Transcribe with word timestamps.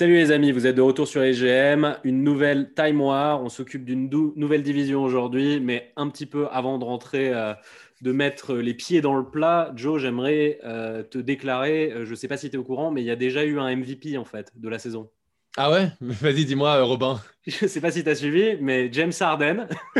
Salut 0.00 0.14
les 0.14 0.30
amis, 0.30 0.50
vous 0.50 0.66
êtes 0.66 0.76
de 0.76 0.80
retour 0.80 1.06
sur 1.06 1.22
EGM, 1.22 1.98
une 2.04 2.24
nouvelle 2.24 2.72
Time 2.72 3.02
War. 3.02 3.42
On 3.42 3.50
s'occupe 3.50 3.84
d'une 3.84 4.08
nouvelle 4.34 4.62
division 4.62 5.04
aujourd'hui, 5.04 5.60
mais 5.60 5.92
un 5.96 6.08
petit 6.08 6.24
peu 6.24 6.48
avant 6.50 6.78
de 6.78 6.84
rentrer, 6.86 7.34
euh, 7.34 7.52
de 8.00 8.10
mettre 8.10 8.54
les 8.54 8.72
pieds 8.72 9.02
dans 9.02 9.14
le 9.14 9.28
plat, 9.28 9.72
Joe, 9.76 10.00
j'aimerais 10.00 10.58
euh, 10.64 11.02
te 11.02 11.18
déclarer, 11.18 11.92
euh, 11.92 12.06
je 12.06 12.12
ne 12.12 12.14
sais 12.14 12.28
pas 12.28 12.38
si 12.38 12.48
tu 12.48 12.56
es 12.56 12.58
au 12.58 12.64
courant, 12.64 12.90
mais 12.90 13.02
il 13.02 13.04
y 13.04 13.10
a 13.10 13.14
déjà 13.14 13.44
eu 13.44 13.60
un 13.60 13.76
MVP 13.76 14.16
en 14.16 14.24
fait 14.24 14.50
de 14.56 14.70
la 14.70 14.78
saison. 14.78 15.10
Ah 15.58 15.70
ouais? 15.70 15.88
Vas-y, 16.00 16.46
dis-moi, 16.46 16.80
Robin. 16.82 17.20
Je 17.46 17.66
ne 17.66 17.68
sais 17.68 17.82
pas 17.82 17.90
si 17.90 18.02
tu 18.02 18.08
as 18.08 18.14
suivi, 18.14 18.56
mais 18.58 18.90
James 18.90 19.12
Harden 19.20 19.68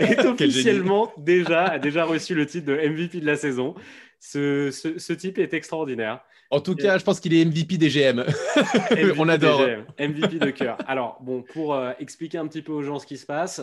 est 0.00 0.26
officiellement 0.26 1.10
déjà, 1.16 1.68
a 1.68 1.78
déjà 1.78 2.04
reçu 2.04 2.34
le 2.34 2.44
titre 2.44 2.66
de 2.66 2.74
MVP 2.74 3.20
de 3.20 3.26
la 3.26 3.36
saison. 3.36 3.74
Ce, 4.18 4.70
ce- 4.70 4.98
ce 4.98 5.12
type 5.14 5.38
est 5.38 5.54
extraordinaire. 5.54 6.20
En 6.50 6.60
tout 6.60 6.74
cas, 6.74 6.98
je 6.98 7.04
pense 7.04 7.20
qu'il 7.20 7.32
est 7.34 7.44
MVP 7.44 7.78
des 7.78 7.88
GM. 7.88 8.20
MVP 8.90 9.14
On 9.18 9.28
adore. 9.28 9.60
MVP 9.98 10.38
de 10.40 10.50
cœur. 10.50 10.76
Alors, 10.88 11.18
bon, 11.22 11.42
pour 11.42 11.74
euh, 11.74 11.92
expliquer 12.00 12.38
un 12.38 12.46
petit 12.48 12.62
peu 12.62 12.72
aux 12.72 12.82
gens 12.82 12.98
ce 12.98 13.06
qui 13.06 13.16
se 13.16 13.24
passe, 13.26 13.62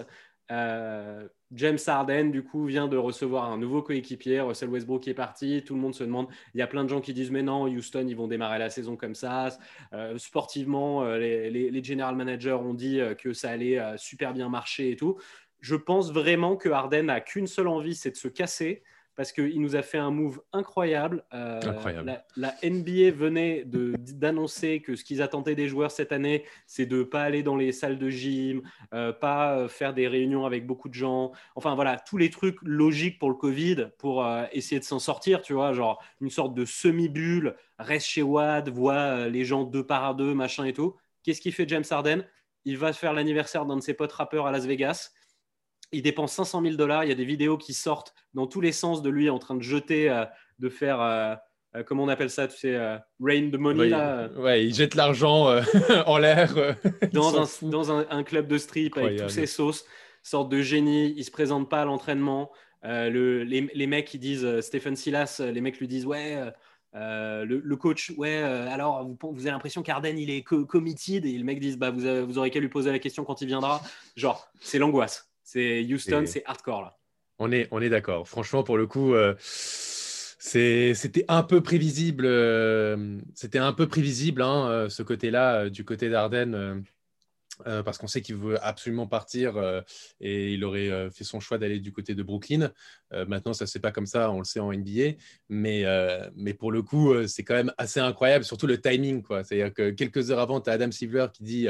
euh, 0.51 1.27
James 1.51 1.77
Harden, 1.85 2.31
du 2.31 2.43
coup, 2.43 2.65
vient 2.65 2.87
de 2.87 2.95
recevoir 2.95 3.51
un 3.51 3.57
nouveau 3.57 3.81
coéquipier. 3.81 4.39
Russell 4.39 4.69
Westbrook 4.69 5.01
qui 5.03 5.09
est 5.09 5.13
parti. 5.13 5.63
Tout 5.65 5.75
le 5.75 5.81
monde 5.81 5.93
se 5.95 6.03
demande. 6.05 6.27
Il 6.53 6.59
y 6.59 6.61
a 6.61 6.67
plein 6.67 6.83
de 6.85 6.89
gens 6.89 7.01
qui 7.01 7.13
disent 7.13 7.31
Mais 7.31 7.43
non, 7.43 7.63
Houston, 7.63 8.05
ils 8.07 8.15
vont 8.15 8.27
démarrer 8.27 8.57
la 8.59 8.69
saison 8.69 8.95
comme 8.95 9.15
ça. 9.15 9.49
Euh, 9.93 10.17
sportivement, 10.17 11.03
les, 11.15 11.49
les- 11.49 11.69
les 11.69 11.83
general 11.83 12.15
managers 12.15 12.53
ont 12.53 12.73
dit 12.73 12.99
que 13.21 13.33
ça 13.33 13.49
allait 13.49 13.81
super 13.97 14.33
bien 14.33 14.47
marcher 14.47 14.91
et 14.91 14.95
tout. 14.95 15.17
Je 15.59 15.75
pense 15.75 16.11
vraiment 16.13 16.55
que 16.55 16.69
Harden 16.69 17.03
n'a 17.07 17.19
qu'une 17.19 17.47
seule 17.47 17.67
envie, 17.67 17.95
c'est 17.95 18.11
de 18.11 18.15
se 18.15 18.27
casser. 18.29 18.83
Parce 19.17 19.33
qu'il 19.33 19.59
nous 19.61 19.75
a 19.75 19.81
fait 19.81 19.97
un 19.97 20.11
move 20.11 20.41
incroyable. 20.53 21.25
Euh, 21.33 21.59
Incroyable. 21.61 22.23
La, 22.35 22.55
la 22.61 22.69
NBA 22.69 23.11
venait 23.11 23.63
d'annoncer 23.65 24.81
que 24.81 24.95
ce 24.95 25.03
qu'ils 25.03 25.21
attendaient 25.21 25.55
des 25.55 25.67
joueurs 25.67 25.91
cette 25.91 26.11
année, 26.11 26.45
c'est 26.67 26.85
de 26.85 27.01
pas 27.03 27.23
aller 27.23 27.41
dans 27.41 27.55
les 27.55 27.71
salles 27.71 27.97
de 27.97 28.09
gym, 28.09 28.61
euh, 28.93 29.11
pas 29.11 29.57
euh, 29.57 29.67
faire 29.67 29.95
des 29.95 30.07
réunions 30.07 30.45
avec 30.45 30.67
beaucoup 30.67 30.87
de 30.87 30.93
gens. 30.93 31.31
Enfin 31.55 31.73
voilà, 31.73 31.97
tous 31.97 32.17
les 32.17 32.29
trucs 32.29 32.57
logiques 32.61 33.17
pour 33.17 33.29
le 33.29 33.35
Covid, 33.35 33.87
pour 33.97 34.23
euh, 34.23 34.45
essayer 34.51 34.79
de 34.79 34.85
s'en 34.85 34.99
sortir, 34.99 35.41
tu 35.41 35.53
vois, 35.53 35.73
genre 35.73 36.01
une 36.21 36.29
sorte 36.29 36.53
de 36.53 36.63
semi-bulle, 36.63 37.55
reste 37.79 38.05
chez 38.05 38.21
Wad, 38.21 38.69
voit 38.69 38.93
euh, 38.93 39.29
les 39.29 39.45
gens 39.45 39.63
deux 39.63 39.85
par 39.85 40.13
deux, 40.15 40.33
machin 40.35 40.63
et 40.65 40.73
tout. 40.73 40.95
Qu'est-ce 41.23 41.41
qu'il 41.41 41.53
fait 41.53 41.67
James 41.67 41.83
Harden? 41.89 42.23
Il 42.65 42.77
va 42.77 42.93
faire 42.93 43.13
l'anniversaire 43.13 43.65
d'un 43.65 43.77
de 43.77 43.81
ses 43.81 43.93
potes 43.93 44.11
rappeurs 44.11 44.45
à 44.45 44.51
Las 44.51 44.65
Vegas. 44.65 45.11
Il 45.91 46.01
dépense 46.01 46.33
500 46.33 46.61
000 46.61 46.75
dollars. 46.75 47.03
Il 47.03 47.09
y 47.09 47.11
a 47.11 47.15
des 47.15 47.25
vidéos 47.25 47.57
qui 47.57 47.73
sortent 47.73 48.13
dans 48.33 48.47
tous 48.47 48.61
les 48.61 48.71
sens 48.71 49.01
de 49.01 49.09
lui 49.09 49.29
en 49.29 49.39
train 49.39 49.55
de 49.55 49.61
jeter, 49.61 50.09
euh, 50.09 50.25
de 50.59 50.69
faire, 50.69 50.99
euh, 51.01 51.35
euh, 51.75 51.83
comment 51.83 52.03
on 52.03 52.07
appelle 52.09 52.29
ça, 52.29 52.47
tu 52.47 52.57
sais, 52.57 52.77
rain 53.21 53.49
the 53.51 53.57
money, 53.57 53.79
Ouais, 53.81 53.89
là, 53.89 54.27
ouais, 54.37 54.65
il 54.65 54.73
jette 54.73 54.95
l'argent 54.95 55.47
en 56.05 56.17
l'air. 56.17 56.53
dans, 57.13 57.41
un, 57.41 57.47
dans 57.69 57.91
un, 57.91 58.05
un 58.09 58.23
club 58.23 58.47
de 58.47 58.57
strip 58.57 58.97
avec 58.97 59.17
tous 59.23 59.29
ses 59.29 59.45
sauces, 59.45 59.85
sorte 60.23 60.49
de 60.49 60.61
génie. 60.61 61.13
Il 61.15 61.23
se 61.23 61.31
présente 61.31 61.69
pas 61.69 61.81
à 61.81 61.85
l'entraînement. 61.85 62.51
Le- 62.83 63.43
les, 63.43 63.69
les 63.73 63.87
mecs, 63.87 64.13
ils 64.13 64.19
disent, 64.19 64.59
Stephen 64.61 64.95
Silas, 64.95 65.41
les 65.43 65.61
mecs 65.61 65.79
lui 65.79 65.87
disent, 65.87 66.05
ouais. 66.05 66.37
euh, 66.95 67.45
le, 67.45 67.59
le 67.63 67.75
coach, 67.75 68.11
ouais, 68.17 68.41
euh, 68.41 68.67
alors 68.69 69.05
vous, 69.05 69.17
vous 69.33 69.41
avez 69.41 69.51
l'impression 69.51 69.83
qu'Arden 69.83 70.17
il 70.17 70.29
est 70.29 70.41
co- 70.43 70.65
committed? 70.65 71.25
Et 71.25 71.37
le 71.37 71.43
mec 71.43 71.59
dit 71.59 71.75
bah, 71.77 71.91
vous, 71.91 72.05
avez- 72.05 72.21
vous 72.23 72.37
aurez 72.37 72.49
qu'à 72.49 72.59
lui 72.61 72.69
poser 72.69 72.91
la 72.91 72.99
question 72.99 73.23
quand 73.25 73.41
il 73.41 73.47
viendra. 73.47 73.81
Genre, 74.15 74.49
c'est 74.61 74.79
l'angoisse. 74.79 75.29
C'est 75.49 75.81
Houston, 75.81 76.25
c'est 76.27 76.43
hardcore 76.45 76.81
là. 76.81 76.97
On 77.39 77.53
est, 77.53 77.69
on 77.71 77.79
est 77.79 77.87
d'accord. 77.87 78.27
Franchement, 78.27 78.63
pour 78.63 78.77
le 78.77 78.85
coup, 78.85 79.13
euh, 79.13 79.33
c'était 79.39 81.23
un 81.29 81.41
peu 81.41 81.61
prévisible. 81.61 82.25
euh, 82.25 83.17
c'était 83.33 83.57
un 83.57 83.71
peu 83.71 83.87
prévisible, 83.87 84.41
hein, 84.41 84.67
euh, 84.67 84.89
ce 84.89 85.03
côté-là, 85.03 85.69
du 85.69 85.85
côté 85.85 86.09
d'Arden. 86.09 86.83
Euh, 87.65 87.81
parce 87.81 87.97
qu'on 87.97 88.07
sait 88.07 88.21
qu'il 88.21 88.35
veut 88.35 88.63
absolument 88.63 89.07
partir 89.07 89.57
euh, 89.57 89.81
et 90.21 90.53
il 90.53 90.63
aurait 90.63 90.89
euh, 90.89 91.09
fait 91.09 91.23
son 91.23 91.39
choix 91.39 91.57
d'aller 91.57 91.79
du 91.79 91.91
côté 91.91 92.13
de 92.13 92.23
Brooklyn. 92.23 92.71
Maintenant, 93.25 93.53
ça 93.53 93.65
c'est 93.67 93.79
pas 93.79 93.93
comme 93.93 94.05
ça, 94.05 94.31
on 94.31 94.39
le 94.39 94.43
sait 94.43 94.59
en 94.59 94.73
NBA, 94.73 95.13
mais, 95.47 95.85
mais 96.35 96.53
pour 96.53 96.73
le 96.73 96.81
coup, 96.81 97.13
c'est 97.25 97.45
quand 97.45 97.53
même 97.53 97.71
assez 97.77 98.01
incroyable, 98.01 98.43
surtout 98.43 98.67
le 98.67 98.81
timing. 98.81 99.23
C'est-à-dire 99.45 99.73
que 99.73 99.91
quelques 99.91 100.29
heures 100.29 100.39
avant, 100.39 100.59
tu 100.59 100.69
as 100.69 100.73
Adam 100.73 100.91
Silver 100.91 101.27
qui 101.31 101.43
dit 101.43 101.67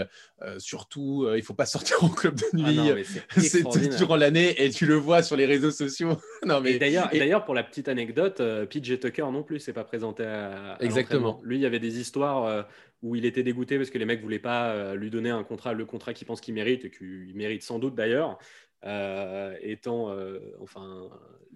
surtout, 0.58 1.30
il 1.36 1.44
faut 1.44 1.54
pas 1.54 1.68
sortir 1.68 2.04
en 2.04 2.10
club 2.10 2.38
de 2.38 2.44
Ah 2.66 2.72
nuit. 2.72 3.06
c'est 3.06 3.24
c'est 3.72 3.98
durant 3.98 4.16
l'année 4.16 4.64
et 4.64 4.72
tu 4.72 4.88
le 4.88 4.96
vois 4.96 5.22
sur 5.22 5.36
les 5.36 5.46
réseaux 5.46 5.70
sociaux. 5.70 6.18
non, 6.44 6.60
mais 6.60 6.80
d'ailleurs, 6.80 7.14
et- 7.14 7.20
d'ailleurs, 7.20 7.46
pour 7.46 7.54
la 7.54 7.64
petite 7.64 7.88
anecdote, 7.88 8.42
PJ 8.72 9.00
Tucker 9.00 9.28
non 9.32 9.44
plus 9.44 9.60
s'est 9.60 9.74
pas 9.74 9.84
présenté 9.84 10.24
à, 10.24 10.74
à 10.74 10.84
Exactement. 10.84 11.40
Lui, 11.44 11.58
il 11.58 11.62
y 11.62 11.68
avait 11.68 11.78
des 11.78 12.00
histoires 12.00 12.66
où 13.04 13.16
il 13.16 13.26
était 13.26 13.44
dégoûté 13.44 13.78
parce 13.78 13.90
que 13.90 13.98
les 13.98 14.06
mecs 14.06 14.22
voulaient 14.22 14.40
pas 14.40 14.72
euh, 14.72 14.96
lui 14.96 15.10
donner 15.10 15.30
un 15.30 15.44
contrat, 15.44 15.74
le 15.74 15.86
contrat 15.86 16.14
qu'il 16.14 16.26
pense 16.28 16.42
qu'il 16.42 16.54
mérite 16.54 16.86
et 16.86 16.90
qu'il 16.92 17.32
mérite 17.36 17.62
sans 17.64 17.78
doute 17.80 17.94
d'ailleurs, 17.96 18.38
euh, 18.86 19.56
étant 19.62 20.12
euh, 20.12 20.40
enfin 20.62 21.10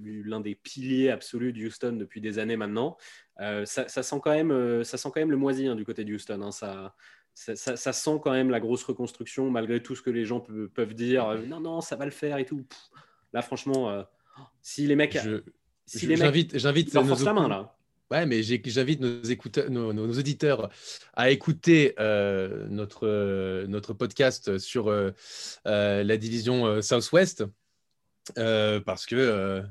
l'un 0.04 0.40
des 0.40 0.56
piliers 0.56 1.10
absolus 1.10 1.54
de 1.54 1.66
Houston 1.66 1.94
depuis 1.94 2.22
des 2.22 2.40
années 2.40 2.58
maintenant. 2.58 2.98
Euh, 3.40 3.66
ça, 3.66 3.88
ça 3.88 4.04
sent 4.04 4.18
quand 4.24 4.32
même, 4.32 4.84
ça 4.84 4.98
sent 4.98 5.10
quand 5.14 5.20
même 5.20 5.32
le 5.32 5.38
moisi 5.38 5.68
hein, 5.68 5.76
du 5.76 5.86
côté 5.86 6.04
de 6.04 6.14
Houston. 6.14 6.42
hein. 6.42 6.52
ça, 6.52 6.96
ça, 7.34 7.56
ça- 7.56 7.76
ça 7.78 7.94
sent 7.94 8.20
quand 8.24 8.32
même 8.32 8.50
la 8.50 8.60
grosse 8.60 8.84
reconstruction 8.84 9.50
malgré 9.50 9.82
tout 9.82 9.96
ce 9.96 10.02
que 10.02 10.10
les 10.10 10.26
gens 10.26 10.42
pe- 10.42 10.68
peuvent 10.68 10.94
dire. 10.94 11.28
non, 11.48 11.60
non, 11.60 11.82
ça 11.82 11.96
va 11.96 12.06
le 12.06 12.12
faire 12.12 12.38
et 12.38 12.46
tout. 12.46 12.64
Pff, 12.64 12.80
là, 13.34 13.42
franchement, 13.42 14.06
si 14.62 14.86
les 14.88 14.96
mecs, 14.96 15.14
je- 15.24 15.42
si 15.86 16.06
j'invite, 16.26 16.58
j'invite 16.58 16.90
nos 16.94 17.02
main 17.34 17.48
là. 17.50 17.78
Ouais, 18.12 18.26
mais 18.26 18.44
j'invite 18.44 19.00
nos, 19.00 20.20
auditeurs 20.20 20.70
à 21.14 21.32
écouter 21.32 21.96
euh, 21.98 22.68
notre, 22.70 23.08
euh, 23.08 23.66
notre 23.68 23.94
podcast 23.94 24.58
sur 24.58 24.90
euh, 24.90 25.12
la 25.64 26.18
division 26.18 26.82
Southwest 26.82 27.46
parce 28.36 29.06
que 29.06 29.64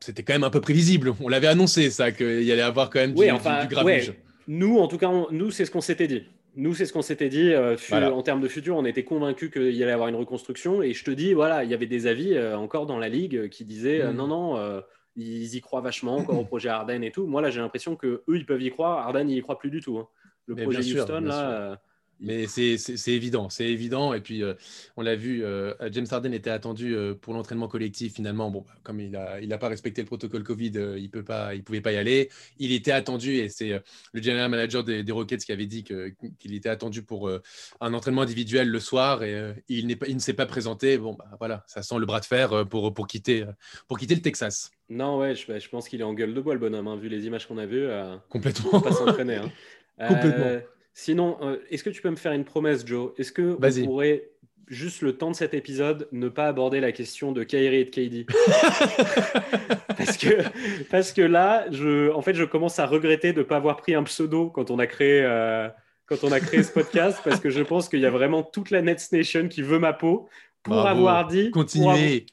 c'était 0.00 0.22
quand 0.24 0.32
même 0.32 0.44
un 0.44 0.50
peu 0.50 0.60
prévisible. 0.60 1.14
On 1.20 1.28
l'avait 1.28 1.46
annoncé, 1.46 1.90
ça, 1.90 2.10
qu'il 2.10 2.42
y 2.42 2.52
allait 2.52 2.62
avoir 2.62 2.90
quand 2.90 2.98
même 3.00 3.14
du, 3.14 3.20
Oui, 3.20 3.30
enfin, 3.30 3.62
du 3.62 3.68
grabuge. 3.68 4.08
ouais. 4.10 4.22
Nous, 4.48 4.78
en 4.78 4.88
tout 4.88 4.98
cas, 4.98 5.08
on- 5.08 5.28
nous, 5.30 5.50
c'est 5.50 5.64
ce 5.64 5.70
qu'on 5.70 5.80
s'était 5.80 6.08
dit. 6.08 6.24
Nous, 6.56 6.74
c'est 6.74 6.86
ce 6.86 6.92
qu'on 6.92 7.02
s'était 7.02 7.28
dit. 7.28 7.52
Voilà. 7.90 8.12
En 8.12 8.22
termes 8.22 8.40
de 8.40 8.48
futur, 8.48 8.76
on 8.76 8.84
était 8.84 9.04
convaincus 9.04 9.50
qu'il 9.52 9.70
y 9.74 9.82
allait 9.84 9.92
avoir 9.92 10.08
une 10.08 10.16
reconstruction. 10.16 10.82
Et 10.82 10.94
je 10.94 11.04
te 11.04 11.10
dis, 11.12 11.32
voilà, 11.32 11.62
il 11.64 11.70
y 11.70 11.74
avait 11.74 11.86
des 11.86 12.06
avis 12.08 12.36
encore 12.54 12.86
dans 12.86 12.98
la 12.98 13.08
ligue 13.08 13.48
qui 13.50 13.64
disaient 13.64 14.02
Mm. 14.04 14.16
non, 14.16 14.26
non, 14.26 14.82
ils 15.18 15.54
y 15.56 15.60
croient 15.60 15.80
vachement 15.80 16.16
encore 16.16 16.38
au 16.38 16.44
projet 16.52 16.68
Harden 16.68 17.02
et 17.02 17.10
tout. 17.10 17.26
Moi, 17.26 17.42
là, 17.42 17.50
j'ai 17.50 17.60
l'impression 17.60 17.96
que 17.96 18.22
eux, 18.28 18.36
ils 18.36 18.46
peuvent 18.46 18.62
y 18.62 18.70
croire. 18.70 18.98
Harden, 19.06 19.28
il 19.28 19.36
y 19.36 19.42
croit 19.42 19.58
plus 19.58 19.70
du 19.70 19.80
tout. 19.80 19.98
hein. 19.98 20.08
Le 20.46 20.54
Mais 20.54 20.62
projet 20.62 20.80
Houston, 20.80 21.20
là. 21.22 21.80
Mais 22.20 22.46
c'est 22.48 22.76
évident, 23.12 23.48
c'est 23.48 23.66
évident. 23.66 24.12
Et 24.12 24.20
puis, 24.20 24.42
euh, 24.42 24.54
on 24.96 25.02
l'a 25.02 25.14
vu, 25.14 25.44
euh, 25.44 25.72
James 25.92 26.06
Harden 26.10 26.32
était 26.32 26.50
attendu 26.50 26.96
euh, 26.96 27.14
pour 27.14 27.32
l'entraînement 27.32 27.68
collectif. 27.68 28.14
Finalement, 28.14 28.50
bon, 28.50 28.62
bah, 28.66 28.74
comme 28.82 28.98
il 29.00 29.12
n'a 29.12 29.40
il 29.40 29.52
a 29.52 29.58
pas 29.58 29.68
respecté 29.68 30.02
le 30.02 30.06
protocole 30.06 30.42
Covid, 30.42 30.72
il 30.96 31.02
ne 31.04 31.60
pouvait 31.62 31.80
pas 31.80 31.92
y 31.92 31.96
aller. 31.96 32.28
Il 32.58 32.72
était 32.72 32.90
attendu, 32.90 33.36
et 33.36 33.48
c'est 33.48 33.80
le 34.12 34.22
general 34.22 34.50
manager 34.50 34.82
des, 34.82 35.04
des 35.04 35.12
Rockets 35.12 35.44
qui 35.44 35.52
avait 35.52 35.66
dit 35.66 35.84
qu'il 35.84 36.54
était 36.54 36.68
attendu 36.68 37.02
pour 37.02 37.30
un 37.80 37.94
entraînement 37.94 38.22
individuel 38.22 38.68
le 38.68 38.80
soir, 38.80 39.22
et 39.22 39.54
il, 39.68 39.96
pas- 39.96 40.08
il 40.08 40.14
ne 40.16 40.20
s'est 40.20 40.34
pas 40.34 40.46
présenté. 40.46 40.98
Bon, 40.98 41.14
bah, 41.14 41.30
voilà, 41.38 41.62
ça 41.68 41.82
sent 41.82 41.98
le 41.98 42.06
bras 42.06 42.18
de 42.20 42.24
fer 42.24 42.66
pour, 42.68 42.92
pour, 42.92 43.06
quitter, 43.06 43.44
pour 43.86 43.96
quitter 43.98 44.16
le 44.16 44.22
Texas. 44.22 44.70
Non, 44.88 45.18
ouais, 45.18 45.34
je, 45.36 45.58
je 45.58 45.68
pense 45.68 45.88
qu'il 45.88 46.00
est 46.00 46.04
en 46.04 46.14
gueule 46.14 46.34
de 46.34 46.40
bois, 46.40 46.54
le 46.54 46.60
bonhomme, 46.60 46.88
hein, 46.88 46.96
vu 46.96 47.08
les 47.08 47.26
images 47.26 47.46
qu'on 47.46 47.58
a 47.58 47.66
vues. 47.66 47.86
Complètement. 48.28 48.80
pas 48.80 48.90
s'entraîner. 48.92 49.36
hein. 49.36 49.52
Complètement. 50.08 50.60
Sinon, 51.00 51.38
euh, 51.42 51.58
est-ce 51.70 51.84
que 51.84 51.90
tu 51.90 52.02
peux 52.02 52.10
me 52.10 52.16
faire 52.16 52.32
une 52.32 52.44
promesse, 52.44 52.84
Joe? 52.84 53.12
Est-ce 53.18 53.30
que 53.30 53.56
Vas-y. 53.60 53.84
pourrait, 53.84 54.30
juste 54.66 55.00
le 55.00 55.16
temps 55.16 55.30
de 55.30 55.36
cet 55.36 55.54
épisode, 55.54 56.08
ne 56.10 56.28
pas 56.28 56.48
aborder 56.48 56.80
la 56.80 56.90
question 56.90 57.30
de 57.30 57.44
Kyrie 57.44 57.76
et 57.76 57.84
de 57.84 57.90
KD 57.90 58.26
parce, 59.96 60.16
que, 60.16 60.42
parce 60.90 61.12
que 61.12 61.22
là, 61.22 61.66
je, 61.70 62.10
en 62.10 62.20
fait, 62.20 62.34
je 62.34 62.42
commence 62.42 62.80
à 62.80 62.86
regretter 62.86 63.32
de 63.32 63.38
ne 63.38 63.44
pas 63.44 63.56
avoir 63.58 63.76
pris 63.76 63.94
un 63.94 64.02
pseudo 64.02 64.50
quand 64.50 64.72
on 64.72 64.80
a 64.80 64.88
créé, 64.88 65.22
euh, 65.22 65.68
quand 66.06 66.24
on 66.24 66.32
a 66.32 66.40
créé 66.40 66.64
ce 66.64 66.72
podcast, 66.72 67.20
parce 67.22 67.38
que 67.38 67.48
je 67.48 67.62
pense 67.62 67.88
qu'il 67.88 68.00
y 68.00 68.06
a 68.06 68.10
vraiment 68.10 68.42
toute 68.42 68.70
la 68.72 68.82
Nets 68.82 69.12
Nation 69.12 69.46
qui 69.46 69.62
veut 69.62 69.78
ma 69.78 69.92
peau 69.92 70.28
pour 70.64 70.74
Bravo. 70.74 71.06
avoir 71.06 71.28
dit... 71.28 71.50
pour 71.50 71.62
avoir- 71.62 71.94
Continuez. 71.94 72.26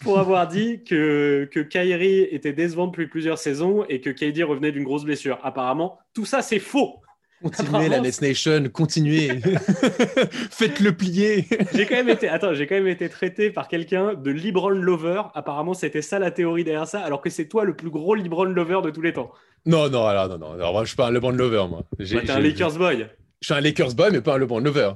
pour 0.00 0.18
avoir 0.20 0.46
dit 0.46 0.84
que, 0.84 1.48
que 1.50 1.58
Kyrie 1.58 2.20
était 2.30 2.52
décevant 2.52 2.86
depuis 2.86 3.08
plusieurs 3.08 3.38
saisons 3.38 3.84
et 3.88 4.00
que 4.00 4.10
KD 4.10 4.44
revenait 4.44 4.70
d'une 4.70 4.84
grosse 4.84 5.04
blessure. 5.04 5.40
Apparemment, 5.42 5.98
tout 6.14 6.24
ça, 6.24 6.40
c'est 6.40 6.60
faux. 6.60 7.00
Continuez 7.42 7.88
la 7.88 8.00
Nets 8.00 8.20
Nation, 8.22 8.64
continuez. 8.72 9.28
Faites-le 10.50 10.92
plier. 10.96 11.46
J'ai 11.74 11.86
quand 11.86 11.96
même 11.96 12.08
été, 12.08 12.28
attends, 12.28 12.54
j'ai 12.54 12.66
quand 12.66 12.74
même 12.74 12.88
été 12.88 13.08
traité 13.08 13.50
par 13.50 13.68
quelqu'un 13.68 14.14
de 14.14 14.30
LeBron 14.30 14.70
lover. 14.70 15.22
Apparemment, 15.34 15.74
c'était 15.74 16.02
ça 16.02 16.18
la 16.18 16.30
théorie 16.30 16.64
derrière 16.64 16.86
ça, 16.86 17.00
alors 17.00 17.20
que 17.20 17.30
c'est 17.30 17.46
toi 17.46 17.64
le 17.64 17.74
plus 17.74 17.90
gros 17.90 18.14
LeBron 18.14 18.44
lover 18.44 18.80
de 18.84 18.90
tous 18.90 19.02
les 19.02 19.12
temps. 19.12 19.32
Non, 19.66 19.88
non, 19.88 20.06
alors 20.06 20.28
non, 20.28 20.38
non. 20.38 20.52
Alors, 20.52 20.72
moi, 20.72 20.82
je 20.84 20.88
suis 20.88 20.96
pas 20.96 21.06
un 21.08 21.10
LeBron 21.10 21.30
lover, 21.32 21.64
moi. 21.68 21.82
J'ai- 21.98 22.16
Bah, 22.16 22.22
T'es 22.26 22.32
un 22.32 22.40
Lakers 22.40 22.72
boy. 22.78 23.06
je 23.40 23.46
suis 23.46 23.54
un 23.54 23.60
Lakers 23.60 23.94
boy, 23.94 24.10
mais 24.12 24.20
pas 24.20 24.34
un 24.34 24.38
LeBron 24.38 24.60
lover. 24.60 24.92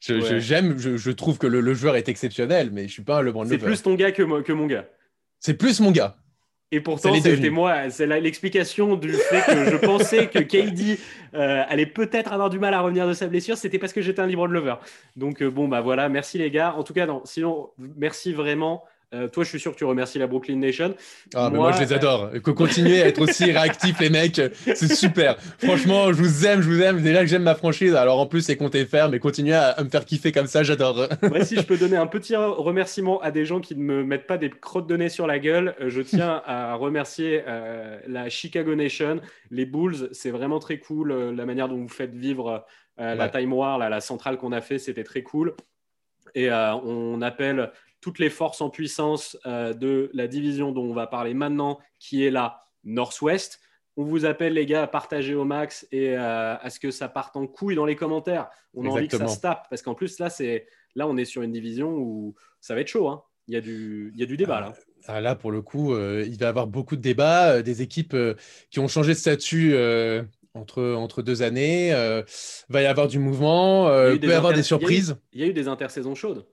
Je, 0.00 0.14
Ouais. 0.14 0.20
je- 0.22 0.38
j'aime, 0.40 0.78
je, 0.78 0.96
je 0.96 1.10
trouve 1.12 1.38
que 1.38 1.46
le, 1.46 1.60
le 1.60 1.74
joueur 1.74 1.96
est 1.96 2.08
exceptionnel, 2.08 2.70
mais 2.72 2.88
je 2.88 2.92
suis 2.92 3.02
pas 3.04 3.18
un 3.18 3.22
LeBron 3.22 3.44
C'est 3.44 3.52
lover. 3.54 3.66
plus 3.66 3.82
ton 3.82 3.94
gars 3.94 4.12
que 4.12 4.22
mon 4.52 4.66
gars. 4.66 4.86
C'est 5.38 5.54
plus 5.54 5.80
mon 5.80 5.90
gars. 5.90 6.16
Et 6.74 6.80
pourtant, 6.80 7.14
c'était 7.20 7.50
moi, 7.50 7.90
c'est 7.90 8.06
l'explication 8.06 8.96
du 8.96 9.12
fait 9.12 9.42
que 9.46 9.70
je 9.70 9.76
pensais 9.76 10.28
que 10.28 10.38
KD 10.38 10.98
euh, 11.34 11.62
allait 11.68 11.84
peut-être 11.84 12.32
avoir 12.32 12.48
du 12.48 12.58
mal 12.58 12.72
à 12.72 12.80
revenir 12.80 13.06
de 13.06 13.12
sa 13.12 13.26
blessure, 13.26 13.58
c'était 13.58 13.78
parce 13.78 13.92
que 13.92 14.00
j'étais 14.00 14.20
un 14.20 14.26
LeBron 14.26 14.46
lover. 14.46 14.76
Donc 15.14 15.42
euh, 15.42 15.50
bon, 15.50 15.68
bah 15.68 15.82
voilà, 15.82 16.08
merci 16.08 16.38
les 16.38 16.50
gars. 16.50 16.74
En 16.74 16.82
tout 16.82 16.94
cas, 16.94 17.04
non, 17.04 17.20
sinon, 17.26 17.68
merci 17.78 18.32
vraiment. 18.32 18.84
Euh, 19.14 19.28
toi, 19.28 19.44
je 19.44 19.48
suis 19.50 19.60
sûr 19.60 19.72
que 19.72 19.76
tu 19.76 19.84
remercies 19.84 20.18
la 20.18 20.26
Brooklyn 20.26 20.56
Nation. 20.56 20.94
Ah, 21.34 21.50
moi, 21.50 21.58
Moi, 21.58 21.72
je 21.72 21.80
les 21.80 21.92
euh, 21.92 21.96
adore. 21.96 22.30
Que 22.42 22.50
continuez 22.50 23.02
à 23.02 23.08
être 23.08 23.20
aussi 23.20 23.44
réactifs, 23.44 24.00
les 24.00 24.10
mecs. 24.10 24.40
C'est 24.74 24.92
super. 24.94 25.36
Franchement, 25.62 26.12
je 26.12 26.18
vous 26.18 26.46
aime, 26.46 26.62
je 26.62 26.68
vous 26.68 26.80
aime. 26.80 27.02
Déjà 27.02 27.20
que 27.20 27.26
j'aime 27.26 27.42
ma 27.42 27.54
franchise, 27.54 27.94
alors 27.94 28.18
en 28.20 28.26
plus, 28.26 28.40
c'est 28.42 28.56
compter 28.56 28.86
faire, 28.86 29.10
mais 29.10 29.18
continuez 29.18 29.54
à, 29.54 29.70
à 29.70 29.84
me 29.84 29.90
faire 29.90 30.04
kiffer 30.04 30.32
comme 30.32 30.46
ça, 30.46 30.62
j'adore. 30.62 31.08
Si 31.42 31.56
je 31.56 31.62
peux 31.62 31.76
donner 31.76 31.96
un 31.96 32.06
petit 32.06 32.36
remerciement 32.36 33.20
à 33.20 33.30
des 33.30 33.44
gens 33.44 33.60
qui 33.60 33.76
ne 33.76 33.82
me 33.82 34.04
mettent 34.04 34.26
pas 34.26 34.38
des 34.38 34.50
crottes 34.50 34.86
de 34.86 34.96
nez 34.96 35.08
sur 35.08 35.26
la 35.26 35.38
gueule, 35.38 35.74
euh, 35.80 35.90
je 35.90 36.00
tiens 36.00 36.42
à 36.46 36.74
remercier 36.74 37.42
euh, 37.46 37.98
la 38.06 38.28
Chicago 38.28 38.74
Nation, 38.74 39.20
les 39.50 39.66
Bulls. 39.66 40.08
C'est 40.12 40.30
vraiment 40.30 40.58
très 40.58 40.78
cool 40.78 41.12
euh, 41.12 41.32
la 41.32 41.46
manière 41.46 41.68
dont 41.68 41.76
vous 41.76 41.88
faites 41.88 42.14
vivre 42.14 42.64
la 42.98 43.16
Ouais. 43.16 43.30
Time 43.30 43.52
War, 43.52 43.78
là, 43.78 43.88
la 43.88 44.00
centrale 44.00 44.36
qu'on 44.36 44.52
a 44.52 44.60
fait, 44.60 44.78
c'était 44.78 45.02
très 45.02 45.22
cool. 45.22 45.54
Et 46.34 46.50
on 46.52 47.20
appelle 47.22 47.72
toutes 48.02 48.18
les 48.18 48.28
forces 48.28 48.60
en 48.60 48.68
puissance 48.68 49.38
euh, 49.46 49.72
de 49.72 50.10
la 50.12 50.26
division 50.26 50.72
dont 50.72 50.84
on 50.84 50.92
va 50.92 51.06
parler 51.06 51.32
maintenant, 51.32 51.78
qui 51.98 52.22
est 52.26 52.30
la 52.30 52.58
Northwest. 52.84 53.60
On 53.96 54.04
vous 54.04 54.24
appelle 54.24 54.54
les 54.54 54.66
gars 54.66 54.82
à 54.82 54.86
partager 54.86 55.34
au 55.34 55.44
max 55.44 55.86
et 55.92 56.10
euh, 56.16 56.56
à 56.56 56.68
ce 56.68 56.80
que 56.80 56.90
ça 56.90 57.08
parte 57.08 57.36
en 57.36 57.46
couille 57.46 57.74
dans 57.76 57.86
les 57.86 57.96
commentaires. 57.96 58.48
On 58.74 58.84
a 58.84 58.88
envie 58.90 59.08
que 59.08 59.16
ça 59.16 59.28
se 59.28 59.40
tape 59.40 59.66
parce 59.70 59.82
qu'en 59.82 59.94
plus 59.94 60.18
là 60.18 60.28
c'est 60.30 60.66
là 60.94 61.06
on 61.06 61.16
est 61.16 61.24
sur 61.26 61.42
une 61.42 61.52
division 61.52 61.90
où 61.96 62.34
ça 62.60 62.74
va 62.74 62.80
être 62.80 62.88
chaud. 62.88 63.08
hein. 63.08 63.22
Il 63.48 63.54
y 63.54 63.56
a 63.56 63.60
du 63.60 64.12
il 64.14 64.20
y 64.20 64.22
a 64.22 64.26
du 64.26 64.36
débat 64.36 64.60
là. 64.60 64.72
Ah, 65.08 65.20
là, 65.20 65.34
pour 65.34 65.50
le 65.50 65.62
coup, 65.62 65.94
euh, 65.94 66.24
il 66.24 66.38
va 66.38 66.46
y 66.46 66.48
avoir 66.48 66.68
beaucoup 66.68 66.94
de 66.94 67.00
débats, 67.00 67.60
des 67.60 67.82
équipes 67.82 68.16
qui 68.70 68.78
ont 68.78 68.86
changé 68.86 69.14
de 69.14 69.18
statut 69.18 69.74
entre, 70.54 70.94
entre 70.94 71.22
deux 71.22 71.42
années. 71.42 71.92
euh, 71.92 72.22
va 72.68 72.82
y 72.82 72.86
avoir 72.86 73.08
du 73.08 73.18
mouvement, 73.18 73.88
Il 74.08 74.14
y 74.14 74.18
peut 74.20 74.28
y 74.28 74.32
avoir 74.32 74.52
des 74.52 74.62
surprises. 74.62 75.16
Il 75.32 75.40
y 75.40 75.44
a 75.44 75.46
eu 75.48 75.52
des 75.52 75.66
intersaisons 75.68 76.14
chaudes. 76.14 76.46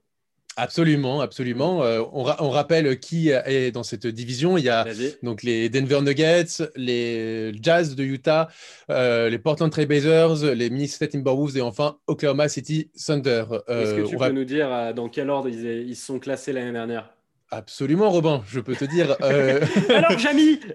Absolument, 0.62 1.20
absolument. 1.22 1.82
Euh, 1.82 2.02
on, 2.12 2.22
ra- 2.22 2.36
on 2.40 2.50
rappelle 2.50 3.00
qui 3.00 3.30
est 3.30 3.70
dans 3.72 3.82
cette 3.82 4.06
division. 4.06 4.58
Il 4.58 4.64
y 4.64 4.68
a 4.68 4.86
donc 5.22 5.42
les 5.42 5.68
Denver 5.70 6.00
Nuggets, 6.02 6.68
les 6.76 7.52
Jazz 7.62 7.94
de 7.96 8.04
Utah, 8.04 8.48
euh, 8.90 9.30
les 9.30 9.38
Portland 9.38 9.70
Trail 9.70 9.86
Blazers, 9.86 10.54
les 10.54 10.68
Minnesota 10.68 11.06
Timberwolves 11.08 11.56
et 11.56 11.62
enfin 11.62 11.96
Oklahoma 12.06 12.48
City 12.48 12.90
Thunder. 13.06 13.44
Euh, 13.68 13.82
Est-ce 13.82 13.94
que 14.04 14.08
tu 14.10 14.16
peux 14.16 14.30
nous 14.32 14.44
dire 14.44 14.92
dans 14.94 15.08
quel 15.08 15.30
ordre 15.30 15.48
ils, 15.48 15.88
ils 15.88 15.96
sont 15.96 16.18
classés 16.18 16.52
l'année 16.52 16.72
dernière? 16.72 17.10
Absolument, 17.50 18.10
Robin, 18.10 18.42
je 18.46 18.60
peux 18.60 18.76
te 18.76 18.84
dire. 18.84 19.16
Alors 19.94 20.18
Jamy 20.18 20.60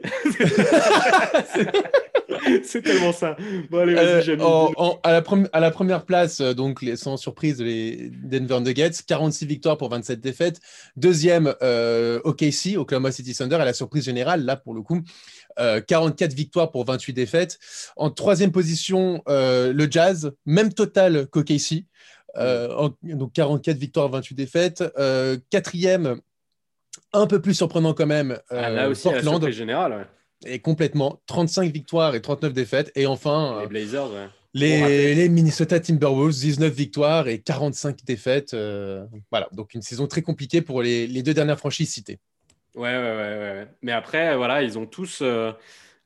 C'est 2.63 2.81
tellement 2.81 3.11
ça. 3.13 3.35
Bon 3.69 3.79
allez 3.79 3.95
Euh, 3.95 4.37
en- 4.39 4.71
en- 4.77 4.99
à, 5.03 5.11
la 5.11 5.23
à 5.53 5.59
la 5.59 5.71
première 5.71 6.05
place, 6.05 6.39
euh, 6.41 6.53
donc 6.53 6.81
les, 6.81 6.95
sans 6.95 7.17
surprise, 7.17 7.61
les 7.61 8.09
Denver 8.11 8.59
Nuggets, 8.61 8.91
46 9.07 9.45
victoires 9.45 9.77
pour 9.77 9.89
27 9.89 10.19
défaites. 10.19 10.59
Deuxième, 10.95 11.53
euh, 11.61 12.19
OKC, 12.23 12.77
Oklahoma 12.77 13.11
City 13.11 13.33
Thunder, 13.35 13.55
à 13.55 13.65
la 13.65 13.73
surprise 13.73 14.03
générale, 14.05 14.43
là 14.45 14.55
pour 14.55 14.73
le 14.73 14.81
coup, 14.81 15.01
euh, 15.59 15.81
44 15.81 16.33
victoires 16.33 16.71
pour 16.71 16.85
28 16.85 17.13
défaites. 17.13 17.59
En 17.95 18.09
troisième 18.09 18.51
position, 18.51 19.21
euh, 19.27 19.71
le 19.73 19.87
Jazz, 19.89 20.31
même 20.45 20.73
total 20.73 21.27
qu'OKC, 21.27 21.85
euh, 22.37 22.69
en- 22.75 22.95
donc 23.03 23.33
44 23.33 23.77
victoires, 23.77 24.09
28 24.09 24.35
défaites. 24.35 24.83
Euh, 24.97 25.37
quatrième, 25.49 26.19
un 27.13 27.27
peu 27.27 27.39
plus 27.41 27.53
surprenant 27.53 27.93
quand 27.93 28.05
même, 28.07 28.37
Ah, 28.49 28.55
euh, 28.55 28.69
là 28.75 28.89
aussi 28.89 29.07
la 29.07 29.13
Portland, 29.13 29.35
surprise 29.35 29.55
générale. 29.55 29.91
ouais. 29.93 30.05
Et 30.45 30.59
complètement, 30.59 31.19
35 31.27 31.71
victoires 31.71 32.15
et 32.15 32.21
39 32.21 32.53
défaites. 32.53 32.91
Et 32.95 33.05
enfin, 33.07 33.57
Les 33.59 33.65
euh, 33.65 33.67
Blazers. 33.67 34.11
ouais. 34.11 34.29
Les, 34.53 35.27
Minnesota 35.29 35.79
Timberwolves, 35.81 36.33
19 36.33 36.71
victoires 36.73 37.27
et 37.27 37.39
45 37.39 38.05
défaites. 38.05 38.53
euh, 38.53 39.05
voilà, 39.29 39.49
donc 39.51 39.73
une 39.73 39.81
saison 39.81 40.07
très 40.07 40.21
compliquée 40.21 40.61
pour 40.61 40.81
les, 40.81 41.07
les 41.07 41.23
deux 41.23 41.33
dernières 41.33 41.59
franchises 41.59 41.91
citées. 41.93 42.19
Ouais, 42.75 42.83
ouais, 42.95 42.97
ouais. 42.97 43.67
Mais 43.81 43.91
après, 43.91 44.35
voilà, 44.37 44.63
ils 44.63 44.77
ont 44.77 44.85
tous, 44.85 45.19
euh, 45.21 45.51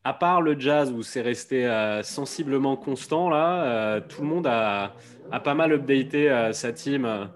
à 0.03 0.13
part 0.13 0.41
le 0.41 0.59
jazz 0.59 0.91
où 0.91 1.03
c'est 1.03 1.21
resté 1.21 1.67
euh, 1.67 2.01
sensiblement 2.03 2.75
constant, 2.75 3.29
là, 3.29 4.01
tout 4.01 4.21
le 4.21 4.27
monde 4.27 4.47
a, 4.47 4.95
a 5.31 5.39
pas 5.39 5.53
mal 5.53 5.71
updaté 5.73 6.49
sa 6.53 6.71
team 6.73 7.29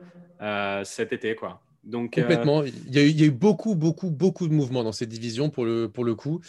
cet 0.83 1.13
été, 1.13 1.35
quoi. 1.35 1.61
Donc, 1.83 2.17
euh, 2.17 2.45
Complètement. 2.45 2.63
Il, 2.63 2.93
y 2.93 2.99
a 2.99 3.03
eu, 3.03 3.09
il 3.09 3.19
y 3.19 3.23
a 3.23 3.25
eu 3.27 3.31
beaucoup, 3.31 3.73
beaucoup, 3.73 4.11
beaucoup 4.11 4.47
de 4.47 4.53
mouvements 4.53 4.83
dans 4.83 4.91
cette 4.91 5.09
division 5.09 5.49
pour 5.49 5.65
le, 5.65 5.89
pour 5.89 6.03
le 6.03 6.13
coup. 6.13 6.41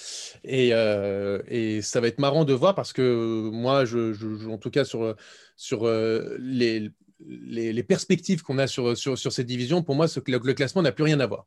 Et, 0.44 0.70
euh, 0.74 1.40
et 1.48 1.80
ça 1.80 2.00
va 2.02 2.08
être 2.08 2.18
marrant 2.20 2.44
de 2.44 2.52
voir 2.52 2.74
parce 2.74 2.92
que 2.92 3.48
moi, 3.50 3.86
je, 3.86 4.12
je- 4.12 4.36
je- 4.36 4.48
en 4.48 4.58
tout 4.58 4.70
cas, 4.70 4.84
sur, 4.84 5.16
sur 5.56 5.86
euh, 5.86 6.36
les, 6.38 6.90
les, 7.26 7.72
les 7.72 7.82
perspectives 7.82 8.42
qu'on 8.42 8.58
a 8.58 8.66
sur, 8.66 8.94
sur, 8.96 9.16
sur 9.18 9.32
cette 9.32 9.46
division, 9.46 9.82
pour 9.82 9.94
moi, 9.94 10.06
ce, 10.06 10.20
le, 10.26 10.38
le 10.38 10.52
classement 10.54 10.82
n'a 10.82 10.92
plus 10.92 11.04
rien 11.04 11.18
à 11.20 11.26
voir. 11.26 11.46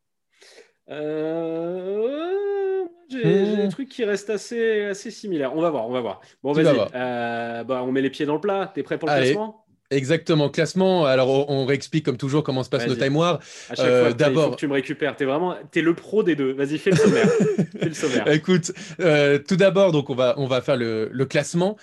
euh, 0.90 2.86
j'ai 3.10 3.46
j'ai 3.46 3.58
des 3.58 3.68
Hmm. 3.68 3.70
trucs 3.70 3.90
qui 3.90 4.04
restent 4.06 4.30
assez, 4.30 4.86
assez 4.86 5.12
similaires. 5.12 5.56
On 5.56 5.62
va 5.62 5.70
voir, 5.70 5.88
on 5.88 5.92
va 5.92 6.02
voir. 6.02 6.22
Bon, 6.44 6.54
vas 6.56 6.74
vas-y, 6.74 6.74
voir. 6.74 6.92
euh, 6.94 7.64
bah, 7.64 7.84
on 7.84 7.92
met 7.92 8.02
les 8.02 8.10
pieds 8.10 8.26
dans 8.26 8.36
le 8.36 8.42
plat. 8.42 8.72
T'es 8.74 8.84
prêt 8.84 8.98
pour 8.98 9.08
le 9.08 9.14
Allez. 9.14 9.14
classement? 9.14 9.67
Exactement. 9.90 10.50
Classement. 10.50 11.06
Alors, 11.06 11.50
on, 11.50 11.66
réexplique 11.66 12.06
comme 12.06 12.18
toujours 12.18 12.44
comment 12.44 12.64
se 12.64 12.70
passe 12.70 12.86
nos 12.88 12.96
Vas-y. 12.96 13.08
time 13.08 13.16
war. 13.16 13.40
À 13.70 13.76
chaque 13.76 13.86
Euh, 13.86 14.14
d'abord- 14.14 14.56
tu 14.58 14.68
me 14.68 14.74
récupères. 14.74 15.16
T'es 15.16 15.26
vraiment, 15.26 15.56
t'es 15.72 15.82
le 15.82 15.94
pro 15.94 16.24
des 16.24 16.36
deux. 16.36 16.52
Vas-y, 16.54 16.78
fais 16.78 16.92
le 16.92 16.98
sommaire. 16.98 17.28
fais 17.80 17.88
le 17.90 17.94
sommaire. 17.94 18.28
Écoute, 18.32 18.72
euh, 19.00 19.40
tout 19.40 19.56
d'abord, 19.56 19.92
donc 19.92 20.10
on 20.10 20.16
va, 20.16 20.34
on 20.38 20.48
va 20.48 20.62
faire 20.62 20.76
le, 20.78 21.10
le 21.12 21.26
classement 21.26 21.78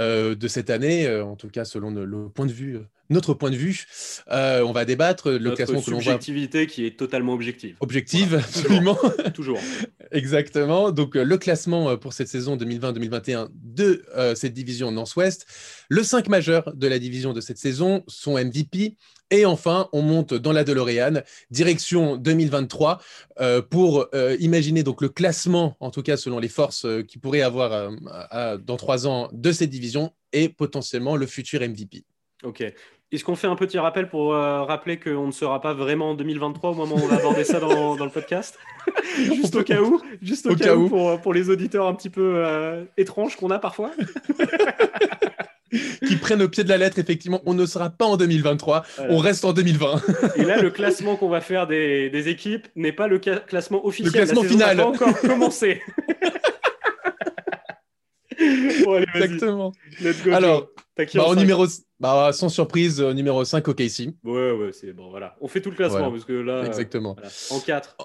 euh, 0.00 0.34
de 0.34 0.48
cette 0.48 0.70
année, 0.70 1.06
euh, 1.06 1.24
en 1.24 1.36
tout 1.36 1.48
cas 1.48 1.64
selon 1.64 1.90
le, 1.90 2.04
le 2.04 2.28
point 2.28 2.46
de 2.46 2.52
vue, 2.52 2.78
notre 3.10 3.34
point 3.34 3.50
de 3.50 3.56
vue. 3.56 3.84
Euh, 4.30 4.62
on 4.62 4.72
va 4.72 4.84
débattre 4.84 5.30
le 5.30 5.38
Notre 5.38 5.56
classement 5.56 5.82
que 5.82 5.90
l'on 5.90 5.96
voit 5.98 6.04
subjectivité 6.12 6.66
qui 6.66 6.86
est 6.86 6.96
totalement 6.98 7.32
objective. 7.34 7.76
objective, 7.80 8.28
Voilà, 8.30 8.44
absolument. 8.44 8.98
Toujours. 9.34 9.58
Exactement. 10.12 10.90
Donc, 10.92 11.16
euh, 11.16 11.24
le 11.24 11.38
classement 11.38 11.90
euh, 11.90 11.96
pour 11.96 12.12
cette 12.12 12.28
saison 12.28 12.56
2020-2021 12.56 13.48
de 13.52 14.04
euh, 14.16 14.34
cette 14.34 14.52
division 14.54 14.90
Northwest. 14.92 15.46
Le 15.88 16.02
5 16.02 16.28
majeur 16.28 16.72
de 16.74 16.86
la 16.86 16.98
division 16.98 17.32
de 17.32 17.40
cette 17.40 17.58
saison, 17.58 18.04
son 18.06 18.38
MVP. 18.38 18.96
Et 19.30 19.44
enfin, 19.46 19.88
on 19.92 20.02
monte 20.02 20.34
dans 20.34 20.52
la 20.52 20.64
DeLorean, 20.64 21.22
direction 21.50 22.16
2023, 22.16 23.00
euh, 23.40 23.62
pour 23.62 24.06
imaginer 24.38 24.82
donc 24.82 25.00
le 25.00 25.08
classement, 25.08 25.76
en 25.80 25.90
tout 25.90 26.02
cas 26.02 26.16
selon 26.16 26.38
les 26.38 26.48
forces 26.48 26.86
qui 27.08 27.18
pourraient 27.18 27.40
avoir 27.40 27.90
à- 28.30 28.58
dans 28.58 28.76
trois 28.76 29.06
ans 29.08 29.30
de 29.32 29.50
cette 29.50 29.70
division 29.70 30.12
et 30.32 30.48
potentiellement 30.50 31.16
le 31.16 31.26
futur 31.26 31.62
MVP. 31.62 32.04
Ok. 32.44 32.62
Est-ce 33.14 33.24
qu'on 33.24 33.36
fait 33.36 33.46
un 33.46 33.54
petit 33.56 33.78
rappel 33.78 34.08
pour 34.08 34.34
euh, 34.34 34.62
rappeler 34.62 34.98
qu'on 34.98 35.26
ne 35.28 35.32
sera 35.32 35.60
pas 35.60 35.72
vraiment 35.72 36.10
en 36.10 36.14
2023 36.14 36.70
au 36.70 36.74
moment 36.74 36.96
où 36.96 37.00
on 37.04 37.06
va 37.06 37.16
aborder 37.16 37.44
ça 37.44 37.60
dans, 37.60 37.94
dans 37.96 38.04
le 38.04 38.10
podcast? 38.10 38.58
Juste 39.16 39.54
au 39.54 39.62
cas 39.62 39.80
où, 39.80 40.00
juste 40.20 40.46
au, 40.46 40.50
Au 40.50 40.56
cas, 40.56 40.64
cas 40.64 40.74
où, 40.74 40.84
où. 40.84 40.88
pour, 40.88 41.20
pour 41.20 41.32
les 41.32 41.48
auditeurs 41.48 41.86
un 41.86 41.94
petit 41.94 42.10
peu 42.10 42.34
euh, 42.36 42.82
étranges 42.96 43.36
qu'on 43.36 43.50
a 43.50 43.58
parfois. 43.60 43.92
Qui 46.06 46.16
prennent 46.16 46.42
au 46.42 46.48
pied 46.48 46.62
de 46.62 46.68
la 46.68 46.76
lettre, 46.76 46.98
effectivement, 47.00 47.40
on 47.46 47.54
ne 47.54 47.66
sera 47.66 47.90
pas 47.90 48.04
en 48.04 48.16
2023, 48.16 48.84
Voilà. 48.96 49.12
on 49.12 49.18
reste 49.18 49.44
en 49.44 49.52
2020. 49.52 50.02
Et 50.36 50.44
là, 50.44 50.60
le 50.62 50.70
classement 50.70 51.16
qu'on 51.16 51.28
va 51.28 51.40
faire 51.40 51.66
des, 51.66 52.10
des 52.10 52.28
équipes 52.28 52.68
n'est 52.76 52.92
pas 52.92 53.08
le 53.08 53.18
classement 53.18 53.84
officiel. 53.84 54.12
classement 54.12 54.42
La 54.42 54.48
final. 54.48 54.76
pas 54.76 54.84
encore 54.86 55.18
commencé. 55.20 55.82
bon, 58.84 58.94
allez, 58.94 59.06
vas-y. 59.12 59.22
Exactement. 59.22 59.72
Let's 60.00 60.22
go. 60.24 60.32
Alors, 60.32 60.68
Bah, 60.96 61.24
en 61.26 61.34
numéro, 61.34 61.66
bah, 62.00 62.30
sans 62.32 62.48
surprise, 62.48 63.00
au 63.00 63.12
numéro 63.12 63.44
5, 63.44 63.66
OKC. 63.66 64.10
Ouais, 64.24 64.52
ouais, 64.52 64.72
c'est 64.72 64.92
bon, 64.92 65.10
voilà. 65.10 65.36
On 65.40 65.48
fait 65.48 65.60
tout 65.60 65.70
le 65.70 65.76
classement 65.76 65.98
Voilà. 65.98 66.12
parce 66.12 66.24
que 66.24 66.32
là, 66.32 66.52
euh, 66.58 66.66
Exactement. 66.66 67.14
voilà. 67.14 67.30
en 67.50 67.60
4, 67.60 67.96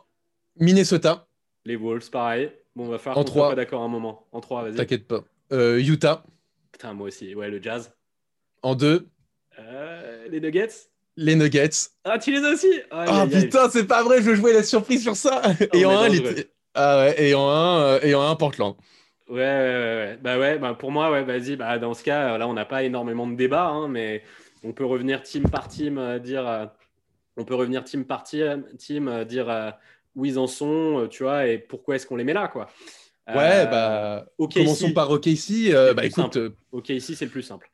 Minnesota, 0.60 1.28
les 1.66 1.76
Wolves, 1.76 2.10
pareil. 2.10 2.52
Bon, 2.76 2.86
on 2.86 2.90
va 2.90 2.98
faire 2.98 3.14
En 3.14 3.22
qu'on 3.24 3.28
soit 3.28 3.32
trois. 3.32 3.50
pas 3.50 3.56
d'accord 3.56 3.82
un 3.84 3.88
moment. 3.88 4.28
En 4.32 4.40
3, 4.42 4.64
vas-y. 4.64 4.76
t'inquiète 4.76 5.08
pas. 5.08 5.24
Euh, 5.52 5.80
Utah, 5.80 6.24
Putain, 6.72 6.94
moi 6.94 7.08
aussi. 7.08 7.34
Ouais, 7.36 7.50
le 7.50 7.62
Jazz. 7.62 7.92
en 8.62 8.76
2, 8.76 9.08
Euh, 9.60 10.28
les 10.30 10.40
Nuggets. 10.40 10.70
les 11.18 11.36
Nuggets. 11.36 11.70
Ah, 12.06 12.18
tu 12.20 12.32
les 12.32 12.44
as 12.46 12.52
aussi? 12.54 12.72
Ah 12.92 13.22
aïe. 13.24 13.30
putain, 13.30 13.70
c'est 13.70 13.86
pas 13.86 14.04
vrai, 14.04 14.22
je 14.22 14.34
jouais 14.36 14.54
la 14.54 14.64
surprise 14.64 15.02
sur 15.04 15.16
ça. 15.16 15.42
et, 15.74 15.86
on 15.86 15.90
en 15.90 16.04
est 16.04 16.08
1, 16.08 16.10
dangereux. 16.22 16.36
ah 16.76 16.98
ouais, 17.00 17.24
et 17.30 17.34
en 17.36 17.50
1, 17.50 18.00
et 18.02 18.16
en 18.16 18.22
1, 18.22 18.36
Portland. 18.36 18.76
Ouais, 19.30 19.36
ouais, 19.36 19.44
ouais. 19.44 20.20
Bah 20.22 20.40
ouais, 20.40 20.58
bah 20.58 20.74
pour 20.74 20.92
moi, 20.92 21.12
ouais, 21.12 21.24
vas-y. 21.24 21.56
Bah, 21.56 21.78
dans 21.78 21.94
ce 21.94 22.04
cas, 22.04 22.38
là, 22.38 22.48
on 22.48 22.54
n'a 22.54 22.66
pas 22.66 22.84
énormément 22.84 23.28
de 23.28 23.36
débats, 23.36 23.68
hein, 23.68 23.88
mais 23.88 24.24
on 24.64 24.74
peut 24.74 24.86
revenir 24.86 25.22
team 25.22 25.44
par 25.44 25.68
team, 25.68 25.98
euh, 26.00 26.18
dire. 26.20 26.48
euh, 26.48 26.66
on 27.38 27.46
peut 27.46 27.56
revenir 27.56 27.84
team 27.84 28.06
par 28.06 28.24
team, 28.24 28.66
team 28.78 29.08
euh, 29.08 29.24
dire 29.24 29.74
où 30.16 30.26
ils 30.26 30.40
en 30.40 30.48
sont, 30.48 31.08
tu 31.10 31.24
vois, 31.24 31.48
et 31.48 31.60
pourquoi 31.60 31.96
est-ce 31.96 32.08
qu'on 32.08 32.16
les 32.16 32.24
met 32.24 32.34
là, 32.34 32.48
quoi. 32.48 32.68
Ouais, 33.28 33.68
bah, 33.68 34.26
ok, 34.40 34.56
commençons 34.56 34.86
ici. 34.88 34.94
par 34.94 35.12
OKC. 35.12 35.38
C'est 35.38 35.94
bah 35.94 36.06
écoute, 36.06 36.34
simple. 36.34 36.52
Ok, 36.72 36.90
ici, 36.90 37.16
c'est 37.16 37.26
le 37.26 37.32
plus 37.32 37.44
simple. 37.44 37.70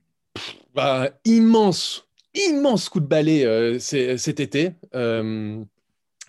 Bah, 0.74 1.10
immense, 1.24 2.06
immense 2.34 2.90
coup 2.90 3.00
de 3.00 3.08
balai 3.08 3.80
cet 3.80 4.42
été. 4.42 4.74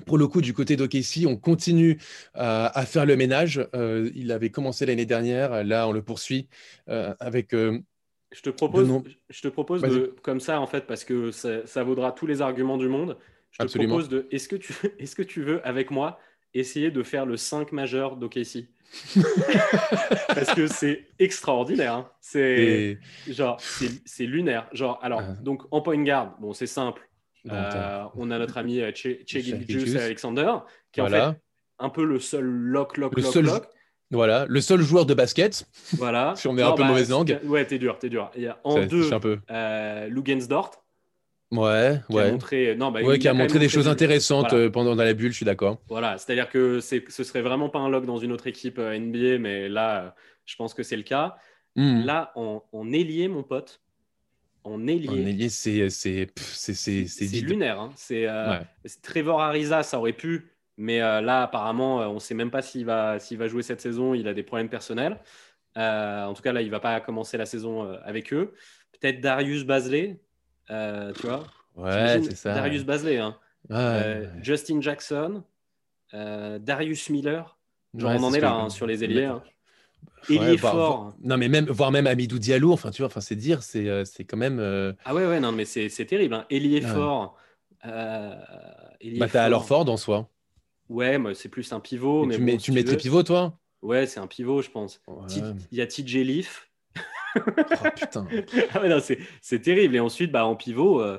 Euh, 0.00 0.04
pour 0.04 0.18
le 0.18 0.26
coup, 0.28 0.40
du 0.40 0.52
côté 0.52 0.76
d'OKC, 0.76 1.26
on 1.26 1.36
continue 1.36 1.98
à, 2.34 2.66
à 2.78 2.86
faire 2.86 3.06
le 3.06 3.16
ménage. 3.16 3.66
Euh, 3.74 4.10
il 4.14 4.30
avait 4.32 4.50
commencé 4.50 4.86
l'année 4.86 5.06
dernière. 5.06 5.64
Là, 5.64 5.88
on 5.88 5.92
le 5.92 6.02
poursuit 6.02 6.48
euh, 6.88 7.14
avec. 7.20 7.52
euh, 7.54 7.78
Je 8.32 8.42
te 8.42 8.50
propose, 8.50 8.88
De 8.88 9.10
je 9.30 9.40
te 9.42 9.48
propose 9.48 9.82
de, 9.82 10.14
comme 10.22 10.40
ça 10.40 10.60
en 10.60 10.66
fait, 10.66 10.86
parce 10.86 11.04
que 11.04 11.30
ça, 11.30 11.66
ça 11.66 11.82
vaudra 11.84 12.12
tous 12.12 12.26
les 12.26 12.42
arguments 12.42 12.76
du 12.78 12.88
monde. 12.88 13.16
Je 13.52 13.58
te 13.58 13.62
Absolument. 13.62 13.94
propose 13.94 14.08
de, 14.10 14.26
est-ce 14.30 14.48
que 14.48 14.56
tu, 14.56 14.74
est-ce 14.98 15.16
que 15.16 15.22
tu 15.22 15.42
veux 15.42 15.66
avec 15.66 15.90
moi 15.90 16.18
essayer 16.52 16.90
de 16.90 17.02
faire 17.02 17.24
le 17.26 17.36
5 17.36 17.72
majeur 17.72 18.16
d'OKC 18.16 18.66
Parce 20.28 20.54
que 20.54 20.66
c'est 20.66 21.06
extraordinaire. 21.18 21.94
hein. 21.94 22.10
C'est 22.20 22.98
et- 23.28 23.32
genre, 23.32 23.60
c'est 23.60 23.90
c'est 24.04 24.24
lunaire. 24.26 24.68
Genre, 24.72 24.98
alors, 25.02 25.20
Ah. 25.22 25.32
donc 25.42 25.62
en 25.70 25.80
point 25.80 26.02
guard, 26.02 26.36
bon, 26.40 26.52
c'est 26.52 26.66
simple. 26.66 27.02
Bon, 27.46 27.54
Euh, 27.54 28.04
on 28.16 28.30
a 28.30 28.38
notre 28.38 28.58
ami 28.58 28.80
euh, 28.80 28.90
Che 28.94 29.24
Che. 29.26 29.96
Alexander, 29.96 30.52
qui 30.92 31.00
est 31.00 31.02
en 31.02 31.08
fait 31.08 31.36
un 31.78 31.88
peu 31.90 32.04
le 32.04 32.18
seul 32.18 32.44
lock, 32.44 32.96
lock, 32.96 33.14
Le 33.16 33.22
lock, 33.22 33.32
seul- 33.32 33.44
lock. 33.46 33.64
Voilà, 34.12 34.46
le 34.48 34.60
seul 34.60 34.80
joueur 34.82 35.04
de 35.06 35.14
basket. 35.14 35.66
Voilà. 35.96 36.34
Si 36.36 36.46
on 36.48 36.56
est 36.58 36.62
un 36.62 36.72
peu 36.72 36.84
mauvaise 36.84 37.10
langue. 37.10 37.38
Ouais, 37.44 37.64
t'es 37.66 37.78
dur, 37.78 37.98
t'es 37.98 38.08
dur. 38.08 38.30
Il 38.36 38.42
y 38.42 38.46
a 38.46 38.58
en 38.64 38.76
Ça 38.76 38.86
deux, 38.86 39.12
un 39.12 39.18
peu. 39.20 39.38
euh, 39.50 40.06
Lugensdort, 40.08 40.84
Ouais, 41.52 42.00
qui 42.10 42.12
a 42.12 42.16
ouais. 42.16 42.30
montré, 42.32 42.74
non, 42.76 42.90
bah, 42.90 43.02
Ouais, 43.02 43.18
qui 43.20 43.28
a 43.28 43.32
montré 43.34 43.58
des 43.60 43.68
choses 43.68 43.84
du- 43.84 43.90
intéressantes 43.90 44.50
Voilà. 44.50 44.64
euh, 44.64 44.70
pendant 44.70 44.96
dans 44.96 45.04
la 45.04 45.14
bulle, 45.14 45.30
je 45.30 45.36
suis 45.36 45.44
d'accord. 45.46 45.78
Voilà, 45.88 46.18
c'est-à-dire 46.18 46.48
que 46.48 46.80
ce 46.80 47.00
serait 47.24 47.42
vraiment 47.42 47.68
pas 47.68 47.78
un 47.78 47.88
lock 47.88 48.04
dans 48.06 48.18
une 48.18 48.32
autre 48.32 48.46
équipe 48.48 48.78
euh, 48.80 48.98
NBA, 48.98 49.38
mais 49.38 49.68
là, 49.68 50.02
euh, 50.04 50.10
je 50.44 50.56
pense 50.56 50.74
que 50.74 50.82
c'est 50.82 50.96
le 50.96 51.02
cas. 51.04 51.36
Mhm. 51.76 52.04
Là, 52.04 52.32
en, 52.36 52.62
en 52.72 52.92
ailier, 52.92 53.28
mon 53.28 53.42
pote, 53.44 53.80
en 54.66 54.74
En 54.74 54.88
ailier, 54.88 55.48
c'est 55.48 57.26
vide. 57.26 57.48
lunaire. 57.48 57.80
hein. 57.80 57.92
C'est, 57.96 58.26
euh, 58.26 58.50
Ouais. 58.50 58.60
c'est 58.84 59.02
Trevor 59.02 59.40
Ariza, 59.40 59.82
ça 59.82 59.98
aurait 59.98 60.12
pu, 60.12 60.50
mais 60.76 61.00
euh, 61.00 61.20
là, 61.20 61.42
apparemment, 61.42 62.00
euh, 62.02 62.06
on 62.06 62.14
ne 62.14 62.18
sait 62.18 62.34
même 62.34 62.50
pas 62.50 62.62
s'il 62.62 62.84
va, 62.84 63.18
jouer 63.46 63.62
cette 63.62 63.80
saison. 63.80 64.14
Il 64.14 64.26
a 64.28 64.34
des 64.34 64.42
problèmes 64.42 64.68
personnels. 64.68 65.18
Euh, 65.76 66.24
en 66.24 66.34
tout 66.34 66.42
cas, 66.42 66.52
là, 66.52 66.62
il 66.62 66.70
va 66.70 66.80
pas 66.80 67.00
commencer 67.00 67.36
la 67.36 67.46
saison 67.46 67.84
euh, 67.84 67.96
avec 68.04 68.32
eux. 68.32 68.54
Peut-être 68.98 69.20
Darius 69.20 69.64
Basley, 69.64 70.20
euh, 70.70 71.12
tu 71.12 71.26
vois. 71.26 71.44
Ouais, 71.76 71.90
T'imagines 71.90 72.24
c'est 72.24 72.36
ça. 72.36 72.54
Darius 72.54 72.84
Basley, 72.84 73.18
hein. 73.18 73.36
Ouais, 73.68 73.76
Euh. 73.76 74.26
Justin 74.42 74.80
Jackson, 74.80 75.42
euh, 76.14 76.58
Darius 76.58 77.10
Miller. 77.10 77.58
Genre, 77.94 78.10
Ouais, 78.10 78.16
on 78.18 78.24
en 78.24 78.32
est 78.34 78.40
là 78.40 78.52
hein, 78.54 78.68
sur 78.70 78.86
les 78.86 79.04
ailiers. 79.04 79.30
Hein. 80.02 80.10
Ouais, 80.28 80.36
Ailier 80.36 80.56
voire- 80.56 80.72
fort. 80.72 81.00
voire- 81.02 81.14
Non, 81.22 81.36
mais 81.36 81.48
même, 81.48 81.66
voire 81.66 81.92
même 81.92 82.06
Amidou 82.06 82.38
Diallo, 82.38 82.72
enfin, 82.72 82.90
tu 82.90 83.02
vois, 83.02 83.06
enfin, 83.06 83.20
c'est 83.20 83.36
dire, 83.36 83.62
c'est 83.62 83.88
euh, 83.88 84.04
c'est 84.04 84.24
quand 84.24 84.36
même. 84.36 84.58
euh, 84.58 84.92
Ah 85.04 85.14
ouais, 85.14 85.26
ouais, 85.26 85.38
non, 85.40 85.52
mais 85.52 85.64
c'est 85.64 85.88
c'est 85.88 86.06
terrible. 86.06 86.34
Hein. 86.34 86.46
Ouais. 86.50 86.80
fort. 86.80 87.36
Euh, 87.84 88.34
Bah, 89.18 89.28
t'as 89.30 89.44
alors 89.44 89.64
Ford 89.66 89.88
en 89.88 89.96
soi. 89.96 90.28
Ouais, 90.88 91.18
c'est 91.34 91.48
plus 91.48 91.72
un 91.72 91.80
pivot. 91.80 92.24
Mais 92.26 92.34
tu, 92.34 92.40
bon, 92.40 92.46
mets, 92.46 92.52
si 92.52 92.64
tu 92.64 92.72
mettrais 92.72 92.92
veux. 92.92 92.98
pivot, 92.98 93.22
toi? 93.22 93.58
Ouais, 93.82 94.06
c'est 94.06 94.18
un 94.20 94.26
pivot, 94.26 94.62
je 94.62 94.70
pense. 94.70 95.00
Ouais. 95.06 95.26
Il 95.70 95.78
y 95.78 95.80
a 95.80 95.86
TJ 95.86 96.24
Leaf. 96.24 96.70
Oh, 97.36 97.40
putain. 97.94 98.26
ah 98.74 98.80
ouais, 98.80 98.88
non, 98.88 98.98
c'est 99.00 99.18
c'est 99.42 99.60
terrible. 99.60 99.94
Et 99.96 100.00
ensuite, 100.00 100.32
bah, 100.32 100.46
en 100.46 100.56
pivot, 100.56 101.00
euh, 101.02 101.18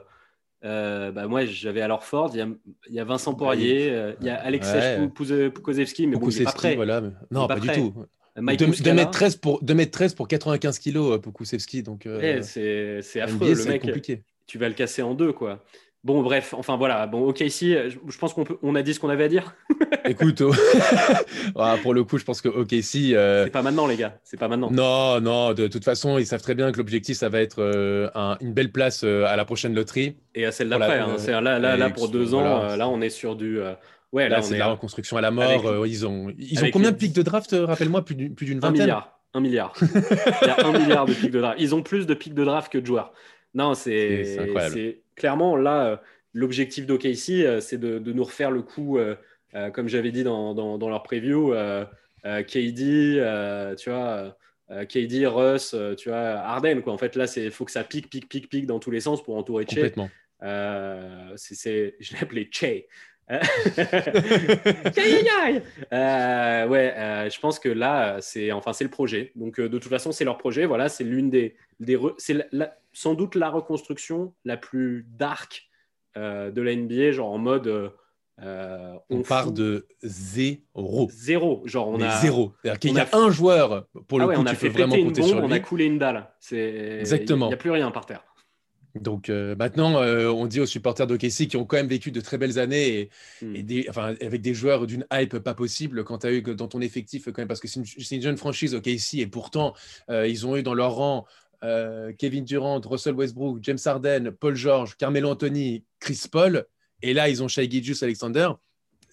euh, 0.65 1.11
bah, 1.11 1.27
moi, 1.27 1.45
j'avais 1.45 1.81
alors 1.81 2.03
Ford. 2.03 2.29
Il 2.33 2.37
y 2.39 2.41
a, 2.41 2.47
il 2.89 2.95
y 2.95 2.99
a 2.99 3.03
Vincent 3.03 3.33
Bah, 3.33 3.37
Poirier, 3.39 3.89
euh, 3.91 4.13
il 4.21 4.27
y 4.27 4.29
a 4.29 4.35
Alexej 4.41 4.99
Ouais. 5.01 5.07
Pou- 5.09 5.51
Pukozewski, 5.53 6.07
mais 6.07 6.15
bon, 6.17 6.27
il 6.29 6.41
est 6.41 6.43
pas 6.43 6.51
Pokusevski, 6.51 6.57
prêt. 6.57 6.75
voilà. 6.75 7.01
Non, 7.31 7.47
pas 7.47 7.55
pas, 7.55 7.59
du 7.59 7.67
tout. 7.71 7.93
Mike 8.37 8.59
2 8.59 8.67
Muscala, 8.67 9.01
m 9.03 9.09
13 9.11 9.35
pour 9.37 9.63
2 9.63 9.73
m 9.73 9.85
13 9.89 10.13
pour 10.13 10.27
95 10.27 10.79
kilos 10.79 11.15
euh, 11.15 11.17
Pokusevski, 11.19 11.83
donc 11.83 12.05
euh, 12.05 12.19
ouais, 12.19 12.41
c'est 12.43 13.01
c'est 13.01 13.19
affreux. 13.21 13.47
NBA, 13.53 13.63
Le 13.63 13.65
mec, 13.69 13.81
compliqué. 13.81 14.21
tu 14.45 14.57
vas 14.57 14.67
le 14.67 14.75
casser 14.75 15.01
en 15.01 15.13
deux, 15.13 15.33
quoi. 15.33 15.63
Bon, 16.03 16.21
bref, 16.21 16.53
enfin 16.55 16.77
voilà. 16.77 17.05
Bon, 17.07 17.27
ok, 17.27 17.41
ici, 17.41 17.73
je, 17.73 18.17
pense 18.17 18.33
qu'on 18.33 18.43
peut, 18.45 18.57
on 18.61 18.75
a 18.75 18.81
dit 18.83 18.93
ce 18.93 18.99
qu'on 18.99 19.09
avait 19.09 19.25
à 19.25 19.27
dire. 19.27 19.55
Écoute, 20.05 20.39
oh, 20.41 20.53
ah, 21.57 21.75
pour 21.81 21.93
le 21.93 22.03
coup, 22.03 22.17
je 22.17 22.23
pense 22.23 22.39
que 22.39 22.47
OKC. 22.47 23.13
euh, 23.13 23.43
C'est 23.45 23.49
pas 23.49 23.61
maintenant, 23.61 23.87
les 23.87 23.97
gars. 23.97 24.17
C'est 24.23 24.37
pas 24.39 24.47
maintenant. 24.47 24.69
Non, 24.71 25.19
non, 25.19 25.53
de 25.53 25.67
toute 25.67 25.83
façon, 25.83 26.17
ils 26.17 26.25
savent 26.25 26.41
très 26.41 26.55
bien 26.55 26.71
que 26.71 26.77
l'objectif, 26.77 27.17
ça 27.17 27.27
va 27.29 27.41
être 27.41 27.61
euh, 27.61 28.09
un- 28.15 28.37
une 28.39 28.53
belle 28.53 28.71
place 28.71 29.01
euh, 29.03 29.25
à 29.25 29.35
la 29.35 29.43
prochaine 29.43 29.73
loterie. 29.73 30.15
Et 30.35 30.45
à 30.45 30.51
celle 30.51 30.69
d'après. 30.69 30.99
hein. 30.99 31.17
euh, 31.27 31.41
là, 31.41 31.59
là, 31.59 31.75
là, 31.75 31.89
pour 31.89 32.07
deux 32.09 32.33
ans, 32.33 32.41
voilà. 32.41 32.71
euh, 32.73 32.75
là, 32.77 32.87
on 32.87 33.01
est 33.01 33.09
sur 33.09 33.35
du. 33.35 33.59
Ouais, 34.11 34.29
là, 34.29 34.37
Là, 34.37 34.41
c'est 34.41 34.53
de 34.55 34.59
la 34.59 34.67
reconstruction 34.67 35.17
à 35.17 35.21
la 35.21 35.31
mort. 35.31 35.43
avec- 35.43 35.65
euh, 35.65 35.87
ils 35.87 36.05
ont, 36.07 36.33
ils 36.37 36.63
ont 36.63 36.69
combien 36.71 36.89
les- 36.89 36.93
de 36.95 36.99
pics 36.99 37.13
de 37.13 37.21
draft, 37.21 37.53
euh, 37.53 37.65
rappelle-moi 37.65 38.03
Plus 38.05 38.15
d'une 38.15 38.33
d'une 38.33 38.57
un 38.57 38.61
vingtaine? 38.61 38.81
milliard. 38.81 39.19
Un 39.33 39.39
milliard. 39.41 39.73
Il 39.81 40.47
y 40.47 40.49
a 40.49 40.65
un 40.65 40.71
milliard 40.79 41.05
de 41.05 41.13
pics 41.13 41.31
de 41.31 41.39
draft. 41.41 41.57
Ils 41.59 41.75
ont 41.75 41.83
plus 41.83 42.05
de 42.07 42.13
pics 42.13 42.33
de 42.33 42.43
draft 42.45 42.71
que 42.71 42.77
de 42.77 42.85
joueurs. 42.85 43.13
Non, 43.53 43.73
c'est 43.73 44.37
incroyable. 44.39 44.95
clairement 45.15 45.55
là 45.55 45.85
euh, 45.85 45.97
l'objectif 46.33 46.85
d'OKC, 46.85 47.59
c'est 47.61 47.77
de, 47.79 47.99
de 47.99 48.13
nous 48.13 48.23
refaire 48.23 48.51
le 48.51 48.61
coup, 48.61 48.97
euh, 48.97 49.15
euh, 49.55 49.69
comme 49.71 49.87
j'avais 49.87 50.11
dit 50.11 50.23
dans, 50.23 50.53
dans, 50.53 50.77
dans 50.77 50.89
leur 50.89 51.03
preview, 51.03 51.53
KD, 52.23 53.75
tu 53.77 53.89
vois, 53.89 54.37
KD, 54.89 55.25
Russ, 55.27 55.75
tu 55.97 56.09
vois, 56.09 56.17
Harden 56.19 56.81
quoi. 56.81 56.93
En 56.93 56.97
fait 56.97 57.15
là, 57.15 57.27
c'est 57.27 57.49
faut 57.49 57.65
que 57.65 57.71
ça 57.71 57.83
pique, 57.83 58.09
pique, 58.09 58.27
pique, 58.29 58.49
pique 58.49 58.65
dans 58.67 58.79
tous 58.79 58.91
les 58.91 58.99
sens 58.99 59.23
pour 59.23 59.35
entourer 59.37 59.63
Che. 59.65 59.75
Complètement. 59.75 60.09
C'est- 61.35 61.95
je 61.99 62.13
l'ai 62.13 62.19
appelé 62.21 62.49
Che. 62.51 62.85
Aïe. 63.29 65.61
Euh, 65.93 66.67
ouais, 66.67 66.93
euh, 66.97 67.29
je 67.29 67.39
pense 67.39 67.59
que 67.59 67.69
là, 67.69 68.17
c'est 68.21 68.51
enfin 68.51 68.73
c'est 68.73 68.83
le 68.83 68.89
projet. 68.89 69.31
Donc 69.35 69.59
euh, 69.59 69.69
de 69.69 69.77
toute 69.77 69.89
façon, 69.89 70.11
c'est 70.11 70.25
leur 70.25 70.37
projet. 70.37 70.65
Voilà, 70.65 70.89
c'est 70.89 71.03
l'une 71.03 71.29
des, 71.29 71.55
des 71.79 71.97
c'est 72.17 72.47
sans 72.93 73.13
doute 73.13 73.35
la 73.35 73.49
reconstruction 73.49 74.33
la 74.45 74.57
plus 74.57 75.05
dark 75.17 75.67
euh, 76.17 76.51
de 76.51 76.61
la 76.61 76.75
NBA, 76.75 77.11
genre 77.11 77.31
en 77.31 77.37
mode 77.37 77.67
euh, 77.67 77.89
euh, 78.41 78.93
On, 79.09 79.21
part 79.23 79.51
de 79.51 79.87
zéro. 80.03 81.07
zéro. 81.11 81.61
Genre 81.65 81.87
on 81.89 81.97
Mais 81.97 82.05
a 82.05 82.17
zéro. 82.17 82.53
C'est-à-dire 82.61 82.79
qu'il 82.79 82.91
on 82.91 82.95
y 82.95 82.99
a 82.99 83.07
un 83.13 83.31
joueur, 83.31 83.87
pour 84.07 84.19
le 84.19 84.25
Ah 84.25 84.27
ouais, 84.27 84.35
coup, 84.35 84.41
on 84.41 84.45
a 84.45 84.51
tu 84.51 84.55
fait 84.55 84.69
vraiment 84.69 84.95
une 84.95 85.05
compter 85.07 85.21
bombe, 85.21 85.29
sur 85.29 85.43
on 85.43 85.47
lui. 85.47 85.53
a 85.55 85.59
coulé 85.59 85.85
une 85.85 85.99
dalle. 85.99 86.29
C'est 86.39 86.99
Exactement. 86.99 87.47
Il 87.47 87.49
n'y 87.49 87.53
a 87.55 87.57
plus 87.57 87.71
rien 87.71 87.91
par 87.91 88.05
terre. 88.05 88.23
Donc 89.01 89.29
euh, 89.29 89.55
maintenant, 89.55 90.01
euh, 90.01 90.29
on 90.29 90.45
dit 90.47 90.59
aux 90.59 90.65
supporters 90.65 91.07
d'OKC 91.07 91.47
qui 91.47 91.57
ont 91.57 91.65
quand 91.65 91.77
même 91.77 91.87
vécu 91.87 92.11
de 92.11 92.21
très 92.21 92.37
belles 92.37 92.59
années 92.59 92.99
et, 92.99 93.09
Hmm. 93.41 93.55
et 93.55 93.63
des, 93.63 93.85
enfin, 93.89 94.15
avec 94.21 94.41
des 94.41 94.53
joueurs 94.53 94.87
d'une 94.87 95.05
hype 95.11 95.37
pas 95.39 95.53
possible 95.53 96.03
quand 96.03 96.19
tu 96.19 96.27
as 96.27 96.31
eu 96.31 96.41
dans 96.41 96.67
ton 96.67 96.81
effectif 96.81 97.25
quand 97.25 97.37
même 97.37 97.47
parce 97.47 97.59
que 97.59 97.67
c'est 97.67 98.15
une, 98.15 98.21
jeune 98.21 98.37
franchise 98.37 98.73
OKC 98.73 99.15
et 99.15 99.27
pourtant 99.27 99.73
euh, 100.09 100.27
ils 100.27 100.47
ont 100.47 100.55
eu 100.55 100.63
dans 100.63 100.73
leur 100.73 100.95
rang 100.95 101.25
Kevin 102.19 102.45
Durant, 102.45 102.79
Russell 102.81 103.15
Westbrook, 103.15 103.59
James 103.63 103.79
Harden, 103.83 104.31
Paul 104.31 104.55
George, 104.55 104.95
Carmelo 104.95 105.29
Anthony, 105.29 105.83
Chris 105.99 106.23
Paul 106.31 106.65
et 107.01 107.13
là 107.13 107.29
ils 107.29 107.41
ont 107.43 107.47
Shai 107.47 107.69
Gilgeous 107.69 108.03
Alexander. 108.03 108.49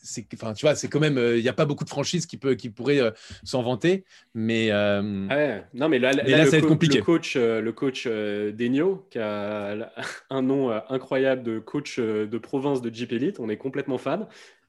C'est, 0.06 0.26
enfin, 0.34 0.52
tu 0.52 0.66
vois, 0.66 0.74
c'est 0.74 0.88
quand 0.88 1.00
même, 1.00 1.16
euh, 1.16 1.38
il 1.38 1.42
n'y 1.42 1.48
a 1.48 1.54
pas 1.54 1.64
beaucoup 1.64 1.84
de 1.84 1.88
franchises 1.88 2.26
qui, 2.26 2.36
peut, 2.36 2.54
qui 2.56 2.68
pourraient 2.68 3.00
euh, 3.00 3.10
s'en 3.42 3.62
vanter, 3.62 4.04
mais 4.34 4.70
euh, 4.70 5.26
Ah 5.30 5.36
ouais. 5.36 5.64
Non, 5.72 5.88
mais 5.88 5.98
là, 5.98 6.12
là, 6.12 6.22
Mais 6.24 6.32
là, 6.32 6.38
le, 6.40 6.44
ça 6.44 6.50
va 6.50 6.56
être 6.58 6.62
co- 6.64 6.68
compliqué. 6.68 6.98
le 6.98 7.04
coach, 7.04 7.36
euh, 7.36 7.62
le 7.62 7.72
coach 7.72 8.04
euh, 8.06 8.52
Degno, 8.52 9.06
qui 9.10 9.18
a 9.18 9.90
un 10.30 10.42
nom 10.42 10.70
euh, 10.70 10.80
incroyable 10.90 11.42
de 11.42 11.58
coach 11.58 11.98
euh, 11.98 12.26
de 12.26 12.36
province 12.38 12.82
de 12.82 12.94
Jeep 12.94 13.12
Elite, 13.12 13.40
on 13.40 13.48
est 13.48 13.56
complètement 13.56 13.96
fan. 13.96 14.28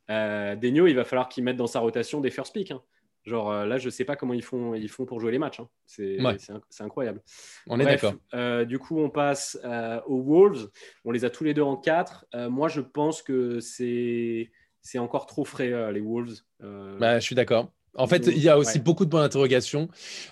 Euh, 0.10 0.56
Degno, 0.56 0.88
il 0.88 0.94
va 0.96 1.04
falloir 1.04 1.28
qu'il 1.28 1.44
mette 1.44 1.58
dans 1.58 1.68
sa 1.68 1.82
rotation 1.82 2.22
des 2.22 2.32
first 2.32 2.54
pick. 2.54 2.72
hein. 2.72 2.82
Genre 3.26 3.52
euh, 3.52 3.66
là, 3.66 3.78
je 3.78 3.90
sais 3.90 4.06
pas 4.06 4.16
comment 4.16 4.36
ils 4.36 4.44
font, 4.44 4.74
ils 4.76 4.88
font 4.88 5.04
pour 5.06 5.20
jouer 5.20 5.32
les 5.34 5.40
matchs. 5.40 5.60
hein. 5.60 5.68
C'est 5.86 6.22
Ouais. 6.22 6.38
incroyable. 6.80 7.22
on 7.68 7.80
est 7.80 7.84
d'accord. 7.84 8.14
euh, 8.36 8.64
du 8.66 8.78
coup, 8.80 9.00
on 9.00 9.10
passe 9.10 9.60
euh, 9.66 10.00
aux 10.06 10.22
Wolves. 10.22 10.70
On 11.04 11.12
les 11.12 11.26
a 11.26 11.30
tous 11.30 11.44
les 11.44 11.54
deux 11.56 11.64
en 11.64 11.76
4. 11.76 12.26
moi, 12.50 12.68
je 12.70 12.80
pense 12.82 13.22
que 13.22 13.60
c'est 13.60 14.50
c'est 14.86 15.00
encore 15.00 15.26
trop 15.26 15.46
frais, 15.46 15.74
euh, 15.74 15.92
les 15.92 16.00
Wolves. 16.00 16.36
Euh, 16.64 16.98
Bah, 17.00 17.20
je 17.20 17.26
suis 17.26 17.34
d'accord. 17.36 17.72
En 17.96 18.06
fait, 18.08 18.28
il 18.28 18.38
y 18.38 18.50
a 18.50 18.58
aussi 18.58 18.78
ouais. 18.78 18.84
beaucoup 18.84 19.04
de 19.06 19.10
points 19.10 19.22
d'interrogation. 19.22 19.88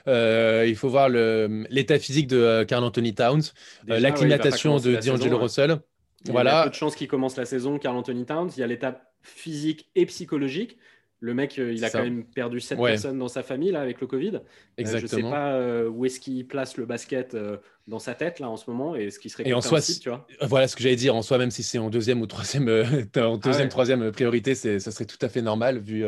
Euh, 0.07 0.65
il 0.67 0.75
faut 0.75 0.89
voir 0.89 1.09
l'état 1.09 1.97
physique 1.97 2.27
de 2.27 2.63
Carl 2.67 2.83
Anthony 2.83 3.15
Towns, 3.15 3.41
ouais, 3.87 3.99
l'acclimatation 3.99 4.77
de 4.77 4.95
D'Angelo 4.97 5.37
ouais. 5.37 5.43
Russell. 5.43 5.79
Il 6.21 6.27
y 6.27 6.29
a 6.29 6.33
Voilà. 6.33 6.63
peu 6.65 6.69
de 6.69 6.75
chances 6.75 6.95
qu'il 6.95 7.07
commence 7.07 7.35
la 7.35 7.45
saison, 7.45 7.79
Carl 7.79 7.95
Anthony 7.97 8.25
Towns. 8.25 8.51
Il 8.55 8.59
y 8.59 8.63
a 8.63 8.67
l'étape 8.67 9.01
physique 9.21 9.89
et 9.95 10.05
psychologique. 10.05 10.77
Le 11.23 11.33
mec, 11.33 11.57
euh, 11.57 11.71
il 11.71 11.85
a 11.85 11.89
ça. 11.89 11.99
quand 11.99 12.03
même 12.03 12.25
perdu 12.25 12.59
7 12.59 12.77
Ouais. 12.79 12.91
personnes 12.91 13.17
dans 13.17 13.29
sa 13.29 13.43
famille 13.43 13.71
là, 13.71 13.79
avec 13.79 14.01
le 14.01 14.07
Covid. 14.07 14.27
Euh, 14.35 14.39
je 14.77 14.81
ne 14.83 14.87
sais 14.87 14.91
Exactement. 15.05 15.29
pas 15.31 15.53
euh, 15.53 15.87
où 15.87 16.03
est-ce 16.05 16.19
qu'il 16.19 16.45
place 16.45 16.75
le 16.75 16.85
basket 16.85 17.33
euh, 17.33 17.55
dans 17.87 17.99
sa 17.99 18.13
tête 18.13 18.39
là 18.39 18.49
en 18.49 18.57
ce 18.57 18.69
moment 18.69 18.93
et 18.95 19.09
ce 19.09 19.19
qui 19.19 19.29
serait 19.29 19.47
Et 19.47 19.53
en 19.53 19.61
soi, 19.61 19.79
compréhensible, 19.79 19.95
si- 19.95 19.99
tu 20.01 20.09
vois? 20.09 20.27
Voilà 20.41 20.67
ce 20.67 20.75
que 20.75 20.83
j'allais 20.83 20.97
dire. 20.97 21.15
En 21.15 21.21
soi, 21.21 21.37
même 21.37 21.51
si 21.51 21.63
c'est 21.63 21.77
en 21.77 21.89
deuxième 21.89 22.21
ou 22.21 22.27
troisième, 22.27 22.67
en 23.17 23.37
deuxième, 23.37 23.63
ouais. 23.65 23.69
troisième 23.69 24.11
priorité, 24.11 24.53
ça 24.55 24.79
serait 24.79 25.05
tout 25.05 25.17
à 25.21 25.29
fait 25.29 25.41
normal 25.41 25.79
vu, 25.79 26.03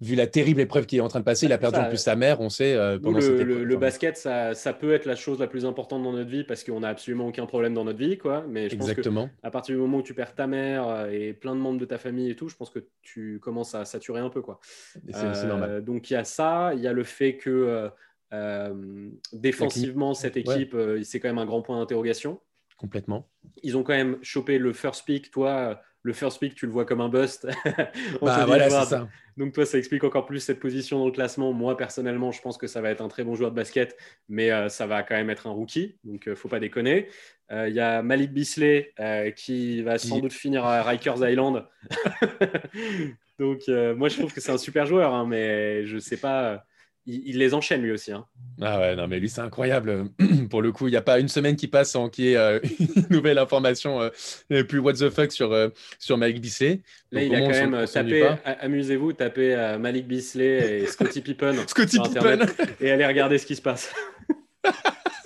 vu 0.00 0.14
la 0.14 0.26
terrible 0.26 0.60
épreuve 0.60 0.86
qu'il 0.86 0.98
est 0.98 1.02
en 1.02 1.08
train 1.08 1.20
de 1.20 1.24
passer. 1.24 1.46
Il 1.46 1.52
a 1.52 1.58
perdu 1.58 1.78
ça. 1.78 1.86
en 1.86 1.88
plus 1.88 1.98
sa 1.98 2.14
mère, 2.16 2.40
on 2.40 2.48
sait, 2.48 2.76
pendant 3.02 3.16
le, 3.18 3.20
cette 3.22 3.32
le- 3.40 3.40
épreuve. 3.42 3.62
le 3.62 3.74
Enfin, 3.74 3.80
basket, 3.80 4.16
ça, 4.16 4.54
ça 4.54 4.72
peut 4.72 4.92
être 4.92 5.06
la 5.06 5.16
chose 5.16 5.38
la 5.40 5.46
plus 5.46 5.64
importante 5.66 6.02
dans 6.02 6.12
notre 6.12 6.30
vie 6.30 6.44
parce 6.44 6.62
qu'on 6.64 6.80
n'a 6.80 6.88
absolument 6.88 7.26
aucun 7.28 7.46
problème 7.46 7.74
dans 7.74 7.84
notre 7.84 7.98
vie, 7.98 8.18
quoi. 8.18 8.44
Mais 8.48 8.68
je 8.68 8.76
pense 8.76 8.86
que 8.86 8.90
Exactement. 8.92 9.30
à 9.42 9.50
partir 9.50 9.74
du 9.74 9.80
moment 9.80 9.98
où 9.98 10.02
tu 10.02 10.14
perds 10.14 10.34
ta 10.34 10.46
mère 10.46 11.06
et 11.12 11.32
plein 11.32 11.54
de 11.54 11.60
membres 11.60 11.78
de 11.80 11.84
ta 11.84 11.98
famille 11.98 12.30
et 12.30 12.36
tout, 12.36 12.48
je 12.48 12.56
pense 12.56 12.70
que 12.70 12.80
tu 13.02 13.38
commences 13.40 13.74
à 13.74 13.84
saturer 13.84 14.20
un 14.20 14.30
peu, 14.30 14.42
quoi. 14.44 14.60
C'est, 14.62 15.14
Euh, 15.14 15.46
normal. 15.46 15.84
Donc 15.84 16.10
il 16.10 16.14
y 16.14 16.16
a 16.16 16.24
ça, 16.24 16.72
il 16.74 16.80
y 16.80 16.86
a 16.86 16.92
le 16.92 17.04
fait 17.04 17.36
que 17.36 17.90
euh, 18.32 19.10
défensivement, 19.32 20.14
cette 20.14 20.36
équipe, 20.36 20.76
c'est 21.02 21.20
quand 21.20 21.28
même 21.28 21.38
un 21.38 21.46
grand 21.46 21.62
point 21.62 21.78
d'interrogation. 21.78 22.40
Complètement. 22.76 23.28
Ils 23.62 23.76
ont 23.76 23.82
quand 23.82 23.94
même 23.94 24.18
chopé 24.22 24.58
le 24.58 24.72
first 24.72 25.04
pick. 25.04 25.30
Toi, 25.30 25.80
le 26.04 26.12
first 26.12 26.38
pick, 26.38 26.54
tu 26.54 26.66
le 26.66 26.72
vois 26.72 26.84
comme 26.84 27.00
un 27.00 27.08
bust. 27.08 27.46
bah, 28.20 28.44
voilà, 28.46 28.68
c'est 28.68 28.90
ça. 28.90 29.08
Donc 29.36 29.52
toi, 29.52 29.64
ça 29.66 29.78
explique 29.78 30.04
encore 30.04 30.26
plus 30.26 30.40
cette 30.40 30.60
position 30.60 30.98
dans 30.98 31.06
le 31.06 31.12
classement. 31.12 31.52
Moi, 31.52 31.76
personnellement, 31.76 32.30
je 32.30 32.40
pense 32.42 32.58
que 32.58 32.66
ça 32.66 32.80
va 32.80 32.90
être 32.90 33.00
un 33.00 33.08
très 33.08 33.24
bon 33.24 33.34
joueur 33.34 33.50
de 33.50 33.56
basket, 33.56 33.96
mais 34.28 34.50
euh, 34.52 34.68
ça 34.68 34.86
va 34.86 35.02
quand 35.02 35.16
même 35.16 35.30
être 35.30 35.46
un 35.46 35.50
rookie, 35.50 35.96
donc 36.04 36.26
ne 36.26 36.32
euh, 36.32 36.36
faut 36.36 36.48
pas 36.48 36.60
déconner. 36.60 37.08
Euh, 37.50 37.68
il 37.68 37.74
y 37.74 37.80
a 37.80 38.02
Malik 38.02 38.32
Bisley 38.32 38.92
qui 39.36 39.82
va 39.82 39.98
sans 39.98 40.18
doute 40.18 40.32
finir 40.32 40.64
à 40.64 40.82
Rikers 40.82 41.28
Island. 41.28 41.66
donc 43.38 43.62
moi, 43.68 44.08
je 44.08 44.18
trouve 44.18 44.32
que 44.32 44.40
c'est 44.40 44.52
un 44.52 44.58
super 44.58 44.86
joueur, 44.86 45.14
hein, 45.14 45.26
mais 45.26 45.86
je 45.86 45.96
ne 45.96 46.00
sais 46.00 46.16
pas 46.16 46.64
il, 47.06 47.38
les 47.38 47.54
enchaîne 47.54 47.82
lui 47.82 47.92
aussi. 47.92 48.12
Hein. 48.12 48.26
Ah 48.60 48.78
ouais, 48.78 48.96
non, 48.96 49.06
mais 49.06 49.20
lui, 49.20 49.28
c'est 49.28 49.40
incroyable. 49.40 50.06
Pour 50.50 50.62
le 50.62 50.72
coup, 50.72 50.88
il 50.88 50.92
n'y 50.92 50.96
a 50.96 51.02
pas 51.02 51.18
une 51.18 51.28
semaine 51.28 51.56
qui 51.56 51.68
passe 51.68 51.92
sans 51.92 52.08
qu'il 52.08 52.24
y 52.24 52.32
ait 52.32 52.36
euh, 52.36 52.60
une 52.96 53.06
nouvelle 53.10 53.38
information 53.38 54.00
euh, 54.00 54.64
plus 54.64 54.78
what 54.78 54.94
the 54.94 55.10
fuck 55.10 55.32
sur, 55.32 55.52
euh, 55.52 55.68
sur 55.98 56.16
Malik 56.16 56.40
Bisley. 56.40 56.80
Là, 57.12 57.22
il 57.22 57.34
a 57.34 57.40
quand 57.40 57.70
même 57.70 57.86
tapé, 57.86 58.34
amusez-vous, 58.60 59.12
tapez 59.12 59.76
Malik 59.78 60.06
Bisley 60.06 60.82
et 60.82 60.86
Scotty 60.86 61.20
Pippen 61.20 61.54
Scotty 61.66 61.98
Pippen. 61.98 62.46
et 62.80 62.90
allez 62.90 63.06
regarder 63.06 63.38
ce 63.38 63.46
qui 63.46 63.56
se 63.56 63.62
passe. 63.62 63.92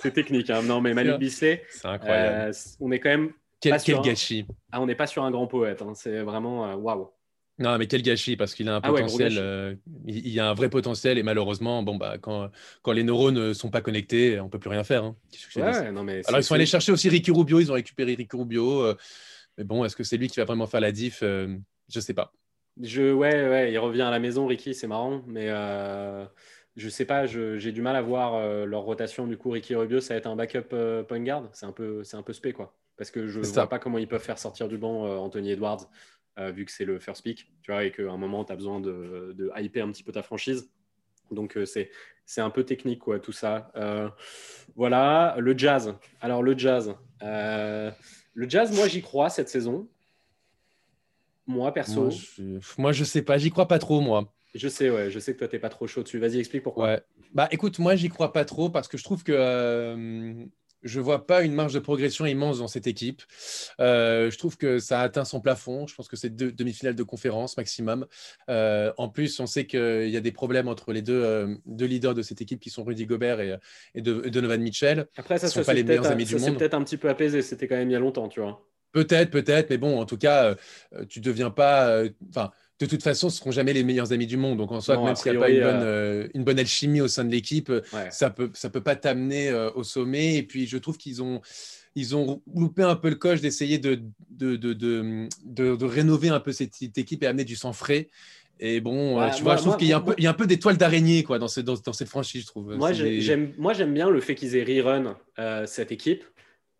c'est 0.01 0.11
technique. 0.11 0.49
Hein. 0.49 0.63
Non, 0.63 0.81
mais 0.81 0.93
Malik 0.93 1.17
Bisley, 1.17 1.63
c'est 1.69 1.87
incroyable. 1.87 2.53
on 2.79 2.91
est 2.91 2.99
quand 2.99 3.09
même. 3.09 3.31
Quel, 3.61 3.77
quel 3.83 3.99
gâchis. 3.99 4.45
Ah, 4.71 4.79
on 4.79 4.85
n'est 4.85 4.95
pas 4.95 5.07
sur 5.07 5.23
un 5.23 5.31
grand 5.31 5.45
poète. 5.45 5.81
Hein. 5.81 5.91
C'est 5.93 6.21
vraiment 6.21 6.75
waouh. 6.75 7.09
Non, 7.59 7.77
mais 7.77 7.87
quel 7.87 8.01
gâchis, 8.01 8.37
parce 8.37 8.55
qu'il 8.55 8.69
a 8.69 8.75
un 8.75 8.79
ah 8.81 8.87
potentiel, 8.87 9.33
euh, 9.37 9.75
il, 10.07 10.29
y 10.29 10.39
a 10.39 10.49
un 10.49 10.53
vrai 10.53 10.69
potentiel, 10.69 11.17
et 11.17 11.23
malheureusement, 11.23 11.83
bon, 11.83 11.97
bah, 11.97 12.17
quand, 12.17 12.49
quand 12.81 12.93
les 12.93 13.03
neurones 13.03 13.35
ne 13.35 13.53
sont 13.53 13.69
pas 13.69 13.81
connectés, 13.81 14.39
on 14.39 14.45
ne 14.45 14.49
peut 14.49 14.59
plus 14.59 14.69
rien 14.69 14.85
faire. 14.85 15.03
Hein. 15.03 15.15
non, 15.91 16.03
mais 16.03 16.21
Alors, 16.27 16.39
ils 16.39 16.43
sont 16.43 16.55
allés 16.55 16.65
chercher 16.65 16.93
aussi 16.93 17.09
Ricky 17.09 17.31
Rubio, 17.31 17.59
ils 17.59 17.69
ont 17.69 17.75
récupéré 17.75 18.15
Ricky 18.15 18.37
Rubio, 18.37 18.83
euh, 18.83 18.95
mais 19.57 19.65
bon, 19.65 19.83
est-ce 19.83 19.97
que 19.97 20.05
c'est 20.05 20.15
lui 20.15 20.29
qui 20.29 20.39
va 20.39 20.45
vraiment 20.45 20.67
faire 20.67 20.79
la 20.79 20.93
diff 20.93 21.19
euh, 21.21 21.53
Je 21.89 21.99
ne 21.99 22.01
sais 22.01 22.13
pas. 22.13 22.31
Je, 22.81 23.11
ouais, 23.11 23.49
ouais, 23.49 23.73
il 23.73 23.77
revient 23.77 24.03
à 24.03 24.11
la 24.11 24.19
maison, 24.19 24.47
Ricky, 24.47 24.73
c'est 24.73 24.87
marrant, 24.87 25.21
mais 25.27 25.47
je 26.77 26.85
ne 26.85 26.89
sais 26.89 27.03
pas, 27.03 27.25
j'ai 27.25 27.73
du 27.73 27.81
mal 27.81 27.97
à 27.97 28.01
voir 28.01 28.65
leur 28.65 28.83
rotation. 28.83 29.27
Du 29.27 29.35
coup, 29.35 29.49
Ricky 29.49 29.75
Rubio, 29.75 29.99
ça 29.99 30.13
va 30.13 30.17
être 30.19 30.27
un 30.27 30.37
backup 30.37 30.73
point 31.09 31.19
guard, 31.19 31.49
c'est 31.51 31.65
un 31.65 31.73
peu, 31.73 32.05
c'est 32.05 32.15
un 32.15 32.23
peu 32.23 32.31
spé, 32.31 32.53
quoi. 32.53 32.73
Parce 32.95 33.11
que 33.11 33.27
je 33.27 33.39
ne 33.39 33.45
vois 33.45 33.67
pas 33.67 33.79
comment 33.79 33.97
ils 33.97 34.07
peuvent 34.07 34.23
faire 34.23 34.39
sortir 34.39 34.69
du 34.69 34.77
banc 34.77 35.03
Anthony 35.03 35.51
Edwards. 35.51 35.89
Euh, 36.39 36.51
vu 36.51 36.63
que 36.63 36.71
c'est 36.71 36.85
le 36.85 36.99
first 36.99 37.23
pick, 37.23 37.51
tu 37.61 37.71
vois, 37.71 37.83
et 37.83 37.91
qu'à 37.91 38.09
un 38.09 38.17
moment, 38.17 38.45
tu 38.45 38.53
as 38.53 38.55
besoin 38.55 38.79
de, 38.79 39.33
de, 39.37 39.51
hyper 39.57 39.85
un 39.85 39.91
petit 39.91 40.03
peu 40.03 40.11
ta 40.11 40.23
franchise. 40.23 40.69
Donc, 41.31 41.57
euh, 41.57 41.65
c'est, 41.65 41.91
c'est 42.25 42.39
un 42.39 42.49
peu 42.49 42.63
technique, 42.63 42.99
quoi, 42.99 43.19
tout 43.19 43.33
ça. 43.33 43.71
Euh, 43.75 44.09
voilà, 44.75 45.35
le 45.37 45.57
jazz. 45.57 45.95
Alors, 46.21 46.41
le 46.41 46.57
jazz. 46.57 46.95
le 47.21 48.49
jazz, 48.49 48.73
moi, 48.73 48.87
j'y 48.87 49.01
crois 49.01 49.29
cette 49.29 49.49
saison. 49.49 49.89
Moi, 51.45 51.73
perso. 51.73 52.03
Moi 52.03 52.09
je, 52.09 52.59
moi, 52.77 52.91
je 52.93 53.03
sais 53.03 53.21
pas, 53.21 53.37
j'y 53.37 53.49
crois 53.49 53.67
pas 53.67 53.79
trop, 53.79 53.99
moi. 53.99 54.31
Je 54.55 54.67
sais, 54.67 54.89
ouais, 54.89 55.11
je 55.11 55.19
sais 55.19 55.33
que 55.33 55.39
toi, 55.39 55.47
t'es 55.47 55.59
pas 55.59 55.69
trop 55.69 55.87
chaud 55.87 56.03
dessus. 56.03 56.19
Vas-y, 56.19 56.39
explique 56.39 56.63
pourquoi. 56.63 56.85
Ouais. 56.85 57.01
Bah, 57.33 57.49
écoute, 57.51 57.79
moi, 57.79 57.95
j'y 57.95 58.09
crois 58.09 58.31
pas 58.31 58.45
trop 58.45 58.69
parce 58.69 58.87
que 58.87 58.97
je 58.97 59.03
trouve 59.03 59.23
que 59.23 60.47
je 60.83 60.99
ne 60.99 61.03
vois 61.03 61.25
pas 61.25 61.43
une 61.43 61.53
marge 61.53 61.73
de 61.73 61.79
progression 61.79 62.25
immense 62.25 62.59
dans 62.59 62.67
cette 62.67 62.87
équipe. 62.87 63.21
Euh, 63.79 64.31
je 64.31 64.37
trouve 64.37 64.57
que 64.57 64.79
ça 64.79 65.01
a 65.01 65.03
atteint 65.03 65.25
son 65.25 65.41
plafond. 65.41 65.87
Je 65.87 65.95
pense 65.95 66.07
que 66.07 66.15
c'est 66.15 66.29
deux 66.29 66.51
demi-finales 66.51 66.95
de 66.95 67.03
conférence 67.03 67.57
maximum. 67.57 68.05
Euh, 68.49 68.91
en 68.97 69.09
plus, 69.09 69.39
on 69.39 69.45
sait 69.45 69.65
qu'il 69.65 70.09
y 70.09 70.17
a 70.17 70.21
des 70.21 70.31
problèmes 70.31 70.67
entre 70.67 70.93
les 70.93 71.01
deux, 71.01 71.21
euh, 71.21 71.55
deux, 71.65 71.85
leaders 71.85 72.13
de 72.13 72.21
cette 72.21 72.41
équipe 72.41 72.59
qui 72.59 72.69
sont 72.69 72.83
Rudy 72.83 73.05
Gobert 73.05 73.41
et, 73.41 73.55
et, 73.95 74.01
de, 74.01 74.29
Donovan 74.29 74.61
Mitchell. 74.61 75.07
Après, 75.17 75.37
ça, 75.37 75.47
sont 75.47 75.63
pas 75.63 75.73
les 75.73 75.83
meilleurs 75.83 76.07
amis 76.07 76.25
du 76.25 76.35
monde. 76.35 76.43
C'est 76.43 76.55
peut-être 76.55 76.73
un 76.73 76.83
petit 76.83 76.97
peu 76.97 77.09
apaisé. 77.09 77.41
C'était 77.41 77.67
quand 77.67 77.75
même 77.75 77.89
il 77.89 77.93
y 77.93 77.97
a 77.97 77.99
longtemps, 77.99 78.29
tu 78.29 78.39
vois. 78.39 78.65
Peut-être, 78.91 79.29
peut-être, 79.29 79.69
mais 79.69 79.77
bon, 79.77 79.99
en 79.99 80.05
tout 80.05 80.17
cas, 80.17 80.55
tu 81.09 81.19
ne 81.19 81.23
deviens 81.23 81.51
pas. 81.51 82.03
Enfin 82.29 82.51
de 82.79 82.85
toute 82.85 83.03
façon, 83.03 83.29
ce 83.29 83.35
ne 83.35 83.39
seront 83.39 83.51
jamais 83.51 83.73
les 83.73 83.83
meilleurs 83.83 84.13
amis 84.13 84.27
du 84.27 84.37
monde. 84.37 84.57
Donc, 84.57 84.71
en 84.71 84.79
soi, 84.79 85.03
même 85.03 85.15
s'il 85.15 85.31
n'y 85.31 85.37
a 85.37 85.41
pas 85.41 85.49
une 85.49 85.61
bonne, 85.61 85.81
euh, 85.83 86.27
une 86.33 86.43
bonne, 86.45 86.59
alchimie 86.59 87.01
au 87.01 87.09
sein 87.09 87.25
de 87.25 87.31
l'équipe, 87.31 87.71
ça 88.09 88.29
ne 88.29 88.33
peut, 88.33 88.49
ça 88.53 88.69
peut 88.69 88.81
pas 88.81 88.95
t'amener 88.95 89.49
euh, 89.49 89.69
au 89.71 89.83
sommet. 89.83 90.35
Et 90.35 90.43
puis, 90.43 90.65
je 90.65 90.77
trouve 90.77 90.97
qu'ils 90.97 91.21
ont, 91.21 91.41
ils 91.95 92.15
ont 92.15 92.41
loupé 92.55 92.83
un 92.83 92.95
peu 92.95 93.09
le 93.09 93.15
coche 93.15 93.41
d'essayer 93.41 93.79
de 93.79 94.01
de, 94.29 94.55
de, 94.55 94.73
de, 94.73 95.85
rénover 95.85 96.29
un 96.29 96.39
peu 96.39 96.53
cette, 96.53 96.97
équipe 96.97 97.23
et 97.23 97.27
amener 97.27 97.43
du 97.43 97.57
sang 97.57 97.73
frais. 97.73 98.07
Et 98.61 98.79
bon, 98.79 99.21
euh, 99.21 99.29
tu 99.35 99.43
vois, 99.43 99.57
je 99.57 99.61
trouve 99.61 99.77
qu'il 99.77 99.87
y, 99.87 99.93
a 99.93 99.97
un 99.97 100.01
peu, 100.01 100.13
il 100.17 100.23
y 100.23 100.27
a 100.27 100.29
un 100.29 100.33
peu 100.33 100.47
d'étoiles 100.47 100.77
d'araignée 100.77 101.23
quoi, 101.23 101.39
dans, 101.39 101.47
dans, 101.63 101.75
dans, 101.75 101.93
cette 101.93 102.09
franchise, 102.09 102.43
je 102.43 102.47
trouve. 102.47 102.75
Moi, 102.75 102.93
j'aime 102.93 103.93
bien 103.93 104.09
le 104.09 104.21
fait 104.21 104.35
qu'ils 104.35 104.55
aient 104.55 104.81
rerun 104.81 105.17
cette 105.65 105.91
équipe 105.91 106.23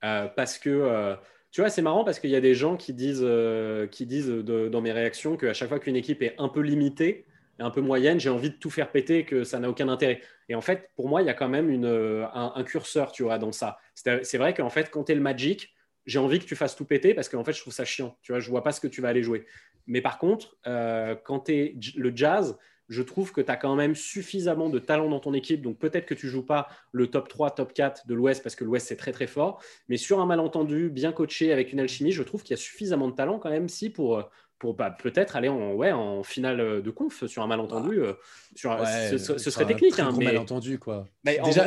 parce 0.02 0.58
que 0.58 1.18
tu 1.52 1.62
vois, 1.62 1.70
c'est 1.70 1.82
marrant 1.82 2.04
parce 2.04 2.20
qu'il 2.20 2.30
y 2.30 2.36
a 2.36 2.42
des 2.42 2.54
gens 2.54 2.78
qui 2.78 2.94
disent, 2.94 3.24
euh, 3.24 3.88
qui 3.88 4.06
disent 4.06 4.30
dans 4.30 4.82
mes 4.82 4.92
réactions 4.92 5.38
qu'à 5.38 5.54
chaque 5.54 5.70
fois 5.70 5.80
qu'une 5.80 5.96
équipe 5.96 6.22
est 6.22 6.36
un 6.38 6.50
peu 6.50 6.62
limitée, 6.62 7.26
un 7.60 7.72
peu 7.72 7.82
moyenne, 7.82 8.20
j'ai 8.20 8.30
envie 8.30 8.50
de 8.50 8.56
tout 8.56 8.70
faire 8.70 8.92
péter, 8.92 9.26
que 9.26 9.44
ça 9.44 9.60
n'a 9.60 9.70
aucun 9.70 9.90
intérêt. 9.90 10.22
Et 10.48 10.56
en 10.56 10.62
fait, 10.62 10.90
pour 10.96 11.10
moi, 11.10 11.22
il 11.22 11.26
y 11.26 11.30
a 11.30 11.34
quand 11.34 11.50
même 11.50 11.84
euh, 11.84 12.26
un, 12.34 12.64
curseur, 12.64 13.12
tu 13.12 13.24
vois, 13.24 13.38
dans 13.38 13.52
ça. 13.52 13.78
C'est 13.96 14.38
vrai 14.38 14.54
qu'en 14.54 14.70
fait, 14.70 14.90
quand 14.90 15.06
tu 15.06 15.12
es 15.12 15.16
le 15.16 15.22
Magic, 15.22 15.74
j'ai 16.06 16.20
envie 16.20 16.40
que 16.40 16.46
tu 16.46 16.56
fasses 16.56 16.76
tout 16.76 16.86
péter 16.86 17.14
parce 17.14 17.30
qu'en 17.30 17.44
fait, 17.44 17.54
je 17.54 17.62
trouve 17.62 17.74
ça 17.74 17.86
chiant. 17.86 18.18
Tu 18.22 18.32
vois, 18.32 18.40
je 18.40 18.50
vois 18.50 18.64
pas 18.64 18.72
ce 18.72 18.80
que 18.80 18.88
tu 18.88 19.02
vas 19.02 19.10
aller 19.10 19.24
jouer. 19.24 19.46
Mais 19.88 20.02
par 20.02 20.18
contre, 20.20 20.58
euh, 20.68 21.16
quand 21.24 21.42
tu 21.42 21.54
es 21.54 21.76
le 21.96 22.12
jazz, 22.16 22.58
je 22.90 23.04
trouve 23.04 23.32
que 23.32 23.40
tu 23.40 23.52
as 23.52 23.56
quand 23.56 23.76
même 23.76 23.96
suffisamment 23.96 24.70
de 24.70 24.80
talent 24.80 25.10
dans 25.10 25.20
ton 25.20 25.34
équipe. 25.34 25.62
Donc 25.62 25.78
peut-être 25.78 26.06
que 26.06 26.16
tu 26.16 26.28
joues 26.28 26.46
pas 26.46 26.68
le 26.92 27.08
top 27.08 27.30
3, 27.30 27.52
top 27.52 27.74
4 27.74 28.08
de 28.08 28.14
l'Ouest 28.16 28.44
parce 28.44 28.56
que 28.56 28.64
l'Ouest 28.64 28.88
c'est 28.88 28.98
très 28.98 29.12
très 29.12 29.28
fort. 29.28 29.62
Mais 29.88 29.98
sur 29.98 30.20
un 30.20 30.26
malentendu, 30.26 30.90
bien 30.90 31.12
coaché 31.12 31.54
avec 31.54 31.72
une 31.72 31.80
alchimie, 31.80 32.12
je 32.12 32.24
trouve 32.24 32.42
qu'il 32.42 32.52
y 32.52 32.60
a 32.60 32.62
suffisamment 32.62 33.08
de 33.08 33.16
talent 33.16 33.38
quand 33.38 33.52
même 33.52 33.70
si 33.70 33.92
pour, 33.92 34.28
pour 34.58 34.74
bah, 34.74 34.90
peut-être 34.92 35.36
aller 35.36 35.50
en, 35.50 35.74
ouais, 35.74 35.92
en 35.92 36.24
finale 36.24 36.82
de 36.82 36.92
conf 36.92 37.26
sur 37.26 37.44
un 37.44 37.48
malentendu. 37.48 38.02
Euh, 38.02 38.14
sur, 38.56 38.78
ce, 38.86 39.38
serait 39.38 39.66
technique. 39.66 40.00
Un 40.00 40.08
hein, 40.08 40.16
mais... 40.18 40.26
malentendu 40.26 40.80
quoi. 40.80 41.08
Mais 41.24 41.40
Déjà, 41.44 41.66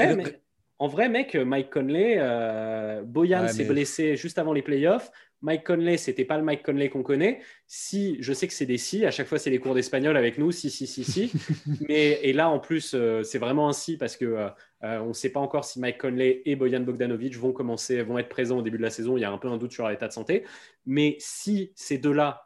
en, 0.79 0.89
vrai, 0.89 1.09
mec, 1.09 1.37
Mike 1.37 1.71
Conley, 1.71 2.17
euh, 2.19 3.03
Boyan 3.05 3.47
s'est 3.47 3.65
blessé 3.65 4.17
juste 4.17 4.39
avant 4.39 4.53
les 4.53 4.63
playoffs. 4.63 5.13
Mike 5.43 5.65
Conley, 5.65 5.97
c'était 5.97 6.25
pas 6.25 6.39
le 6.39 6.45
Mike 6.45 6.63
Conley 6.63 6.89
qu'on 6.89 7.03
connaît. 7.03 7.41
Si, 7.67 8.17
je 8.21 8.33
sais 8.33 8.47
que 8.47 8.55
c'est 8.55 8.67
des 8.67 8.79
si, 8.79 9.05
à 9.05 9.11
chaque 9.11 9.27
fois 9.27 9.39
c'est 9.39 9.51
les 9.51 9.59
cours 9.59 9.75
d'espagnol 9.75 10.17
avec 10.17 10.39
nous, 10.39 10.53
si, 10.53 10.71
si, 10.71 10.87
si, 10.87 11.05
si. 11.05 11.33
Mais, 11.89 12.21
et 12.23 12.33
là, 12.33 12.49
en 12.49 12.61
plus, 12.61 12.95
euh, 12.95 13.23
c'est 13.25 13.39
vraiment 13.39 13.69
un 13.69 13.73
si 13.73 13.97
parce 13.97 14.17
que 14.17 14.25
euh, 14.25 14.49
euh, 14.85 15.01
on 15.01 15.09
ne 15.09 15.13
sait 15.13 15.31
pas 15.31 15.41
encore 15.41 15.65
si 15.65 15.81
Mike 15.81 15.99
Conley 15.99 16.43
et 16.45 16.55
Boyan 16.55 16.81
Bogdanovic 16.81 17.37
vont 17.37 17.53
commencer, 17.53 18.03
vont 18.03 18.19
être 18.19 18.29
présents 18.29 18.59
au 18.59 18.63
début 18.63 18.79
de 18.79 18.83
la 18.83 18.91
saison. 18.91 19.17
Il 19.17 19.21
y 19.21 19.25
a 19.25 19.33
un 19.33 19.39
peu 19.39 19.49
un 19.49 19.59
doute 19.59 19.73
sur 19.73 19.89
l'état 19.89 20.07
de 20.07 20.13
santé. 20.13 20.45
Mais 20.87 21.17
si 21.19 21.73
ces 21.75 21.99
deux-là 21.99 22.45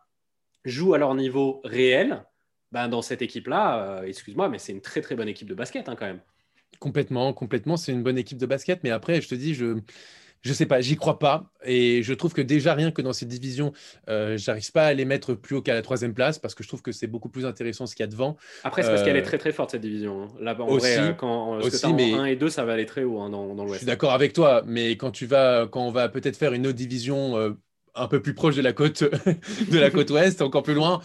jouent 0.64 0.94
à 0.94 0.98
leur 0.98 1.14
niveau 1.14 1.60
réel, 1.64 2.24
ben 2.72 2.88
dans 2.88 3.02
cette 3.02 3.22
équipe-là, 3.22 4.02
excuse-moi, 4.04 4.48
mais 4.48 4.58
c'est 4.58 4.72
une 4.72 4.80
très 4.80 5.00
très 5.00 5.14
bonne 5.14 5.28
équipe 5.28 5.48
de 5.48 5.54
basket 5.54 5.88
hein, 5.88 5.96
quand 5.96 6.06
même. 6.06 6.20
Complètement, 6.80 7.32
complètement, 7.32 7.76
c'est 7.76 7.92
une 7.92 8.02
bonne 8.02 8.18
équipe 8.18 8.38
de 8.38 8.46
basket. 8.46 8.82
Mais 8.82 8.90
après, 8.90 9.20
je 9.20 9.28
te 9.28 9.34
dis, 9.34 9.54
je 9.54 9.78
je 10.46 10.52
sais 10.52 10.66
pas, 10.66 10.80
j'y 10.80 10.96
crois 10.96 11.18
pas. 11.18 11.50
Et 11.64 12.02
je 12.02 12.14
trouve 12.14 12.32
que 12.32 12.40
déjà, 12.40 12.74
rien 12.74 12.90
que 12.90 13.02
dans 13.02 13.12
cette 13.12 13.28
division, 13.28 13.72
euh, 14.08 14.38
j'arrive 14.38 14.70
pas 14.70 14.86
à 14.86 14.94
les 14.94 15.04
mettre 15.04 15.34
plus 15.34 15.56
haut 15.56 15.62
qu'à 15.62 15.74
la 15.74 15.82
troisième 15.82 16.14
place 16.14 16.38
parce 16.38 16.54
que 16.54 16.62
je 16.62 16.68
trouve 16.68 16.82
que 16.82 16.92
c'est 16.92 17.08
beaucoup 17.08 17.28
plus 17.28 17.44
intéressant 17.44 17.86
ce 17.86 17.94
qu'il 17.94 18.04
y 18.04 18.08
a 18.08 18.10
devant. 18.10 18.36
Après, 18.64 18.82
c'est 18.82 18.90
parce 18.90 19.02
qu'elle 19.02 19.16
est 19.16 19.20
euh, 19.20 19.24
très 19.24 19.38
très 19.38 19.52
forte 19.52 19.72
cette 19.72 19.82
division. 19.82 20.22
Hein. 20.22 20.28
Là, 20.40 20.56
en 20.58 20.68
aussi, 20.68 20.94
vrai, 20.94 21.16
quand 21.18 21.58
aussi, 21.58 21.92
mais... 21.92 22.14
1 22.14 22.24
et 22.26 22.36
2, 22.36 22.48
ça 22.48 22.64
va 22.64 22.74
aller 22.74 22.86
très 22.86 23.02
haut 23.02 23.20
hein, 23.20 23.28
dans, 23.28 23.54
dans 23.54 23.64
l'Ouest. 23.64 23.74
Je 23.74 23.78
suis 23.78 23.86
d'accord 23.86 24.12
avec 24.12 24.32
toi, 24.32 24.62
mais 24.66 24.92
quand 24.92 25.10
tu 25.10 25.26
vas, 25.26 25.66
quand 25.66 25.82
on 25.82 25.90
va 25.90 26.08
peut-être 26.08 26.36
faire 26.36 26.52
une 26.52 26.66
autre 26.66 26.76
division 26.76 27.36
euh, 27.36 27.50
un 27.96 28.06
peu 28.06 28.22
plus 28.22 28.34
proche 28.34 28.54
de 28.54 28.62
la 28.62 28.72
côte, 28.72 29.02
de 29.70 29.78
la 29.78 29.90
côte 29.90 30.10
ouest, 30.10 30.42
encore 30.42 30.62
plus 30.62 30.74
loin, 30.74 31.00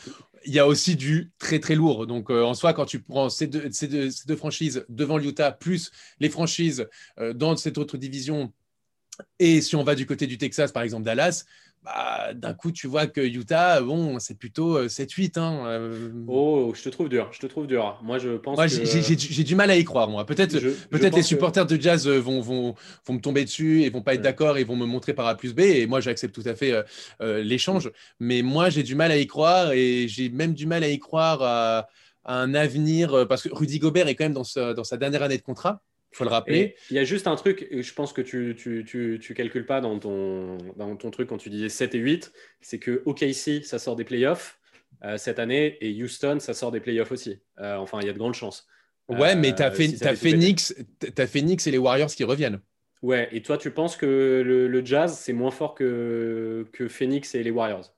il 0.46 0.54
y 0.54 0.60
a 0.60 0.68
aussi 0.68 0.96
du 0.96 1.32
très 1.40 1.60
très 1.60 1.76
lourd. 1.76 2.06
Donc 2.06 2.30
en 2.30 2.54
soi, 2.54 2.74
quand 2.74 2.86
tu 2.86 3.00
prends 3.00 3.30
ces 3.30 3.48
deux, 3.48 3.70
ces 3.72 3.88
deux, 3.88 4.10
ces 4.10 4.28
deux 4.28 4.36
franchises 4.36 4.86
devant 4.90 5.18
l'Utah, 5.18 5.52
plus 5.52 5.92
les 6.20 6.30
franchises 6.30 6.88
dans 7.36 7.56
cette 7.56 7.78
autre 7.78 7.98
division 7.98 8.52
et 9.40 9.62
si 9.62 9.76
on 9.76 9.84
va 9.84 9.96
du 9.96 10.06
côté 10.06 10.28
du 10.28 10.38
Texas, 10.38 10.72
par 10.72 10.84
exemple 10.84 11.04
Dallas, 11.04 11.46
bah, 11.84 12.34
d'un 12.36 12.54
coup, 12.54 12.72
tu 12.72 12.86
vois 12.86 13.08
que 13.08 13.22
Utah, 13.22 13.82
bon, 13.82 14.20
c'est 14.20 14.38
plutôt 14.38 14.86
7-8. 14.86 15.38
Euh, 15.38 15.42
hein, 15.42 15.66
euh. 15.66 16.12
Oh, 16.28 16.74
je 16.76 16.84
te 16.84 16.90
trouve 16.90 17.10
dur. 17.10 17.30
Je 17.32 17.40
te 17.40 17.48
trouve 17.48 17.66
dur. 17.66 18.00
Moi, 18.04 18.20
je 18.20 18.38
pense. 18.38 18.56
Moi, 18.56 18.68
j'ai 18.68 19.44
du 19.44 19.56
mal 19.56 19.72
à 19.72 19.76
y 19.76 19.84
croire. 19.84 20.08
Moi, 20.08 20.24
peut-être, 20.26 20.60
peut-être 20.90 21.16
les 21.16 21.24
supporters 21.24 21.66
de 21.66 21.82
Jazz 21.82 22.08
euh, 22.08 22.20
vont, 22.20 22.40
vont, 22.40 22.76
vont, 23.08 23.14
me 23.14 23.20
tomber 23.20 23.46
dessus 23.46 23.82
et 23.82 23.90
vont 23.90 24.04
pas 24.04 24.14
être 24.14 24.22
d'accord 24.22 24.60
et 24.60 24.64
vont 24.64 24.76
me 24.76 24.86
montrer 24.86 25.14
par 25.16 25.26
A 25.26 25.36
plus 25.36 25.56
B. 25.56 25.62
Et 25.62 25.88
moi, 25.88 26.02
j'accepte 26.02 26.36
tout 26.36 26.48
à 26.48 26.54
fait 26.54 26.74
l'échange. 27.20 27.92
Mais 28.20 28.44
moi, 28.44 28.70
j'ai 28.70 28.84
du 28.84 28.94
mal 28.94 29.12
à 29.12 29.18
y 29.18 29.26
croire 29.26 29.72
et 29.72 30.08
j'ai 30.08 30.30
même 30.30 30.54
du 30.54 30.68
mal 30.68 30.84
à 30.84 30.90
y 30.90 31.00
croire 31.00 31.42
à, 31.42 31.88
un 32.24 32.54
avenir 32.54 33.26
parce 33.28 33.42
que 33.42 33.50
Rudy 33.52 33.80
Gobert 33.80 34.08
est 34.08 34.14
quand 34.14 34.26
même 34.26 34.34
dans 34.34 34.44
dans 34.76 34.84
sa 34.84 34.98
dernière 34.98 35.24
année 35.24 35.40
de 35.40 35.42
contrat 35.42 35.82
faut 36.12 36.24
le 36.24 36.30
rappeler. 36.30 36.76
Il 36.90 36.96
y 36.96 37.00
a 37.00 37.04
juste 37.04 37.28
un 37.28 37.36
truc, 37.36 37.68
je 37.72 37.94
pense 37.94 38.14
que 38.14 38.22
tu 38.22 38.56
tu, 38.58 38.84
tu, 38.86 39.20
tu, 39.22 39.34
calcules 39.34 39.66
pas 39.66 39.82
dans 39.82 39.98
ton, 40.00 40.58
dans 40.76 40.96
ton 40.96 41.12
truc 41.12 41.30
quand 41.30 41.38
tu 41.38 41.50
disais 41.50 41.70
7 41.70 41.96
et 41.96 42.00
8, 42.00 42.34
c'est 42.60 42.80
que 42.80 43.02
OKC, 43.06 43.64
ça 43.64 43.80
sort 43.80 43.96
des 43.96 44.04
playoffs 44.04 44.60
euh, 45.04 45.18
cette 45.18 45.40
année, 45.40 45.78
et 45.82 46.04
Houston, 46.04 46.38
ça 46.40 46.54
sort 46.54 46.72
des 46.72 46.80
playoffs 46.80 47.12
aussi. 47.12 47.40
Euh, 47.60 47.78
enfin, 47.78 48.00
il 48.02 48.08
y 48.08 48.10
a 48.10 48.14
de 48.14 48.18
grandes 48.18 48.36
chances. 48.36 48.68
Ouais, 49.10 49.36
mais 49.36 49.56
tu 49.56 49.64
as, 49.64 49.72
Euh, 49.72 50.16
si. 50.16 50.16
Phoenix, 50.16 51.68
et 51.68 51.72
les 51.72 51.78
Warriors 51.78 52.12
qui 52.12 52.24
reviennent. 52.24 52.60
Ouais, 53.02 53.28
et 53.32 53.42
toi, 53.42 53.58
tu 53.58 53.72
penses 53.72 53.98
que 53.98 54.06
le, 54.46 54.68
le 54.68 54.86
Jazz, 54.86 55.18
c'est 55.18 55.34
moins 55.34 55.50
fort 55.50 55.74
que, 55.74 56.68
que 56.72 56.88
Phoenix 56.88 57.34
et 57.34 57.42
les 57.42 57.50
Warriors? 57.50 57.92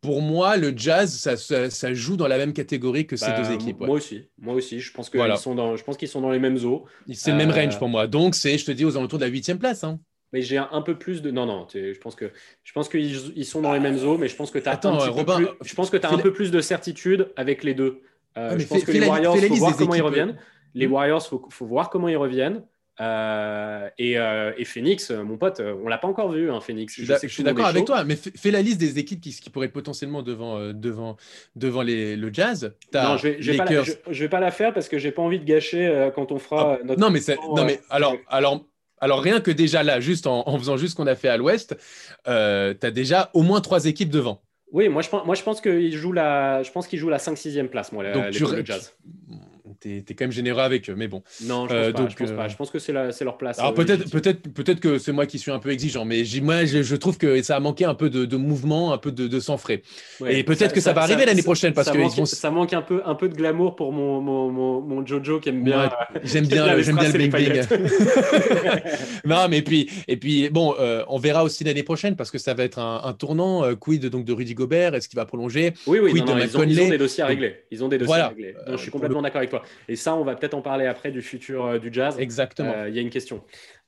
Pour 0.00 0.20
moi, 0.22 0.56
le 0.56 0.72
Jazz, 0.76 1.12
ça, 1.18 1.36
ça- 1.36 1.70
ça 1.70 1.94
joue 1.94 2.16
dans 2.16 2.28
la 2.28 2.36
même 2.38 2.52
catégorie 2.52 3.06
que 3.06 3.16
ces 3.16 3.26
Bah, 3.26 3.40
deux 3.42 3.52
équipes. 3.52 3.80
ouais. 3.80 3.86
Moi 3.86 3.96
aussi, 3.96 4.28
moi 4.38 4.54
aussi. 4.54 4.80
Je 4.80 4.92
pense 4.92 5.08
qu'ils 5.10 5.18
Voilà. 5.18 5.36
sont 5.36 5.54
dans, 5.54 5.76
je 5.76 5.84
pense 5.84 5.96
qu'ils 5.96 6.08
sont 6.08 6.20
dans 6.20 6.30
les 6.30 6.38
mêmes 6.38 6.58
eaux. 6.64 6.84
C'est 7.12 7.30
le 7.30 7.36
même 7.38 7.50
Euh, 7.50 7.54
range 7.54 7.78
pour 7.78 7.88
moi. 7.88 8.06
Donc, 8.06 8.34
c'est, 8.34 8.58
je 8.58 8.66
te 8.66 8.70
dis, 8.72 8.84
aux 8.84 8.96
alentours 8.96 9.18
de 9.18 9.24
la 9.24 9.30
huitième 9.30 9.58
place. 9.58 9.84
hein. 9.84 9.98
Mais 10.34 10.42
j'ai 10.42 10.58
un, 10.58 10.68
un 10.72 10.82
peu 10.82 10.98
plus 10.98 11.22
de. 11.22 11.30
Non, 11.30 11.46
non, 11.46 11.66
je 11.72 11.98
pense 11.98 12.14
que 12.14 12.30
je 12.62 12.72
pense 12.74 12.90
qu'ils 12.90 13.32
ils 13.34 13.46
sont 13.46 13.62
dans 13.62 13.72
les 13.72 13.80
mêmes 13.80 13.96
eaux, 14.04 14.18
mais 14.18 14.28
je 14.28 14.36
pense 14.36 14.50
que 14.50 14.58
tu 14.58 14.68
as 14.68 14.72
Attends, 14.72 15.00
un, 15.00 15.06
euh, 15.06 15.10
Robin, 15.10 15.36
plus, 15.36 15.46
euh, 15.46 15.52
je 15.64 15.74
pense 15.74 15.88
que 15.88 15.98
fais 15.98 16.04
un 16.06 16.16
la- 16.18 16.22
peu 16.22 16.34
plus 16.34 16.50
de 16.50 16.60
certitude 16.60 17.30
avec 17.36 17.64
les 17.64 17.72
deux. 17.72 18.02
Euh, 18.36 18.52
mais 18.52 18.60
je 18.60 18.66
pense 18.68 18.84
que 18.84 18.92
les 18.92 19.06
Warriors, 19.06 19.34
fais 19.36 19.40
la 19.40 19.48
faut 19.48 19.54
voir 19.54 19.74
comment 19.76 19.94
ils 19.94 20.02
reviennent. 20.02 20.36
Les 20.74 20.86
Hmm. 20.86 20.92
Warriors, 20.92 21.26
faut, 21.26 21.46
faut 21.50 21.64
voir 21.64 21.88
comment 21.88 22.08
ils 22.08 22.16
reviennent. 22.18 22.62
Euh, 23.00 23.88
et, 23.98 24.18
euh, 24.18 24.52
et 24.58 24.64
Phoenix, 24.64 25.10
euh, 25.10 25.22
mon 25.22 25.36
pote, 25.36 25.60
on 25.60 25.88
l'a 25.88 25.98
pas 25.98 26.08
encore 26.08 26.32
vu, 26.32 26.50
hein, 26.50 26.60
Phoenix. 26.60 26.94
Je 26.96 27.14
suis, 27.14 27.28
Je 27.28 27.42
d'accord 27.42 27.66
avec 27.66 27.80
chaud. 27.80 27.86
toi, 27.86 28.04
mais 28.04 28.16
fais, 28.16 28.50
la 28.50 28.60
liste 28.62 28.78
des 28.78 28.98
équipes 28.98 29.20
qui, 29.20 29.30
qui 29.32 29.50
pourraient 29.50 29.68
potentiellement 29.68 30.22
devant, 30.22 30.58
euh, 30.58 30.72
devant, 30.72 31.16
devant 31.54 31.82
les, 31.82 32.16
le 32.16 32.32
Jazz. 32.32 32.74
Non, 32.94 33.16
je 33.16 33.28
vais, 33.28 33.36
je 33.40 33.52
vais 33.52 33.58
pas 33.58 33.64
la, 33.66 33.70
Lakers. 33.70 33.96
je, 34.08 34.12
je 34.12 34.20
vais 34.24 34.28
pas 34.28 34.40
la 34.40 34.50
faire 34.50 34.72
parce 34.74 34.88
que 34.88 34.98
j'ai 34.98 35.12
pas 35.12 35.22
envie 35.22 35.38
de 35.38 35.44
gâcher 35.44 36.10
quand 36.14 36.32
on 36.32 36.38
fera 36.38 36.78
Ah, 36.80 36.84
notre. 36.84 37.00
non, 37.00 37.10
mais, 37.10 37.20
temps, 37.20 37.54
non, 37.56 37.64
mais 37.64 37.80
alors, 37.90 38.16
alors, 38.28 38.64
alors, 39.00 39.22
rien 39.22 39.40
que 39.40 39.50
déjà 39.52 39.82
là, 39.84 40.00
juste 40.00 40.26
en, 40.26 40.42
en 40.48 40.58
faisant 40.58 40.76
juste 40.76 40.92
ce 40.92 40.96
qu'on 40.96 41.06
a 41.06 41.14
fait 41.14 41.28
à 41.28 41.36
l'Ouest, 41.36 41.76
tu 42.24 42.30
as 42.30 42.90
déjà 42.90 43.30
au 43.34 43.42
moins 43.42 43.60
trois 43.60 43.86
équipes 43.86 44.10
devant. 44.10 44.42
Oui, 44.70 44.88
moi 44.90 45.00
je 45.00 45.08
pense, 45.08 45.24
moi, 45.24 45.34
je 45.34 45.42
pense 45.42 45.62
qu'il 45.62 45.96
joue 45.96 46.12
la, 46.12 46.62
je 46.62 46.70
pense 46.72 46.86
qu'il 46.88 46.98
joue 46.98 47.08
la 47.08 47.16
5-6e 47.16 47.68
place, 47.68 47.90
moi, 47.90 48.10
Donc, 48.12 48.26
les- 48.26 48.30
tu, 48.32 48.42
le 48.44 48.58
tu- 48.62 48.66
Jazz. 48.66 48.92
T'es, 49.80 50.02
t'es 50.06 50.14
quand 50.14 50.24
même 50.24 50.32
généreux 50.32 50.60
avec 50.62 50.88
eux, 50.90 50.94
mais 50.96 51.08
bon. 51.08 51.22
Non, 51.44 51.66
je 51.68 51.68
pense 51.68 51.72
Euh, 51.72 51.92
pas. 51.92 51.98
donc, 51.98 52.10
je 52.10 52.16
pense 52.16 52.30
euh, 52.30 52.36
pas. 52.36 52.48
Je 52.48 52.56
pense 52.56 52.70
que 52.70 52.78
c'est 52.78 52.92
leur 52.92 53.38
place. 53.38 53.58
Alors 53.58 53.72
euh, 53.72 53.74
peut-être, 53.74 54.10
peut-être, 54.10 54.48
peut-être 54.52 54.80
que 54.80 54.98
c'est 54.98 55.12
moi 55.12 55.26
qui 55.26 55.38
suis 55.38 55.50
un 55.50 55.58
peu 55.58 55.70
exigeant, 55.70 56.04
mais 56.04 56.22
moi, 56.42 56.64
je, 56.64 56.82
je 56.82 56.96
trouve 56.96 57.18
que 57.18 57.42
ça 57.42 57.56
a 57.56 57.60
manqué 57.60 57.84
un 57.84 57.94
peu 57.94 58.10
de, 58.10 58.24
de 58.24 58.36
mouvement, 58.36 58.92
un 58.92 58.98
peu 58.98 59.12
de, 59.12 59.26
de 59.26 59.40
sang 59.40 59.56
frais. 59.56 59.82
Ouais, 60.20 60.38
Et 60.40 60.44
peut-être 60.44 60.72
que 60.74 60.80
ça 60.80 60.92
va 60.92 61.02
arriver 61.02 61.24
l'année 61.26 61.42
prochaine, 61.42 61.72
parce 61.72 61.88
ça 61.88 61.92
que 61.94 61.98
manque, 61.98 62.14
vont- 62.16 62.26
ça 62.26 62.50
manque 62.50 62.72
un 62.72 62.82
peu, 62.82 63.02
un 63.04 63.14
peu 63.14 63.28
de 63.28 63.34
glamour 63.34 63.76
pour 63.76 63.92
mon, 63.92 64.20
mon, 64.20 64.50
mon, 64.50 64.80
mon 64.80 65.06
Jojo 65.06 65.40
qui 65.40 65.48
aime 65.50 65.62
bien. 65.64 65.90
J'aime 66.24 66.46
bien, 66.46 66.78
j'aime 66.82 66.96
bien 66.96 67.08
le 67.08 67.12
bling 67.12 67.30
bling. 67.30 67.62
non, 69.24 69.48
mais 69.48 69.62
puis, 69.62 69.88
et 70.06 70.16
puis, 70.16 70.48
bon, 70.50 70.74
euh, 70.78 71.04
on 71.08 71.18
verra 71.18 71.44
aussi 71.44 71.64
l'année 71.64 71.82
prochaine 71.82 72.16
parce 72.16 72.30
que 72.30 72.38
ça 72.38 72.54
va 72.54 72.64
être 72.64 72.78
un, 72.78 73.02
un 73.04 73.12
tournant. 73.12 73.64
euh, 73.64 73.74
quid 73.74 74.06
donc 74.06 74.24
de 74.24 74.32
Rudy 74.32 74.54
Gobert? 74.54 74.94
Est-ce 74.94 75.08
qu'il 75.08 75.16
va 75.16 75.26
prolonger? 75.26 75.72
Oui, 75.86 75.98
oui, 76.00 76.10
Quid 76.10 76.24
non, 76.26 76.32
non, 76.34 76.38
de 76.38 76.44
ils, 76.44 76.56
ont, 76.56 76.62
ils 76.62 76.68
McConley 76.68 76.86
ont 76.86 76.90
des 76.90 76.98
dossiers 76.98 77.22
à 77.24 77.26
régler. 77.26 77.54
Ils 77.70 77.84
ont 77.84 77.88
des 77.88 77.98
dossiers 77.98 78.06
Voilà. 78.08 78.26
à 78.26 78.28
régler. 78.28 78.54
Euh, 78.66 78.72
je 78.72 78.76
suis 78.82 78.90
complètement 78.90 79.22
d'accord 79.22 79.38
avec 79.38 79.50
toi. 79.50 79.57
Et 79.88 79.96
ça, 79.96 80.14
on 80.14 80.24
va 80.24 80.34
peut-être 80.34 80.54
en 80.54 80.62
parler 80.62 80.86
après 80.86 81.10
du 81.10 81.22
futur 81.22 81.66
euh, 81.66 81.78
du 81.78 81.90
Jazz. 81.92 82.16
Exactement. 82.18 82.72
Euh, 82.74 82.88
Il 82.88 82.94
y 82.94 82.98
a 82.98 83.02
une 83.02 83.10
question. 83.10 83.42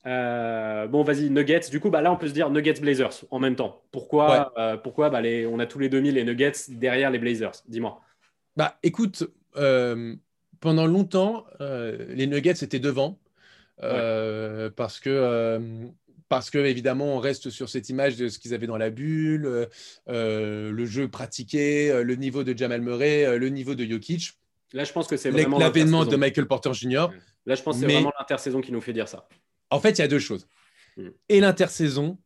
Euh, 0.07 0.87
bon, 0.87 1.03
vas-y, 1.03 1.31
Nuggets. 1.31 1.69
Du 1.71 1.81
coup, 1.81 1.91
bah, 1.91 2.01
là, 2.01 2.13
on 2.13 2.17
peut 2.17 2.29
se 2.29 2.33
dire 2.33 2.51
Nuggets 2.51 2.81
Blazers 2.81 3.25
en 3.31 3.39
même 3.39 3.57
temps. 3.57 3.83
Pourquoi, 3.91 4.53
euh, 4.57 4.77
pourquoi 4.77 5.11
bah, 5.11 5.21
les, 5.21 5.47
on 5.47 5.59
a 5.59 5.67
tous 5.67 5.79
les 5.79 5.89
2000 5.89 6.15
les 6.15 6.25
Nuggets 6.25 6.53
derrière 6.69 7.11
les 7.11 7.19
Blazers? 7.19 7.53
Dis-moi. 7.69 8.01
Bah, 8.57 8.79
écoute, 8.83 9.31
euh, 9.57 10.15
pendant 10.61 10.87
longtemps, 10.87 11.45
les 11.61 12.27
Nuggets 12.27 12.63
étaient 12.63 12.81
devant 12.81 13.19
parce 13.79 15.01
que. 15.01 15.81
parce 16.29 16.51
que 16.51 16.59
évidemment, 16.59 17.17
on 17.17 17.19
reste 17.19 17.51
sur 17.51 17.69
cette 17.69 17.89
image 17.89 18.17
de 18.17 18.29
ce 18.29 18.39
qu'ils 18.39 18.55
avaient 18.55 18.67
dans 18.67 18.77
la 18.79 18.91
bulle, 18.91 19.69
le 20.07 20.85
jeu 20.85 21.09
pratiqué, 21.09 22.03
le 22.03 22.15
niveau 22.15 22.45
de 22.45 22.57
Jamal 22.57 22.81
Murray, 22.81 23.39
le 23.39 23.49
niveau 23.49 23.75
de 23.75 23.85
Jokic, 23.85 24.33
Là, 24.73 24.85
je 24.85 24.93
pense 24.93 25.09
que 25.09 25.17
c'est 25.17 25.31
vraiment 25.31 25.59
l'avènement 25.59 26.05
de 26.05 26.13
l'intersaison. 26.13 26.19
Michael 26.19 26.47
Porter 26.47 26.75
Jr. 26.75 27.07
Là, 27.47 27.55
je 27.55 27.63
pense 27.63 27.77
que 27.77 27.81
c'est 27.81 27.87
Mais- 27.87 27.95
vraiment 27.95 28.13
l'intersaison 28.19 28.61
qui 28.61 28.73
nous 28.73 28.81
fait 28.81 28.93
dire 28.93 29.09
ça. 29.09 29.29
En 29.71 29.81
fait, 29.81 29.91
il 29.91 29.99
y 29.99 30.05
a 30.05 30.09
deux 30.09 30.19
choses. 30.19 30.47
Mm. 30.97 31.09
Et 31.29 31.41
l'intersaison 31.41 32.19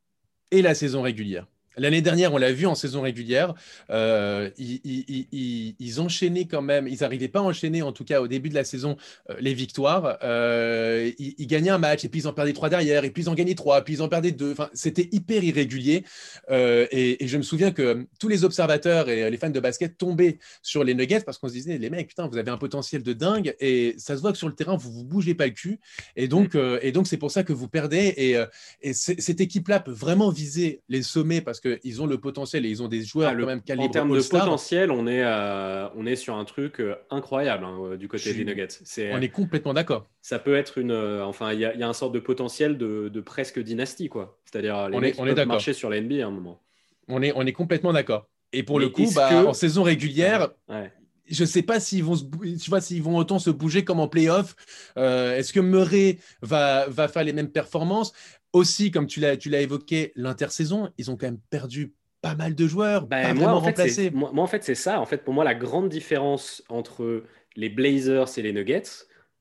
et 0.50 0.62
la 0.62 0.74
saison 0.74 1.02
régulière. 1.02 1.46
L'année 1.76 2.02
dernière, 2.02 2.32
on 2.32 2.38
l'a 2.38 2.52
vu 2.52 2.66
en 2.66 2.74
saison 2.74 3.02
régulière, 3.02 3.54
euh, 3.90 4.50
ils, 4.58 4.80
ils- 4.84 5.04
ils- 5.08 5.26
ils- 5.32 5.74
ils 5.78 6.00
enchaînaient 6.00 6.46
quand 6.46 6.62
même, 6.62 6.86
ils 6.88 7.00
n'arrivaient 7.00 7.28
pas 7.28 7.40
à 7.40 7.42
enchaîner, 7.42 7.82
en 7.82 7.92
tout 7.92 8.04
cas 8.04 8.20
au 8.20 8.28
début 8.28 8.48
de 8.48 8.54
la 8.54 8.64
saison, 8.64 8.96
euh, 9.30 9.34
les 9.40 9.54
victoires. 9.54 10.18
Euh, 10.22 11.10
ils, 11.18 11.46
gagnaient 11.46 11.70
un 11.70 11.78
match, 11.78 12.04
et 12.04 12.08
puis 12.08 12.20
ils 12.20 12.28
en 12.28 12.32
perdaient 12.32 12.52
trois 12.52 12.68
derrière, 12.68 13.04
et 13.04 13.10
puis 13.10 13.22
ils 13.24 13.28
en 13.28 13.34
gagnaient 13.34 13.54
trois, 13.54 13.82
puis 13.82 13.94
ils 13.94 14.02
en 14.02 14.08
perdaient 14.08 14.32
deux. 14.32 14.52
Enfin, 14.52 14.70
c'était 14.74 15.08
hyper 15.12 15.42
irrégulier. 15.44 16.04
Et, 16.50 17.24
et 17.24 17.28
je 17.28 17.36
me 17.36 17.42
souviens 17.42 17.70
que 17.70 18.06
tous 18.18 18.28
les 18.28 18.44
observateurs 18.44 19.08
et 19.08 19.30
les 19.30 19.36
fans 19.36 19.50
de 19.50 19.60
basket 19.60 19.96
tombaient 19.98 20.38
sur 20.62 20.84
les 20.84 20.94
Nuggets 20.94 21.20
parce 21.24 21.38
qu'on 21.38 21.48
se 21.48 21.52
disait, 21.54 21.78
les 21.78 21.90
mecs, 21.90 22.08
putain, 22.08 22.28
vous 22.28 22.36
avez 22.38 22.50
un 22.50 22.56
potentiel 22.58 23.02
de 23.02 23.12
dingue, 23.12 23.54
et 23.60 23.94
ça 23.98 24.16
se 24.16 24.20
voit 24.20 24.32
que 24.32 24.38
sur 24.38 24.48
le 24.48 24.54
terrain, 24.54 24.76
vous 24.76 24.92
vous 24.92 25.04
bougez 25.04 25.34
pas 25.34 25.46
le 25.46 25.52
cul. 25.52 25.80
Et 26.16 26.28
donc, 26.28 26.54
euh, 26.54 26.78
et 26.82 26.92
donc 26.92 27.06
c'est 27.06 27.16
pour 27.16 27.30
ça 27.30 27.42
que 27.42 27.52
vous 27.52 27.68
perdez. 27.68 28.14
Et, 28.16 28.36
et 28.82 28.92
cette 28.94 29.40
équipe-là 29.40 29.80
peut 29.80 29.92
vraiment 29.92 30.30
viser 30.30 30.80
les 30.88 31.02
sommets 31.02 31.40
parce 31.40 31.60
qu'ils 31.64 32.02
ont 32.02 32.06
le 32.06 32.18
potentiel 32.18 32.64
et 32.66 32.68
ils 32.68 32.82
ont 32.82 32.88
des 32.88 33.02
joueurs 33.02 33.30
Ah, 33.30 33.34
le- 33.34 33.42
quand 33.42 33.48
même 33.48 33.58
en 33.58 33.62
calibre 33.62 33.90
termes 33.90 34.16
de 34.16 34.22
potentiel, 34.22 34.90
on 34.90 35.06
est, 35.06 35.22
euh, 35.24 35.88
on 35.96 36.06
est 36.06 36.16
sur 36.16 36.36
un 36.36 36.44
truc 36.44 36.80
euh, 36.80 36.94
incroyable 37.10 37.64
hein, 37.64 37.76
euh, 37.82 37.96
du 37.96 38.06
côté 38.08 38.32
des 38.34 38.44
Nuggets. 38.44 38.68
On 39.12 39.20
est 39.22 39.28
complètement 39.28 39.74
d'accord. 39.74 40.06
Ça 40.22 40.38
peut 40.38 40.54
être 40.54 40.78
une. 40.78 40.90
euh, 40.90 41.24
enfin, 41.24 41.52
il 41.52 41.60
y, 41.60 41.64
a- 41.64 41.74
il 41.74 41.80
y 41.80 41.82
a 41.82 41.88
un 41.88 41.92
sorte 41.92 42.12
de 42.14 42.20
potentiel 42.20 42.78
de, 42.78 43.08
de 43.08 43.20
presque 43.20 43.58
dynastie, 43.58 44.08
quoi. 44.08 44.38
C'est-à-dire, 44.44 44.88
les 44.88 44.96
On 44.96 45.00
est- 45.00 45.02
mecs 45.02 45.14
on 45.18 45.24
est 45.24 45.28
peuvent 45.28 45.36
d'accord. 45.36 45.52
marcher 45.54 45.72
sur 45.72 45.90
la 45.90 46.00
NBA 46.00 46.24
à 46.24 46.26
un 46.28 46.30
moment. 46.30 46.60
On 47.08 47.22
est, 47.22 47.32
on 47.36 47.42
est 47.46 47.52
complètement 47.52 47.92
d'accord. 47.92 48.28
Et 48.52 48.62
pour 48.62 48.78
Mais 48.78 48.84
le 48.84 48.90
coup, 48.90 49.10
bah, 49.14 49.28
que- 49.30 49.46
en 49.46 49.52
saison 49.52 49.82
régulière, 49.82 50.50
Ouais. 50.68 50.92
Je 51.28 51.42
ne 51.42 51.46
sais 51.48 51.62
pas 51.62 51.80
s'ils 51.80 52.04
vont, 52.04 52.16
se 52.16 52.24
tu 52.24 52.70
vois, 52.70 52.80
s'ils 52.80 53.02
vont 53.02 53.16
autant 53.16 53.38
se 53.38 53.50
bouger 53.50 53.84
comme 53.84 54.00
en 54.00 54.08
playoff. 54.08 54.54
Euh, 54.96 55.36
Est-ce 55.36 55.52
que 55.52 55.60
Murray 55.60 56.18
va, 56.42 56.86
va 56.88 57.08
faire 57.08 57.24
les 57.24 57.32
mêmes 57.32 57.50
performances? 57.50 58.12
Aussi, 58.52 58.90
comme 58.90 59.06
tu 59.06 59.20
l'as 59.20 59.36
tu 59.36 59.48
l'as 59.50 59.60
évoqué, 59.60 60.12
l'intersaison, 60.16 60.90
ils 60.98 61.10
ont 61.10 61.16
quand 61.16 61.26
même 61.26 61.40
perdu 61.50 61.92
pas 62.20 62.34
mal 62.34 62.54
de 62.54 62.66
joueurs, 62.66 63.06
Ben, 63.06 63.34
moi, 63.34 63.52
en 63.52 63.60
fait, 63.62 63.88
c'est- 63.88 64.10
moi, 64.10 64.30
moi, 64.32 64.44
en 64.44 64.46
fait, 64.46 64.64
c'est 64.64 64.74
ça. 64.74 64.98
En 65.00 65.04
fait, 65.04 65.18
pour 65.24 65.34
moi, 65.34 65.44
la 65.44 65.54
grande 65.54 65.90
différence 65.90 66.62
entre 66.70 67.24
les 67.56 67.68
Blazers 67.68 68.38
et 68.38 68.42
les 68.42 68.52
Nuggets, 68.54 68.82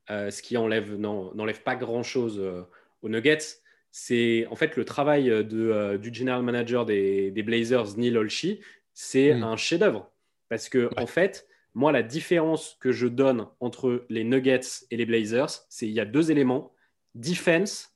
euh, 0.09 0.29
ce 0.29 0.41
qui 0.41 0.57
enlève, 0.57 0.95
non, 0.95 1.33
n'enlève 1.33 1.61
pas 1.63 1.75
grand-chose 1.77 2.39
euh, 2.39 2.63
aux 3.01 3.07
Nuggets, 3.09 3.37
c'est 3.91 4.47
en 4.51 4.55
fait 4.55 4.75
le 4.75 4.83
travail 4.83 5.25
de, 5.29 5.95
du 5.97 6.13
general 6.13 6.41
manager 6.43 6.85
des, 6.85 7.31
des 7.31 7.43
Blazers, 7.43 7.95
Neil 7.97 8.17
Olshey, 8.17 8.59
c'est 8.93 9.33
Mm. 9.33 9.43
un 9.43 9.55
chef-d'œuvre. 9.57 10.11
Parce 10.49 10.67
que, 10.67 10.89
en 10.97 11.07
fait, 11.07 11.47
moi, 11.75 11.91
la 11.91 12.03
différence 12.03 12.77
que 12.79 12.91
je 12.91 13.07
donne 13.07 13.47
entre 13.59 14.05
les 14.09 14.23
Nuggets 14.23 14.85
et 14.91 14.97
les 14.97 15.05
Blazers, 15.05 15.49
c'est 15.69 15.87
il 15.87 15.93
y 15.93 15.99
a 15.99 16.05
deux 16.05 16.31
éléments 16.31 16.71
defense 17.15 17.95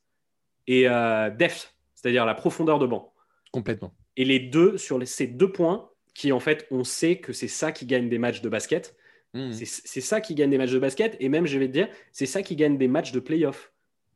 et 0.68 0.88
euh, 0.88 1.30
depth, 1.30 1.76
c'est-à-dire 1.96 2.26
la 2.26 2.36
profondeur 2.36 2.80
de 2.80 2.86
banc. 2.86 3.14
Complètement. 3.52 3.94
Et 4.16 4.26
les 4.26 4.40
deux, 4.40 4.78
sur 4.78 4.98
les- 5.00 5.06
ces 5.06 5.28
deux 5.28 5.52
points, 5.52 5.90
qui 6.14 6.32
en 6.32 6.40
fait, 6.40 6.68
on 6.72 6.84
sait 6.84 7.18
que 7.18 7.34
c'est 7.34 7.48
ça 7.48 7.72
qui 7.72 7.86
gagne 7.86 8.10
des 8.10 8.18
matchs 8.18 8.42
de 8.42 8.50
basket. 8.50 8.96
Mhm. 9.34 9.54
C'est 9.54 9.66
c'est 9.66 10.02
ça 10.02 10.22
qui 10.22 10.36
gagne 10.36 10.50
des 10.50 10.58
matchs 10.58 10.72
de 10.72 10.80
basket. 10.80 11.16
Et 11.20 11.30
même, 11.30 11.46
je 11.46 11.58
vais 11.60 11.68
te 11.68 11.74
dire, 11.74 11.88
c'est 12.12 12.26
ça 12.26 12.42
qui 12.42 12.56
gagne 12.56 12.78
des 12.78 12.88
matchs 12.88 13.12
de 13.12 13.20
playoff. 13.20 13.72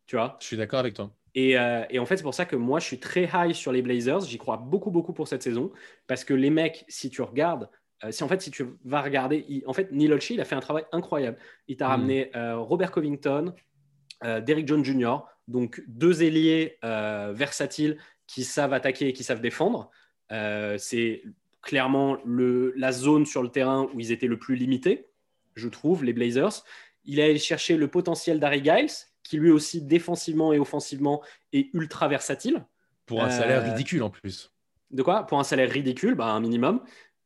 Tu 0.08 0.16
vois? 0.16 0.38
Je 0.42 0.48
suis 0.48 0.58
d'accord 0.58 0.80
avec 0.80 0.94
toi. 0.96 1.12
et, 1.36 1.58
euh, 1.58 1.84
et 1.90 2.00
en 2.00 2.06
fait, 2.06 2.18
c'est 2.18 2.24
pour 2.24 2.34
ça 2.34 2.46
que 2.46 2.56
moi, 2.58 2.80
je 2.80 2.86
suis 2.86 3.00
très 3.00 3.30
high 3.34 3.54
sur 3.54 3.72
les 3.72 3.82
Blazers. 3.82 4.22
J'y 4.22 4.38
crois 4.38 4.58
beaucoup, 4.58 4.92
beaucoup 4.92 5.14
pour 5.14 5.28
cette 5.28 5.44
saison. 5.44 5.72
Parce 6.08 6.24
que 6.26 6.34
les 6.34 6.50
mecs, 6.50 6.84
si 6.90 7.10
tu 7.10 7.22
regardes, 7.22 7.70
euh, 8.04 8.12
si 8.12 8.24
en 8.24 8.28
fait, 8.28 8.42
si 8.42 8.52
tu 8.52 8.66
vas 8.86 9.02
regarder, 9.02 9.46
il- 9.48 9.64
en 9.68 9.74
fait, 9.74 9.92
Neil 9.92 10.12
Olshey, 10.14 10.34
il 10.36 10.42
a 10.42 10.46
fait 10.46 10.56
un 10.56 10.60
travail 10.62 10.86
incroyable. 10.92 11.38
Il 11.68 11.78
t'a 11.78 11.88
Mm. 11.88 11.90
ramené 11.90 12.32
euh, 12.36 12.58
Robert 12.58 12.92
Covington, 12.92 13.54
euh, 14.24 14.40
Derrick 14.42 14.68
Jones 14.68 14.84
Jr., 14.86 15.18
donc 15.48 15.84
deux 15.88 16.24
ailiers 16.24 16.78
versatiles 17.34 17.98
qui 18.28 18.44
savent 18.44 18.74
attaquer 18.74 19.10
et 19.10 19.14
qui 19.14 19.24
savent 19.24 19.42
défendre. 19.42 19.90
C'est 20.78 21.24
clairement 21.62 22.18
le, 22.26 22.74
la 22.78 22.92
zone 22.92 23.26
sur 23.26 23.44
le 23.44 23.50
terrain 23.50 23.90
où 23.94 24.00
ils 24.00 24.12
étaient 24.12 24.28
le 24.28 24.40
plus 24.40 24.56
limités, 24.56 25.08
je 25.56 25.68
trouve, 25.68 26.04
les 26.04 26.14
Blazers. 26.14 26.64
Il 27.04 27.20
a 27.20 27.26
allé 27.26 27.38
chercher 27.38 27.76
le 27.78 27.88
potentiel 27.88 28.40
d'Harry 28.40 28.64
Giles, 28.64 28.92
qui 29.24 29.38
lui 29.38 29.52
aussi, 29.52 29.82
défensivement 29.82 30.54
et 30.54 30.60
offensivement, 30.60 31.22
est 31.52 31.70
ultra 31.74 32.08
versatile. 32.08 32.64
Pour 33.06 33.24
un 33.24 33.28
Euh, 33.28 33.30
salaire 33.30 33.64
ridicule 33.64 34.04
en 34.04 34.10
plus. 34.10 34.54
De 34.92 35.04
quoi? 35.04 35.26
Pour 35.28 35.40
un 35.40 35.44
salaire 35.44 35.70
ridicule, 35.70 36.16
bah, 36.16 36.28
un 36.28 36.40
minimum. 36.40 36.82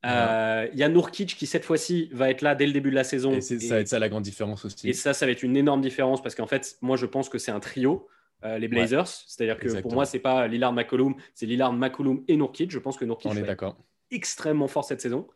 Euh, 0.06 0.68
Il 0.74 0.80
y 0.80 0.84
a 0.84 0.90
Nourkic 0.90 1.36
qui, 1.36 1.46
cette 1.48 1.66
fois-ci, 1.66 2.10
va 2.14 2.30
être 2.30 2.42
là 2.42 2.56
dès 2.56 2.66
le 2.68 2.74
début 2.74 2.90
de 2.90 2.96
la 2.96 3.04
saison. 3.04 3.32
Et 3.34 3.42
ça 3.42 3.56
va 3.76 3.80
être 3.82 3.88
ça 3.88 4.00
la 4.00 4.10
grande 4.10 4.24
différence 4.24 4.66
aussi. 4.66 4.88
Et 4.90 4.94
ça, 4.94 5.14
ça 5.14 5.26
va 5.26 5.32
être 5.32 5.44
une 5.44 5.58
énorme 5.58 5.82
différence 5.82 6.22
parce 6.22 6.36
qu'en 6.36 6.48
fait, 6.48 6.78
moi, 6.82 6.98
je 6.98 7.06
pense 7.06 7.30
que 7.30 7.38
c'est 7.38 7.52
un 7.52 7.60
trio, 7.60 8.08
euh, 8.44 8.58
les 8.60 8.68
Blazers. 8.68 9.08
C'est-à-dire 9.08 9.58
que 9.58 9.82
pour 9.82 9.94
moi, 9.94 10.06
c'est 10.06 10.20
pas 10.20 10.48
Lillard 10.48 10.74
McCollum, 10.74 11.16
c'est 11.34 11.46
Lillard 11.46 11.74
McCollum 11.74 12.24
et 12.28 12.38
Nourkic. 12.38 12.72
Je 12.72 12.80
pense 12.80 12.98
que 12.98 13.06
Nourkic 13.06 13.32
On 13.32 13.36
est 13.38 13.58
extrêmement 14.12 14.68
fort 14.68 14.86
cette 14.86 15.02
saison. 15.02 15.28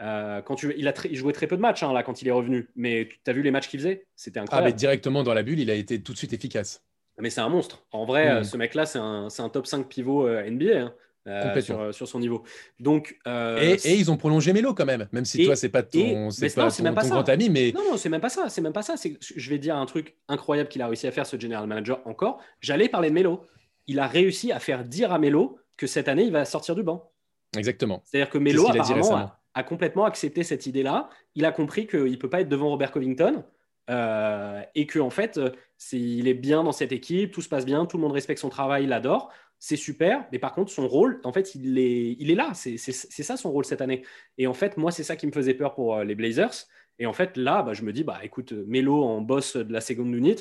Euh, 0.00 0.40
quand 0.42 0.54
tu, 0.56 0.72
il 0.76 0.88
a 0.88 0.94
il 1.04 1.16
jouait 1.16 1.32
très 1.32 1.46
peu 1.46 1.56
de 1.56 1.60
matchs 1.60 1.82
hein, 1.82 1.92
là 1.92 2.02
quand 2.02 2.22
il 2.22 2.28
est 2.28 2.32
revenu, 2.32 2.68
mais 2.74 3.08
tu 3.24 3.30
as 3.30 3.32
vu 3.34 3.42
les 3.42 3.50
matchs 3.50 3.68
qu'il 3.68 3.78
faisait? 3.78 4.06
C'était 4.16 4.40
Ah, 4.40 4.42
incroyable. 4.44 4.68
mais 4.68 4.72
directement 4.74 5.22
dans 5.22 5.34
la 5.34 5.42
bulle, 5.42 5.60
il 5.60 5.70
a 5.70 5.74
été 5.74 6.02
tout 6.02 6.12
de 6.12 6.18
suite 6.18 6.32
efficace. 6.32 6.82
Mais 7.18 7.30
c'est 7.30 7.40
un 7.42 7.48
monstre. 7.50 7.84
En 7.92 8.04
vrai, 8.04 8.40
Mm. 8.40 8.44
ce 8.44 8.56
mec-là, 8.56 8.86
c'est 8.86 8.98
un, 8.98 9.48
top 9.52 9.66
5 9.66 9.86
pivot 9.88 10.28
NBA. 10.28 10.80
hein. 10.80 10.94
Euh, 11.26 11.60
sur, 11.60 11.94
sur 11.94 12.08
son 12.08 12.18
niveau. 12.18 12.42
Donc, 12.80 13.16
euh, 13.26 13.76
Et, 13.84 13.88
et 13.90 13.94
ils 13.94 14.10
ont 14.10 14.16
prolongé 14.16 14.52
Melo 14.52 14.74
quand 14.74 14.84
même, 14.86 15.08
même 15.12 15.24
si 15.24 15.42
Et- 15.42 15.44
toi, 15.46 15.56
c'est 15.56 15.68
pas 15.68 15.82
ton, 15.82 16.30
c'est 16.30 16.54
pas 16.54 16.64
non, 16.64 16.70
c'est 16.70 16.78
ton- 16.78 16.82
même 16.84 16.94
pas 16.94 17.02
ton 17.02 17.08
ça. 17.08 17.14
grand 17.14 17.28
ami, 17.28 17.48
mais 17.50 17.72
Non, 17.72 17.82
non, 17.92 17.96
c'est 17.96 18.08
même 18.08 18.20
pas 18.20 18.28
ça. 18.28 18.48
C'est 18.48 18.60
même 18.60 18.72
pas 18.72 18.82
ça. 18.82 18.94
Je 19.20 19.50
vais 19.50 19.58
dire 19.58 19.76
un 19.76 19.86
truc 19.86 20.16
incroyable 20.28 20.68
qu'il 20.68 20.82
a 20.82 20.86
réussi 20.86 21.06
à 21.06 21.12
faire, 21.12 21.26
ce 21.26 21.38
general 21.38 21.66
manager, 21.66 22.00
encore. 22.06 22.40
J'allais 22.60 22.88
parler 22.88 23.08
de 23.10 23.14
Melo. 23.14 23.42
Il 23.86 23.98
a 24.00 24.06
réussi 24.06 24.52
à 24.52 24.58
faire 24.58 24.84
dire 24.84 25.12
à 25.12 25.18
Melo 25.18 25.58
que 25.76 25.86
cette 25.86 26.08
année, 26.08 26.24
il 26.24 26.32
va 26.32 26.44
sortir 26.44 26.74
du 26.74 26.82
banc. 26.82 27.10
exactement. 27.56 28.02
C'est-à-dire 28.04 28.30
que 28.30 28.38
Melo, 28.38 28.66
a 28.68 28.72
dit 28.72 28.78
apparemment, 28.78 28.96
récemment. 29.02 29.18
a, 29.18 29.40
a 29.54 29.62
complètement 29.62 30.04
accepté 30.04 30.42
cette 30.44 30.66
idée-là. 30.66 31.08
Il 31.34 31.44
a 31.44 31.52
compris 31.52 31.86
qu'il 31.86 32.04
ne 32.10 32.16
peut 32.16 32.30
pas 32.30 32.40
être 32.40 32.48
devant 32.48 32.68
Robert 32.70 32.90
Covington. 32.92 33.44
euh, 33.90 34.62
et 34.76 34.86
que 34.86 35.00
en 35.00 35.10
fait, 35.10 35.38
euh, 35.38 35.50
il 35.92 36.28
est 36.28 36.34
bien 36.34 36.62
dans 36.62 36.70
cette 36.72 36.92
équipe, 36.92 37.32
tout 37.32 37.42
se 37.42 37.48
passe 37.48 37.64
bien, 37.66 37.84
tout 37.84 37.96
le 37.96 38.02
monde 38.02 38.12
respecte 38.12 38.40
son 38.40 38.48
travail, 38.48 38.84
il 38.84 38.88
l'adore, 38.90 39.30
c'est 39.64 39.76
super. 39.76 40.26
Mais 40.32 40.40
par 40.40 40.54
contre, 40.54 40.72
son 40.72 40.88
rôle, 40.88 41.20
en 41.22 41.32
fait, 41.32 41.54
il 41.54 41.78
est, 41.78 42.16
il 42.18 42.32
est 42.32 42.34
là. 42.34 42.50
C'est, 42.52 42.76
ça 42.76 43.36
son 43.36 43.52
rôle 43.52 43.64
cette 43.64 43.80
année. 43.80 44.02
Et 44.36 44.48
en 44.48 44.54
fait, 44.54 44.76
moi, 44.76 44.90
c'est 44.90 45.04
ça 45.04 45.14
qui 45.14 45.24
me 45.24 45.30
faisait 45.30 45.54
peur 45.54 45.76
pour 45.76 45.94
euh, 45.94 46.02
les 46.02 46.16
Blazers. 46.16 46.66
Et 46.98 47.06
en 47.06 47.12
fait, 47.12 47.36
là, 47.36 47.62
bah, 47.62 47.72
je 47.72 47.82
me 47.82 47.92
dis, 47.92 48.02
bah 48.02 48.18
écoute, 48.24 48.50
Melo 48.50 49.04
en 49.04 49.20
boss 49.20 49.56
de 49.56 49.72
la 49.72 49.80
seconde 49.80 50.12
unit, 50.16 50.34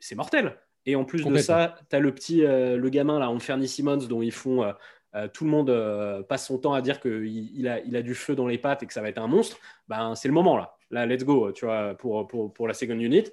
c'est 0.00 0.16
mortel. 0.16 0.58
Et 0.84 0.96
en 0.96 1.06
plus 1.06 1.24
de 1.24 1.36
ça, 1.38 1.76
tu 1.88 1.96
as 1.96 1.98
le 1.98 2.14
petit, 2.14 2.44
euh, 2.44 2.76
le 2.76 2.90
gamin 2.90 3.18
là, 3.18 3.30
Anthony 3.30 3.68
Simmons, 3.68 4.06
dont 4.06 4.20
ils 4.20 4.32
font. 4.32 4.62
euh, 4.64 4.72
euh, 5.14 5.28
tout 5.28 5.44
le 5.44 5.50
monde 5.50 6.24
passe 6.28 6.46
son 6.46 6.58
temps 6.58 6.74
à 6.74 6.82
dire 6.82 7.00
qu'il 7.00 7.24
il 7.26 7.66
a, 7.68 7.80
il 7.80 7.96
a 7.96 8.02
du 8.02 8.14
feu 8.14 8.34
dans 8.34 8.46
les 8.46 8.58
pattes 8.58 8.82
et 8.82 8.86
que 8.86 8.92
ça 8.92 9.00
va 9.00 9.08
être 9.08 9.16
un 9.16 9.28
monstre, 9.28 9.56
ben, 9.88 10.14
c'est 10.14 10.28
le 10.28 10.34
moment 10.34 10.58
là. 10.58 10.76
Là, 10.90 11.06
let's 11.06 11.24
go, 11.24 11.52
tu 11.52 11.64
vois, 11.64 11.94
pour, 11.94 12.26
pour, 12.28 12.52
pour 12.52 12.68
la 12.68 12.74
second 12.74 12.98
unit. 12.98 13.24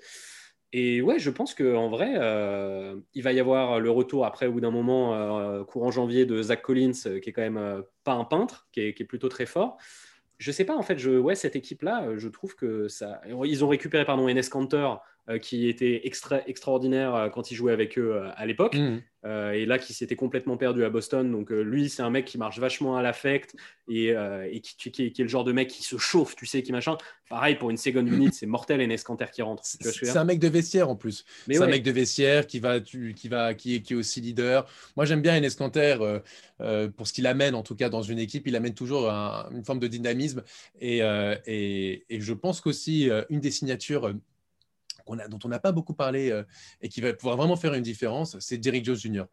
Et 0.73 1.01
ouais, 1.01 1.19
je 1.19 1.29
pense 1.29 1.55
qu'en 1.55 1.89
vrai, 1.89 2.15
euh, 2.17 2.99
il 3.13 3.23
va 3.23 3.31
y 3.31 3.39
avoir 3.39 3.79
le 3.79 3.89
retour 3.89 4.25
après, 4.25 4.47
au 4.47 4.51
bout 4.51 4.61
d'un 4.61 4.71
moment, 4.71 5.13
euh, 5.15 5.63
courant 5.63 5.91
janvier, 5.91 6.25
de 6.25 6.41
Zach 6.41 6.61
Collins, 6.61 6.91
euh, 7.05 7.19
qui 7.19 7.29
est 7.29 7.33
quand 7.33 7.41
même 7.41 7.83
pas 8.03 8.13
un 8.13 8.25
peintre, 8.25 8.67
qui 8.71 8.81
est, 8.81 8.93
qui 8.93 9.03
est 9.03 9.05
plutôt 9.05 9.29
très 9.29 9.45
fort. 9.45 9.77
Je 10.37 10.51
sais 10.51 10.65
pas, 10.65 10.75
en 10.75 10.81
fait, 10.81 10.97
je, 10.97 11.11
ouais, 11.11 11.35
cette 11.35 11.55
équipe-là, 11.55 12.17
je 12.17 12.27
trouve 12.27 12.55
que 12.55 12.89
ça. 12.89 13.21
Ils 13.45 13.63
ont 13.63 13.69
récupéré, 13.69 14.03
pardon, 14.03 14.27
Enes 14.27 14.49
Kanter, 14.49 14.95
qui 15.39 15.67
était 15.67 16.01
extra, 16.05 16.41
extraordinaire 16.47 17.15
euh, 17.15 17.29
quand 17.29 17.51
il 17.51 17.55
jouait 17.55 17.71
avec 17.73 17.97
eux 17.97 18.13
euh, 18.15 18.29
à 18.35 18.45
l'époque. 18.45 18.75
Euh, 19.25 19.53
et 19.53 19.65
là 19.65 19.79
qui 19.79 19.93
s'était 19.95 20.15
complètement 20.15 20.55
perdu 20.55 20.83
à 20.85 20.91
Boston. 20.91 21.31
Donc 21.31 21.51
euh, 21.51 21.61
lui, 21.63 21.89
c'est 21.89 22.03
un 22.03 22.11
mec 22.11 22.25
qui 22.25 22.37
marche 22.37 22.59
vachement 22.59 22.95
à 22.95 23.01
l'affect 23.01 23.55
et, 23.89 24.11
euh, 24.11 24.47
et 24.51 24.61
qui, 24.61 24.75
qui- 24.91 24.91
qui 24.91 25.19
est- 25.19 25.23
le 25.23 25.27
genre 25.27 25.43
de 25.43 25.51
mec 25.51 25.67
qui 25.67 25.81
se 25.81 25.97
chauffe, 25.97 26.35
tu 26.35 26.45
sais, 26.45 26.61
qui 26.61 26.71
machin. 26.71 26.95
Pareil 27.27 27.55
pour 27.55 27.71
une 27.71 27.77
second 27.77 28.05
unit, 28.05 28.29
c'est 28.31 28.45
mortel 28.45 28.81
et 28.81 28.85
Nescanter 28.87 29.25
qui 29.33 29.41
rentre. 29.41 29.63
C'est 29.65 30.15
un 30.19 30.25
mec 30.25 30.37
de 30.37 30.47
vestiaire 30.47 30.89
en 30.91 30.95
plus. 30.95 31.25
C'est 31.55 31.63
un 31.63 31.67
mec 31.71 31.81
de 31.81 31.89
vestiaire 31.91 32.45
qui 32.45 32.59
va, 32.59 32.79
tu- 32.79 33.15
qui 33.15 33.27
va, 33.27 33.55
qui 33.55 33.77
est, 33.77 33.81
qui 33.81 33.93
est 33.93 33.95
aussi 33.95 34.21
leader. 34.21 34.67
Moi, 34.95 35.05
j'aime 35.05 35.23
bien 35.23 35.35
Enes 35.35 35.49
Kanter 35.57 35.97
euh, 36.01 36.19
euh, 36.61 36.87
pour 36.89 37.07
ce 37.07 37.13
qu'il 37.13 37.25
amène, 37.25 37.55
en 37.55 37.63
tout 37.63 37.75
cas 37.75 37.89
dans 37.89 38.03
une 38.03 38.19
équipe. 38.19 38.45
Il 38.45 38.55
amène 38.55 38.75
toujours 38.75 39.09
un- 39.09 39.49
une 39.51 39.65
forme 39.65 39.79
de 39.79 39.87
dynamisme. 39.87 40.43
Et, 40.79 41.01
euh, 41.01 41.35
et, 41.47 42.05
et 42.11 42.21
je 42.21 42.33
pense 42.33 42.61
qu'aussi 42.61 43.09
euh, 43.09 43.23
une 43.31 43.39
des 43.39 43.49
signatures 43.49 44.13
a, 45.19 45.27
dont 45.27 45.39
on 45.43 45.47
n'a 45.49 45.59
pas 45.59 45.71
beaucoup 45.71 45.93
parlé 45.93 46.31
euh, 46.31 46.43
et 46.81 46.89
qui 46.89 47.01
va 47.01 47.13
pouvoir 47.13 47.37
vraiment 47.37 47.55
faire 47.55 47.73
une 47.73 47.83
différence, 47.83 48.37
c'est 48.39 48.57
Derrick 48.57 48.83
Jones 48.85 48.95
Jr. 48.95 49.23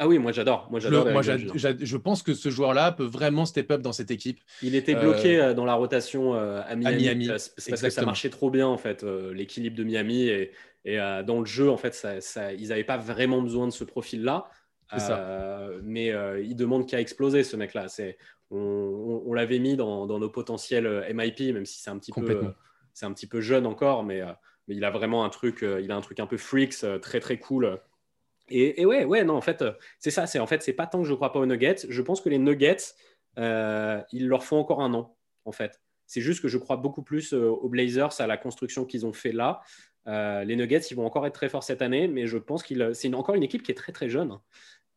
Ah 0.00 0.06
oui, 0.06 0.18
moi 0.20 0.30
j'adore. 0.30 0.68
Moi 0.70 0.78
Je, 0.78 0.84
j'adore. 0.88 1.10
moi, 1.10 1.22
je 1.22 1.96
pense 1.96 2.22
que 2.22 2.32
ce 2.32 2.50
joueur-là 2.50 2.92
peut 2.92 3.04
vraiment 3.04 3.44
step 3.44 3.70
up 3.72 3.80
dans 3.82 3.92
cette 3.92 4.12
équipe. 4.12 4.38
Il 4.62 4.76
était 4.76 4.94
Euh, 4.94 5.00
bloqué 5.00 5.40
euh, 5.40 5.54
dans 5.54 5.64
la 5.64 5.74
rotation 5.74 6.34
euh, 6.36 6.60
à 6.64 6.76
Miami. 6.76 7.02
Miami, 7.02 7.28
C'est 7.56 7.70
parce 7.70 7.82
que 7.82 7.90
ça 7.90 8.04
marchait 8.04 8.30
trop 8.30 8.48
bien 8.50 8.68
en 8.68 8.78
fait, 8.78 9.02
euh, 9.02 9.34
l'équilibre 9.34 9.76
de 9.76 9.82
Miami 9.82 10.28
et, 10.28 10.52
et, 10.84 10.98
dans 11.26 11.40
le 11.40 11.46
jeu 11.46 11.68
en 11.68 11.76
fait, 11.76 11.94
ça, 11.94 12.20
ça- 12.20 12.52
ils 12.52 12.68
n'avaient 12.68 12.84
pas 12.84 12.96
vraiment 12.96 13.42
besoin 13.42 13.66
de 13.66 13.72
ce 13.72 13.82
profil-là. 13.82 14.48
Mais 15.82 16.14
il 16.44 16.54
demande 16.54 16.86
qu'à 16.86 17.00
exploser 17.00 17.42
ce 17.42 17.56
mec-là. 17.56 17.86
On, 18.50 18.56
on- 18.56 19.22
on 19.26 19.34
l'avait 19.34 19.58
mis 19.58 19.76
dans, 19.76 20.06
dans 20.06 20.18
nos 20.18 20.30
potentiels 20.30 21.04
MIP, 21.12 21.52
même 21.52 21.66
si 21.66 21.80
c'est 21.82 21.90
un 21.90 21.98
petit 21.98 22.12
peu, 22.12 22.40
c'est 22.94 23.04
un 23.04 23.12
petit 23.12 23.26
peu 23.26 23.40
jeune 23.40 23.66
encore, 23.66 24.04
mais, 24.04 24.22
il 24.68 24.84
a 24.84 24.90
vraiment 24.90 25.24
un 25.24 25.28
truc, 25.30 25.62
euh, 25.62 25.80
il 25.80 25.90
a 25.90 25.96
un 25.96 26.00
truc 26.00 26.20
un 26.20 26.26
peu 26.26 26.36
freaks, 26.36 26.84
euh, 26.84 26.98
très 26.98 27.20
très 27.20 27.38
cool. 27.38 27.80
Et, 28.50 28.86
ouais, 28.86 29.04
ouais, 29.04 29.24
non, 29.24 29.34
en 29.36 29.40
fait, 29.42 29.60
euh, 29.60 29.72
c'est 29.98 30.10
ça. 30.10 30.26
C'est 30.26 30.38
en 30.38 30.46
fait, 30.46 30.62
c'est 30.62 30.72
pas 30.72 30.86
tant 30.86 31.02
que 31.02 31.08
je 31.08 31.12
crois 31.12 31.32
pas 31.32 31.38
aux 31.38 31.46
Nuggets. 31.46 31.86
Je 31.88 32.00
pense 32.00 32.20
que 32.20 32.30
les 32.30 32.38
Nuggets, 32.38 32.94
euh, 33.38 34.00
il 34.12 34.26
leur 34.26 34.44
faut 34.44 34.56
encore 34.56 34.80
un 34.80 34.94
an, 34.94 35.16
en 35.44 35.52
fait. 35.52 35.82
C'est 36.06 36.22
juste 36.22 36.40
que 36.40 36.48
je 36.48 36.56
crois 36.56 36.76
beaucoup 36.76 37.02
plus 37.02 37.34
aux 37.34 37.68
Blazers, 37.68 38.18
à 38.20 38.26
la 38.26 38.38
construction 38.38 38.86
qu'ils 38.86 39.04
ont 39.04 39.12
fait 39.12 39.32
là. 39.32 39.60
Les 40.06 40.56
Nuggets, 40.56 40.80
ils 40.90 40.94
vont 40.94 41.04
encore 41.04 41.26
être 41.26 41.34
très 41.34 41.50
forts 41.50 41.62
cette 41.62 41.82
année, 41.82 42.08
mais 42.08 42.26
je 42.26 42.38
pense 42.38 42.62
qu'il 42.62 42.92
c'est 42.94 43.12
encore 43.12 43.34
une 43.34 43.42
équipe 43.42 43.62
qui 43.62 43.70
est 43.70 43.74
très 43.74 43.92
très 43.92 44.08
jeune. 44.08 44.38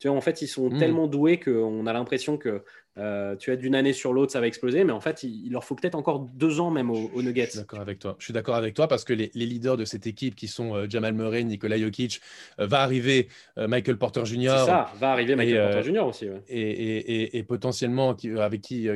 Tu 0.02 0.08
vois, 0.08 0.18
en 0.18 0.22
fait, 0.22 0.42
ils 0.42 0.48
sont 0.48 0.70
Mm. 0.72 0.80
tellement 0.80 1.08
doués 1.08 1.40
qu'on 1.40 1.86
a 1.86 1.94
l'impression 1.94 2.36
que 2.36 2.64
euh, 2.98 3.36
tu 3.38 3.52
as 3.52 3.56
d'une 3.56 3.76
année 3.76 3.94
sur 3.94 4.12
l'autre, 4.14 4.32
ça 4.34 4.40
va 4.42 4.48
exploser, 4.48 4.84
mais 4.84 4.92
en 4.92 5.00
fait, 5.00 5.22
il, 5.24 5.46
il 5.46 5.52
leur 5.54 5.64
faut 5.64 5.76
peut-être 5.76 5.94
encore 5.96 6.20
deux 6.20 6.60
ans 6.60 6.72
même 6.72 6.90
aux, 6.90 7.10
aux 7.14 7.22
Je 7.22 7.26
Nuggets. 7.28 7.46
suis 7.52 7.60
d'accord 7.60 7.80
avec 7.80 8.00
toi. 8.00 8.16
Je 8.20 8.26
suis 8.26 8.34
d'accord 8.34 8.56
avec 8.56 8.74
toi 8.74 8.88
parce 8.88 9.04
que 9.06 9.14
les, 9.14 9.30
les 9.36 9.46
leaders 9.46 9.78
de 9.78 9.86
cette 9.86 10.08
équipe 10.08 10.36
qui 10.36 10.48
sont 10.48 10.76
euh, 10.76 10.88
Jamal 10.90 11.14
Murray, 11.14 11.44
Nikola 11.44 11.78
Jokic, 11.78 12.20
euh, 12.60 12.66
va 12.66 12.82
arriver 12.82 13.30
Michael 13.58 13.98
Porter 14.00 14.24
C'est 14.26 14.34
Jr. 14.34 14.50
ça, 14.66 14.92
va 15.00 15.12
arriver 15.12 15.36
Michael 15.36 15.56
Et, 15.56 15.72
Porter 15.74 15.84
Jr. 15.94 16.00
aussi. 16.08 16.28
ouais. 16.30 16.42
et, 16.50 16.60
et- 16.62 17.22
et- 17.22 17.38
et 17.38 17.44
potentiellement 17.44 18.16
qui- 18.16 18.32
avec 18.32 18.62
qui 18.62 18.90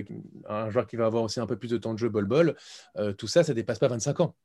un 0.50 0.70
joueur 0.72 0.88
qui 0.88 0.96
va 0.96 1.06
avoir 1.06 1.22
aussi 1.24 1.40
un 1.40 1.46
peu 1.46 1.56
plus 1.56 1.70
de 1.70 1.78
temps 1.78 1.94
de 1.94 2.00
jeu, 2.00 2.10
Bol 2.10 2.26
Bol, 2.26 2.56
tout 3.18 3.28
ça, 3.28 3.44
ça 3.44 3.52
ne 3.54 3.56
dépasse 3.56 3.80
pas 3.80 3.88
25 3.88 4.20
ans. 4.22 4.36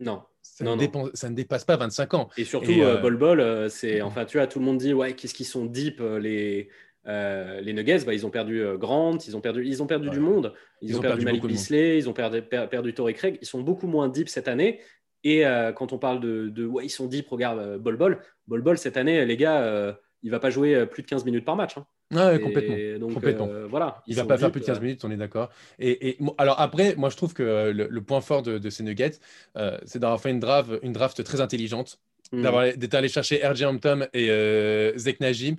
Non. 0.00 0.22
Ça, 0.42 0.64
Non, 0.64 0.72
ne 0.72 0.76
non. 0.76 0.80
dépense- 0.82 1.10
ça 1.14 1.28
ne 1.30 1.34
dépasse 1.34 1.64
pas 1.64 1.76
25 1.76 2.14
ans. 2.14 2.28
Et 2.36 2.44
surtout, 2.44 2.70
Et, 2.70 2.82
euh, 2.82 2.96
euh, 2.96 3.00
Bol 3.00 3.16
Bol, 3.16 3.40
euh, 3.40 3.68
c'est 3.68 4.00
enfin, 4.00 4.24
tu 4.24 4.38
vois, 4.38 4.46
tout 4.46 4.58
le 4.58 4.64
monde 4.64 4.78
dit 4.78 4.92
ouais, 4.94 5.12
qu'est-ce 5.14 5.34
qu'ils 5.34 5.46
sont 5.46 5.66
deep 5.66 6.00
les 6.00 6.68
euh, 7.06 7.60
les 7.60 7.72
Nuggets? 7.72 8.04
Bah, 8.04 8.12
ils 8.14 8.26
ont 8.26 8.30
perdu 8.30 8.62
Grant, 8.76 9.16
ils 9.26 9.36
ont 9.36 9.40
perdu, 9.40 9.64
ils 9.64 9.82
ont 9.82 9.86
perdu 9.86 10.08
Ouais. 10.08 10.14
du 10.14 10.20
monde. 10.20 10.52
Ils, 10.82 10.96
ont, 10.96 11.00
perdu, 11.00 11.24
Malik. 11.24 11.44
Beasley, 11.46 11.98
ils 11.98 12.08
ont 12.08 12.12
perdu, 12.12 12.42
per- 12.42 12.66
perdu 12.70 12.92
Torrey 12.94 13.14
Craig. 13.14 13.38
Ils 13.40 13.46
sont 13.46 13.60
beaucoup 13.62 13.86
moins 13.86 14.08
deep 14.08 14.28
cette 14.28 14.48
année. 14.48 14.80
Et 15.24 15.46
euh, 15.46 15.72
quand 15.72 15.92
on 15.92 15.98
parle 15.98 16.20
de, 16.20 16.48
de 16.48 16.64
ouais, 16.66 16.84
ils 16.86 16.90
sont 16.90 17.06
deep, 17.06 17.28
regarde 17.28 17.78
Bol 17.78 17.96
Bol. 17.96 18.22
Bol 18.46 18.62
Bol 18.62 18.78
cette 18.78 18.96
année, 18.96 19.24
les 19.26 19.36
gars, 19.36 19.96
il 20.22 20.30
va 20.30 20.38
pas 20.40 20.50
jouer 20.50 20.86
plus 20.86 21.02
de 21.02 21.08
15 21.08 21.24
minutes 21.24 21.44
par 21.44 21.56
match. 21.56 21.76
hein. 21.78 21.86
Ouais, 22.10 22.36
Et 22.36 22.40
complètement. 22.40 22.98
Donc 23.00 23.14
complètement. 23.14 23.48
euh, 23.50 23.66
voilà, 23.66 24.02
Il 24.06 24.16
va 24.16 24.24
pas 24.24 24.38
faire 24.38 24.50
plus 24.50 24.60
de 24.62 24.66
15 24.66 24.78
euh, 24.78 24.80
minutes, 24.80 25.04
on 25.04 25.10
est 25.10 25.16
d'accord. 25.16 25.50
Et, 25.78 26.16
alors 26.38 26.58
après, 26.60 26.94
moi 26.96 27.10
je 27.10 27.16
trouve 27.16 27.34
que 27.34 27.42
euh, 27.42 27.72
le, 27.72 27.86
le 27.90 28.00
point 28.02 28.20
fort 28.22 28.42
de, 28.42 28.58
de 28.58 28.70
ces 28.70 28.82
Nuggets, 28.82 29.18
euh, 29.56 29.76
c'est 29.84 29.98
d'avoir 29.98 30.20
fait 30.20 30.30
une 30.30 30.40
draft, 30.40 30.70
une 30.82 30.92
draft 30.94 31.22
très 31.22 31.40
intelligente, 31.42 31.98
hmm. 32.32 32.42
d'avoir 32.42 32.64
d'être 32.74 32.94
allé 32.94 33.08
chercher 33.08 33.46
RJ 33.46 33.62
Hampton 33.64 34.06
et 34.14 34.30
euh, 34.30 34.96
Zek 34.96 35.20
Najim. 35.20 35.56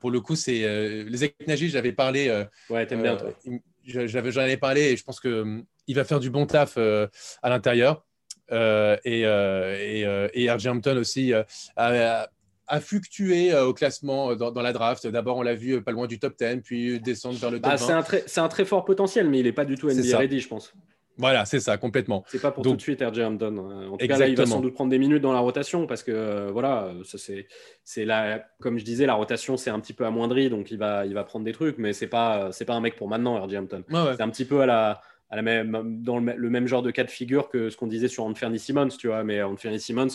Pour 0.00 0.10
le 0.10 0.20
coup, 0.20 0.36
c'est 0.36 0.60
les 1.04 1.16
Zek 1.16 1.36
Najim, 1.46 1.68
j'avais 1.68 1.92
parlé. 1.92 2.44
Ouais, 2.68 2.84
t'aimes 2.86 3.02
bien 3.02 3.16
toi. 3.16 3.30
j'avais- 3.84 4.30
J'en 4.30 4.42
avais 4.42 4.56
parlé 4.58 4.82
et 4.92 4.96
je 4.96 5.04
pense 5.04 5.20
que 5.20 5.62
il 5.86 5.94
va 5.94 6.04
faire 6.04 6.20
du 6.20 6.30
bon 6.30 6.44
taf 6.46 6.76
à 6.76 7.48
l'intérieur. 7.48 8.04
Et, 8.50 9.22
et, 9.22 10.30
et 10.34 10.50
RJ 10.50 10.66
Hampton 10.66 10.96
aussi 10.98 11.32
a, 11.76 12.28
a 12.72 12.80
fluctué 12.80 13.52
euh, 13.52 13.66
au 13.66 13.74
classement 13.74 14.30
euh, 14.30 14.34
dans, 14.34 14.50
dans 14.50 14.62
la 14.62 14.72
draft. 14.72 15.06
D'abord, 15.06 15.36
on 15.36 15.42
l'a 15.42 15.54
vu 15.54 15.74
euh, 15.74 15.80
pas 15.82 15.92
loin 15.92 16.06
du 16.06 16.18
top 16.18 16.34
10, 16.38 16.62
puis 16.64 16.98
descendre 17.00 17.36
vers 17.38 17.50
le 17.50 17.58
top 17.60 17.70
Bah, 17.70 17.76
20. 17.76 17.86
c'est 17.86 17.92
un 17.92 18.02
très, 18.02 18.22
c'est 18.26 18.40
un 18.40 18.48
très 18.48 18.64
fort 18.64 18.84
potentiel, 18.84 19.28
mais 19.28 19.40
il 19.40 19.46
est 19.46 19.52
pas 19.52 19.64
du 19.66 19.76
tout 19.76 19.88
NBA 19.90 20.16
ready, 20.18 20.40
je 20.40 20.48
pense. 20.48 20.72
Voilà, 21.18 21.44
c'est 21.44 21.60
ça, 21.60 21.76
complètement. 21.76 22.24
C'est 22.28 22.40
pas 22.40 22.50
pour 22.50 22.64
Donc- 22.64 22.72
tout 22.72 22.76
de 22.78 22.82
suite 22.82 23.02
RJ 23.02 23.18
Hampton. 23.20 23.58
En 23.92 23.98
tout 23.98 24.06
cas, 24.06 24.16
là, 24.16 24.26
il 24.28 24.34
va 24.36 24.46
sans 24.46 24.60
doute 24.60 24.72
prendre 24.72 24.90
des 24.90 24.98
minutes 24.98 25.20
dans 25.20 25.34
la 25.34 25.40
rotation 25.40 25.86
parce 25.86 26.02
que 26.02 26.10
euh, 26.10 26.50
voilà, 26.50 26.90
ça 27.04 27.18
c'est, 27.18 28.04
la, 28.06 28.42
comme 28.60 28.78
je 28.78 28.84
disais, 28.84 29.04
la 29.04 29.12
rotation 29.14 29.58
c'est 29.58 29.68
un 29.68 29.78
petit 29.78 29.92
peu 29.92 30.06
amoindri, 30.06 30.48
donc 30.48 30.70
il 30.70 30.78
va, 30.78 31.04
il 31.04 31.12
va 31.12 31.22
prendre 31.24 31.44
des 31.44 31.52
trucs, 31.52 31.76
mais 31.76 31.92
c'est 31.92 32.06
pas, 32.06 32.50
c'est 32.52 32.64
pas 32.64 32.72
un 32.74 32.80
mec 32.80 32.96
pour 32.96 33.08
maintenant, 33.08 33.38
RJ 33.44 33.54
Hampton. 33.56 33.84
Ouais. 33.90 34.14
C'est 34.16 34.22
un 34.22 34.30
petit 34.30 34.46
peu 34.46 34.62
à 34.62 34.66
la, 34.66 35.02
à 35.28 35.36
la 35.36 35.42
même, 35.42 36.00
dans 36.02 36.18
le, 36.18 36.32
le 36.34 36.48
même 36.50 36.66
genre 36.66 36.82
de 36.82 36.90
cas 36.90 37.04
de 37.04 37.10
figure 37.10 37.50
que 37.50 37.68
ce 37.68 37.76
qu'on 37.76 37.86
disait 37.88 38.08
sur 38.08 38.24
Anthony 38.24 38.58
Simmons, 38.58 38.88
tu 38.88 39.08
vois. 39.08 39.22
Mais 39.22 39.42
Anthony 39.42 39.78
Simmons, 39.78 40.08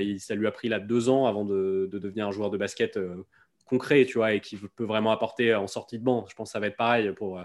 il- 0.00 0.20
ça 0.20 0.34
lui 0.34 0.46
a 0.46 0.50
pris 0.50 0.68
là 0.68 0.78
deux 0.80 1.08
ans 1.08 1.26
avant 1.26 1.44
de, 1.44 1.88
de 1.90 1.98
devenir 1.98 2.26
un 2.28 2.30
joueur 2.30 2.50
de 2.50 2.58
basket 2.58 2.96
euh, 2.96 3.24
concret, 3.66 4.04
tu 4.04 4.18
vois, 4.18 4.32
et 4.34 4.40
qui 4.40 4.56
peut 4.56 4.84
vraiment 4.84 5.12
apporter 5.12 5.54
en 5.54 5.66
sortie 5.66 5.98
de 5.98 6.04
banc. 6.04 6.26
Je 6.28 6.34
pense 6.34 6.48
que 6.48 6.52
ça 6.52 6.60
va 6.60 6.66
être 6.66 6.76
pareil 6.76 7.12
pour, 7.12 7.38
euh, 7.38 7.44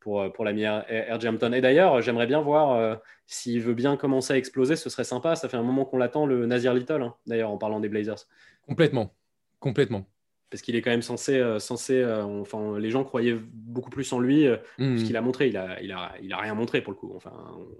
pour, 0.00 0.32
pour 0.32 0.44
l'ami 0.44 0.66
RJ 0.66 1.26
Hampton. 1.26 1.52
Et 1.52 1.60
d'ailleurs, 1.60 2.00
j'aimerais 2.02 2.26
bien 2.26 2.40
voir 2.40 2.72
euh, 2.72 2.96
s'il 3.26 3.60
veut 3.60 3.74
bien 3.74 3.96
commencer 3.96 4.32
à 4.32 4.36
exploser, 4.36 4.74
ce 4.76 4.90
serait 4.90 5.04
sympa. 5.04 5.36
Ça 5.36 5.48
fait 5.48 5.56
un 5.56 5.62
moment 5.62 5.84
qu'on 5.84 5.98
l'attend, 5.98 6.26
le 6.26 6.46
Nazir 6.46 6.74
Little, 6.74 7.02
hein, 7.02 7.14
d'ailleurs, 7.26 7.50
en 7.50 7.58
parlant 7.58 7.78
des 7.80 7.88
Blazers. 7.88 8.26
Complètement. 8.66 9.14
Complètement. 9.60 10.06
Parce 10.50 10.62
qu'il 10.62 10.74
est 10.74 10.82
quand 10.82 10.90
même 10.90 11.02
censé, 11.02 11.36
euh, 11.38 11.60
censé 11.60 11.94
euh, 11.94 12.24
enfin, 12.24 12.76
les 12.76 12.90
gens 12.90 13.04
croyaient 13.04 13.36
beaucoup 13.52 13.90
plus 13.90 14.12
en 14.12 14.18
lui. 14.18 14.46
ce 14.78 15.04
qu'il 15.04 15.16
a 15.16 15.20
montré. 15.20 15.48
Il 15.48 15.56
a, 15.56 15.80
il, 15.80 15.92
a, 15.92 16.12
il 16.22 16.32
a 16.32 16.38
rien 16.38 16.54
montré 16.54 16.80
pour 16.80 16.92
le 16.92 16.98
coup. 16.98 17.12
Enfin, 17.14 17.32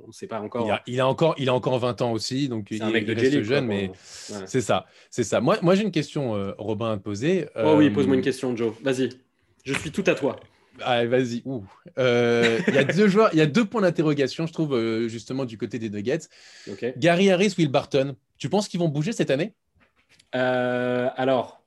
on 0.04 0.06
ne 0.06 0.12
sait 0.12 0.28
pas 0.28 0.40
encore. 0.40 0.66
Il, 0.66 0.70
a, 0.70 0.82
il 0.86 1.00
a 1.00 1.08
encore, 1.08 1.34
il 1.36 1.48
a 1.48 1.54
encore 1.54 1.78
20 1.80 2.00
ans 2.02 2.12
aussi, 2.12 2.48
donc 2.48 2.70
il, 2.70 2.80
un 2.82 2.90
mec 2.90 3.06
de 3.06 3.12
il 3.12 3.18
reste 3.18 3.32
Jelly, 3.32 3.44
jeune, 3.44 3.66
quoi, 3.66 3.74
mais 3.74 3.88
ouais. 3.88 4.44
c'est 4.46 4.60
ça. 4.60 4.86
C'est 5.10 5.24
ça. 5.24 5.40
Moi, 5.40 5.58
moi 5.62 5.74
j'ai 5.74 5.82
une 5.82 5.90
question, 5.90 6.36
euh, 6.36 6.52
Robin, 6.58 6.92
à 6.92 6.96
te 6.96 7.02
poser. 7.02 7.48
Oh 7.56 7.74
oui, 7.76 7.90
pose-moi 7.90 8.14
une 8.14 8.22
question, 8.22 8.56
Joe. 8.56 8.72
Vas-y. 8.82 9.08
Je 9.64 9.74
suis 9.74 9.90
tout 9.90 10.04
à 10.06 10.14
toi. 10.14 10.36
Allez, 10.82 11.08
vas-y. 11.08 11.42
Euh, 11.98 12.60
Il 12.68 12.74
y 12.74 12.78
a 12.78 12.84
deux 12.84 13.08
joueurs, 13.08 13.30
il 13.32 13.38
y 13.38 13.42
a 13.42 13.46
deux 13.46 13.64
points 13.64 13.82
d'interrogation, 13.82 14.46
je 14.46 14.52
trouve, 14.52 15.08
justement, 15.08 15.44
du 15.44 15.58
côté 15.58 15.80
des 15.80 15.90
Nuggets. 15.90 16.28
Ok. 16.70 16.94
Gary 16.96 17.30
Harris, 17.30 17.54
Will 17.58 17.68
Barton. 17.68 18.14
Tu 18.38 18.48
penses 18.48 18.68
qu'ils 18.68 18.80
vont 18.80 18.88
bouger 18.88 19.12
cette 19.12 19.30
année? 19.30 19.54
Alors, 20.32 21.59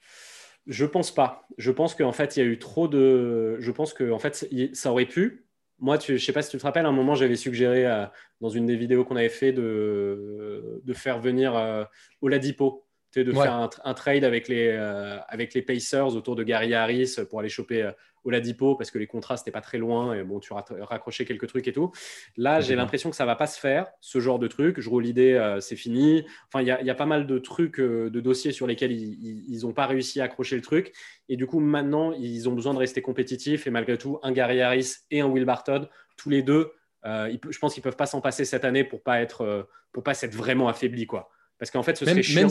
Je 0.67 0.86
pense 0.86 1.13
pas. 1.13 1.47
Je 1.58 1.71
pense 1.71 1.95
qu'en 1.95 2.12
fait, 2.12 2.38
il 2.38 2.39
y 2.39 2.43
a 2.43 2.45
eu 2.45 2.60
trop 2.60 2.88
de. 2.88 3.58
Je 3.60 3.71
pense 3.71 3.93
que 3.93 4.12
en 4.12 4.19
fait, 4.19 4.47
ça 4.73 4.91
aurait 4.91 5.06
pu. 5.06 5.45
Moi, 5.80 5.97
tu... 5.97 6.17
je 6.17 6.23
sais 6.23 6.32
pas 6.32 6.41
si 6.41 6.52
tu 6.52 6.58
te 6.58 6.63
rappelles, 6.63 6.86
à 6.86 6.89
un 6.89 6.93
moment, 6.93 7.15
j'avais 7.15 7.36
suggéré 7.36 7.86
euh, 7.86 8.06
dans 8.39 8.49
une 8.49 8.65
des 8.65 8.76
vidéos 8.76 9.04
qu'on 9.04 9.15
avait 9.17 9.30
fait 9.30 9.52
de, 9.52 10.82
de 10.84 10.93
faire 10.93 11.19
venir 11.19 11.56
euh, 11.56 11.84
Oladipo 12.21 12.86
de 13.21 13.32
faire 13.32 13.69
un, 13.84 13.93
trade 13.93 14.23
avec 14.23 14.47
les, 14.47 14.69
euh, 14.69 15.19
avec 15.28 15.54
les 15.54 15.62
Pacers 15.62 16.15
autour 16.15 16.36
de 16.36 16.43
Gary 16.43 16.73
Harris 16.73 17.15
pour 17.30 17.39
aller 17.39 17.49
choper 17.49 17.84
euh, 17.84 17.91
Oladipo 18.25 18.75
parce 18.75 18.91
que 18.91 18.97
les 18.97 19.07
contrats 19.07 19.36
n'étaient 19.36 19.51
pas 19.51 19.62
très 19.62 19.77
loin 19.77 20.13
et 20.13 20.23
bon, 20.23 20.39
tu 20.39 20.53
raccrochais 20.53 21.25
quelques 21.25 21.47
trucs 21.47 21.67
et 21.67 21.73
tout. 21.73 21.91
Là, 22.38 22.62
j'ai 22.62 22.75
l'impression 22.75 23.09
que 23.09 23.15
ça 23.15 23.25
va 23.25 23.36
pas 23.36 23.47
se 23.47 23.59
faire, 23.59 23.88
ce 24.01 24.19
genre 24.19 24.39
de 24.39 24.47
truc. 24.47 24.79
Je 24.79 24.89
roule 24.89 25.03
l'idée, 25.03 25.33
euh, 25.33 25.59
c'est 25.59 25.75
fini. 25.75 26.25
Enfin, 26.47 26.62
il 26.62 26.67
y, 26.67 26.86
y, 26.86 26.89
a 26.89 26.95
pas 26.95 27.05
mal 27.05 27.27
de 27.27 27.38
trucs, 27.39 27.79
de 27.79 28.19
dossiers 28.19 28.51
sur 28.51 28.67
lesquels 28.67 28.91
ils 28.91 29.59
n'ont 29.63 29.73
pas 29.73 29.86
réussi 29.86 30.21
à 30.21 30.25
accrocher 30.25 30.55
le 30.55 30.62
truc. 30.62 30.93
Et 31.29 31.38
du 31.38 31.45
coup, 31.45 31.59
maintenant, 31.59 32.13
ils 32.13 32.47
ont 32.49 32.53
besoin 32.53 32.73
de 32.73 32.79
rester 32.79 33.01
compétitifs. 33.01 33.67
Et 33.67 33.69
malgré 33.69 33.97
tout, 33.97 34.19
un 34.23 34.31
Gary 34.31 34.62
Harris 34.62 34.95
et 35.12 35.21
un 35.21 35.27
Will 35.27 35.45
Barton, 35.45 35.88
tous 36.17 36.29
les 36.29 36.43
deux, 36.43 36.71
je 37.03 37.59
pense 37.59 37.73
qu'ils 37.73 37.83
peuvent 37.83 37.95
pas 37.95 38.05
s'en 38.05 38.21
passer 38.21 38.45
cette 38.45 38.65
année 38.65 38.83
pour 38.83 39.01
pas 39.01 39.21
être, 39.21 39.67
pour 39.91 40.03
pas 40.03 40.13
s'être 40.13 40.36
vraiment 40.36 40.67
affaiblis, 40.67 41.07
quoi. 41.07 41.29
Parce 41.57 41.71
qu'en 41.71 41.83
fait, 41.83 41.95
ce 41.95 42.05
serait 42.05 42.23
chiant, 42.23 42.47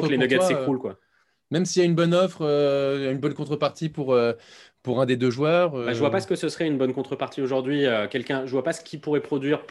que 0.00 0.06
les 0.06 0.16
Nuggets 0.16 0.40
s'écroulent. 0.40 0.78
Quoi. 0.78 0.98
Même 1.50 1.64
s'il 1.64 1.80
y 1.80 1.84
a 1.84 1.86
une 1.86 1.94
bonne 1.94 2.14
offre, 2.14 2.42
euh, 2.42 3.10
une 3.10 3.18
bonne 3.18 3.34
contrepartie 3.34 3.88
pour, 3.88 4.12
euh, 4.12 4.34
pour 4.82 5.00
un 5.00 5.06
des 5.06 5.16
deux 5.16 5.30
joueurs. 5.30 5.72
Bah, 5.72 5.92
je 5.92 5.98
vois 5.98 6.10
pas 6.10 6.20
ce 6.20 6.26
que 6.26 6.36
ce 6.36 6.48
serait 6.48 6.66
une 6.66 6.78
bonne 6.78 6.92
contrepartie 6.92 7.40
aujourd'hui. 7.40 7.84
quelqu'un, 8.10 8.46
je 8.46 8.52
vois 8.52 8.64
pas 8.64 8.72
ce 8.72 8.82
qui 8.82 8.98
pourrait 8.98 9.22
produire 9.22 9.64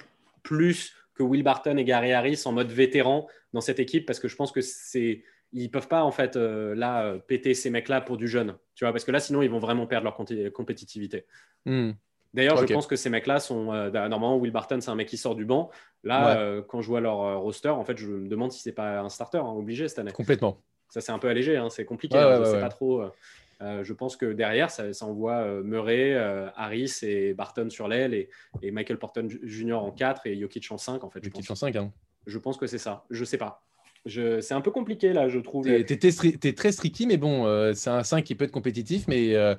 plus 0.44 0.94
que 1.14 1.24
Will 1.24 1.44
Barton 1.44 1.78
et 1.78 1.84
Gary 1.84 2.14
Harris 2.14 2.42
en 2.46 2.52
mode 2.52 2.72
vétéran 2.72 3.28
dans 3.54 3.62
cette 3.62 3.80
équipe 3.80 4.06
parce 4.06 4.20
que 4.20 4.28
je 4.28 4.36
pense 4.36 4.52
que 4.52 4.62
c'est 4.62 5.24
ils 5.54 5.72
peuvent 5.72 5.88
pas 5.88 6.04
en 6.04 6.12
fait 6.12 6.36
là 6.36 7.18
péter 7.28 7.54
ces 7.54 7.70
mecs 7.70 7.88
là 7.88 8.02
pour 8.02 8.18
du 8.18 8.28
jeune 8.28 8.56
tu 8.76 8.84
vois 8.84 8.92
parce 8.92 9.04
que 9.04 9.12
là 9.12 9.20
sinon 9.20 9.42
ils 9.42 9.50
vont 9.50 9.60
vraiment 9.60 9.88
perdre 9.88 10.04
leur 10.04 10.54
compétitivité 10.54 11.26
hmm. 11.66 11.92
D'ailleurs, 12.34 12.58
je 12.58 12.72
pense 12.72 12.88
que 12.88 12.96
ces 12.96 13.10
mecs-là 13.10 13.40
sont. 13.40 13.74
Euh, 13.74 13.90
normalement, 13.90 14.38
Will 14.38 14.52
Barton, 14.52 14.80
c'est 14.80 14.92
un 14.92 14.96
mec 14.96 15.08
qui 15.08 15.18
sort 15.18 15.36
du 15.36 15.46
banc. 15.46 15.72
Là, 16.04 16.38
euh, 16.38 16.62
quand 16.62 16.82
je 16.82 16.88
vois 16.88 17.02
leur 17.02 17.22
euh, 17.22 17.38
roster, 17.38 17.70
en 17.70 17.84
fait, 17.84 17.98
je 17.98 18.08
me 18.08 18.28
demande 18.28 18.52
si 18.52 18.62
c'est 18.62 18.74
pas 18.74 19.00
un 19.00 19.10
starter 19.10 19.40
hein, 19.40 19.54
obligé 19.56 19.88
cette 19.88 20.00
année. 20.00 20.12
Complètement. 20.12 20.62
Ça, 20.90 21.02
c'est 21.02 21.12
un 21.12 21.20
peu 21.20 21.28
allégé. 21.28 21.58
Hein, 21.58 21.70
c'est 21.70 21.86
compliqué. 21.86 22.18
Hein, 22.18 22.42
je 22.44 22.52
sais 22.52 22.62
pas 22.62 22.70
trop. 22.70 23.04
je 23.62 23.94
pense 23.94 24.16
que 24.16 24.26
derrière, 24.26 24.70
ça, 24.72 24.86
envoie 25.02 25.62
Murray, 25.64 26.16
Harris 26.56 27.00
et 27.04 27.34
Barton 27.34 27.70
sur 27.70 27.88
l'aile 27.88 28.14
et, 28.62 28.72
Michael 28.72 28.98
Porton 28.98 29.28
Jr. 29.44 29.74
en 29.74 29.92
4 29.92 30.28
et 30.28 30.40
Jokic 30.40 30.72
en 30.72 30.78
5. 30.78 31.04
En 31.04 31.10
fait, 31.10 31.24
Jokic 31.24 31.50
en 31.50 31.56
5. 31.56 31.76
Hein. 31.76 31.92
Je 32.26 32.38
pense 32.38 32.58
que 32.58 32.68
c'est 32.68 32.78
ça. 32.78 33.06
Je 33.10 33.24
sais 33.24 33.38
pas. 33.38 33.64
C'est 34.10 34.54
un 34.54 34.62
peu 34.62 34.72
compliqué 34.72 35.14
là, 35.14 35.30
je 35.30 35.40
trouve. 35.40 35.66
Tu 35.66 35.74
es, 35.74 36.54
très 36.54 36.72
strict, 36.72 37.04
mais 37.08 37.18
bon, 37.18 37.46
euh, 37.46 37.74
c'est 37.74 37.90
un 37.90 38.04
5 38.04 38.24
qui 38.24 38.36
peut 38.36 38.46
être 38.46 38.52
compétitif, 38.52 39.08
mais, 39.08 39.36
euh, 39.36 39.56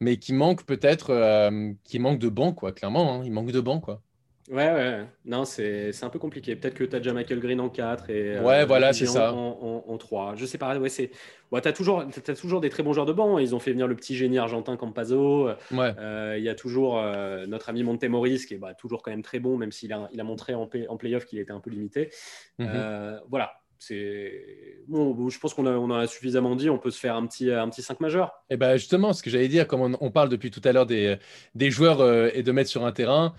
mais 0.00 0.16
qui 0.16 0.32
manque 0.32 0.64
peut-être 0.64 1.10
euh, 1.10 1.72
qui 1.84 1.98
manque 1.98 2.18
de 2.18 2.28
banc, 2.28 2.52
quoi, 2.52 2.72
clairement. 2.72 3.14
Hein. 3.14 3.22
il 3.24 3.32
manque 3.32 3.52
de 3.52 3.60
banc, 3.60 3.80
quoi. 3.80 4.02
Ouais, 4.50 4.72
ouais, 4.72 5.06
non, 5.24 5.44
c'est 5.44 5.90
un 6.02 6.10
peu 6.10 6.18
compliqué. 6.18 6.54
Peut-être 6.54 6.74
que 6.74 6.84
tu 6.84 6.94
as 6.94 6.98
déjà 6.98 7.14
Michael 7.14 7.40
Green 7.40 7.60
en 7.60 7.70
4 7.70 8.10
et 8.10 8.38
ouais, 8.40 8.66
voilà, 8.66 8.92
c'est 8.92 9.06
ça. 9.06 9.32
En, 9.32 9.84
en, 9.86 9.98
3. 9.98 10.34
Je 10.36 10.44
sais 10.44 10.58
pas, 10.58 10.76
ouais, 10.78 10.90
c'est. 10.90 11.10
Ouais, 11.50 11.62
tu 11.62 11.68
as, 11.68 11.72
toujours, 11.72 12.00
as 12.00 12.34
toujours 12.34 12.60
des 12.60 12.68
très 12.68 12.82
bons 12.82 12.92
joueurs 12.92 13.06
de 13.06 13.12
banc. 13.12 13.38
Ils 13.38 13.54
ont 13.54 13.58
fait 13.58 13.72
venir 13.72 13.86
le 13.86 13.96
petit 13.96 14.14
génie 14.14 14.38
argentin 14.38 14.76
Campazo. 14.76 15.48
Ouais. 15.70 15.94
Il 16.36 16.42
y 16.42 16.48
a 16.48 16.54
toujours 16.54 17.00
notre 17.46 17.70
ami 17.70 17.82
Montemoris 17.82 18.44
qui 18.44 18.54
est 18.54 18.58
bah, 18.58 18.74
toujours 18.74 19.02
quand 19.02 19.10
même 19.10 19.22
très 19.22 19.40
bon, 19.40 19.56
même 19.56 19.72
s'il 19.72 19.92
a, 19.92 20.08
il 20.12 20.20
a 20.20 20.24
montré 20.24 20.54
en, 20.54 20.66
play, 20.66 20.86
en 20.88 20.96
playoff 20.96 21.24
qu'il 21.24 21.38
était 21.38 21.52
un 21.52 21.60
peu 21.60 21.70
limité. 21.70 22.10
Mhm. 22.58 23.20
voilà, 23.30 23.52
c'est 23.86 24.78
bon, 24.88 25.28
je 25.28 25.38
pense 25.38 25.52
qu'on 25.52 25.66
a, 25.66 25.72
on 25.72 25.90
a 25.90 26.06
suffisamment 26.06 26.56
dit. 26.56 26.70
On 26.70 26.78
peut 26.78 26.90
se 26.90 26.98
faire 26.98 27.16
un 27.16 27.26
petit, 27.26 27.50
un 27.50 27.68
petit 27.68 27.82
5 27.82 28.00
majeur. 28.00 28.28
Et 28.48 28.54
eh 28.54 28.56
ben 28.56 28.76
justement, 28.76 29.12
ce 29.12 29.22
que 29.22 29.30
j'allais 29.30 29.48
dire, 29.48 29.66
comme 29.66 29.96
on, 30.00 30.10
parle 30.10 30.28
depuis 30.28 30.50
tout 30.50 30.60
à 30.64 30.72
l'heure 30.72 30.86
des, 30.86 31.16
des 31.54 31.70
joueurs 31.70 32.00
euh, 32.00 32.30
et 32.32 32.42
de 32.42 32.52
mettre 32.52 32.70
sur 32.70 32.84
un 32.84 32.92
terrain, 32.92 33.34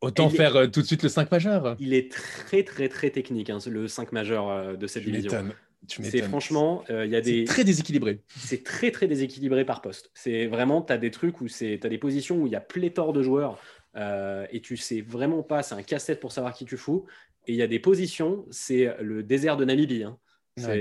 autant 0.00 0.28
faire 0.30 0.56
euh, 0.56 0.66
tout 0.66 0.82
de 0.82 0.86
suite 0.86 1.02
le 1.02 1.08
5 1.08 1.30
majeur. 1.30 1.76
Il 1.78 1.94
est 1.94 2.10
très 2.10 2.62
très 2.62 2.88
très 2.88 3.10
technique, 3.10 3.50
hein, 3.50 3.58
le 3.66 3.88
5 3.88 4.12
majeur 4.12 4.48
euh, 4.48 4.76
de 4.76 4.86
cette 4.86 5.04
division. 5.04 5.44
C'est 5.88 6.22
franchement, 6.22 6.84
il 6.88 7.10
y 7.10 7.16
a 7.16 7.20
des. 7.20 7.44
très 7.44 7.64
déséquilibré. 7.64 8.20
C'est 8.28 8.62
très 8.62 8.90
très 8.90 9.06
déséquilibré 9.06 9.64
par 9.64 9.80
poste. 9.80 10.10
C'est 10.14 10.46
vraiment, 10.46 10.82
tu 10.82 10.92
as 10.92 10.98
des 10.98 11.10
trucs 11.10 11.40
où 11.40 11.48
c'est, 11.48 11.78
tu 11.80 11.86
as 11.86 11.90
des 11.90 11.98
positions 11.98 12.36
où 12.36 12.46
il 12.46 12.52
y 12.52 12.56
a 12.56 12.60
pléthore 12.60 13.12
de 13.12 13.22
joueurs. 13.22 13.58
et 13.96 14.60
tu 14.60 14.76
sais 14.76 15.00
vraiment 15.00 15.42
pas, 15.42 15.62
c'est 15.62 15.74
un 15.74 15.82
casse-tête 15.82 16.20
pour 16.20 16.32
savoir 16.32 16.52
qui 16.52 16.66
tu 16.66 16.76
fous. 16.76 17.06
Et 17.46 17.52
il 17.52 17.56
y 17.56 17.62
a 17.62 17.66
des 17.66 17.78
positions, 17.78 18.44
c'est 18.50 18.94
le 19.00 19.22
désert 19.22 19.56
de 19.56 19.64
Namibie. 19.64 20.04
Hein. 20.04 20.18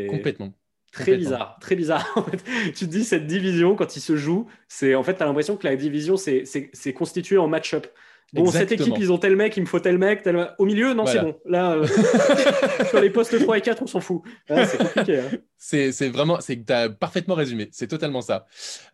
Complètement. 0.09 0.53
Très 0.91 1.17
bizarre, 1.17 1.57
très 1.61 1.75
bizarre. 1.75 2.25
tu 2.75 2.85
te 2.85 2.85
dis, 2.85 3.03
cette 3.03 3.27
division, 3.27 3.75
quand 3.75 3.95
il 3.95 4.01
se 4.01 4.15
joue, 4.15 4.47
c'est 4.67 4.95
en 4.95 5.03
fait, 5.03 5.15
tu 5.15 5.23
as 5.23 5.25
l'impression 5.25 5.55
que 5.55 5.67
la 5.67 5.75
division, 5.75 6.17
c'est 6.17 6.93
constitué 6.93 7.37
en 7.37 7.47
match-up. 7.47 7.87
Bon, 8.33 8.45
cette 8.47 8.71
équipe, 8.71 8.93
ils 8.97 9.11
ont 9.11 9.17
tel 9.17 9.35
mec, 9.35 9.57
il 9.57 9.61
me 9.61 9.65
faut 9.65 9.79
tel 9.79 9.97
mec, 9.97 10.21
tel... 10.21 10.53
au 10.57 10.65
milieu, 10.65 10.93
non, 10.93 11.05
c'est 11.05 11.19
bon. 11.19 11.35
Là, 11.45 11.73
euh, 11.73 11.87
sur 12.89 13.01
les 13.01 13.09
postes 13.09 13.39
3 13.39 13.57
et 13.57 13.61
4, 13.61 13.81
on 13.83 13.87
s'en 13.87 13.99
fout. 13.99 14.21
c'est 14.47 14.77
compliqué. 14.77 15.19
Hein. 15.19 15.37
C'est 15.57 16.09
vraiment, 16.09 16.37
tu 16.37 16.63
as 16.69 16.89
parfaitement 16.89 17.35
résumé. 17.35 17.69
C'est 17.71 17.87
totalement 17.87 18.21
ça. 18.21 18.45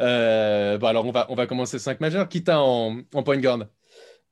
Euh, 0.01 0.77
bon, 0.77 0.87
alors, 0.87 1.05
on 1.05 1.11
va, 1.11 1.25
on 1.29 1.35
va 1.35 1.47
commencer 1.47 1.79
5 1.79 1.99
majeurs. 1.99 2.29
Qui 2.29 2.43
t'a 2.43 2.59
en, 2.59 3.01
en 3.13 3.23
point 3.23 3.37
guard? 3.37 3.65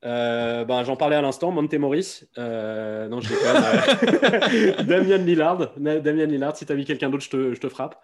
Euh, 0.06 0.66
ben, 0.66 0.84
J'en 0.84 0.96
parlais 0.96 1.16
à 1.16 1.22
l'instant, 1.22 1.52
Monte 1.52 1.74
Morris. 1.76 2.24
Euh, 2.38 3.08
non, 3.08 3.22
je 3.22 3.30
déconne. 3.30 4.86
Damien 4.88 5.18
Lillard. 5.18 5.72
Damien 5.78 6.26
Lillard, 6.26 6.58
si 6.58 6.66
tu 6.66 6.72
as 6.72 6.76
mis 6.76 6.86
quelqu'un 6.86 7.10
d'autre, 7.10 7.24
je 7.24 7.30
te, 7.30 7.54
je 7.54 7.60
te, 7.60 7.70
frappe. 7.70 7.96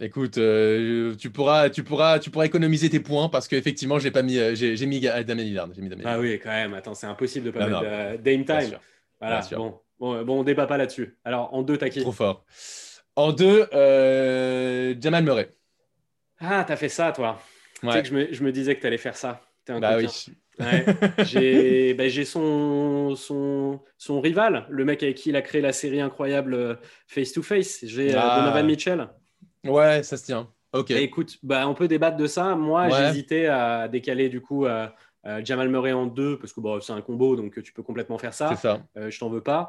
Écoute, 0.00 0.38
euh, 0.38 1.14
tu, 1.16 1.30
pourras, 1.30 1.70
tu, 1.70 1.82
pourras, 1.82 2.18
tu 2.18 2.30
pourras 2.30 2.46
économiser 2.46 2.88
tes 2.88 3.00
points 3.00 3.28
parce 3.28 3.48
qu'effectivement, 3.48 3.98
j'ai 3.98 4.10
pas 4.10 4.22
mis, 4.22 4.38
j'ai 4.54 4.86
mis 4.86 5.00
Damien 5.00 5.42
Lillard. 5.42 5.68
Mis 5.68 5.88
Damien 5.88 6.04
ah 6.06 6.20
oui, 6.20 6.38
quand 6.42 6.50
même. 6.50 6.74
Attends, 6.74 6.94
c'est 6.94 7.06
impossible 7.06 7.46
de 7.46 7.50
pas 7.50 7.66
mettre 7.66 8.22
Dame 8.22 8.44
Time. 8.44 8.78
Voilà, 9.20 9.40
bon, 9.50 9.80
bon, 9.98 10.24
bon, 10.24 10.40
on 10.40 10.44
débat 10.44 10.66
pas 10.66 10.76
là-dessus. 10.76 11.16
Alors, 11.24 11.52
en 11.52 11.62
deux, 11.62 11.76
t'as 11.76 11.88
qui? 11.88 12.00
Trop 12.00 12.12
fort. 12.12 12.44
En 13.16 13.32
deux, 13.32 13.66
Jamal 15.00 15.24
Murray. 15.24 15.52
Ah, 16.40 16.64
t'as 16.66 16.76
fait 16.76 16.88
ça, 16.88 17.12
toi. 17.12 17.40
Tu 17.80 17.90
sais 17.90 18.02
que 18.02 18.08
je 18.08 18.14
me, 18.14 18.32
je 18.32 18.42
me 18.42 18.52
disais 18.52 18.76
que 18.76 18.82
t'allais 18.82 18.98
faire 18.98 19.16
ça. 19.16 19.42
Un 19.68 19.80
bah 19.80 19.96
oui. 19.98 20.08
j'ai 21.24 22.24
son, 22.24 23.14
son, 23.14 23.80
son, 23.96 24.20
rival, 24.20 24.66
le 24.68 24.84
mec 24.84 25.02
avec 25.02 25.16
qui 25.16 25.28
il 25.28 25.36
a 25.36 25.42
créé 25.42 25.60
la 25.60 25.72
série 25.72 26.00
incroyable 26.00 26.54
euh, 26.54 26.74
Face 27.06 27.32
to 27.32 27.42
Face. 27.42 27.80
J'ai 27.84 28.14
euh, 28.14 28.20
ah. 28.20 28.40
Donovan 28.40 28.66
Mitchell. 28.66 29.08
Ouais, 29.64 30.02
ça 30.02 30.16
se 30.16 30.24
tient. 30.24 30.48
Ok. 30.72 30.90
écoute, 30.90 31.38
bah, 31.42 31.66
on 31.66 31.74
peut 31.74 31.88
débattre 31.88 32.16
de 32.16 32.26
ça. 32.26 32.54
Moi, 32.54 32.88
j'hésitais 32.90 33.46
à 33.46 33.88
décaler 33.88 34.28
du 34.28 34.40
coup 34.40 34.66
euh, 34.66 34.86
Jamal 35.42 35.68
Murray 35.68 35.92
en 35.92 36.06
deux 36.06 36.38
parce 36.38 36.52
que 36.52 36.60
bon, 36.60 36.80
c'est 36.80 36.92
un 36.92 37.00
combo, 37.00 37.36
donc 37.36 37.62
tu 37.62 37.72
peux 37.72 37.82
complètement 37.82 38.18
faire 38.18 38.34
ça. 38.34 38.50
C'est 38.50 38.60
ça. 38.60 38.82
je 38.94 39.18
t'en 39.18 39.30
veux 39.30 39.42
pas. 39.42 39.68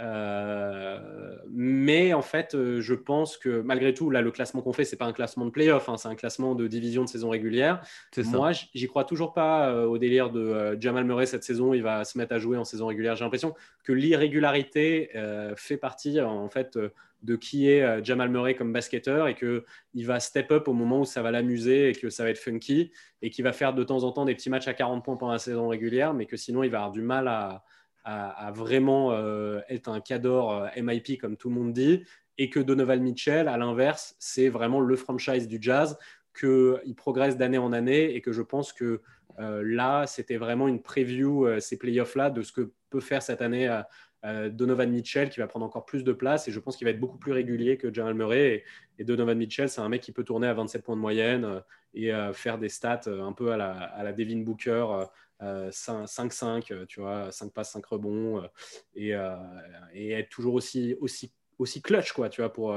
Euh, 0.00 1.36
mais 1.48 2.14
en 2.14 2.22
fait, 2.22 2.54
euh, 2.54 2.80
je 2.80 2.94
pense 2.94 3.36
que 3.36 3.60
malgré 3.60 3.94
tout, 3.94 4.10
là, 4.10 4.22
le 4.22 4.30
classement 4.30 4.60
qu'on 4.60 4.72
fait, 4.72 4.84
c'est 4.84 4.96
pas 4.96 5.04
un 5.04 5.12
classement 5.12 5.44
de 5.44 5.50
playoff, 5.50 5.88
hein, 5.88 5.96
c'est 5.96 6.08
un 6.08 6.16
classement 6.16 6.54
de 6.54 6.66
division 6.66 7.04
de 7.04 7.08
saison 7.08 7.30
régulière. 7.30 7.80
Moi, 8.16 8.52
j'y 8.52 8.86
crois 8.88 9.04
toujours 9.04 9.32
pas 9.32 9.70
euh, 9.70 9.84
au 9.84 9.98
délire 9.98 10.30
de 10.30 10.76
Jamal 10.80 11.04
Murray 11.04 11.26
cette 11.26 11.44
saison. 11.44 11.74
Il 11.74 11.82
va 11.82 12.04
se 12.04 12.18
mettre 12.18 12.34
à 12.34 12.38
jouer 12.38 12.56
en 12.56 12.64
saison 12.64 12.86
régulière. 12.86 13.14
J'ai 13.14 13.24
l'impression 13.24 13.54
que 13.84 13.92
l'irrégularité 13.92 15.10
fait 15.56 15.76
partie 15.76 16.20
en 16.20 16.48
fait 16.48 16.78
de 17.22 17.36
qui 17.36 17.68
est 17.68 18.04
Jamal 18.04 18.28
Murray 18.30 18.54
comme 18.54 18.72
basketteur 18.72 19.28
et 19.28 19.34
que 19.34 19.64
il 19.94 20.06
va 20.06 20.20
step 20.20 20.50
up 20.50 20.68
au 20.68 20.72
moment 20.72 21.00
où 21.00 21.04
ça 21.04 21.22
va 21.22 21.30
l'amuser 21.30 21.90
et 21.90 21.92
que 21.94 22.10
ça 22.10 22.24
va 22.24 22.30
être 22.30 22.38
funky 22.38 22.92
et 23.22 23.30
qu'il 23.30 23.44
va 23.44 23.52
faire 23.52 23.74
de 23.74 23.84
temps 23.84 24.02
en 24.04 24.12
temps 24.12 24.24
des 24.24 24.34
petits 24.34 24.50
matchs 24.50 24.68
à 24.68 24.74
40 24.74 25.04
points 25.04 25.16
pendant 25.16 25.32
la 25.32 25.38
saison 25.38 25.68
régulière, 25.68 26.14
mais 26.14 26.26
que 26.26 26.36
sinon 26.36 26.62
il 26.62 26.70
va 26.70 26.78
avoir 26.78 26.92
du 26.92 27.02
mal 27.02 27.28
à 27.28 27.64
à, 28.04 28.52
vraiment 28.54 29.12
euh, 29.12 29.60
être 29.68 29.88
un 29.88 30.00
cador 30.00 30.52
euh, 30.52 30.68
MIP 30.76 31.18
comme 31.20 31.36
tout 31.36 31.48
le 31.48 31.54
monde 31.54 31.72
dit, 31.72 32.04
et 32.36 32.50
que 32.50 32.60
Donovan 32.60 33.00
Mitchell, 33.00 33.48
à 33.48 33.56
l'inverse, 33.56 34.14
c'est 34.18 34.48
vraiment 34.48 34.80
le 34.80 34.96
franchise 34.96 35.48
du 35.48 35.58
jazz, 35.60 35.96
qu'il 36.38 36.94
progresse 36.96 37.36
d'année 37.36 37.58
en 37.58 37.72
année 37.72 38.14
et 38.14 38.20
que 38.20 38.32
je 38.32 38.42
pense 38.42 38.72
que 38.72 39.00
euh, 39.38 39.62
là, 39.64 40.06
c'était 40.06 40.36
vraiment 40.36 40.68
une 40.68 40.82
preview, 40.82 41.60
ces 41.60 41.78
playoffs-là, 41.78 42.30
de 42.30 42.42
ce 42.42 42.52
que 42.52 42.72
peut 42.90 43.00
faire 43.00 43.22
cette 43.22 43.40
année 43.40 43.82
Donovan 44.22 44.90
Mitchell, 44.90 45.28
qui 45.28 45.38
va 45.40 45.46
prendre 45.46 45.66
encore 45.66 45.84
plus 45.84 46.02
de 46.02 46.12
place 46.12 46.48
et 46.48 46.50
je 46.50 46.58
pense 46.58 46.76
qu'il 46.76 46.86
va 46.86 46.90
être 46.90 47.00
beaucoup 47.00 47.18
plus 47.18 47.32
régulier 47.32 47.76
que 47.76 47.92
Jamal 47.92 48.14
Murray. 48.14 48.64
Et, 48.98 49.04
Donovan 49.04 49.36
Mitchell, 49.36 49.68
c'est 49.68 49.80
un 49.80 49.88
mec 49.88 50.02
qui 50.02 50.12
peut 50.12 50.24
tourner 50.24 50.46
à 50.46 50.54
27 50.54 50.82
points 50.82 50.96
de 50.96 51.00
moyenne 51.00 51.62
et 51.94 52.10
faire 52.32 52.58
des 52.58 52.68
stats 52.68 53.02
un 53.06 53.32
peu 53.32 53.52
à 53.52 53.56
la 54.02 54.12
Devin 54.12 54.40
Booker 54.40 55.06
5-5, 55.70 56.72
euh, 56.72 56.86
tu 56.86 57.00
vois, 57.00 57.30
5 57.32 57.52
passes, 57.52 57.72
5 57.72 57.84
rebonds, 57.86 58.42
euh, 58.42 58.46
et, 58.94 59.14
euh, 59.14 59.36
et, 59.92 60.12
être 60.12 60.28
toujours 60.28 60.54
aussi, 60.54 60.96
aussi, 61.00 61.32
aussi 61.58 61.82
clutch, 61.82 62.12
quoi, 62.12 62.28
tu 62.28 62.40
vois, 62.40 62.52
pour, 62.52 62.76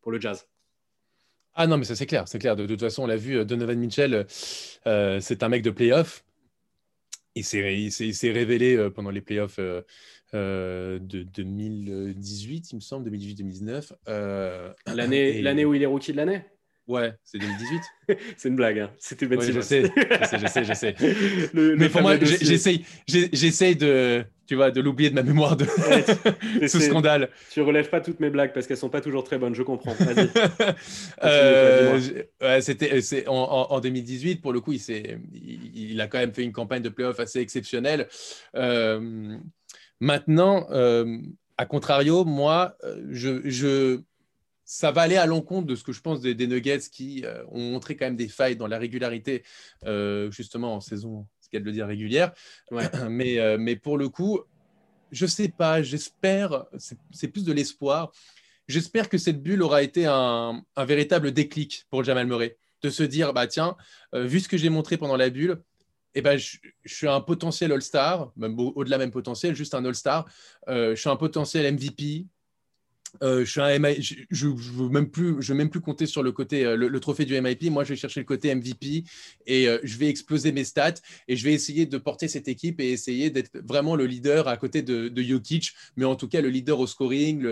pour 0.00 0.12
le 0.12 0.20
jazz. 0.20 0.46
Ah 1.54 1.66
non, 1.66 1.78
mais 1.78 1.84
ça 1.84 1.96
c'est 1.96 2.06
clair, 2.06 2.28
c'est 2.28 2.38
clair. 2.38 2.54
De, 2.54 2.66
toute 2.66 2.80
façon, 2.80 3.04
on 3.04 3.06
l'a 3.06 3.16
vu, 3.16 3.44
Donovan 3.44 3.78
Mitchell, 3.78 4.26
c'est 4.28 5.42
un 5.42 5.48
mec 5.48 5.62
de 5.62 5.70
playoff. 5.70 6.24
Il 7.34 7.44
s'est 7.44 8.30
révélé 8.30 8.90
pendant 8.90 9.10
les 9.10 9.22
playoffs 9.22 9.58
de 9.58 10.98
2018, 11.00 12.72
il 12.72 12.76
me 12.76 12.80
semble, 12.80 13.10
2018-2019. 13.10 13.92
l'année 14.86 15.64
où 15.64 15.74
il 15.74 15.82
est 15.82 15.86
rookie 15.86 16.12
de 16.12 16.18
l'année? 16.18 16.44
Ouais, 16.88 17.12
c'est 17.24 17.38
2018. 17.38 17.82
c'est 18.36 18.48
une 18.48 18.56
blague. 18.56 18.78
Hein. 18.78 18.90
C'était 18.98 19.26
Ben 19.26 19.38
Ouais, 19.38 19.50
je 19.52 19.60
sais, 19.60 19.82
je 19.82 20.24
sais, 20.26 20.38
je 20.38 20.46
sais, 20.46 20.64
je 20.64 20.72
sais. 20.72 20.94
Le- 21.52 21.70
le 21.70 21.76
Mais 21.76 21.88
pour 21.88 22.00
moi, 22.02 22.16
j'essaye, 22.22 22.84
j'essaye 23.08 23.74
de, 23.74 24.24
tu 24.46 24.54
vois, 24.54 24.70
de 24.70 24.80
l'oublier 24.80 25.10
de 25.10 25.16
ma 25.16 25.24
mémoire 25.24 25.56
de 25.56 25.64
Ouais, 25.64 26.68
ce 26.68 26.78
scandale. 26.78 27.30
Tu 27.50 27.60
relèves 27.60 27.88
pas 27.90 28.00
toutes 28.00 28.20
mes 28.20 28.30
blagues 28.30 28.52
parce 28.52 28.68
qu'elles 28.68 28.76
sont 28.76 28.88
pas 28.88 29.00
toujours 29.00 29.24
très 29.24 29.36
bonnes. 29.36 29.54
Je 29.56 29.64
comprends. 29.64 29.96
Euh, 31.24 31.98
ouais, 32.40 32.60
c'était 32.60 33.00
c'est 33.00 33.26
en, 33.28 33.34
en- 33.34 33.72
en 33.72 33.80
2018 33.80 34.40
pour 34.42 34.52
le 34.52 34.60
coup 34.60 34.72
il, 34.72 34.80
il, 35.32 35.90
il 35.92 36.00
a 36.00 36.06
quand 36.06 36.18
même 36.18 36.32
fait 36.32 36.42
une 36.44 36.52
campagne 36.52 36.82
de 36.82 36.88
playoff 36.88 37.18
assez 37.20 37.40
exceptionnelle 37.40 38.08
Euh, 38.54 39.36
maintenant 40.00 40.66
euh, 40.70 41.18
à 41.56 41.66
contrario 41.66 42.24
moi 42.24 42.76
euh, 42.84 43.02
je, 43.10 43.40
je 43.48 44.00
ça 44.66 44.90
va 44.90 45.02
aller 45.02 45.16
à 45.16 45.26
l'encontre 45.26 45.66
de 45.66 45.76
ce 45.76 45.84
que 45.84 45.92
je 45.92 46.00
pense 46.00 46.20
des, 46.20 46.34
des 46.34 46.46
Nuggets 46.48 46.90
qui 46.92 47.24
euh, 47.24 47.44
ont 47.52 47.70
montré 47.70 47.96
quand 47.96 48.04
même 48.04 48.16
des 48.16 48.28
failles 48.28 48.56
dans 48.56 48.66
la 48.66 48.78
régularité 48.78 49.44
euh, 49.84 50.30
justement 50.30 50.74
en 50.74 50.80
saison 50.80 51.26
ce 51.40 51.48
qu'elle 51.48 51.62
de 51.62 51.66
le 51.66 51.72
dire 51.72 51.86
régulière 51.86 52.32
Ouais. 52.70 52.84
mais, 53.08 53.38
euh, 53.38 53.56
mais 53.58 53.76
pour 53.76 53.96
le 53.96 54.08
coup 54.08 54.40
je 55.12 55.24
sais 55.24 55.48
pas 55.48 55.82
j'espère 55.82 56.66
c'est 57.12 57.28
plus 57.28 57.44
de 57.44 57.52
l'espoir 57.52 58.12
J'espère 58.68 59.08
que 59.08 59.16
cette 59.16 59.40
bulle 59.44 59.62
aura 59.62 59.80
été 59.84 60.06
un, 60.06 60.60
un 60.74 60.84
véritable 60.84 61.30
déclic 61.30 61.86
pour 61.88 62.02
Jamal 62.02 62.26
Murray, 62.26 62.56
de 62.82 62.90
se 62.90 63.04
dire, 63.04 63.32
bah 63.32 63.46
tiens, 63.46 63.76
vu 64.12 64.40
ce 64.40 64.48
que 64.48 64.56
j'ai 64.56 64.70
montré 64.70 64.96
pendant 64.96 65.14
la 65.16 65.30
bulle, 65.30 65.62
eh 66.16 66.22
ben, 66.22 66.38
je, 66.38 66.56
je 66.82 66.94
suis 66.94 67.06
un 67.06 67.20
potentiel 67.20 67.72
All-Star, 67.72 68.32
même 68.36 68.58
au-delà 68.58 68.96
même 68.96 69.10
potentiel, 69.10 69.54
juste 69.54 69.74
un 69.74 69.84
All-Star. 69.84 70.26
Euh, 70.66 70.96
je 70.96 71.00
suis 71.00 71.10
un 71.10 71.16
potentiel 71.16 71.70
MVP. 71.74 72.24
Euh, 73.22 73.44
je 73.44 73.50
suis 73.50 74.46
veux 74.46 74.88
même 74.88 75.08
plus, 75.70 75.80
compter 75.80 76.06
sur 76.06 76.22
le 76.22 76.32
côté, 76.32 76.64
euh, 76.64 76.76
le, 76.76 77.00
trophée 77.00 77.24
du 77.24 77.40
MIP. 77.40 77.70
Moi, 77.70 77.84
je 77.84 77.90
vais 77.90 77.96
chercher 77.96 78.20
le 78.20 78.26
côté 78.26 78.54
MVP 78.54 79.04
et 79.46 79.68
euh, 79.68 79.78
je 79.82 79.98
vais 79.98 80.08
exploser 80.08 80.52
mes 80.52 80.64
stats 80.64 80.94
et 81.28 81.36
je 81.36 81.44
vais 81.44 81.52
essayer 81.52 81.86
de 81.86 81.98
porter 81.98 82.28
cette 82.28 82.48
équipe 82.48 82.80
et 82.80 82.90
essayer 82.90 83.30
d'être 83.30 83.58
vraiment 83.64 83.96
le 83.96 84.06
leader 84.06 84.48
à 84.48 84.56
côté 84.56 84.82
de, 84.82 85.08
de 85.08 85.26
mais 85.96 86.04
en 86.04 86.14
tout 86.14 86.28
cas 86.28 86.40
le 86.40 86.48
leader 86.48 86.78
au 86.78 86.86
scoring 86.86 87.46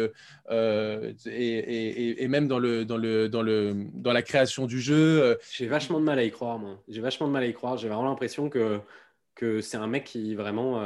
et, 1.26 2.26
même 2.28 2.48
dans, 2.48 2.58
la 2.58 4.22
création 4.22 4.66
du 4.66 4.80
jeu. 4.80 5.38
J'ai 5.52 5.66
vachement 5.66 6.00
de 6.00 6.04
mal 6.04 6.18
à 6.18 6.24
y 6.24 6.30
croire, 6.30 6.58
moi. 6.58 6.82
J'ai 6.88 7.00
vachement 7.00 7.26
de 7.26 7.32
mal 7.32 7.42
à 7.42 7.46
y 7.46 7.54
croire. 7.54 7.76
J'ai 7.76 7.88
vraiment 7.88 8.04
l'impression 8.04 8.48
que, 8.48 8.80
que 9.34 9.60
c'est 9.60 9.76
un 9.76 9.86
mec 9.86 10.04
qui 10.04 10.34
vraiment. 10.34 10.80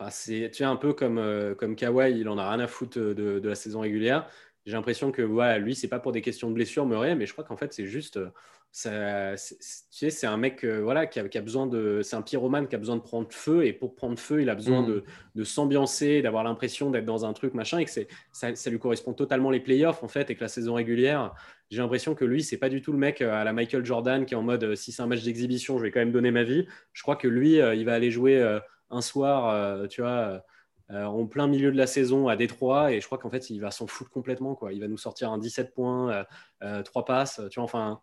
Euh, 0.00 0.04
Enfin, 0.04 0.10
c'est, 0.10 0.50
tu 0.50 0.58
sais, 0.58 0.64
un 0.64 0.76
peu 0.76 0.92
comme, 0.92 1.18
euh, 1.18 1.54
comme 1.54 1.76
Kawhi, 1.76 2.18
il 2.20 2.28
en 2.28 2.38
a 2.38 2.48
rien 2.50 2.60
à 2.60 2.66
foutre 2.66 2.98
de, 2.98 3.14
de 3.14 3.48
la 3.48 3.54
saison 3.54 3.80
régulière. 3.80 4.28
J'ai 4.66 4.72
l'impression 4.72 5.12
que 5.12 5.22
voilà, 5.22 5.58
lui, 5.58 5.74
c'est 5.74 5.88
pas 5.88 6.00
pour 6.00 6.12
des 6.12 6.22
questions 6.22 6.48
de 6.48 6.54
blessure, 6.54 6.86
Murray, 6.86 7.14
mais 7.16 7.26
je 7.26 7.32
crois 7.32 7.44
qu'en 7.44 7.56
fait, 7.56 7.72
c'est 7.72 7.86
juste. 7.86 8.16
euh, 8.16 8.30
ça, 8.72 9.34
tu 9.36 9.56
sais, 9.90 10.10
c'est 10.10 10.26
un 10.26 10.36
mec 10.36 10.64
euh, 10.64 10.80
voilà, 10.82 11.06
qui 11.06 11.20
a, 11.20 11.28
qui 11.28 11.38
a 11.38 11.42
besoin 11.42 11.66
de. 11.66 12.00
C'est 12.02 12.16
un 12.16 12.22
pyromane 12.22 12.66
qui 12.66 12.74
a 12.74 12.78
besoin 12.78 12.96
de 12.96 13.02
prendre 13.02 13.28
feu, 13.30 13.64
et 13.66 13.72
pour 13.72 13.94
prendre 13.94 14.18
feu, 14.18 14.42
il 14.42 14.48
a 14.50 14.54
besoin 14.56 14.82
Mm. 14.82 14.86
de, 14.86 15.04
de 15.36 15.44
s'ambiancer, 15.44 16.22
d'avoir 16.22 16.42
l'impression 16.44 16.90
d'être 16.90 17.04
dans 17.04 17.24
un 17.24 17.32
truc, 17.34 17.54
machin, 17.54 17.78
et 17.78 17.84
que 17.84 17.90
ça, 18.32 18.54
ça 18.56 18.70
lui 18.70 18.78
correspond 18.78 19.12
totalement 19.12 19.50
les 19.50 19.60
playoffs, 19.60 20.02
en 20.02 20.08
fait, 20.08 20.30
et 20.30 20.34
que 20.34 20.40
la 20.40 20.48
saison 20.48 20.74
régulière, 20.74 21.34
j'ai 21.70 21.78
l'impression 21.82 22.14
que 22.14 22.24
lui, 22.24 22.42
c'est 22.42 22.58
pas 22.58 22.68
du 22.68 22.82
tout 22.82 22.92
le 22.92 22.98
mec 22.98 23.20
euh, 23.22 23.32
à 23.32 23.44
la 23.44 23.52
Michael 23.52 23.84
Jordan 23.84 24.24
qui 24.26 24.34
est 24.34 24.36
en 24.36 24.42
mode 24.42 24.64
euh, 24.64 24.74
si 24.74 24.92
c'est 24.92 25.02
un 25.02 25.06
match 25.06 25.22
d'exhibition, 25.22 25.78
je 25.78 25.82
vais 25.84 25.90
quand 25.90 26.00
même 26.00 26.12
donner 26.12 26.30
ma 26.30 26.42
vie. 26.44 26.66
Je 26.92 27.02
crois 27.02 27.16
que 27.16 27.28
lui, 27.28 27.60
euh, 27.60 27.74
il 27.74 27.84
va 27.84 27.94
aller 27.94 28.10
jouer 28.10 28.38
euh, 28.40 28.58
un 28.94 29.00
soir, 29.00 29.48
euh, 29.50 29.86
tu 29.86 30.00
vois, 30.02 30.42
euh, 30.90 31.04
en 31.04 31.26
plein 31.26 31.46
milieu 31.46 31.72
de 31.72 31.76
la 31.76 31.86
saison 31.86 32.28
à 32.28 32.36
Détroit, 32.36 32.92
et 32.92 33.00
je 33.00 33.06
crois 33.06 33.18
qu'en 33.18 33.30
fait, 33.30 33.50
il 33.50 33.58
va 33.60 33.70
s'en 33.70 33.86
foutre 33.86 34.10
complètement. 34.10 34.54
Quoi. 34.54 34.72
Il 34.72 34.80
va 34.80 34.88
nous 34.88 34.98
sortir 34.98 35.30
un 35.32 35.38
17 35.38 35.74
points, 35.74 36.12
euh, 36.12 36.24
euh, 36.62 36.82
3 36.82 37.04
passes, 37.04 37.40
tu 37.50 37.56
vois, 37.60 37.64
enfin. 37.64 38.00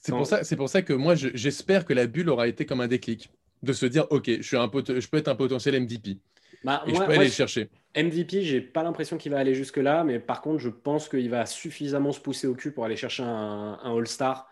C'est 0.00 0.12
pour, 0.12 0.26
ça- 0.26 0.40
pour 0.56 0.68
ça 0.68 0.82
que 0.82 0.92
moi, 0.92 1.14
je- 1.14 1.28
j'espère 1.34 1.84
que 1.84 1.92
la 1.92 2.06
bulle 2.06 2.28
aura 2.28 2.46
été 2.48 2.66
comme 2.66 2.80
un 2.80 2.88
déclic. 2.88 3.30
De 3.64 3.72
se 3.72 3.86
dire, 3.86 4.06
OK, 4.10 4.26
je, 4.28 4.42
suis 4.42 4.56
un 4.56 4.70
je 4.72 5.08
peux 5.08 5.16
être 5.16 5.26
un 5.26 5.34
potentiel 5.34 5.74
MVP. 5.74 6.18
Bah, 6.62 6.82
Et 6.86 6.90
moi- 6.92 6.94
je 6.94 6.98
peux 7.00 7.06
moi, 7.06 7.14
aller 7.16 7.24
le 7.24 7.30
chercher. 7.32 7.68
MVP, 7.96 8.42
j'ai 8.42 8.60
pas 8.60 8.84
l'impression 8.84 9.16
qu'il 9.18 9.32
va 9.32 9.38
aller 9.38 9.54
jusque-là, 9.54 10.04
mais 10.04 10.20
par 10.20 10.40
contre, 10.42 10.58
je 10.58 10.68
pense 10.68 11.08
qu'il 11.08 11.28
va 11.30 11.44
suffisamment 11.46 12.12
se 12.12 12.20
pousser 12.20 12.46
au 12.46 12.54
cul 12.54 12.70
pour 12.72 12.84
aller 12.84 12.94
chercher 12.96 13.24
un, 13.24 13.78
un 13.82 13.96
All-Star, 13.96 14.48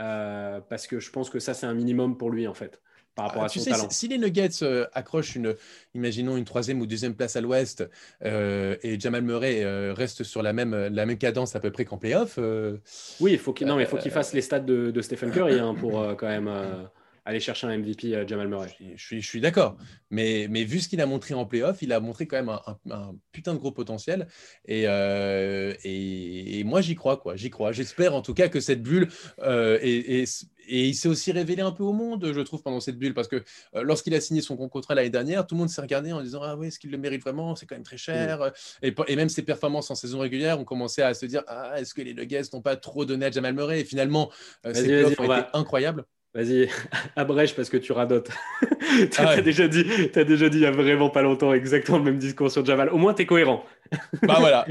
euh, 0.00 0.60
parce 0.68 0.86
que 0.88 0.98
je 0.98 1.10
pense 1.12 1.30
que 1.30 1.38
ça, 1.38 1.54
c'est 1.54 1.66
un 1.66 1.74
minimum 1.74 2.16
pour 2.18 2.30
lui, 2.30 2.48
en 2.48 2.54
fait, 2.54 2.80
par 3.20 3.28
rapport 3.28 3.42
Ah, 3.42 3.46
à 3.46 3.48
tu 3.48 3.58
son 3.58 3.64
sais, 3.66 3.70
talent. 3.70 3.88
si, 3.90 3.98
si 3.98 4.08
les 4.08 4.18
Nuggets 4.18 4.48
euh, 4.62 4.86
accrochent 4.94 5.36
une, 5.36 5.54
imaginons 5.94 6.36
une 6.36 6.44
troisième 6.44 6.80
ou 6.80 6.86
deuxième 6.86 7.14
place 7.14 7.36
à 7.36 7.40
l'Ouest, 7.40 7.88
euh, 8.24 8.76
et 8.82 8.98
Jamal 8.98 9.22
Murray 9.22 9.62
euh, 9.62 9.92
reste 9.94 10.22
sur 10.24 10.42
la 10.42 10.52
même, 10.52 10.74
la 10.74 11.06
même 11.06 11.18
cadence 11.18 11.54
à 11.56 11.60
peu 11.60 11.70
près 11.70 11.84
qu'en 11.84 11.98
playoff, 11.98 12.36
euh, 12.38 12.76
Oui, 13.20 13.32
il 13.32 13.38
faut 13.38 13.52
qu'il 13.52 13.66
non, 13.66 13.76
mais 13.76 13.82
il 13.82 13.88
faut 13.88 13.96
qu'il 13.98 14.10
fasse 14.10 14.32
les 14.32 14.40
stats 14.42 14.60
de, 14.60 14.90
de 14.90 15.02
Stephen 15.02 15.30
Curry 15.30 15.58
hein, 15.58 15.74
pour 15.78 16.00
euh, 16.00 16.14
quand 16.14 16.28
même 16.28 16.48
euh, 16.48 16.84
aller 17.24 17.40
chercher 17.40 17.66
un 17.66 17.76
MVP 17.78 18.14
euh, 18.14 18.26
Jamal 18.26 18.48
Murray. 18.48 18.74
je 18.96 19.02
suis, 19.02 19.20
je 19.22 19.26
suis 19.26 19.40
d'accord. 19.40 19.76
Mais, 20.10 20.46
mais 20.50 20.64
vu 20.64 20.80
ce 20.80 20.88
qu'il 20.88 21.00
a 21.00 21.06
montré 21.06 21.34
en 21.34 21.46
playoff, 21.46 21.82
il 21.82 21.92
a 21.92 22.00
montré 22.00 22.26
quand 22.26 22.36
même 22.36 22.48
un, 22.48 22.60
un- 22.66 22.90
un 22.90 23.14
putain 23.32 23.54
de 23.54 23.58
gros 23.58 23.72
potentiel. 23.72 24.26
Et, 24.66 24.84
euh, 24.86 25.74
et, 25.84 26.58
et 26.60 26.64
moi, 26.64 26.80
j'y 26.80 26.94
crois, 26.94 27.16
quoi. 27.16 27.36
J'y 27.36 27.50
crois. 27.50 27.72
J'espère 27.72 28.14
en 28.14 28.22
tout 28.22 28.34
cas 28.34 28.48
que 28.48 28.60
cette 28.60 28.82
bulle 28.82 29.08
euh, 29.40 29.78
et 29.82 30.24
il 30.72 30.94
s'est 30.94 31.08
aussi 31.08 31.32
révélé 31.32 31.62
un 31.62 31.72
peu 31.72 31.82
au 31.82 31.92
monde, 31.92 32.30
je 32.32 32.40
trouve, 32.42 32.62
pendant 32.62 32.78
cette 32.78 32.96
bulle, 32.96 33.12
parce 33.12 33.26
que 33.26 33.42
euh, 33.74 33.82
lorsqu'il 33.82 34.14
a 34.14 34.20
signé 34.20 34.40
son 34.40 34.56
contrat 34.56 34.94
l'année 34.94 35.10
dernière, 35.10 35.44
tout 35.46 35.56
le 35.56 35.60
monde 35.60 35.68
s'est 35.68 35.80
regardé 35.80 36.12
en 36.12 36.22
disant 36.22 36.42
Ah 36.44 36.54
oui, 36.56 36.68
est-ce 36.68 36.78
qu'il 36.78 36.90
le 36.92 36.98
mérite 36.98 37.22
vraiment? 37.22 37.56
C'est 37.56 37.66
quand 37.66 37.74
même 37.74 37.82
très 37.82 37.96
cher. 37.96 38.52
Et, 38.82 38.94
et 39.08 39.16
même 39.16 39.28
ses 39.28 39.42
performances 39.42 39.90
en 39.90 39.96
saison 39.96 40.20
régulière, 40.20 40.60
on 40.60 40.64
commençait 40.64 41.02
à 41.02 41.12
se 41.14 41.26
dire 41.26 41.42
Ah, 41.48 41.80
est-ce 41.80 41.92
que 41.92 42.02
les 42.02 42.14
Nuggets 42.14 42.42
n'ont 42.52 42.62
pas 42.62 42.76
trop 42.76 43.04
donné 43.04 43.26
à 43.26 43.30
Jamal 43.32 43.54
Murray? 43.54 43.80
Et 43.80 43.84
finalement, 43.84 44.30
ses 44.64 44.84
playoffs 44.84 45.18
ont 45.18 45.24
on 45.24 45.36
été 45.38 45.48
incroyables. 45.54 46.04
Vas-y, 46.32 46.68
abrège 47.16 47.56
parce 47.56 47.68
que 47.70 47.76
tu 47.76 47.90
radotes. 47.92 48.30
t'as 49.10 49.24
Ah 49.24 49.34
ouais. 49.36 49.42
déjà 49.42 49.66
dit, 49.66 49.84
t'as 50.12 50.22
déjà 50.24 50.48
dit 50.48 50.58
il 50.58 50.62
y 50.62 50.66
a 50.66 50.70
vraiment 50.70 51.10
pas 51.10 51.22
longtemps 51.22 51.52
exactement 51.52 51.98
le 51.98 52.04
même 52.04 52.18
discours 52.18 52.50
sur 52.52 52.64
Jamal. 52.64 52.88
Au 52.90 52.98
moins, 52.98 53.14
t'es 53.14 53.26
cohérent. 53.26 53.64
bah 54.22 54.36
voilà, 54.38 54.64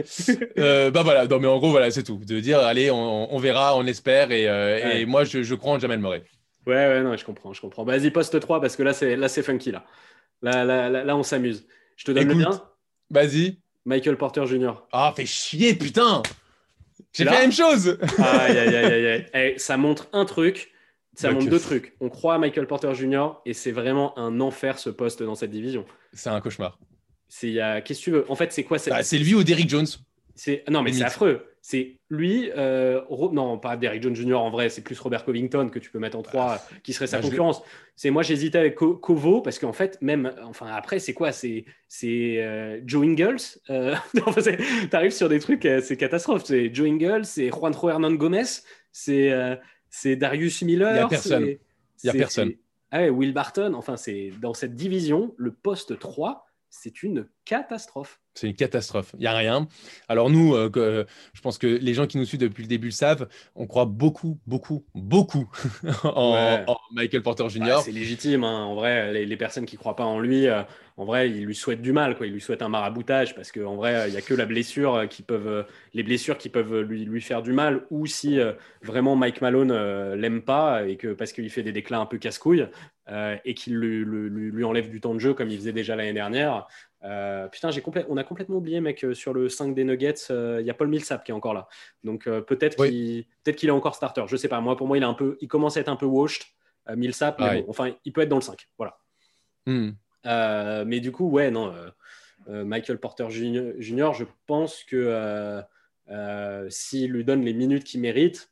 Euh, 0.58 0.90
bah 0.90 1.04
voilà. 1.04 1.28
Non 1.28 1.40
mais 1.40 1.48
en 1.48 1.58
gros 1.58 1.72
voilà, 1.72 1.92
c'est 1.92 2.04
tout. 2.04 2.22
De 2.26 2.40
dire 2.40 2.60
allez, 2.60 2.90
on, 2.92 3.34
on 3.34 3.38
verra, 3.40 3.76
on 3.76 3.86
espère. 3.86 4.32
Et, 4.32 4.48
euh, 4.48 4.80
Ouais. 4.80 5.02
et 5.02 5.06
moi, 5.06 5.26
je, 5.26 5.44
je 5.44 5.56
crois 5.56 5.74
en 5.74 5.80
Jamal 5.80 6.00
Murray. 6.00 6.24
Ouais, 6.66 6.76
ouais, 6.76 7.02
non, 7.02 7.16
je 7.18 7.26
comprends, 7.26 7.52
je 7.52 7.60
comprends. 7.62 7.84
Vas-y, 7.84 8.10
poste 8.12 8.40
3 8.40 8.62
parce 8.62 8.76
que 8.78 8.84
là, 8.84 8.94
c'est 8.94 9.16
là, 9.18 9.28
c'est 9.28 9.44
funky 9.44 9.72
là. 9.72 9.84
Là, 10.42 10.64
là, 10.64 10.88
là, 10.90 11.04
là, 11.04 11.18
on 11.18 11.24
s'amuse. 11.24 11.66
Je 11.98 12.06
te 12.06 12.12
donne 12.12 12.28
le 12.30 12.36
bien. 12.36 12.62
Vas-y. 13.10 13.58
Michael 13.86 14.16
Porter 14.18 14.46
Jr. 14.46 14.74
Ah, 14.94 15.12
fais 15.16 15.26
chier, 15.26 15.74
putain. 15.74 16.22
J'ai 17.12 17.26
fait 17.26 17.32
la 17.32 17.40
même 17.40 17.52
chose. 17.52 17.98
Aïe, 18.20 18.58
aïe, 18.58 18.76
aïe, 18.76 18.86
aïe, 18.86 19.08
aïe. 19.08 19.26
Eh, 19.34 19.60
ça 19.60 19.76
montre 19.78 20.08
un 20.14 20.24
truc. 20.26 20.72
Ça 21.22 21.32
montre 21.32 21.48
deux 21.50 21.60
trucs. 21.60 21.96
On 22.00 22.10
croit 22.10 22.36
à 22.36 22.38
Michael 22.38 22.68
Porter 22.68 22.94
Jr. 22.94 23.42
et 23.46 23.54
c'est 23.54 23.72
vraiment 23.72 24.18
un 24.18 24.40
enfer 24.42 24.80
ce 24.80 24.90
poste 24.90 25.22
dans 25.24 25.36
cette 25.36 25.52
division. 25.52 25.86
C'est 26.14 26.30
un 26.30 26.40
cauchemar. 26.42 26.80
C'est 27.28 27.54
qu'est-ce 27.86 28.00
que 28.00 28.04
tu 28.06 28.12
veux? 28.12 28.26
En 28.32 28.36
fait, 28.36 28.52
c'est 28.52 28.64
quoi 28.64 28.78
cette- 28.80 28.94
Bah, 28.94 29.04
c'est 29.04 29.18
lui 29.18 29.36
ou 29.36 29.44
Derrick 29.44 29.70
Jones. 29.70 29.86
C'est 30.36 30.64
non 30.70 30.82
mais 30.84 30.94
c'est 30.94 31.04
affreux. 31.04 31.46
C'est 31.62 31.98
lui, 32.10 32.50
euh, 32.56 33.02
Ro- 33.10 33.34
non 33.34 33.58
pas 33.58 33.76
Derrick 33.76 34.02
Jones 34.02 34.16
Jr. 34.16 34.36
en 34.36 34.50
vrai, 34.50 34.70
c'est 34.70 34.82
plus 34.82 34.98
Robert 34.98 35.26
Covington 35.26 35.68
que 35.68 35.78
tu 35.80 35.92
peux 35.92 36.00
mettre 36.00 36.18
en 36.18 36.22
3 36.22 36.66
qui 36.82 36.94
serait 36.94 37.08
sa 37.08 37.18
bah, 37.18 37.24
je- 37.24 37.28
concurrence. 37.28 37.62
C'est 37.98 38.10
moi 38.10 38.24
j'hésitais 38.24 38.58
avec 38.58 38.76
Co- 38.76 38.96
Kovo 38.96 39.42
parce 39.42 39.60
qu'en 39.60 39.74
fait 39.74 40.02
même, 40.02 40.34
enfin 40.46 40.68
après 40.68 41.00
c'est 41.00 41.14
quoi? 41.14 41.34
C'est 41.34 41.66
c'est 41.90 42.38
euh, 42.42 42.80
Joe 42.86 43.06
Ingles. 43.06 43.36
Euh, 43.70 43.94
T'arrives 44.90 45.12
sur 45.12 45.28
des 45.28 45.40
trucs, 45.40 45.66
euh, 45.66 45.82
c'est 45.84 45.98
catastrophe. 45.98 46.44
C'est 46.46 46.74
Joe 46.74 46.88
Ingles, 46.88 47.26
c'est 47.26 47.50
Juanjo 47.50 47.90
Hernan 47.90 48.14
Gomez, 48.14 48.44
c'est 48.94 49.32
euh, 49.32 49.56
c'est 49.90 50.16
Darius 50.16 50.62
Miller. 50.62 50.96
Il 50.96 50.98
y 50.98 51.00
a 51.00 51.08
personne. 51.08 51.46
Il 51.46 52.08
y 52.08 52.10
a 52.10 52.14
personne. 52.14 52.54
Ah 52.92 53.02
ouais, 53.02 53.10
Will 53.10 53.34
Barton. 53.34 53.74
Enfin 53.76 53.98
c'est 53.98 54.32
dans 54.42 54.54
cette 54.54 54.76
division 54.76 55.34
le 55.38 55.52
poste 55.52 56.00
3 56.00 56.46
c'est 56.70 57.04
une 57.04 57.28
catastrophe. 57.50 58.20
C'est 58.36 58.48
une 58.48 58.56
catastrophe. 58.56 59.10
Il 59.16 59.22
n'y 59.22 59.28
a 59.28 59.34
rien. 59.36 59.68
Alors 60.08 60.30
nous, 60.30 60.54
euh, 60.56 60.70
que- 60.70 61.06
je 61.34 61.42
pense 61.42 61.58
que 61.58 61.66
les 61.68 61.94
gens 61.96 62.06
qui 62.08 62.18
nous 62.18 62.24
suivent 62.26 62.40
depuis 62.40 62.62
le 62.64 62.70
début 62.70 62.88
le 62.88 62.92
savent, 62.94 63.28
on 63.56 63.66
croit 63.68 63.86
beaucoup, 63.86 64.40
beaucoup, 64.46 64.86
beaucoup 64.94 65.50
en, 66.04 66.34
Ouais. 66.36 66.64
en 66.68 66.78
Michael 66.94 67.24
Porter 67.24 67.50
Jr. 67.50 67.64
Ouais, 67.64 67.82
c'est 67.84 67.92
légitime, 67.92 68.44
hein. 68.44 68.64
en 68.66 68.76
vrai, 68.76 69.12
les, 69.12 69.26
les 69.26 69.38
personnes 69.38 69.66
qui 69.66 69.76
ne 69.76 69.80
croient 69.80 69.96
pas 69.96 70.06
en 70.06 70.20
lui, 70.20 70.48
euh, 70.48 70.62
en 70.96 71.06
vrai, 71.06 71.30
ils 71.32 71.44
lui 71.44 71.56
souhaitent 71.56 71.82
du 71.82 71.92
mal, 71.92 72.16
quoi. 72.16 72.28
Ils 72.28 72.34
lui 72.34 72.40
souhaitent 72.42 72.62
un 72.62 72.70
maraboutage 72.70 73.34
parce 73.36 73.52
qu'en 73.52 73.76
vrai, 73.76 74.06
il 74.08 74.12
n'y 74.12 74.18
a 74.18 74.22
que 74.22 74.34
la 74.36 74.46
blessure 74.46 74.96
euh, 74.96 75.06
qui 75.08 75.24
peuvent, 75.24 75.48
euh, 75.48 75.64
les 75.94 76.04
blessures 76.04 76.38
qui 76.38 76.50
peuvent 76.50 76.82
lui, 76.82 77.04
lui 77.06 77.22
faire 77.22 77.42
du 77.42 77.52
mal, 77.52 77.86
ou 77.90 78.06
si 78.06 78.40
euh, 78.40 78.54
vraiment 78.84 79.16
Mike 79.16 79.42
Malone 79.42 79.72
euh, 79.72 80.16
l'aime 80.16 80.44
pas 80.44 80.86
et 80.88 80.98
que 80.98 81.14
parce 81.14 81.32
qu'il 81.34 81.50
fait 81.50 81.64
des 81.64 81.72
déclats 81.74 82.00
un 82.00 82.06
peu 82.06 82.18
casse-couilles 82.20 82.68
euh, 83.10 83.36
et 83.44 83.54
qu'il 83.56 83.76
lui- 83.76 84.06
lui 84.52 84.64
enlève 84.64 84.90
du 84.90 85.02
temps 85.02 85.16
de 85.16 85.20
jeu 85.20 85.34
comme 85.34 85.50
il 85.50 85.58
faisait 85.58 85.74
déjà 85.74 85.96
l'année 85.96 86.14
dernière. 86.14 86.68
Euh, 87.04 87.48
putain, 87.48 87.70
on 88.10 88.18
a 88.18 88.24
complètement 88.24 88.58
oublié, 88.58 88.82
mec, 88.82 89.04
euh, 89.06 89.14
sur 89.14 89.34
le 89.34 89.48
5 89.48 89.74
des 89.74 89.84
Nuggets, 89.84 90.32
euh, 90.32 90.58
il 90.60 90.68
y 90.68 90.70
a 90.70 90.74
Paul 90.74 90.90
Millsap 90.90 91.24
qui 91.24 91.32
est 91.32 91.34
encore 91.34 91.54
là. 91.54 91.68
Donc 92.04 92.28
euh, 92.28 92.42
peut-être 92.42 92.78
Oui. 92.80 93.28
qu'il 93.56 93.70
est 93.70 93.72
encore 93.72 93.96
starter. 93.96 94.24
Je 94.28 94.36
sais 94.36 94.50
pas. 94.50 94.60
Moi, 94.60 94.76
pour 94.76 94.88
moi, 94.88 94.98
il, 94.98 95.04
est 95.04 95.08
un 95.08 95.14
peu, 95.14 95.38
il 95.42 95.48
commence 95.48 95.78
à 95.78 95.80
être 95.80 95.90
un 95.90 95.96
peu 95.96 96.06
washed. 96.06 96.44
Millsap, 96.96 97.40
mais 97.40 97.50
oui. 97.50 97.62
bon, 97.62 97.70
enfin, 97.70 97.92
il 98.04 98.12
peut 98.12 98.22
être 98.22 98.30
dans 98.30 98.38
le 98.38 98.42
5. 98.42 98.68
Voilà. 98.80 98.98
Hmm. 99.68 99.92
Mais 100.26 101.00
du 101.00 101.12
coup, 101.12 101.30
ouais, 101.30 101.52
non. 101.52 101.72
Michael 102.48 102.98
Porter 102.98 103.30
Jr., 103.30 103.74
Jr., 103.78 104.14
je 104.16 104.24
pense 104.48 104.84
que 104.84 105.62
s'il 106.70 107.12
lui 107.12 107.24
donne 107.24 107.44
les 107.46 107.54
minutes 107.54 107.84
qu'il 107.84 108.02
mérite, 108.02 108.52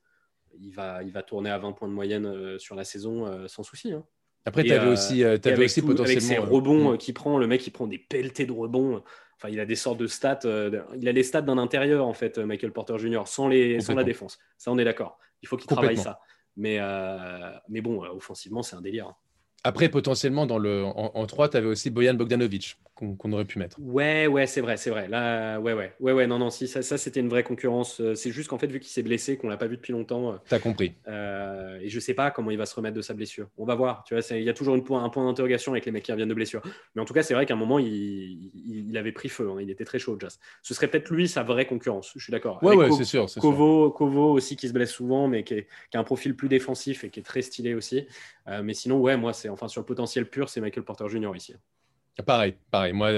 il, 0.59 0.71
va, 0.71 1.01
il 1.01 1.11
va 1.11 1.23
tourner 1.23 1.49
à 1.49 1.57
20 1.57 1.71
points 1.71 1.87
de 1.87 1.93
moyenne 1.93 2.59
sur 2.59 2.75
la 2.75 2.83
saison 2.83 3.47
sans 3.47 3.63
souci. 3.63 3.91
Hein. 3.91 4.05
Après, 4.47 4.63
tu 4.63 4.71
avais 4.71 4.87
aussi, 4.87 5.23
avais 5.23 5.65
aussi 5.65 5.81
potentiellement. 5.81 6.03
Avec 6.05 6.21
ses 6.21 6.37
rebonds 6.37 6.93
mm. 6.93 6.97
qui 6.97 7.13
prend, 7.13 7.37
le 7.37 7.47
mec, 7.47 7.65
il 7.67 7.71
prend 7.71 7.87
des 7.87 7.97
pelletés 7.99 8.45
de 8.45 8.51
rebonds. 8.51 9.03
Enfin, 9.35 9.49
il 9.49 9.59
a 9.59 9.65
des 9.65 9.75
sortes 9.75 9.99
de 9.99 10.07
stats. 10.07 10.39
il 10.95 11.07
a 11.07 11.11
les 11.11 11.23
stats 11.23 11.41
d'un 11.41 11.57
intérieur, 11.57 12.07
en 12.07 12.13
fait, 12.13 12.37
Michael 12.39 12.71
Porter 12.71 12.97
Jr., 12.97 13.23
sans, 13.25 13.47
les, 13.47 13.79
sans 13.81 13.93
la 13.93 14.03
défense. 14.03 14.39
Ça, 14.57 14.71
on 14.71 14.77
est 14.77 14.85
d'accord. 14.85 15.19
Il 15.43 15.47
faut 15.47 15.57
qu'il 15.57 15.67
travaille 15.67 15.97
ça. 15.97 16.19
Mais, 16.55 16.79
mais 17.69 17.81
bon, 17.81 18.03
offensivement, 18.03 18.63
c'est 18.63 18.75
un 18.75 18.81
délire. 18.81 19.13
Après, 19.63 19.89
potentiellement, 19.89 20.45
dans 20.45 20.57
le, 20.57 20.83
en, 20.85 21.25
3, 21.25 21.49
tu 21.49 21.57
avais 21.57 21.67
aussi 21.67 21.89
Boyan 21.89 22.13
Bogdanovic 22.13 22.77
qu'on 22.97 23.31
aurait 23.31 23.45
pu 23.45 23.59
mettre. 23.59 23.77
Ouais, 23.79 24.27
ouais, 24.27 24.47
c'est 24.47 24.61
vrai, 24.61 24.77
c'est 24.77 24.89
vrai. 24.89 25.07
Là, 25.07 25.59
ouais, 25.59 25.73
ouais, 25.73 25.93
ouais, 25.99 26.13
ouais, 26.13 26.27
non, 26.27 26.39
non, 26.39 26.49
si, 26.49 26.67
ça, 26.67 26.81
ça 26.81 26.97
c'était 26.97 27.19
une 27.19 27.29
vraie 27.29 27.43
concurrence. 27.43 28.01
Euh, 28.01 28.15
c'est 28.15 28.31
juste 28.31 28.49
qu'en 28.49 28.57
fait, 28.57 28.67
vu 28.67 28.79
qu'il 28.79 28.89
s'est 28.89 29.03
blessé, 29.03 29.37
qu'on 29.37 29.49
l'a 29.49 29.57
pas 29.57 29.67
vu 29.67 29.77
depuis 29.77 29.93
longtemps. 29.93 30.33
Euh, 30.33 30.37
T'as 30.49 30.59
compris. 30.59 30.93
Euh, 31.07 31.79
et 31.79 31.89
je 31.89 31.99
sais 31.99 32.15
pas 32.15 32.31
comment 32.31 32.49
il 32.49 32.57
va 32.57 32.65
se 32.65 32.73
remettre 32.73 32.95
de 32.95 33.01
sa 33.01 33.13
blessure. 33.13 33.47
On 33.57 33.65
va 33.65 33.75
voir. 33.75 34.03
Tu 34.03 34.15
vois, 34.15 34.23
il 34.35 34.43
y 34.43 34.49
a 34.49 34.53
toujours 34.53 34.75
une 34.75 34.83
point, 34.83 35.03
un 35.03 35.09
point 35.09 35.25
d'interrogation 35.25 35.73
avec 35.73 35.85
les 35.85 35.91
mecs 35.91 36.03
qui 36.03 36.11
reviennent 36.11 36.29
de 36.29 36.33
blessure. 36.33 36.61
Mais 36.95 37.01
en 37.01 37.05
tout 37.05 37.13
cas, 37.13 37.21
c'est 37.21 37.35
vrai 37.35 37.45
qu'à 37.45 37.53
un 37.53 37.57
moment, 37.57 37.77
il, 37.77 38.51
il, 38.55 38.97
avait 38.97 39.11
pris 39.11 39.29
feu. 39.29 39.49
Hein. 39.51 39.57
il 39.61 39.69
était 39.69 39.85
très 39.85 39.99
chaud, 39.99 40.17
Jazz. 40.19 40.39
Ce 40.63 40.73
serait 40.73 40.87
peut-être 40.87 41.11
lui 41.11 41.27
sa 41.27 41.43
vraie 41.43 41.67
concurrence. 41.67 42.11
Je 42.15 42.23
suis 42.23 42.31
d'accord. 42.31 42.63
Ouais, 42.63 42.75
ouais, 42.75 42.91
c'est 42.91 43.05
sûr. 43.05 43.27
Kovo, 43.39 43.91
Kovo 43.91 44.31
aussi 44.31 44.55
qui 44.55 44.67
se 44.67 44.73
blesse 44.73 44.91
souvent, 44.91 45.27
mais 45.27 45.43
qui, 45.43 45.65
qui, 45.91 45.97
a 45.97 45.99
un 45.99 46.03
profil 46.03 46.35
plus 46.35 46.49
défensif 46.49 47.03
et 47.03 47.09
qui 47.09 47.19
est 47.19 47.23
très 47.23 47.43
stylé 47.43 47.75
aussi. 47.75 48.07
mais 48.63 48.73
sinon, 48.73 48.99
ouais, 48.99 49.17
moi, 49.17 49.33
c'est 49.33 49.46
enfin 49.49 49.67
sur 49.67 49.81
le 49.81 49.85
potentiel 49.85 50.29
pur, 50.29 50.49
c'est 50.49 50.61
Michael 50.61 50.83
Porter 50.83 51.07
Jr. 51.09 51.31
ici. 51.35 51.53
Pareil, 52.25 52.55
pareil. 52.71 52.93
Moi, 52.93 53.11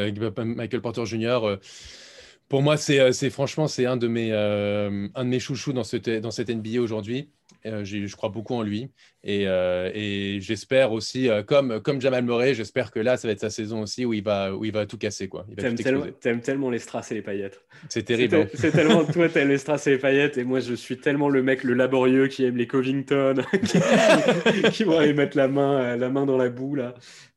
Michael 0.44 0.82
Porter 0.82 1.06
Jr., 1.06 1.40
euh, 1.44 1.58
pour 2.50 2.64
moi, 2.64 2.76
euh, 2.90 3.12
c'est 3.12 3.30
franchement, 3.30 3.68
c'est 3.68 3.86
un, 3.86 3.96
de 3.96 4.08
mes, 4.08 4.32
euh, 4.32 5.08
un 5.14 5.24
de 5.24 5.30
mes 5.30 5.40
chouchous 5.40 5.72
dans, 5.72 5.84
cette, 5.84 6.10
dans 6.10 6.32
cette 6.32 6.50
NBA 6.50 6.82
aujourd'hui. 6.82 7.30
Je 7.64 8.16
crois 8.16 8.30
beaucoup 8.30 8.56
en 8.56 8.62
lui. 8.62 8.90
Et, 9.24 9.44
et 9.44 10.40
j'espère 10.42 10.92
aussi, 10.92 11.30
comme, 11.48 11.82
comme 11.82 12.00
Jamal 12.00 12.24
Murray, 12.24 12.54
j'espère 12.54 12.92
que 12.92 13.00
là, 13.00 13.18
ça 13.18 13.28
va 13.28 13.34
être 13.34 13.40
sa 13.40 13.50
saison 13.50 13.82
aussi 13.82 14.06
où 14.06 14.14
il 14.14 14.24
va, 14.24 14.56
où 14.56 14.66
il 14.66 14.72
va 14.72 14.86
tout 14.86 14.98
casser. 14.98 15.28
Quoi. 15.28 15.46
T'aimes 15.58 15.76
tellement, 15.76 16.06
tellement, 16.42 16.70
les 16.70 16.80
strass 16.80 17.12
et 17.12 17.16
les 17.16 17.22
paillettes. 17.22 17.62
C'est 17.90 18.04
terrible. 18.04 18.36
Hein. 18.36 18.48
C'est 18.54 18.72
tellement, 18.72 19.04
toi, 19.06 19.30
t'aimes 19.30 19.50
les 19.50 19.58
strass 19.58 19.88
et 19.88 19.92
les 19.92 19.98
paillettes. 19.98 20.38
Et 20.38 20.44
moi, 20.44 20.60
je 20.60 20.74
suis 20.74 20.98
tellement 20.98 21.30
le 21.30 21.44
mec, 21.44 21.64
le 21.64 21.74
laborieux 21.74 22.28
qui 22.28 22.46
aime 22.46 22.58
les 22.58 22.68
Covington, 22.68 23.36
qui, 23.66 24.72
qui, 24.72 24.84
vont 24.84 24.98
aller 24.98 25.14
mettre 25.14 25.36
la 25.36 25.48
main, 25.48 25.98
la 25.98 26.10
main 26.10 26.26
dans 26.26 26.38
la 26.38 26.50
boue. 26.50 26.76
Là. 26.76 26.94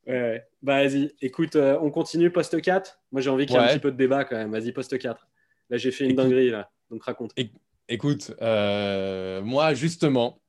Ouais, 0.06 0.44
Bah, 0.62 0.82
vas-y, 0.82 1.12
écoute, 1.20 1.56
euh, 1.56 1.78
on 1.80 1.90
continue 1.90 2.30
poste 2.30 2.60
4. 2.60 3.00
Moi, 3.12 3.20
j'ai 3.20 3.30
envie 3.30 3.46
qu'il 3.46 3.56
y 3.56 3.58
ait 3.58 3.62
un 3.62 3.68
petit 3.68 3.78
peu 3.78 3.92
de 3.92 3.96
débat 3.96 4.24
quand 4.24 4.36
même. 4.36 4.50
Vas-y, 4.50 4.72
poste 4.72 4.98
4. 4.98 5.28
Là, 5.70 5.76
j'ai 5.76 5.90
fait 5.90 6.04
une 6.04 6.16
dinguerie, 6.16 6.50
là. 6.50 6.70
Donc, 6.90 7.04
raconte. 7.04 7.32
Écoute, 7.88 8.32
euh, 8.40 9.42
moi, 9.42 9.74
justement, 9.74 10.40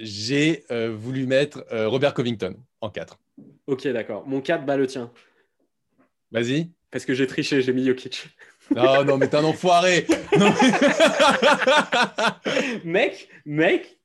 j'ai 0.00 0.64
euh, 0.70 0.94
voulu 0.94 1.26
mettre 1.26 1.64
Robert 1.70 2.14
Covington 2.14 2.56
en 2.80 2.90
4. 2.90 3.18
Ok, 3.66 3.86
d'accord. 3.88 4.26
Mon 4.26 4.40
4, 4.40 4.64
bah, 4.64 4.76
le 4.76 4.86
tien. 4.86 5.10
Vas-y. 6.30 6.70
Parce 6.90 7.04
que 7.04 7.14
j'ai 7.14 7.26
triché, 7.26 7.62
j'ai 7.62 7.72
mis 7.72 7.84
Jokic. 7.84 8.28
Non, 8.74 9.04
non, 9.04 9.18
mais 9.18 9.28
t'es 9.28 9.36
un 9.36 9.44
enfoiré. 9.44 10.06
mec, 12.84 13.28
mec, 13.44 13.98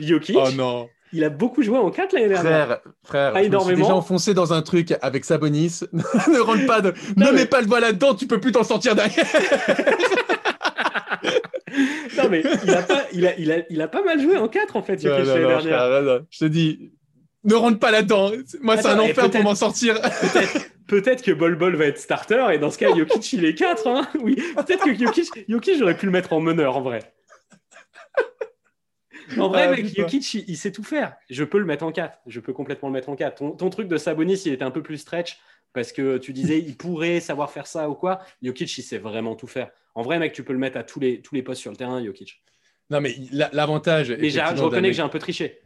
Jokic. 0.00 0.36
Oh 0.38 0.50
non. 0.52 0.88
Il 1.12 1.24
a 1.24 1.30
beaucoup 1.30 1.62
joué 1.62 1.78
en 1.78 1.90
4 1.90 2.12
l'année 2.12 2.28
dernière. 2.28 2.80
Frère, 3.02 3.32
frère, 3.32 3.34
je 3.36 3.64
suis 3.64 3.76
déjà 3.76 3.94
enfoncé 3.94 4.34
dans 4.34 4.52
un 4.52 4.62
truc 4.62 4.94
avec 5.00 5.24
Sabonis. 5.24 5.80
ne 5.92 6.40
rentre 6.40 6.66
pas, 6.66 6.80
de... 6.80 6.92
ne 7.16 7.30
mets 7.30 7.46
pas 7.46 7.60
le 7.60 7.66
doigt 7.66 7.80
là-dedans, 7.80 8.14
tu 8.14 8.26
peux 8.26 8.40
plus 8.40 8.52
t'en 8.52 8.64
sortir 8.64 8.94
derrière. 8.94 9.26
non 12.16 12.28
mais 12.30 12.42
il 12.64 12.70
a, 12.70 12.82
pas, 12.82 13.04
il, 13.12 13.26
a, 13.26 13.38
il, 13.38 13.52
a, 13.52 13.58
il 13.70 13.80
a 13.80 13.88
pas 13.88 14.02
mal 14.02 14.20
joué 14.20 14.36
en 14.36 14.48
4 14.48 14.76
en 14.76 14.82
fait. 14.82 15.02
Non, 15.04 15.10
non, 15.10 15.18
non, 15.18 15.60
frère, 15.60 16.22
je 16.30 16.38
te 16.38 16.44
dis, 16.44 16.92
ne 17.44 17.54
rentre 17.54 17.78
pas 17.78 17.90
là-dedans. 17.90 18.32
Moi, 18.60 18.76
c'est 18.76 18.88
un 18.88 18.98
enfer 18.98 19.30
pour 19.30 19.42
m'en 19.42 19.54
sortir. 19.54 20.00
Peut-être 20.86 21.22
que 21.22 21.32
Bol 21.32 21.56
Bol 21.56 21.76
va 21.76 21.84
être 21.84 21.98
starter 21.98 22.46
et 22.52 22.58
dans 22.58 22.70
ce 22.70 22.78
cas, 22.78 22.94
Jokic 22.94 23.32
il 23.34 23.44
est 23.44 23.54
4. 23.54 23.86
Hein 23.86 24.08
oui, 24.20 24.36
peut-être 24.56 24.84
que 24.84 24.94
Jokic, 24.94 25.28
Jokic 25.46 25.78
j'aurais 25.78 25.96
pu 25.96 26.06
le 26.06 26.12
mettre 26.12 26.32
en 26.32 26.40
meneur 26.40 26.76
en 26.76 26.80
vrai. 26.80 27.00
En 29.36 29.48
vrai, 29.48 29.64
ah, 29.64 29.70
mec, 29.72 29.94
Jokic, 29.94 30.34
il, 30.34 30.56
sait 30.56 30.72
tout 30.72 30.82
faire. 30.82 31.14
Je 31.28 31.44
peux 31.44 31.58
le 31.58 31.66
mettre 31.66 31.84
en 31.84 31.92
4. 31.92 32.18
Je 32.26 32.40
peux 32.40 32.54
complètement 32.54 32.88
le 32.88 32.94
mettre 32.94 33.10
en 33.10 33.16
4. 33.16 33.56
Ton, 33.56 33.70
truc 33.70 33.86
de 33.86 33.98
Sabonis, 33.98 34.42
il 34.46 34.54
était 34.54 34.64
un 34.64 34.70
peu 34.70 34.82
plus 34.82 34.96
stretch 34.96 35.38
parce 35.74 35.92
que 35.92 36.16
tu 36.16 36.32
disais 36.32 36.58
il 36.58 36.78
pourrait 36.78 37.20
savoir 37.20 37.50
faire 37.50 37.66
ça 37.66 37.90
ou 37.90 37.94
quoi. 37.94 38.20
Jokic, 38.42 38.78
il 38.78 38.82
sait 38.82 38.96
vraiment 38.96 39.34
tout 39.34 39.46
faire. 39.46 39.70
En 39.98 40.02
vrai, 40.02 40.20
mec, 40.20 40.32
tu 40.32 40.44
peux 40.44 40.52
le 40.52 40.60
mettre 40.60 40.78
à 40.78 40.84
tous 40.84 41.00
les, 41.00 41.20
tous 41.20 41.34
les 41.34 41.42
postes 41.42 41.60
sur 41.60 41.72
le 41.72 41.76
terrain, 41.76 42.00
Jokic. 42.04 42.40
Non, 42.88 43.00
mais 43.00 43.16
l'avantage. 43.50 44.12
Mais 44.12 44.30
je 44.30 44.38
reconnais 44.38 44.90
que 44.90 44.94
j'ai 44.94 45.02
un 45.02 45.08
peu 45.08 45.18
triché. 45.18 45.58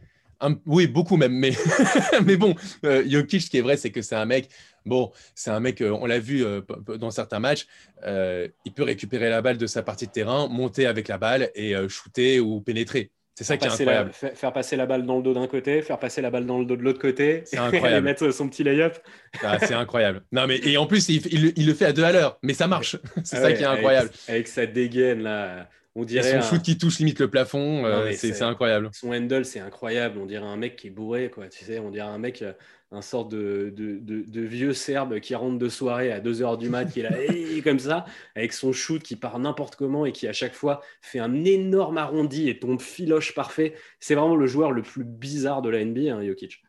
oui, 0.65 0.87
beaucoup 0.87 1.17
même. 1.17 1.33
Mais, 1.33 1.51
mais 2.25 2.35
bon, 2.35 2.55
euh, 2.83 3.07
Jokic, 3.07 3.43
ce 3.43 3.51
qui 3.51 3.59
est 3.59 3.61
vrai, 3.61 3.77
c'est 3.77 3.91
que 3.91 4.01
c'est 4.01 4.15
un 4.15 4.25
mec. 4.25 4.49
Bon, 4.87 5.11
c'est 5.35 5.51
un 5.51 5.59
mec, 5.59 5.81
euh, 5.81 5.95
on 6.01 6.07
l'a 6.07 6.17
vu 6.17 6.43
euh, 6.43 6.61
dans 6.97 7.11
certains 7.11 7.37
matchs, 7.37 7.67
il 8.03 8.73
peut 8.73 8.81
récupérer 8.81 9.29
la 9.29 9.43
balle 9.43 9.59
de 9.59 9.67
sa 9.67 9.83
partie 9.83 10.07
de 10.07 10.11
terrain, 10.11 10.47
monter 10.47 10.87
avec 10.87 11.09
la 11.09 11.19
balle 11.19 11.51
et 11.53 11.75
shooter 11.87 12.39
ou 12.39 12.59
pénétrer. 12.59 13.11
C'est 13.35 13.43
ça 13.43 13.57
qui 13.57 13.65
est 13.65 13.71
incroyable. 13.71 14.11
faire 14.13 14.53
passer 14.53 14.75
la 14.75 14.85
balle 14.85 15.05
dans 15.05 15.17
le 15.17 15.23
dos 15.23 15.33
d'un 15.33 15.47
côté, 15.47 15.81
faire 15.81 15.97
passer 15.97 16.21
la 16.21 16.29
balle 16.29 16.45
dans 16.45 16.59
le 16.59 16.65
dos 16.65 16.75
de 16.75 16.83
l'autre 16.83 16.99
côté, 16.99 17.41
c'est 17.45 17.57
incroyable. 17.57 17.97
et 17.97 18.01
mettre 18.01 18.31
son 18.31 18.47
petit 18.47 18.63
lay-up. 18.63 18.97
Ah, 19.41 19.57
c'est 19.59 19.73
incroyable. 19.73 20.21
Non, 20.31 20.45
mais 20.45 20.59
et 20.63 20.77
en 20.77 20.85
plus, 20.85 21.09
il, 21.09 21.65
le 21.65 21.73
fait 21.73 21.85
à 21.85 21.93
deux 21.93 22.03
à 22.03 22.11
l'heure, 22.11 22.37
mais 22.43 22.53
ça 22.53 22.67
marche. 22.67 22.97
c'est 23.23 23.37
ça 23.37 23.51
qui 23.53 23.63
est 23.63 23.67
incroyable. 23.67 24.11
Avec, 24.27 24.47
sa 24.47 24.67
dégaine 24.67 25.23
là, 25.23 25.67
on 25.95 26.03
dirait. 26.03 26.41
son 26.41 26.47
shoot 26.47 26.61
qui 26.61 26.77
touche 26.77 26.99
limite 26.99 27.19
le 27.19 27.29
plafond, 27.29 27.85
euh, 27.85 28.11
c'est 28.13 28.39
incroyable. 28.43 28.89
Son 28.93 29.11
handle, 29.11 29.45
c'est 29.45 29.59
incroyable. 29.59 30.19
On 30.19 30.27
dirait 30.27 30.45
un 30.45 30.57
mec 30.57 30.75
qui 30.75 30.87
est 30.87 30.91
bourré, 30.91 31.31
quoi. 31.31 31.47
Tu 31.47 31.65
sais, 31.65 31.79
on 31.79 31.89
dirait 31.89 32.07
un 32.07 32.19
mec 32.19 32.43
euh, 32.43 32.53
un 32.93 33.01
sort 33.01 33.25
de, 33.25 33.73
de, 33.75 34.41
vieux 34.41 34.73
serbe 34.73 35.19
qui 35.19 35.33
rentre 35.35 35.57
de 35.57 35.69
soirée 35.69 36.11
à 36.11 36.19
2h 36.19 36.57
du 36.57 36.69
mat, 36.69 36.85
qui 36.85 36.99
est 36.99 37.03
là, 37.03 37.61
comme 37.63 37.79
ça, 37.79 38.05
avec 38.35 38.53
son 38.53 38.71
shoot 38.71 39.01
qui 39.01 39.15
part 39.15 39.39
n'importe 39.39 39.75
comment 39.75 40.05
et 40.05 40.11
qui 40.11 40.27
à 40.27 40.33
chaque 40.33 40.53
fois 40.53 40.81
fait 41.01 41.19
un 41.19 41.43
énorme 41.43 41.97
arrondi 41.97 42.49
et 42.49 42.59
tombe 42.59 42.79
filoche 42.79 43.33
parfait. 43.33 43.73
C'est 43.99 44.15
vraiment 44.15 44.35
le 44.35 44.45
joueur 44.45 44.71
le 44.71 44.83
plus 44.83 45.03
bizarre 45.03 45.61
de 45.61 45.69
la 45.69 45.83
NBA, 45.83 46.13
hein, 46.13 46.25
Jokic. 46.25 46.61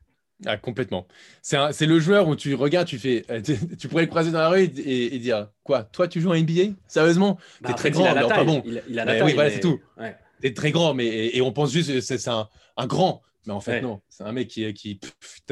Ah, 0.47 0.57
complètement. 0.57 1.07
C'est 1.43 1.87
le 1.87 2.01
joueur 2.01 2.27
où 2.29 2.37
tu 2.37 2.55
regardes, 2.55 2.89
tu 2.89 2.99
fais, 2.99 3.25
tu, 3.79 3.89
pourrais 3.89 4.03
le 4.03 4.09
croiser 4.09 4.31
dans 4.31 4.41
la 4.41 4.49
rue 4.49 4.63
et, 4.63 5.19
dire 5.19 5.49
quoi 5.63 5.85
Toi, 5.85 6.09
tu 6.09 6.21
joues 6.21 6.31
en 6.31 6.37
NBA 6.37 6.75
Sérieusement? 6.89 7.39
Bah, 7.61 7.69
T'es 7.69 7.75
très 7.75 7.91
grand. 7.91 8.05
Il 8.05 8.09
a 8.09 8.15
la 8.15 8.45
bon. 8.45 8.63
Il, 8.67 8.99
a 8.99 9.05
la 9.05 9.13
taille, 9.15 9.23
oui, 9.23 9.35
voilà, 9.35 9.51
c'est 9.51 9.61
tout. 9.61 9.81
T'es 10.41 10.53
très 10.53 10.73
grand, 10.73 10.95
mais 10.95 11.07
et, 11.07 11.41
on 11.41 11.53
pense 11.53 11.73
juste 11.73 12.01
c'est 12.01 12.29
un, 12.29 12.49
un 12.77 12.87
grand. 12.87 13.23
Mais 13.47 13.53
en 13.53 13.61
fait, 13.61 13.81
non. 13.81 14.01
C'est 14.09 14.25
un 14.25 14.33
mec 14.33 14.49
qui, 14.49 14.73
qui 14.75 15.01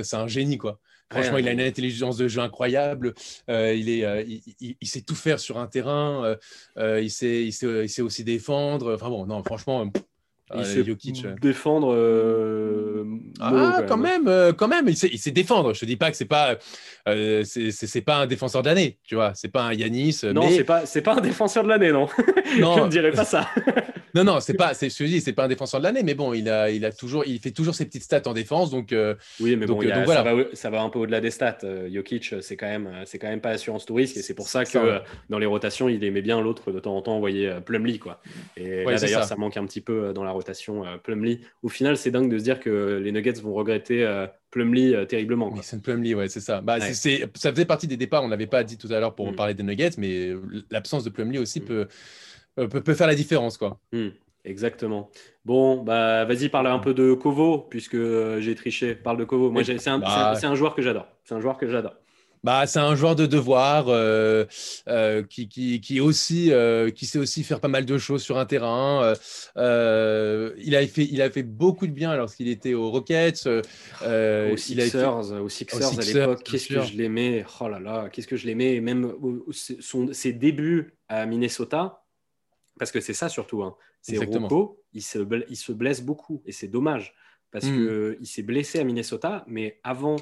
c'est 0.03 0.17
un 0.17 0.27
génie, 0.27 0.59
quoi. 0.59 0.81
Franchement, 1.13 1.39
il 1.39 1.49
a 1.49 1.53
une 1.53 1.61
intelligence 1.61 2.17
de 2.17 2.27
jeu 2.27 2.41
incroyable. 2.41 3.15
Euh, 3.51 3.75
il, 3.75 3.91
est, 3.91 4.05
euh, 4.05 4.25
il, 4.61 4.89
sait 4.89 5.03
tout 5.03 5.15
faire 5.15 5.39
sur 5.39 5.59
un 5.59 5.67
terrain. 5.67 6.37
Euh, 6.79 7.01
il, 7.03 7.11
sait, 7.11 7.45
il, 7.45 7.53
sait, 7.53 7.85
il 7.85 7.89
sait 7.89 8.03
aussi 8.03 8.25
défendre. 8.25 8.95
Enfin 8.95 9.11
bon, 9.11 9.27
non, 9.27 9.43
franchement, 9.43 9.91
il 10.57 10.65
sait 10.65 10.85
défendre. 11.41 11.97
ah, 13.41 13.83
quand 13.89 13.97
même, 13.97 14.53
quand 14.57 14.69
même, 14.69 14.89
il 14.89 14.97
sait, 14.97 15.11
il 15.13 15.19
sait, 15.19 15.31
défendre. 15.31 15.75
Je 15.75 15.81
te 15.81 15.85
dis 15.85 15.97
pas 15.97 16.11
que 16.11 16.17
c'est 16.17 16.25
pas, 16.25 16.57
c'est 17.07 18.05
pas 18.05 18.17
un 18.17 18.27
défenseur 18.27 18.63
d'année, 18.63 18.99
tu 19.05 19.15
vois. 19.15 19.33
C'est 19.35 19.49
pas 19.49 19.63
un 19.63 19.73
Yanis. 19.73 20.21
Non, 20.35 20.49
c'est 20.51 20.65
pas, 20.65 20.87
c'est 20.87 21.03
pas 21.03 21.15
un 21.15 21.21
défenseur 21.21 21.65
de 21.65 21.69
l'année, 21.69 21.93
non. 21.93 22.09
non. 22.59 22.77
je 22.77 22.83
ne 22.83 22.89
dirais 22.89 23.13
pas 23.13 23.25
ça. 23.25 23.49
Non, 24.15 24.25
non, 24.25 24.41
c'est 24.41 24.55
pas, 24.55 24.75
c'est, 24.75 24.91
je 24.91 25.05
dis, 25.05 25.21
c'est 25.21 25.33
pas 25.33 25.45
un 25.45 25.49
défenseur 25.49 25.81
de 25.81 25.85
l'année, 25.85 26.03
mais 26.03 26.15
bon, 26.15 26.35
il 26.35 26.49
a, 26.49 26.71
il 26.71 26.85
a 26.85 26.93
toujours, 26.93 27.25
il 27.27 27.39
fait 27.39 27.51
toujours 27.51 27.75
ses 27.75 27.87
petites 27.87 28.03
stats 28.03 28.23
en 28.27 28.35
défense, 28.35 28.71
donc. 28.71 28.93
Euh, 28.93 29.15
oui, 29.41 29.57
mais 29.57 29.65
bon, 29.67 29.81
euh, 29.83 30.05
ça, 30.07 30.23
va, 30.23 30.33
ça, 30.53 30.71
va, 30.71 30.83
un 30.83 30.91
peu 30.91 30.99
au-delà 30.99 31.21
des 31.21 31.31
stats. 31.31 31.59
Euh, 31.65 31.89
Jokic, 31.91 32.35
c'est 32.43 32.57
quand 32.57 32.67
même, 32.67 32.91
c'est 33.07 33.19
quand 33.19 33.29
même 33.29 33.41
pas 33.41 33.51
assurance 33.51 33.87
tout 33.87 33.95
risque, 33.95 34.19
et 34.19 34.23
c'est 34.23 34.35
pour 34.35 34.49
ça 34.49 34.65
que 34.65 35.01
dans 35.31 35.39
les 35.39 35.47
rotations, 35.47 35.89
il 35.89 36.05
aimait 36.05 36.21
bien 36.21 36.41
l'autre 36.43 36.73
de 36.73 36.79
temps 36.79 36.95
en 36.95 37.01
temps 37.01 37.17
envoyer 37.17 37.55
Plumlee, 37.65 37.99
quoi. 37.99 38.21
Et 38.57 38.85
là 38.85 38.99
d'ailleurs, 38.99 39.25
ça. 39.25 39.37
manque 39.37 39.57
un 39.57 39.65
petit 39.65 39.81
peu 39.81 40.13
dans 40.13 40.25
la 40.25 40.31
rotation 40.31 40.42
Plumlee. 41.03 41.41
Au 41.63 41.69
final, 41.69 41.97
c'est 41.97 42.11
dingue 42.11 42.31
de 42.31 42.39
se 42.39 42.45
dire 42.45 42.61
que 42.61 43.01
les 43.03 43.13
Nuggets 43.13 43.41
vont 43.41 43.55
regretter. 43.55 44.27
Plumlee 44.51 45.07
terriblement. 45.07 45.51
Mason 45.51 45.81
Plumlee, 45.81 46.15
ouais, 46.15 46.29
c'est 46.29 46.41
ça. 46.41 46.61
Bah, 46.61 46.81
c'est, 46.81 47.29
ça 47.35 47.51
faisait 47.51 47.65
partie 47.65 47.87
des 47.87 47.97
départs. 47.97 48.23
On 48.23 48.29
l'avait 48.29 48.47
pas 48.47 48.65
dit 48.65 48.79
tout 48.79 48.89
à 48.91 49.01
l'heure 49.01 49.15
pour 49.15 49.33
mm. 49.33 49.37
parler 49.37 49.55
des 49.55 49.63
Nuggets, 49.63 49.97
mais 49.99 50.33
l'absence 50.71 51.05
de 51.05 51.11
Plumlee 51.11 51.39
aussi 51.39 51.61
mm. 51.61 51.65
peut, 51.65 51.89
peut, 52.57 52.95
faire 52.95 53.07
la 53.07 53.15
différence, 53.15 53.57
quoi. 53.57 53.79
Mm. 53.93 54.09
Exactement. 54.45 55.11
Bon, 55.45 55.83
bah 55.83 56.25
vas-y, 56.25 56.49
parle 56.49 56.67
un 56.67 56.79
peu 56.79 56.95
de 56.95 57.15
Kovo, 57.15 57.59
puisque 57.59 57.95
euh, 57.95 58.41
j'ai 58.41 58.55
triché. 58.55 58.95
Parle 58.95 59.19
de 59.19 59.25
Kovo. 59.25 59.51
Moi, 59.51 59.63
c'est 59.65 59.89
un, 59.89 59.99
bah, 60.01 60.35
un, 60.43 60.55
joueur 60.55 60.75
que 60.75 60.83
j'adore. 60.83 61.07
C'est 61.25 61.35
un 61.35 61.41
joueur 61.41 61.59
que 61.59 61.69
j'adore. 61.69 61.95
Bah, 62.45 62.67
c'est 62.67 62.81
un 62.81 62.95
joueur 62.97 63.15
de 63.15 63.27
devoir 63.27 63.87
euh, 63.89 64.45
euh, 64.89 65.23
qui, 65.23 65.49
qui, 65.49 65.81
qui, 65.81 66.01
aussi, 66.01 66.53
qui 66.95 67.07
sait 67.07 67.19
aussi 67.19 67.45
faire 67.45 67.61
pas 67.61 67.69
mal 67.69 67.85
de 67.85 67.99
choses 67.99 68.23
sur 68.23 68.39
un 68.39 68.47
terrain. 68.47 69.15
il, 69.57 70.77
a 70.77 70.87
fait, 70.87 71.05
il 71.05 71.23
a 71.23 71.31
fait 71.31 71.43
beaucoup 71.43 71.87
de 71.87 71.93
bien 71.93 72.17
lorsqu'il 72.17 72.49
était 72.49 72.75
aux 72.75 72.91
Rockets. 72.91 73.47
aux 73.47 74.57
Sixers, 74.57 75.33
aux 75.33 75.49
Sixers, 75.49 75.99
à 75.99 76.03
l'époque, 76.03 76.43
qu'est-ce 76.45 76.69
que 76.69 76.83
je 76.83 76.97
l'aimais. 76.97 77.45
Oh 77.61 77.69
là 77.69 77.79
là, 77.79 78.09
qu'est-ce 78.11 78.27
que 78.27 78.37
je 78.37 78.47
l'aimais. 78.47 78.81
Même 78.81 79.13
son, 79.51 80.13
ses 80.13 80.33
débuts 80.33 80.95
à 81.09 81.27
Minnesota, 81.27 82.05
Parce 82.79 82.91
que 82.91 83.01
c'est 83.01 83.15
ça 83.15 83.29
surtout. 83.29 83.63
Hein. 83.63 83.77
C'est. 84.01 84.17
Rocco, 84.17 84.83
il 84.93 85.03
se, 85.03 85.19
il 85.49 85.57
se 85.57 85.73
blesse 85.73 86.03
beaucoup 86.03 86.43
et 86.45 86.53
c'est 86.53 86.69
dommage 86.69 87.15
parce 87.53 87.67
Mm. 87.67 87.77
que 87.77 88.19
il 88.21 88.27
s'est 88.27 88.43
blessé 88.43 88.81
à 88.81 88.85
Minnesota, 88.85 89.45
mais 89.47 89.79
avant 89.85 90.17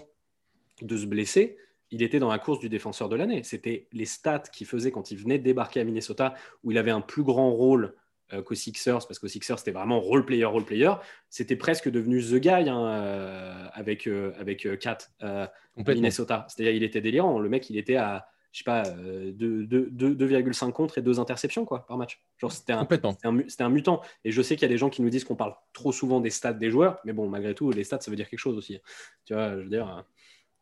de 0.82 0.96
se 0.96 1.06
blesser, 1.06 1.56
il 1.90 2.02
était 2.02 2.18
dans 2.18 2.28
la 2.30 2.38
course 2.38 2.60
du 2.60 2.68
défenseur 2.68 3.08
de 3.08 3.16
l'année. 3.16 3.42
C'était 3.42 3.88
les 3.92 4.04
stats 4.04 4.38
qu'il 4.52 4.66
faisait 4.66 4.90
quand 4.90 5.10
il 5.10 5.18
venait 5.18 5.38
de 5.38 5.44
débarquer 5.44 5.80
à 5.80 5.84
Minnesota, 5.84 6.34
où 6.62 6.70
il 6.70 6.78
avait 6.78 6.90
un 6.90 7.00
plus 7.00 7.22
grand 7.22 7.50
rôle 7.52 7.94
euh, 8.32 8.42
qu'aux 8.42 8.54
Sixers, 8.54 9.06
parce 9.08 9.18
qu'aux 9.18 9.26
Sixers, 9.28 9.58
c'était 9.58 9.72
vraiment 9.72 10.00
role 10.00 10.24
player, 10.24 10.44
role 10.44 10.64
player. 10.64 10.92
C'était 11.30 11.56
presque 11.56 11.88
devenu 11.90 12.22
The 12.22 12.36
Guy 12.36 12.48
hein, 12.50 12.86
euh, 12.86 13.66
avec, 13.72 14.06
euh, 14.06 14.32
avec 14.38 14.66
euh, 14.66 14.76
Kat 14.76 14.98
euh, 15.22 15.44
à 15.44 15.52
Complètement. 15.74 16.02
Minnesota. 16.02 16.46
C'est-à-dire, 16.48 16.72
il 16.74 16.82
était 16.84 17.00
délirant. 17.00 17.40
Le 17.40 17.48
mec, 17.48 17.68
il 17.70 17.76
était 17.76 17.96
à, 17.96 18.28
je 18.52 18.58
sais 18.58 18.64
pas, 18.64 18.84
euh, 18.86 19.32
deux- 19.32 19.64
deux- 19.66 19.88
deux- 19.90 20.14
2,5 20.14 20.70
contre 20.72 20.98
et 20.98 21.02
deux 21.02 21.18
interceptions 21.18 21.64
quoi, 21.64 21.86
par 21.86 21.96
match. 21.98 22.22
Genre, 22.38 22.52
c'était 22.52 22.72
un, 22.72 22.86
un, 23.24 23.68
mutant. 23.68 24.00
Et 24.24 24.30
je 24.30 24.42
sais 24.42 24.54
qu'il 24.54 24.62
y 24.62 24.66
a 24.66 24.68
des 24.72 24.78
gens 24.78 24.90
qui 24.90 25.02
nous 25.02 25.10
disent 25.10 25.24
qu'on 25.24 25.34
parle 25.36 25.54
trop 25.72 25.90
souvent 25.90 26.20
des 26.20 26.30
stats 26.30 26.52
des 26.52 26.70
joueurs, 26.70 27.00
mais 27.04 27.12
bon, 27.12 27.28
malgré 27.28 27.52
tout, 27.54 27.70
les 27.72 27.82
stats, 27.82 28.00
ça 28.00 28.12
veut 28.12 28.16
dire 28.16 28.28
quelque 28.28 28.38
chose 28.38 28.56
aussi. 28.56 28.78
Tu 29.24 29.34
vois, 29.34 29.56
je 29.56 29.62
veux 29.62 29.68
dire, 29.68 29.88
euh, 29.88 30.02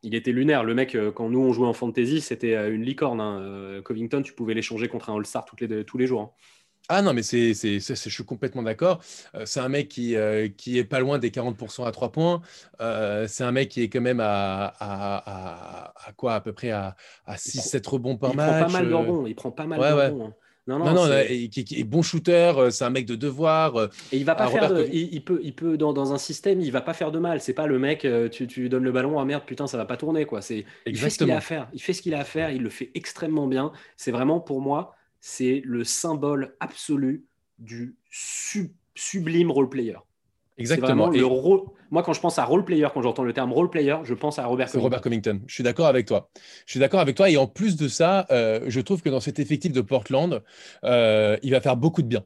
il 0.02 0.14
était 0.14 0.32
lunaire. 0.32 0.64
Le 0.64 0.74
mec, 0.74 0.94
euh, 0.94 1.12
quand 1.12 1.28
nous, 1.28 1.40
on 1.40 1.52
jouait 1.52 1.66
en 1.66 1.72
fantasy, 1.72 2.20
c'était 2.20 2.54
euh, 2.54 2.74
une 2.74 2.82
licorne. 2.82 3.20
hein. 3.20 3.40
Euh, 3.40 3.82
Covington, 3.82 4.22
tu 4.22 4.32
pouvais 4.34 4.54
l'échanger 4.54 4.88
contre 4.88 5.10
un 5.10 5.16
All-Star 5.16 5.44
les 5.60 5.84
tous 5.84 5.98
les 5.98 6.06
jours. 6.06 6.20
hein. 6.22 6.30
Ah 6.90 7.02
non, 7.02 7.12
mais 7.12 7.22
c'est, 7.22 7.52
c'est, 7.52 7.80
c'est- 7.80 7.94
je 8.08 8.08
suis 8.14 8.24
complètement 8.24 8.62
d'accord. 8.62 9.02
Euh, 9.34 9.44
c'est 9.44 9.60
un 9.60 9.68
mec 9.68 9.88
qui, 9.88 10.16
euh, 10.16 10.48
qui 10.48 10.78
est 10.78 10.84
pas 10.84 11.00
loin 11.00 11.18
des 11.18 11.30
40% 11.30 11.84
à 11.84 11.92
3 11.92 12.10
points. 12.12 12.40
Euh, 12.80 13.26
c'est 13.28 13.44
un 13.44 13.52
mec 13.52 13.68
qui 13.68 13.82
est 13.82 13.90
quand 13.90 14.00
même 14.00 14.20
à, 14.20 14.66
à, 14.80 15.88
à- 15.90 16.08
à 16.08 16.12
quoi 16.14 16.34
À 16.36 16.40
peu 16.40 16.52
près 16.54 16.70
à, 16.70 16.96
à 17.26 17.36
6-7 17.36 17.86
rebonds 17.86 18.16
par 18.16 18.30
il 18.30 18.36
match. 18.36 18.38
prend 18.38 18.54
pas 18.54 18.68
mal 18.68 18.88
de 18.88 18.94
rebonds. 18.94 19.26
Il 19.26 19.34
prend 19.34 19.50
pas 19.52 19.66
mal 19.66 19.80
ouais, 19.80 19.88
de 19.88 19.92
ouais. 19.92 20.06
rebonds. 20.10 20.26
hein. 20.28 20.34
Non, 20.68 20.78
non, 20.78 20.84
Non, 20.92 21.06
non, 21.06 21.24
qui, 21.50 21.64
qui 21.64 21.80
est 21.80 21.84
bon 21.84 22.02
shooter, 22.02 22.52
euh, 22.58 22.70
c'est 22.70 22.84
un 22.84 22.90
mec 22.90 23.06
de 23.06 23.14
devoir. 23.16 23.76
euh, 23.76 23.88
Et 24.12 24.18
il 24.18 24.24
va 24.24 24.34
pas 24.34 24.48
faire 24.48 24.68
de, 24.72 24.86
il, 24.92 25.14
il 25.14 25.24
peut, 25.24 25.40
il 25.42 25.54
peut 25.54 25.78
dans, 25.78 25.94
dans 25.94 26.12
un 26.12 26.18
système, 26.18 26.60
il 26.60 26.70
va 26.70 26.82
pas 26.82 26.92
faire 26.92 27.10
de 27.10 27.18
mal. 27.18 27.40
C'est 27.40 27.54
pas 27.54 27.66
le 27.66 27.78
mec, 27.78 28.04
euh, 28.04 28.28
tu, 28.28 28.46
tu 28.46 28.60
lui 28.60 28.68
donnes 28.68 28.84
le 28.84 28.92
ballon, 28.92 29.18
ah 29.18 29.24
merde, 29.24 29.44
putain, 29.46 29.66
ça 29.66 29.78
va 29.78 29.86
pas 29.86 29.96
tourner 29.96 30.26
quoi. 30.26 30.42
C'est, 30.42 30.66
il 30.86 30.96
fait 30.98 31.08
ce 31.10 31.16
qu'il 31.18 31.30
a 31.32 31.36
à 31.38 31.40
faire. 31.40 31.68
Il 31.72 31.80
fait 31.80 31.92
ce 31.94 32.02
qu'il 32.02 32.14
a 32.14 32.20
à 32.20 32.24
faire. 32.24 32.50
Il 32.50 32.62
le 32.62 32.70
fait 32.70 32.90
extrêmement 32.94 33.46
bien. 33.46 33.72
C'est 33.96 34.10
vraiment 34.12 34.40
pour 34.40 34.60
moi, 34.60 34.94
c'est 35.20 35.62
le 35.64 35.84
symbole 35.84 36.54
absolu 36.60 37.24
du 37.58 37.96
sub- 38.10 38.72
sublime 38.94 39.50
role 39.50 39.70
player. 39.70 39.96
Exactement. 40.58 41.12
Et 41.12 41.20
le. 41.20 41.26
Moi, 41.90 42.02
quand 42.02 42.12
je 42.12 42.20
pense 42.20 42.38
à 42.38 42.44
role 42.44 42.64
player, 42.64 42.88
quand 42.92 43.00
j'entends 43.00 43.22
le 43.22 43.32
terme 43.32 43.52
role 43.52 43.70
player, 43.70 43.96
je 44.04 44.12
pense 44.12 44.38
à 44.38 44.46
Robert 44.46 44.66
Covington. 44.66 44.84
Robert 44.84 45.00
Covington. 45.00 45.40
Je 45.46 45.54
suis 45.54 45.64
d'accord 45.64 45.86
avec 45.86 46.06
toi. 46.06 46.28
Je 46.66 46.72
suis 46.72 46.80
d'accord 46.80 47.00
avec 47.00 47.16
toi. 47.16 47.30
Et 47.30 47.36
en 47.36 47.46
plus 47.46 47.76
de 47.76 47.88
ça, 47.88 48.26
euh, 48.30 48.60
je 48.66 48.80
trouve 48.80 49.00
que 49.00 49.08
dans 49.08 49.20
cet 49.20 49.38
effectif 49.38 49.72
de 49.72 49.80
Portland, 49.80 50.42
euh, 50.84 51.38
il 51.42 51.52
va 51.52 51.60
faire 51.60 51.76
beaucoup 51.76 52.02
de 52.02 52.08
bien. 52.08 52.24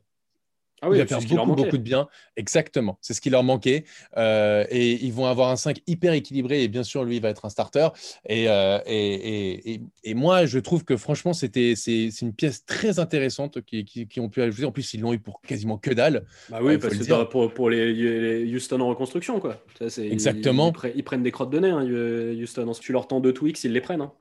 Ah 0.84 0.88
oui, 0.90 0.96
il 0.96 0.98
va 0.98 1.06
faire 1.06 1.18
beaucoup, 1.36 1.54
beaucoup 1.54 1.78
de 1.78 1.82
bien. 1.82 2.08
Exactement. 2.36 2.98
C'est 3.00 3.14
ce 3.14 3.20
qui 3.20 3.30
leur 3.30 3.44
manquait. 3.44 3.84
Euh, 4.16 4.64
et 4.68 4.92
ils 5.04 5.12
vont 5.12 5.26
avoir 5.26 5.50
un 5.50 5.56
5 5.56 5.78
hyper 5.86 6.12
équilibré. 6.12 6.64
Et 6.64 6.68
bien 6.68 6.82
sûr, 6.82 7.04
lui, 7.04 7.16
il 7.16 7.22
va 7.22 7.28
être 7.28 7.44
un 7.44 7.50
starter. 7.50 7.88
Et, 8.28 8.48
euh, 8.48 8.80
et, 8.86 9.74
et, 9.74 9.80
et- 10.02 10.14
moi, 10.14 10.44
je 10.44 10.58
trouve 10.58 10.84
que 10.84 10.96
franchement, 10.96 11.32
c'était, 11.32 11.74
c'est, 11.76 12.08
une 12.20 12.32
pièce 12.34 12.66
très 12.66 12.98
intéressante 12.98 13.60
qui, 13.62 13.84
qui, 13.84 14.08
qui 14.08 14.18
ont 14.20 14.28
pu 14.28 14.42
ajouter. 14.42 14.64
En 14.66 14.72
plus, 14.72 14.92
ils 14.94 15.00
l'ont 15.00 15.12
eu 15.12 15.20
pour 15.20 15.40
quasiment 15.40 15.78
que 15.78 15.90
dalle. 15.92 16.24
Bah 16.50 16.58
oui, 16.60 16.78
parce 16.78 16.94
le 16.94 17.04
que 17.04 17.08
dans- 17.08 17.26
pour, 17.26 17.54
pour 17.54 17.70
les, 17.70 17.92
les 17.92 18.54
Houston 18.54 18.80
en 18.80 18.88
reconstruction, 18.88 19.38
quoi. 19.38 19.64
Ça, 19.88 20.02
Exactement. 20.02 20.70
Ils, 20.74 20.88
pre- 20.88 20.92
ils 20.96 21.04
prennent 21.04 21.22
des 21.22 21.30
crottes 21.30 21.50
de 21.50 21.60
nez, 21.60 21.70
hein, 21.70 21.84
Houston. 22.42 22.72
Si 22.72 22.80
tu 22.80 22.92
leur 22.92 23.06
tends 23.06 23.20
deux 23.20 23.32
tweaks, 23.32 23.62
ils 23.64 23.72
les 23.72 23.80
prennent. 23.80 24.00
hein. 24.00 24.12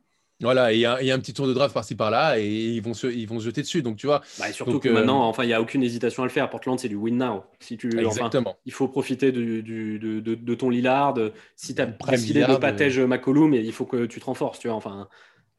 Voilà. 0.41 0.73
Et 0.73 0.77
il 0.77 0.79
y, 0.81 0.85
a 0.85 0.95
un 1.15 1.19
petit 1.19 1.33
tour 1.33 1.47
de 1.47 1.53
draft 1.53 1.73
par-ci 1.73 1.95
par-là. 1.95 2.39
Et 2.39 2.47
ils 2.47 2.81
vont, 2.81 2.93
se, 2.93 3.07
ils 3.07 3.25
vont 3.27 3.39
se 3.39 3.45
jeter 3.45 3.61
dessus. 3.61 3.81
Donc, 3.81 3.97
tu 3.97 4.07
vois, 4.07 4.21
Bah, 4.39 4.49
et 4.49 4.53
surtout 4.53 4.73
Donc, 4.73 4.83
que 4.83 4.89
euh, 4.89 4.93
maintenant, 4.93 5.23
enfin, 5.27 5.43
il 5.43 5.47
n'y 5.47 5.53
a 5.53 5.61
aucune 5.61 5.83
hésitation 5.83 6.23
à 6.23 6.25
le 6.25 6.31
faire. 6.31 6.49
Portland, 6.49 6.79
c'est 6.79 6.89
du 6.89 6.95
win 6.95 7.17
now. 7.17 7.43
Si 7.59 7.77
tu, 7.77 7.89
enfin, 7.99 8.07
exactement. 8.07 8.57
il 8.65 8.73
faut 8.73 8.87
profiter 8.87 9.31
du, 9.31 9.63
du- 9.63 9.99
de, 9.99 10.19
de- 10.19 10.35
de 10.35 10.55
ton 10.55 10.69
Lillard. 10.69 11.15
Si 11.55 11.75
tu 11.75 11.81
as 11.81 11.85
décidé 11.85 12.41
de 12.41 12.55
patège 12.55 12.99
McCollum, 12.99 13.53
il 13.53 13.71
faut 13.71 13.85
que 13.85 14.05
tu 14.05 14.19
te 14.19 14.25
renforces. 14.25 14.59
Tu 14.59 14.67
vois, 14.67 14.75
enfin, 14.77 15.07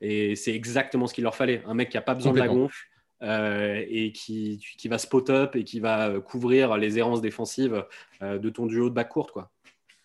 et 0.01 0.35
c'est 0.37 0.53
exactement 0.53 1.07
ce 1.07 1.15
qu'il 1.15 1.25
leur 1.25 1.35
fallait. 1.37 1.63
Un 1.67 1.75
mec 1.75 1.89
qui 1.91 1.97
n'a 1.97 2.03
pas 2.03 2.15
besoin 2.15 2.33
de 2.33 2.39
la 2.39 2.49
gonfle 2.49 2.89
euh, 3.23 3.85
et 3.89 4.11
qui, 4.11 4.65
qui 4.77 4.89
va 4.89 4.99
spot 4.99 5.31
up 5.31 5.55
et 5.55 5.63
qui 5.63 5.79
va 5.79 6.09
euh, 6.09 6.21
couvrir 6.21 6.77
les 6.77 6.99
errances 6.99 7.21
défensives 7.21 7.85
euh, 8.21 8.39
de 8.39 8.51
ton 8.51 8.67
duo 8.67 8.89
de 8.89 8.95
backcourt. 8.95 9.31
Quoi. 9.31 9.51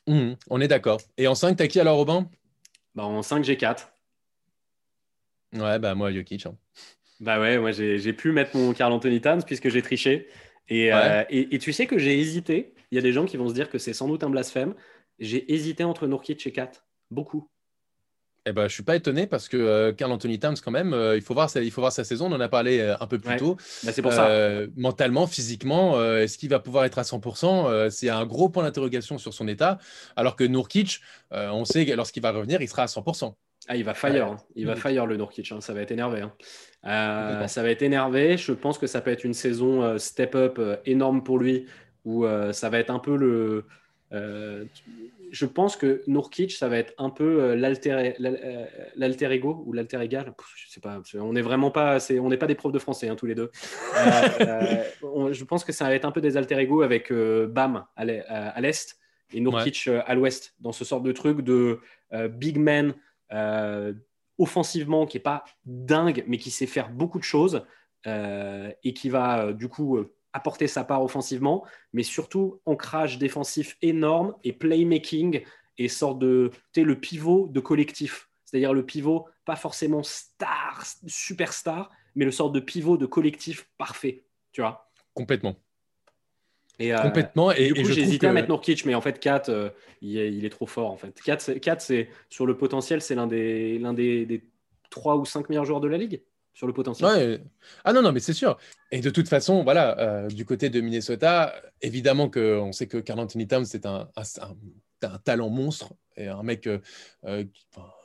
Mhm, 0.05 0.36
on 0.51 0.61
est 0.61 0.67
d'accord. 0.67 1.01
Et 1.17 1.28
en 1.28 1.34
5, 1.34 1.55
t'as 1.57 1.65
qui 1.67 1.80
alors, 1.80 1.97
Robin? 1.97 2.30
Bah, 2.93 3.05
en 3.05 3.23
5, 3.23 3.43
j'ai 3.43 3.57
4. 3.57 3.89
Ouais, 5.59 5.79
bah 5.79 5.95
moi, 5.95 6.11
Jokic. 6.11 6.45
hein. 6.45 6.55
Bah 7.19 7.39
ouais, 7.39 7.57
moi 7.57 7.71
j'ai 7.71 8.13
pu 8.13 8.31
mettre 8.31 8.55
mon 8.55 8.73
Carl 8.73 8.93
Anthony 8.93 9.21
Towns 9.21 9.43
puisque 9.43 9.69
j'ai 9.69 9.81
triché. 9.81 10.27
Et, 10.69 10.87
Ouais. 10.89 10.93
euh, 10.93 11.23
et, 11.29 11.55
et 11.55 11.59
tu 11.59 11.73
sais 11.73 11.87
que 11.87 11.97
j'ai 11.97 12.19
hésité. 12.19 12.73
Il 12.91 12.95
y 12.95 12.99
a 12.99 13.01
des 13.01 13.11
gens 13.13 13.25
qui 13.25 13.37
vont 13.37 13.49
se 13.49 13.53
dire 13.53 13.69
que 13.69 13.77
c'est 13.77 13.93
sans 13.93 14.07
doute 14.07 14.23
un 14.23 14.29
blasphème. 14.29 14.75
J'ai 15.19 15.51
hésité 15.53 15.83
entre 15.83 16.07
Nurkic 16.07 16.45
et 16.45 16.51
Kat. 16.51 16.71
Beaucoup. 17.09 17.49
Eh 18.49 18.53
ben, 18.53 18.69
je 18.69 18.73
suis 18.73 18.83
pas 18.83 18.95
étonné 18.95 19.27
parce 19.27 19.49
que 19.49 19.57
euh, 19.57 19.91
Carl 19.91 20.09
Anthony 20.09 20.39
Towns, 20.39 20.55
quand 20.63 20.71
même, 20.71 20.93
euh, 20.93 21.17
il, 21.17 21.21
faut 21.21 21.33
voir 21.33 21.49
sa, 21.49 21.61
il 21.61 21.69
faut 21.69 21.81
voir 21.81 21.91
sa 21.91 22.05
saison. 22.05 22.31
On 22.31 22.35
en 22.35 22.39
a 22.39 22.47
parlé 22.47 22.79
euh, 22.79 22.95
un 23.01 23.07
peu 23.07 23.19
plus 23.19 23.31
Ouais. 23.31 23.37
tôt. 23.37 23.55
Bah, 23.83 23.91
c'est 23.91 24.01
pour 24.01 24.13
ça. 24.13 24.29
Mentalement, 24.77 25.27
physiquement, 25.27 26.01
est-ce 26.15 26.37
qu'il 26.37 26.49
va 26.49 26.59
pouvoir 26.59 26.85
être 26.85 26.97
à 26.97 27.03
100% 27.03 27.67
Euh, 27.69 27.89
C'est 27.89 28.09
un 28.09 28.25
gros 28.25 28.47
point 28.47 28.63
d'interrogation 28.63 29.17
sur 29.17 29.33
son 29.33 29.49
état. 29.49 29.79
Alors 30.15 30.37
que 30.37 30.45
Nurkic, 30.45 31.01
euh, 31.33 31.49
on 31.49 31.65
sait 31.65 31.85
que 31.85 31.91
lorsqu'il 31.91 32.23
va 32.23 32.31
revenir, 32.31 32.61
il 32.61 32.69
sera 32.69 32.83
à 32.83 32.87
100%. 32.87 33.35
Ah, 33.68 33.76
il 33.76 33.84
va 33.84 33.93
fire. 33.93 34.28
Hein. 34.28 34.38
Il 34.55 34.65
va 34.65 34.76
fire 34.76 35.05
le 35.05 35.18
Nurkic. 35.18 35.51
hein. 35.51 35.61
Ça 35.61 35.74
va 35.74 35.82
être 35.82 35.91
énervé. 35.91 36.22
hein. 36.22 36.32
Euh, 36.86 37.47
ça 37.47 37.63
va 37.63 37.70
être 37.70 37.82
énervé. 37.82 38.38
Je 38.38 38.53
pense 38.53 38.78
que 38.78 38.88
ça 38.88 39.01
peut 39.01 39.11
être 39.11 39.24
une 39.26 39.34
saison 39.34 39.84
euh, 39.84 39.97
step-up 39.97 40.57
euh, 40.59 40.78
énorme 40.86 41.24
pour 41.24 41.38
lui 41.39 41.65
où 42.05 42.26
ça 42.53 42.70
va 42.70 42.80
être 42.80 42.89
un 42.89 42.99
peu 42.99 43.18
le. 43.18 43.65
je 45.32 45.45
pense 45.45 45.76
que 45.76 46.01
Nurkic, 46.07 46.53
ça 46.53 46.70
va 46.70 46.78
être 46.78 46.93
un 46.97 47.09
peu 47.09 47.53
l'alter 47.55 48.13
l'al- 48.18 48.70
l'alter 48.95 49.30
ego 49.34 49.61
ou 49.65 49.74
l'alter 49.74 50.01
égal. 50.01 50.34
Je 50.55 50.70
sais 50.72 50.80
pas. 50.80 51.01
On 51.15 51.34
n'est 51.34 51.41
vraiment 51.41 51.70
pas. 51.70 51.99
c'est- 51.99 52.20
On 52.20 52.30
n'est 52.30 52.38
pas 52.38 52.47
des 52.47 52.55
profs 52.55 52.72
de 52.72 52.80
français 52.80 53.13
tous 53.18 53.26
les 53.26 53.36
deux. 53.36 53.51
On- 55.03 55.34
je 55.34 55.43
pense 55.43 55.63
que 55.65 55.72
ça 55.74 55.86
va 55.86 55.93
être 55.95 56.05
un 56.05 56.11
peu 56.11 56.22
des 56.22 56.38
alter 56.38 56.57
ego 56.59 56.82
avec 56.82 57.11
Bam 57.11 57.84
à 57.95 58.05
l'e- 58.05 58.24
à 58.30 58.59
l'est 58.61 58.97
et 59.34 59.41
Nurkic 59.41 59.89
à 60.05 60.15
l'ouest 60.15 60.55
dans 60.61 60.72
ce 60.72 60.86
sort 60.86 61.01
de 61.01 61.11
truc 61.11 61.41
de 61.41 61.80
big 62.30 62.57
man 62.57 62.93
offensivement 64.38 65.05
qui 65.05 65.17
est 65.17 65.21
pas 65.21 65.43
dingue 65.65 66.23
mais 66.28 66.38
qui 66.38 66.51
sait 66.51 66.67
faire 66.67 66.89
beaucoup 66.89 67.19
de 67.19 67.23
choses 67.23 67.65
euh, 68.05 68.71
et 68.84 68.93
qui 68.93 69.09
va 69.09 69.45
euh, 69.47 69.53
du 69.53 69.67
coup 69.67 69.97
euh, 69.97 70.13
apporter 70.34 70.67
sa 70.67 70.84
part 70.84 71.03
offensivement 71.03 71.65
mais 71.93 72.03
surtout 72.03 72.61
ancrage 72.65 73.17
défensif 73.17 73.78
énorme 73.82 74.36
et 74.43 74.53
playmaking 74.53 75.43
et 75.78 75.88
sorte 75.88 76.19
de 76.19 76.51
le 76.75 76.99
pivot 76.99 77.47
de 77.47 77.59
collectif 77.59 78.30
c'est-à-dire 78.45 78.73
le 78.73 78.86
pivot 78.86 79.28
pas 79.45 79.55
forcément 79.55 80.03
star 80.03 80.84
superstar 81.07 81.91
mais 82.15 82.25
le 82.25 82.32
sort 82.32 82.51
de 82.51 82.59
pivot 82.59 82.97
de 82.97 83.05
collectif 83.05 83.69
parfait 83.78 84.23
tu 84.51 84.61
vois 84.61 84.88
Complètement. 85.17 85.55
Et, 86.80 86.93
euh, 86.93 86.97
Complètement. 87.01 87.51
Et, 87.51 87.71
du 87.71 87.82
coup, 87.84 87.89
hésité 87.89 88.28
à 88.28 88.34
mettre 88.34 88.49
Nurkic, 88.49 88.86
mais 88.86 88.95
en 88.95 89.01
fait, 89.01 89.19
4, 89.19 89.73
il, 90.01 90.17
est, 90.17 90.32
il 90.34 90.45
est 90.45 90.49
trop 90.49 90.67
fort. 90.67 90.91
En 90.91 90.97
fait. 90.97 91.19
4, 91.21 91.41
c'est, 91.41 91.59
4, 91.59 91.82
c'est 91.82 92.09
sur 92.30 92.45
le 92.45 92.55
potentiel, 92.57 93.01
c'est 93.01 93.15
l'un 93.15 93.28
des, 93.28 93.80
l'un 93.80 93.93
des, 93.93 94.25
des 94.25 94.43
3 94.89 95.15
ou 95.17 95.25
5 95.25 95.49
meilleurs 95.49 95.65
joueurs 95.65 95.82
de 95.82 95.88
la 95.88 95.97
ligue 95.97 96.21
sur 96.53 96.65
le 96.67 96.73
potentiel. 96.73 97.07
Ouais. 97.09 97.41
Ah 97.84 97.93
non, 97.93 98.01
non, 98.01 98.11
mais 98.11 98.19
c'est 98.19 98.34
sûr. 98.34 98.57
Et 98.91 98.99
de 98.99 99.09
toute 99.09 99.28
façon, 99.30 99.63
voilà, 99.63 99.99
euh, 99.99 100.28
du 100.28 100.45
côté 100.45 100.69
de 100.69 100.82
Minnesota, 100.82 101.53
évidemment 101.82 102.30
qu'on 102.30 102.71
sait 102.71 102.88
que 102.88 102.97
Carl 102.97 103.19
Anthony 103.19 103.47
Towns, 103.47 103.65
c'est 103.65 103.86
un, 103.86 104.09
un- 104.15 104.21
un- 104.41 105.07
un 105.13 105.17
talent 105.19 105.49
monstre 105.49 105.93
un 106.26 106.43
mec, 106.43 106.68
euh, 106.68 106.80
euh, 107.26 107.43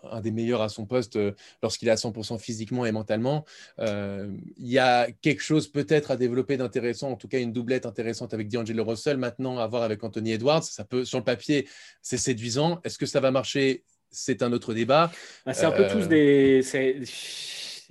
un 0.05 0.21
des 0.21 0.31
meilleurs 0.31 0.63
à 0.63 0.69
son 0.69 0.87
poste 0.87 1.17
euh, 1.17 1.33
lorsqu'il 1.63 1.89
est 1.89 1.93
à 1.93 1.97
100% 1.97 2.39
physiquement 2.39 2.85
et 2.87 2.93
mentalement. 2.93 3.45
Il 3.79 4.39
y 4.59 4.79
a 4.79 5.11
quelque 5.11 5.43
chose 5.43 5.69
peut-être 5.69 6.11
à 6.11 6.17
développer 6.17 6.57
d'intéressant, 6.57 7.11
en 7.11 7.17
tout 7.17 7.29
cas 7.29 7.39
une 7.39 7.53
doublette 7.53 7.87
intéressante 7.87 8.35
avec 8.35 8.49
D'Angelo 8.49 8.85
Russell. 8.85 9.17
Maintenant, 9.17 9.59
à 9.59 9.67
voir 9.67 9.83
avec 9.83 10.03
Anthony 10.05 10.33
Edwards, 10.33 10.65
ça 10.65 10.85
peut, 10.85 11.05
sur 11.05 11.19
le 11.19 11.25
papier, 11.25 11.69
c'est 12.03 12.19
séduisant. 12.19 12.81
Est-ce 12.85 12.99
que 12.99 13.07
ça 13.07 13.21
va 13.21 13.31
marcher? 13.31 13.85
C'est 14.11 14.43
un 14.43 14.53
autre 14.53 14.75
débat. 14.75 15.11
Bah, 15.47 15.55
c'est 15.55 15.65
un 15.65 15.73
peu 15.73 15.87
tous 15.89 16.07
des. 16.07 16.61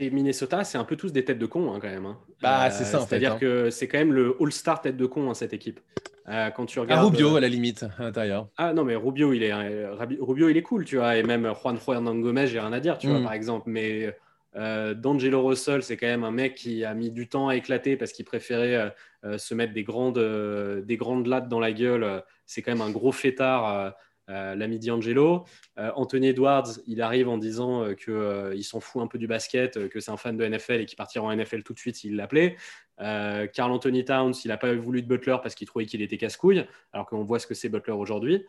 C'est 0.02 0.10
Minnesota, 0.10 0.64
c'est 0.64 0.80
un 0.80 0.84
peu 0.84 0.96
tous 0.96 1.14
des 1.14 1.24
têtes 1.24 1.38
de 1.38 1.46
con 1.46 1.72
hein, 1.72 1.80
quand 1.80 1.88
même. 1.88 2.08
hein. 2.08 2.18
Bah, 2.42 2.72
c'est 2.72 2.86
ça, 2.86 2.98
en 2.98 3.02
fait, 3.02 3.10
C'est-à-dire 3.10 3.34
hein. 3.34 3.38
que 3.40 3.70
c'est 3.70 3.88
quand 3.88 4.00
même 4.00 4.14
le 4.14 4.36
All-Star 4.40 4.82
tête 4.82 4.98
de 4.98 5.06
con, 5.06 5.32
cette 5.36 5.54
équipe. 5.54 5.80
Euh, 6.28 6.50
quand 6.50 6.66
tu 6.66 6.80
À 6.80 6.82
regardes. 6.82 7.06
Rubio, 7.06 7.36
à 7.36 7.40
la 7.40 7.48
limite, 7.48 7.84
à 8.00 8.04
l'intérieur. 8.04 8.48
Ah 8.58 8.74
non, 8.74 8.84
mais 8.84 8.96
Rubio, 8.96 9.32
il 9.34 9.44
est, 9.44 9.52
euh, 9.54 9.94
Rubio, 10.20 10.50
il 10.50 10.58
est 10.58 10.64
cool, 10.64 10.86
tu 10.86 10.98
vois. 10.98 11.18
Et 11.18 11.24
même 11.24 11.52
Juan 11.62 11.78
Hernan 11.88 12.16
Gomez, 12.16 12.48
j'ai 12.48 12.60
rien 12.60 12.74
à 12.74 12.80
dire, 12.80 12.98
tu 12.98 13.08
vois, 13.10 13.20
Mm. 13.20 13.24
par 13.24 13.34
exemple. 13.34 13.70
Mais 13.70 14.16
euh, 14.56 14.96
D'Angelo 14.96 15.44
Russell, 15.46 15.84
c'est 15.84 15.98
quand 15.98 16.08
même 16.08 16.24
un 16.24 16.32
mec 16.32 16.56
qui 16.56 16.84
a 16.84 16.96
mis 16.96 17.12
du 17.12 17.28
temps 17.30 17.48
à 17.50 17.56
éclater 17.56 17.96
parce 17.96 18.12
qu'il 18.12 18.26
préférait 18.26 18.76
euh, 18.76 18.90
euh, 19.26 19.38
se 19.38 19.54
mettre 19.54 19.74
des 19.74 19.84
grandes, 19.84 20.18
euh, 20.18 20.82
des 20.82 20.98
grandes 20.98 21.28
lattes 21.28 21.48
dans 21.48 21.60
la 21.60 21.74
gueule. 21.74 22.24
C'est 22.48 22.64
quand 22.64 22.72
même 22.72 22.82
un 22.82 22.90
gros 22.92 23.12
fêtard. 23.12 23.94
Euh, 24.32 24.56
l'ami 24.56 24.80
D'Angelo. 24.80 25.46
Euh, 25.78 25.92
Anthony 25.96 26.28
Edwards, 26.28 26.80
il 26.88 27.02
arrive 27.02 27.28
en 27.28 27.38
disant 27.38 27.84
euh, 27.84 27.94
qu'il 27.94 28.64
s'en 28.64 28.80
fout 28.80 29.02
un 29.02 29.08
peu 29.08 29.18
du 29.18 29.28
basket, 29.28 29.90
que 29.90 30.00
c'est 30.00 30.12
un 30.12 30.18
fan 30.18 30.38
de 30.38 30.48
NFL 30.48 30.82
et 30.82 30.86
qu'il 30.86 30.96
partira 30.96 31.26
en 31.26 31.36
NFL 31.36 31.64
tout 31.64 31.74
de 31.74 31.80
suite 31.80 31.96
s'il 31.96 32.16
l'appelait. 32.16 32.56
Carl 32.98 33.72
Anthony 33.72 34.06
Towns, 34.06 34.34
il 34.46 34.50
n'a 34.50 34.58
pas 34.58 34.76
voulu 34.76 35.02
de 35.02 35.08
Butler 35.08 35.38
parce 35.42 35.56
qu'il 35.56 35.66
trouvait 35.66 35.88
qu'il 35.88 36.04
était 36.04 36.18
casse-couille, 36.18 36.68
alors 36.94 37.08
qu'on 37.08 37.24
voit 37.24 37.40
ce 37.40 37.48
que 37.48 37.56
c'est 37.56 37.68
Butler 37.68 37.94
aujourd'hui. 37.94 38.46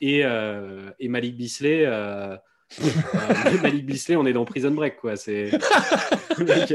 et, 0.00 0.20
et, 0.20 1.08
Malik 1.08 1.36
Bisley. 1.36 1.86
Malik 3.62 3.84
Bisley, 3.84 4.14
on 4.14 4.26
est 4.26 4.32
dans 4.32 4.44
Prison 4.44 4.70
Break, 4.70 4.96
quoi. 4.96 5.14
donc, 6.38 6.74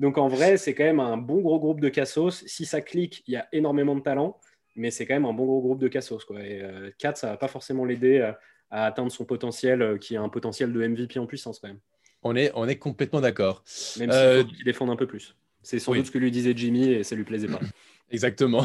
donc, 0.00 0.18
en 0.18 0.28
vrai, 0.28 0.56
c'est 0.56 0.74
quand 0.74 0.84
même 0.84 1.00
un 1.00 1.18
bon 1.18 1.42
gros 1.42 1.58
groupe 1.58 1.80
de 1.80 1.90
cassos. 1.90 2.42
Si 2.46 2.64
ça 2.64 2.80
clique, 2.80 3.22
il 3.26 3.34
y 3.34 3.36
a 3.36 3.46
énormément 3.52 3.94
de 3.94 4.00
talent 4.00 4.40
mais 4.74 4.90
c'est 4.90 5.06
quand 5.06 5.14
même 5.14 5.24
un 5.24 5.32
bon 5.32 5.44
gros 5.44 5.60
groupe 5.60 5.80
de 5.80 5.88
cassos. 5.88 6.24
Quoi. 6.24 6.42
Et 6.42 6.62
4, 6.98 7.14
euh, 7.14 7.18
ça 7.18 7.26
va 7.28 7.36
pas 7.36 7.48
forcément 7.48 7.84
l'aider 7.84 8.20
à, 8.20 8.38
atteindre 8.84 9.12
son 9.12 9.24
potentiel, 9.24 9.82
euh, 9.82 9.98
qui 9.98 10.14
est 10.14 10.18
un 10.18 10.28
potentiel 10.28 10.72
de 10.72 10.86
MVP 10.86 11.18
en 11.18 11.26
puissance 11.26 11.58
quand 11.58 11.68
même. 11.68 11.80
On 12.22 12.36
est, 12.36 12.50
on 12.54 12.66
est 12.68 12.76
complètement 12.76 13.20
d'accord. 13.20 13.64
Même 13.98 14.10
s'il 14.10 14.20
euh... 14.20 14.42
faut 14.42 14.48
qu'il 14.48 14.64
défende 14.64 14.90
un 14.90 14.96
peu 14.96 15.06
plus. 15.06 15.36
C'est 15.62 15.78
sans 15.78 15.94
doute 15.94 16.06
ce 16.06 16.10
que 16.10 16.18
lui 16.18 16.30
disait 16.30 16.54
Jimmy 16.56 16.88
et 16.88 17.04
ça 17.04 17.14
lui 17.14 17.24
plaisait 17.24 17.48
pas. 17.48 17.60
Exactement. 18.10 18.64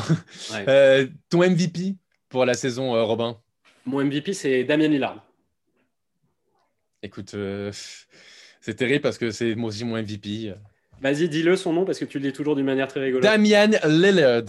Euh, 0.68 1.08
ton 1.30 1.40
MVP 1.40 1.96
pour 2.30 2.46
la 2.46 2.54
saison, 2.54 2.92
Robin? 3.06 3.40
Mon 3.86 4.04
MVP, 4.04 4.34
c'est 4.34 4.64
Damien 4.64 4.88
Lillard. 4.88 5.24
Écoute, 7.04 7.36
c'est 8.62 8.76
terrible 8.76 9.02
parce 9.02 9.18
que 9.18 9.32
c'est 9.32 9.56
moi 9.56 9.70
aussi 9.70 9.86
mon 9.86 10.02
MVP. 10.02 10.54
Vas-y, 11.02 11.30
dis-le 11.30 11.56
son 11.56 11.74
nom 11.74 11.86
parce 11.86 12.00
que 12.00 12.06
tu 12.06 12.18
le 12.20 12.26
dis 12.28 12.34
toujours 12.34 12.56
d'une 12.56 12.66
manière 12.66 12.88
très 12.88 13.02
rigolote. 13.02 13.24
Damian 13.24 13.70
Lillard. 13.86 14.44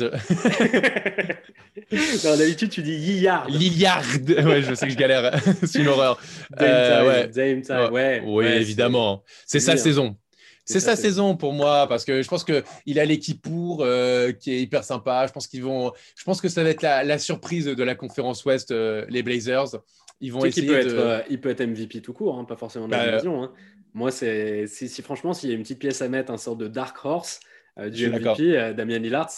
D'habitude, 1.91 2.71
tu 2.71 2.83
dis 2.83 2.97
Lillard. 2.97 3.49
Lillard. 3.49 4.05
Ouais, 4.29 4.63
je 4.63 4.75
sais 4.75 4.87
que 4.87 4.93
je 4.93 4.99
galère. 4.99 5.39
c'est 5.65 5.81
une 5.81 5.89
horreur. 5.89 6.19
Euh, 6.61 7.29
ouais. 7.31 7.91
ouais. 7.91 8.23
Oui, 8.25 8.47
évidemment. 8.47 9.23
C'est 9.47 9.61
sa 9.61 9.77
saison. 9.77 10.17
C'est 10.65 10.81
sa 10.81 10.97
saison 10.97 11.37
pour 11.37 11.53
moi 11.55 11.87
parce 11.87 12.05
que 12.05 12.21
je 12.23 12.29
pense 12.29 12.45
qu'il 12.45 12.99
a 12.99 13.05
l'équipe 13.05 13.41
pour 13.41 13.83
euh, 13.83 14.33
qui 14.33 14.53
est 14.53 14.61
hyper 14.61 14.85
sympa. 14.85 15.27
Je 15.27 15.33
pense 15.33 15.47
qu'ils 15.47 15.63
vont. 15.63 15.93
Je 16.15 16.25
pense 16.25 16.41
que 16.41 16.49
ça 16.49 16.63
va 16.63 16.71
être 16.71 16.83
la, 16.83 17.19
surprise 17.19 17.65
de 17.65 17.83
la 17.83 17.95
conférence 17.95 18.45
Ouest, 18.45 18.71
euh, 18.71 19.07
les 19.09 19.23
Blazers. 19.23 19.77
Ils 20.21 20.33
vont 20.33 20.45
essayer 20.45 20.67
peut 20.67 20.85
de... 20.85 20.89
être, 20.89 21.25
il 21.31 21.41
peut 21.41 21.51
être 21.51 21.65
MVP 21.65 22.01
tout 22.01 22.13
court, 22.13 22.39
hein, 22.39 22.45
pas 22.45 22.57
forcément 22.57 22.89
dans 22.89 22.97
la 22.97 23.05
bah, 23.05 23.11
division. 23.13 23.43
Hein. 23.43 23.53
Moi, 23.95 24.11
c'est 24.11 24.67
si, 24.67 25.03
franchement, 25.03 25.33
s'il 25.33 25.51
y 25.51 25.53
a 25.53 25.57
une 25.57 25.63
petite 25.63 25.79
pièce 25.79 26.03
à 26.03 26.09
mettre, 26.09 26.33
un 26.33 26.39
sort 26.39 26.57
de 26.57 26.69
dark 26.69 27.05
horse 27.05 27.41
euh, 27.79 27.91
du 27.91 28.09
MVP, 28.09 28.59
euh, 28.59 28.73
Damien 28.73 28.99
Lillard, 28.99 29.31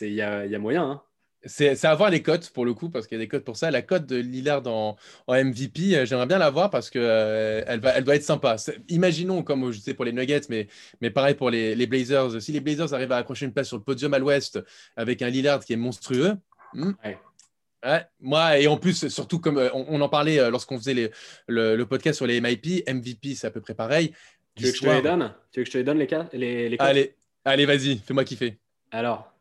il 0.00 0.08
y 0.08 0.20
a, 0.20 0.46
y 0.46 0.54
a, 0.54 0.58
moyen. 0.58 0.84
Hein. 0.84 1.02
C'est 1.46 1.84
à 1.84 1.94
voir 1.94 2.08
les 2.10 2.22
cotes 2.22 2.50
pour 2.50 2.64
le 2.64 2.72
coup, 2.72 2.88
parce 2.88 3.06
qu'il 3.06 3.18
y 3.18 3.20
a 3.20 3.24
des 3.24 3.28
cotes 3.28 3.44
pour 3.44 3.56
ça. 3.56 3.70
La 3.70 3.82
cote 3.82 4.06
de 4.06 4.16
Lillard 4.16 4.66
en, 4.66 4.96
en 5.26 5.44
MVP, 5.44 5.94
euh, 5.94 6.06
j'aimerais 6.06 6.26
bien 6.26 6.38
la 6.38 6.50
voir 6.50 6.70
parce 6.70 6.90
qu'elle 6.90 7.64
elle, 7.66 7.80
va, 7.80 7.90
elle 7.90 8.04
doit 8.04 8.16
être 8.16 8.24
sympa. 8.24 8.56
Imaginons, 8.88 9.42
comme 9.42 9.70
je 9.70 9.78
sais 9.78 9.94
pour 9.94 10.04
les 10.04 10.12
Nuggets, 10.12 10.40
mais, 10.48 10.68
mais 11.00 11.10
pareil 11.10 11.34
pour 11.34 11.50
les, 11.50 11.74
les, 11.74 11.86
Blazers. 11.86 12.40
Si 12.40 12.50
les 12.50 12.60
Blazers 12.60 12.94
arrivent 12.94 13.12
à 13.12 13.18
accrocher 13.18 13.46
une 13.46 13.52
place 13.52 13.68
sur 13.68 13.76
le 13.76 13.82
podium 13.82 14.14
à 14.14 14.18
l'ouest 14.18 14.58
avec 14.96 15.22
un 15.22 15.28
Lillard 15.28 15.64
qui 15.64 15.74
est 15.74 15.76
monstrueux, 15.76 16.34
hmm, 17.84 18.00
moi, 18.20 18.58
et 18.58 18.66
en 18.66 18.76
plus, 18.76 19.08
surtout 19.08 19.38
comme 19.38 19.58
euh, 19.58 19.70
on, 19.72 20.00
en 20.00 20.08
parlait 20.08 20.38
euh, 20.38 20.50
lorsqu'on 20.50 20.78
faisait 20.78 21.10
le, 21.46 21.84
podcast 21.84 22.16
sur 22.16 22.26
les 22.26 22.40
MIP, 22.40 22.88
MVP, 22.88 23.34
c'est 23.34 23.46
à 23.46 23.50
peu 23.50 23.60
près 23.60 23.74
pareil. 23.74 24.12
Tu 24.56 24.64
veux 24.64 24.70
que 24.70 24.76
je 24.76 24.82
te 24.82 24.88
les 24.88 25.02
donne? 25.02 25.34
Tu 25.52 25.60
veux 25.60 25.64
que 25.64 25.68
je 25.68 25.72
te 25.72 25.78
les 25.78 25.84
donne 25.84 25.98
les 25.98 26.06
cas 26.06 26.28
les, 26.32 26.76
Allez, 26.78 27.14
allez 27.44 27.66
vas-y, 27.66 27.98
fais-moi 27.98 28.24
kiffer. 28.24 28.58
Alors, 28.90 29.32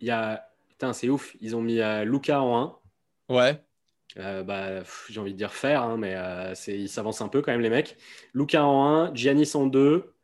il 0.00 0.08
y 0.08 0.10
a. 0.10 0.44
Putain, 0.68 0.92
c'est 0.92 1.08
ouf. 1.08 1.36
Ils 1.40 1.56
ont 1.56 1.60
mis 1.60 1.80
euh, 1.80 2.04
Luca 2.04 2.40
en 2.40 2.78
1. 3.28 3.34
Ouais. 3.34 3.60
bah, 4.44 4.82
j'ai 5.10 5.20
envie 5.20 5.32
de 5.32 5.38
dire 5.38 5.52
faire, 5.52 5.82
hein, 5.82 5.96
mais 5.98 6.16
ils 6.68 6.88
s'avancent 6.88 7.20
un 7.20 7.28
peu 7.28 7.42
quand 7.42 7.52
même, 7.52 7.60
les 7.60 7.70
mecs. 7.70 7.96
Luca 8.32 8.64
en 8.64 8.86
1, 8.86 9.14
Giannis 9.14 9.50
en 9.54 9.66
2, 9.66 10.14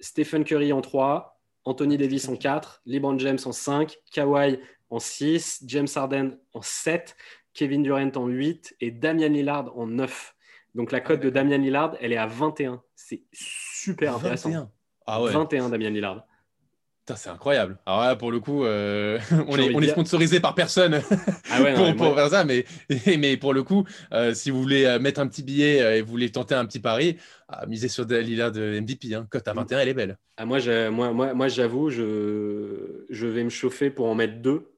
Stephen 0.00 0.44
Curry 0.44 0.72
en 0.72 0.80
3, 0.80 1.40
Anthony 1.64 1.96
Davis 1.96 2.28
en 2.28 2.36
4, 2.36 2.82
LeBron 2.86 3.18
James 3.18 3.38
en 3.44 3.52
5, 3.52 3.98
Kawhi 4.12 4.58
en 4.92 4.98
6, 4.98 5.62
James 5.66 5.88
Harden 5.94 6.38
en 6.52 6.60
7, 6.60 7.16
Kevin 7.54 7.82
Durant 7.82 8.10
en 8.14 8.26
8 8.26 8.76
et 8.80 8.90
Damian 8.90 9.30
Lillard 9.30 9.76
en 9.76 9.86
9. 9.86 10.34
Donc 10.74 10.92
la 10.92 11.00
cote 11.00 11.20
de 11.20 11.30
Damian 11.30 11.58
Lillard, 11.58 11.96
elle 12.00 12.12
est 12.12 12.18
à 12.18 12.26
21. 12.26 12.82
C'est 12.94 13.22
super 13.32 14.16
intéressant. 14.16 14.70
Ah 15.06 15.22
ouais. 15.22 15.32
21 15.32 15.70
Damian 15.70 15.90
Lillard. 15.90 16.26
C'est 17.16 17.30
incroyable. 17.30 17.78
Alors 17.84 18.02
là, 18.02 18.16
pour 18.16 18.30
le 18.30 18.40
coup, 18.40 18.64
euh, 18.64 19.18
on, 19.48 19.56
est, 19.56 19.74
on 19.74 19.80
est, 19.80 19.88
sponsorisé 19.88 20.40
par 20.40 20.54
personne 20.54 21.02
ah 21.50 21.58
pour, 21.96 22.14
faire 22.14 22.28
ça, 22.28 22.44
mais, 22.44 22.64
mais 23.18 23.36
pour 23.36 23.52
le 23.54 23.62
coup, 23.62 23.84
euh, 24.12 24.32
si 24.34 24.50
vous 24.50 24.62
voulez 24.62 24.84
euh, 24.84 24.98
mettre 24.98 25.20
un 25.20 25.26
petit 25.26 25.42
billet 25.42 25.98
et 25.98 26.02
vous 26.02 26.10
voulez 26.10 26.30
tenter 26.30 26.54
un 26.54 26.64
petit 26.64 26.80
pari, 26.80 27.16
ah, 27.48 27.66
misez 27.66 27.88
sur 27.88 28.04
Lillard 28.04 28.52
de 28.52 28.78
MVP. 28.80 29.14
Hein. 29.14 29.26
Cote 29.30 29.48
à 29.48 29.52
21, 29.52 29.80
elle 29.80 29.88
est 29.88 29.94
belle. 29.94 30.18
Ah, 30.36 30.44
moi, 30.46 30.58
moi, 30.90 31.12
moi, 31.12 31.34
moi 31.34 31.48
j'avoue, 31.48 31.90
je, 31.90 33.04
je 33.10 33.26
vais 33.26 33.44
me 33.44 33.50
chauffer 33.50 33.90
pour 33.90 34.06
en 34.06 34.14
mettre 34.14 34.40
deux 34.40 34.71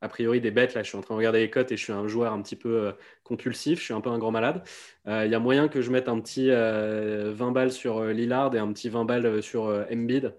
a 0.00 0.08
priori 0.08 0.40
des 0.40 0.50
bêtes. 0.50 0.74
Là, 0.74 0.82
je 0.82 0.88
suis 0.88 0.98
en 0.98 1.00
train 1.00 1.14
de 1.14 1.18
regarder 1.18 1.40
les 1.40 1.50
cotes 1.50 1.72
et 1.72 1.76
je 1.76 1.82
suis 1.82 1.92
un 1.92 2.06
joueur 2.06 2.32
un 2.32 2.42
petit 2.42 2.56
peu 2.56 2.86
euh, 2.86 2.92
compulsif. 3.24 3.80
Je 3.80 3.84
suis 3.84 3.94
un 3.94 4.00
peu 4.00 4.10
un 4.10 4.18
grand 4.18 4.30
malade. 4.30 4.62
Euh, 5.06 5.24
il 5.24 5.32
y 5.32 5.34
a 5.34 5.38
moyen 5.38 5.68
que 5.68 5.80
je 5.80 5.90
mette 5.90 6.08
un 6.08 6.20
petit 6.20 6.48
20 6.48 6.54
euh, 6.54 7.50
balles 7.50 7.72
sur 7.72 8.04
Lillard 8.04 8.54
et 8.54 8.58
un 8.58 8.72
petit 8.72 8.88
20 8.88 9.04
balles 9.04 9.42
sur 9.42 9.64
Embiid. 9.92 10.34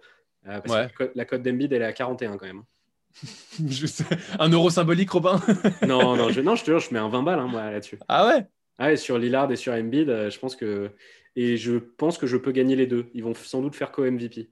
parce 0.45 0.91
que 0.93 1.11
la 1.15 1.25
cote 1.25 1.41
d'Embiid, 1.41 1.73
elle 1.73 1.81
est 1.81 1.85
à 1.85 1.93
41 1.93 2.37
quand 2.37 2.45
même. 2.45 2.63
Juste 3.67 4.03
un 4.39 4.49
euro 4.49 4.69
symbolique, 4.69 5.09
Robin? 5.09 5.41
Non, 5.87 6.15
non, 6.15 6.29
je, 6.29 6.41
non, 6.41 6.55
je 6.55 6.63
te 6.63 6.71
jure, 6.71 6.79
je 6.79 6.93
mets 6.93 6.99
un 6.99 7.09
20 7.09 7.23
balles 7.23 7.39
hein, 7.39 7.47
moi 7.47 7.71
là-dessus. 7.71 7.97
Ah 8.07 8.27
ouais? 8.27 8.45
Ah 8.77 8.95
sur 8.95 9.17
Lillard 9.17 9.51
et 9.51 9.57
sur 9.57 9.73
Embiid, 9.73 10.07
je 10.29 10.39
pense 10.39 10.55
que 10.55 10.91
et 11.35 11.57
je 11.57 11.77
pense 11.77 12.17
que 12.17 12.27
je 12.27 12.37
peux 12.37 12.51
gagner 12.51 12.75
les 12.75 12.87
deux. 12.87 13.07
Ils 13.13 13.23
vont 13.23 13.33
sans 13.33 13.61
doute 13.61 13.75
faire 13.75 13.91
co-MVP. 13.91 14.49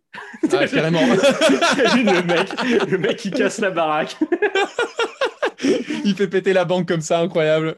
Ah, 0.51 0.68
carrément. 0.68 1.01
le 1.01 2.26
mec, 2.26 2.89
le 2.89 2.97
mec 2.97 3.18
qui 3.18 3.32
casse 3.32 3.60
la 3.60 3.72
baraque. 3.72 4.16
Il 6.05 6.16
fait 6.16 6.28
péter 6.28 6.53
la 6.53 6.66
banque 6.66 6.88
comme 6.88 7.01
ça, 7.01 7.20
incroyable. 7.20 7.76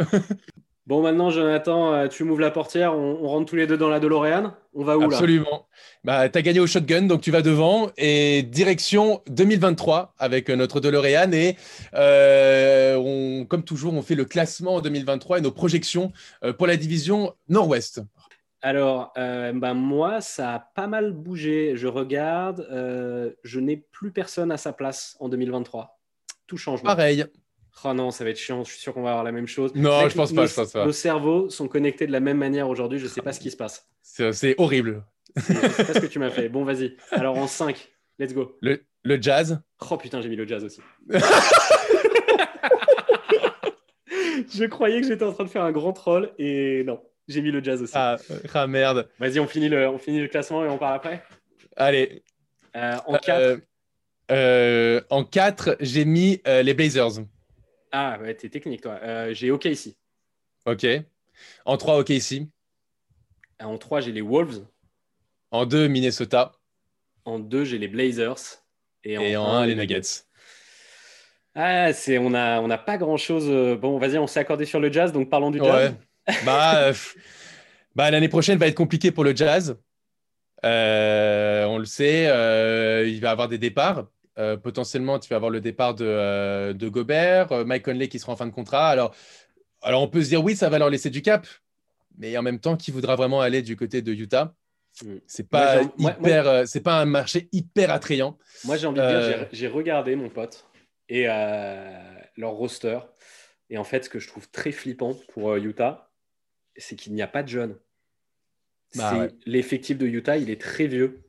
Bon, 0.90 1.04
maintenant, 1.04 1.30
Jonathan, 1.30 1.94
euh, 1.94 2.08
tu 2.08 2.24
m'ouvres 2.24 2.42
la 2.42 2.50
portière, 2.50 2.96
on, 2.96 3.28
rentre 3.28 3.52
tous 3.52 3.56
les 3.56 3.68
deux 3.68 3.78
dans 3.78 3.90
la 3.90 4.00
DeLorean. 4.00 4.56
On 4.74 4.84
va 4.84 4.98
où 4.98 5.04
Absolument. 5.04 5.12
là? 5.12 5.18
Absolument. 5.18 5.68
Bah, 6.04 6.30
tu 6.30 6.40
as 6.40 6.42
gagné 6.42 6.60
au 6.60 6.66
shotgun, 6.66 7.04
donc 7.04 7.22
tu 7.22 7.30
vas 7.30 7.44
devant. 7.44 7.92
Et 7.96 8.42
direction 8.42 9.22
2023 9.28 10.16
avec 10.18 10.50
notre 10.50 10.80
DeLorean. 10.80 11.32
Et 11.32 11.58
euh, 11.94 12.96
on, 12.96 13.46
comme 13.46 13.62
toujours, 13.62 13.94
on 13.94 14.02
fait 14.02 14.16
le 14.16 14.26
classement 14.26 14.78
en 14.78 14.82
2023 14.82 15.38
et 15.38 15.42
nos 15.42 15.52
projections 15.52 16.12
euh, 16.44 16.54
pour 16.54 16.66
la 16.66 16.76
division 16.76 17.36
Nord-Ouest. 17.50 18.02
Alors, 18.64 19.14
bah, 19.16 19.76
moi, 19.76 20.22
ça 20.22 20.56
a 20.56 20.60
pas 20.60 20.88
mal 20.88 21.14
bougé. 21.14 21.74
Je 21.76 21.86
regarde, 21.86 22.68
je 23.44 23.60
n'ai 23.60 23.78
plus 23.78 24.12
personne 24.12 24.52
à 24.52 24.58
sa 24.58 24.74
place 24.74 25.18
en 25.20 25.30
2023. 25.30 26.00
Tout 26.48 26.58
change. 26.58 26.82
Pareil. 26.82 27.26
Oh 27.84 27.94
non, 27.94 28.12
ça 28.12 28.24
va 28.24 28.30
être 28.30 28.38
chiant, 28.38 28.64
je 28.64 28.72
suis 28.72 28.80
sûr 28.80 28.94
qu'on 28.94 29.02
va 29.04 29.10
avoir 29.12 29.24
la 29.24 29.32
même 29.32 29.48
chose. 29.48 29.74
Non, 29.76 30.08
je 30.10 30.16
pense 30.16 30.34
pas, 30.34 30.46
je 30.46 30.54
pense 30.54 30.72
pas. 30.72 30.86
Nos 30.86 30.92
cerveaux 30.92 31.50
sont 31.50 31.68
connectés 31.68 32.08
de 32.08 32.12
la 32.12 32.20
même 32.20 32.38
manière 32.38 32.68
aujourd'hui, 32.70 33.00
je 33.00 33.06
ne 33.06 33.10
sais 33.10 33.22
pas 33.22 33.34
ce 33.34 33.40
qui 33.40 33.52
se 33.52 33.58
passe. 33.58 33.88
C'est 34.02 34.56
horrible. 34.58 35.04
C'est 35.38 35.86
pas 35.86 35.94
ce 35.94 36.00
que 36.00 36.08
tu 36.08 36.20
m'as 36.20 36.30
fait. 36.30 36.50
Bon, 36.50 36.64
vas-y. 36.64 36.96
Alors 37.12 37.38
en 37.38 37.48
5, 37.48 37.90
let's 38.18 38.34
go. 38.34 38.58
Le, 38.62 38.84
le 39.04 39.22
jazz. 39.22 39.62
Oh 39.90 39.98
putain, 39.98 40.22
j'ai 40.22 40.30
mis 40.30 40.36
le 40.36 40.48
jazz 40.48 40.64
aussi. 40.64 40.82
je 44.54 44.66
croyais 44.66 45.02
que 45.02 45.08
j'étais 45.08 45.24
en 45.24 45.32
train 45.34 45.44
de 45.44 45.50
faire 45.50 45.64
un 45.64 45.72
grand 45.72 45.94
troll 45.94 46.32
et 46.38 46.84
non, 46.84 47.02
j'ai 47.28 47.42
mis 47.42 47.52
le 47.52 47.64
jazz 47.64 47.82
aussi. 47.82 47.94
Ah, 47.96 48.18
ah 48.54 48.68
merde. 48.68 49.08
Vas-y, 49.20 49.40
on, 49.40 49.48
finit 49.48 49.70
le, 49.70 49.88
on 49.88 49.98
finit 49.98 50.20
le 50.20 50.28
classement 50.28 50.66
et 50.66 50.68
on 50.68 50.78
part 50.78 50.94
après. 50.94 51.24
Allez. 51.76 52.24
Euh, 52.76 52.98
en 53.08 53.18
4. 53.18 53.40
Euh, 53.40 53.58
euh, 54.32 55.02
en 55.10 55.24
4, 55.24 55.78
j'ai 55.80 56.06
mis 56.06 56.42
les 56.46 56.74
Blazers. 56.74 57.24
Ah, 57.92 58.18
ouais, 58.22 58.36
t'es 58.36 58.50
technique, 58.50 58.82
toi. 58.82 59.00
Euh, 59.02 59.34
j'ai 59.34 59.52
OK 59.52 59.66
ici. 59.66 59.98
OK. 60.66 60.86
En 61.66 61.78
3, 61.78 62.00
OK 62.00 62.10
ici. 62.10 62.50
En 63.60 63.78
3, 63.78 64.02
j'ai 64.02 64.12
les 64.12 64.22
Wolves. 64.22 64.66
En 65.52 65.66
2, 65.66 65.88
Minnesota. 65.88 66.52
En 67.26 67.40
2, 67.40 67.66
j'ai 67.66 67.78
les 67.78 67.88
Blazers. 67.88 68.64
Et 69.04 69.38
en, 69.38 69.48
1, 69.48 69.66
les 69.66 69.76
Nuggets. 69.76 70.02
Ah, 71.56 71.94
c'est, 71.94 72.18
on 72.18 72.30
n'a 72.30 72.62
on 72.62 72.70
a 72.70 72.78
pas 72.78 72.98
grand-chose. 72.98 73.46
Euh, 73.50 73.76
bon, 73.76 73.98
vas-y, 73.98 74.18
on 74.18 74.28
s'est 74.28 74.40
accordé 74.40 74.66
sur 74.66 74.80
le 74.80 74.92
jazz, 74.92 75.12
donc 75.12 75.30
parlons 75.30 75.52
du 75.52 75.58
jazz. 75.58 75.96
bah, 76.46 76.92
bah, 77.96 78.12
l'année 78.12 78.30
prochaine 78.30 78.60
va 78.60 78.68
être 78.68 78.76
compliquée 78.76 79.12
pour 79.12 79.24
le 79.24 79.36
jazz. 79.36 79.78
Euh, 80.64 81.66
on 81.66 81.80
le 81.80 81.86
sait, 81.86 82.26
il 83.10 83.20
va 83.20 83.30
y 83.30 83.32
avoir 83.32 83.48
des 83.48 83.58
départs. 83.58 84.06
Euh, 84.40 84.56
potentiellement, 84.56 85.20
tu 85.20 85.30
vas 85.30 85.36
avoir 85.36 85.52
le 85.52 85.60
départ 85.60 85.96
de, 85.96 86.06
euh, 86.06 86.74
Gobert, 86.74 87.52
euh, 87.52 87.66
Mike 87.66 87.84
Conley 87.84 88.08
qui 88.08 88.20
sera 88.20 88.32
en 88.32 88.36
fin 88.38 88.46
de 88.46 88.52
contrat. 88.52 88.88
Alors, 88.88 89.14
alors, 89.82 90.02
on 90.02 90.08
peut 90.08 90.24
se 90.24 90.30
dire, 90.30 90.44
oui, 90.44 90.56
ça 90.56 90.70
va 90.70 90.80
leur 90.80 90.90
laisser 90.90 91.10
du 91.10 91.22
cap. 91.22 91.46
Mais 92.18 92.38
en 92.38 92.42
même 92.42 92.60
temps, 92.60 92.78
qui 92.78 92.92
voudra 92.92 93.16
vraiment 93.16 93.42
aller 93.42 93.62
du 93.62 93.76
côté 93.76 94.02
de 94.02 94.14
Utah? 94.14 94.54
Hmm. 95.04 95.20
c'est 95.28 95.48
pas 95.48 95.84
hyper, 96.00 96.68
c'est 96.68 96.82
pas 96.82 97.00
un 97.00 97.06
marché 97.06 97.48
hyper 97.52 97.92
attrayant. 97.92 98.38
Moi, 98.66 98.76
j'ai 98.76 98.88
envie 98.88 99.00
de 99.00 99.28
dire, 99.28 99.48
j'ai 99.52 99.68
regardé 99.68 100.16
mon 100.16 100.30
pote 100.30 100.66
et 101.08 101.26
leur 101.28 102.52
roster. 102.52 103.00
Et 103.70 103.78
en 103.78 103.84
fait, 103.84 104.06
ce 104.06 104.10
que 104.10 104.20
je 104.20 104.28
trouve 104.28 104.50
très 104.50 104.72
flippant 104.72 105.16
pour 105.32 105.56
Utah, 105.56 106.12
c'est 106.76 106.96
qu'il 106.96 107.14
n'y 107.14 107.22
a 107.22 107.28
pas 107.28 107.44
de 107.44 107.50
jeunes. 107.50 107.78
Bah 108.96 109.18
ouais. 109.20 109.30
L'effectif 109.46 109.98
de 109.98 110.08
Utah, 110.08 110.38
il 110.38 110.50
est 110.50 110.60
très 110.60 110.88
vieux. 110.88 111.22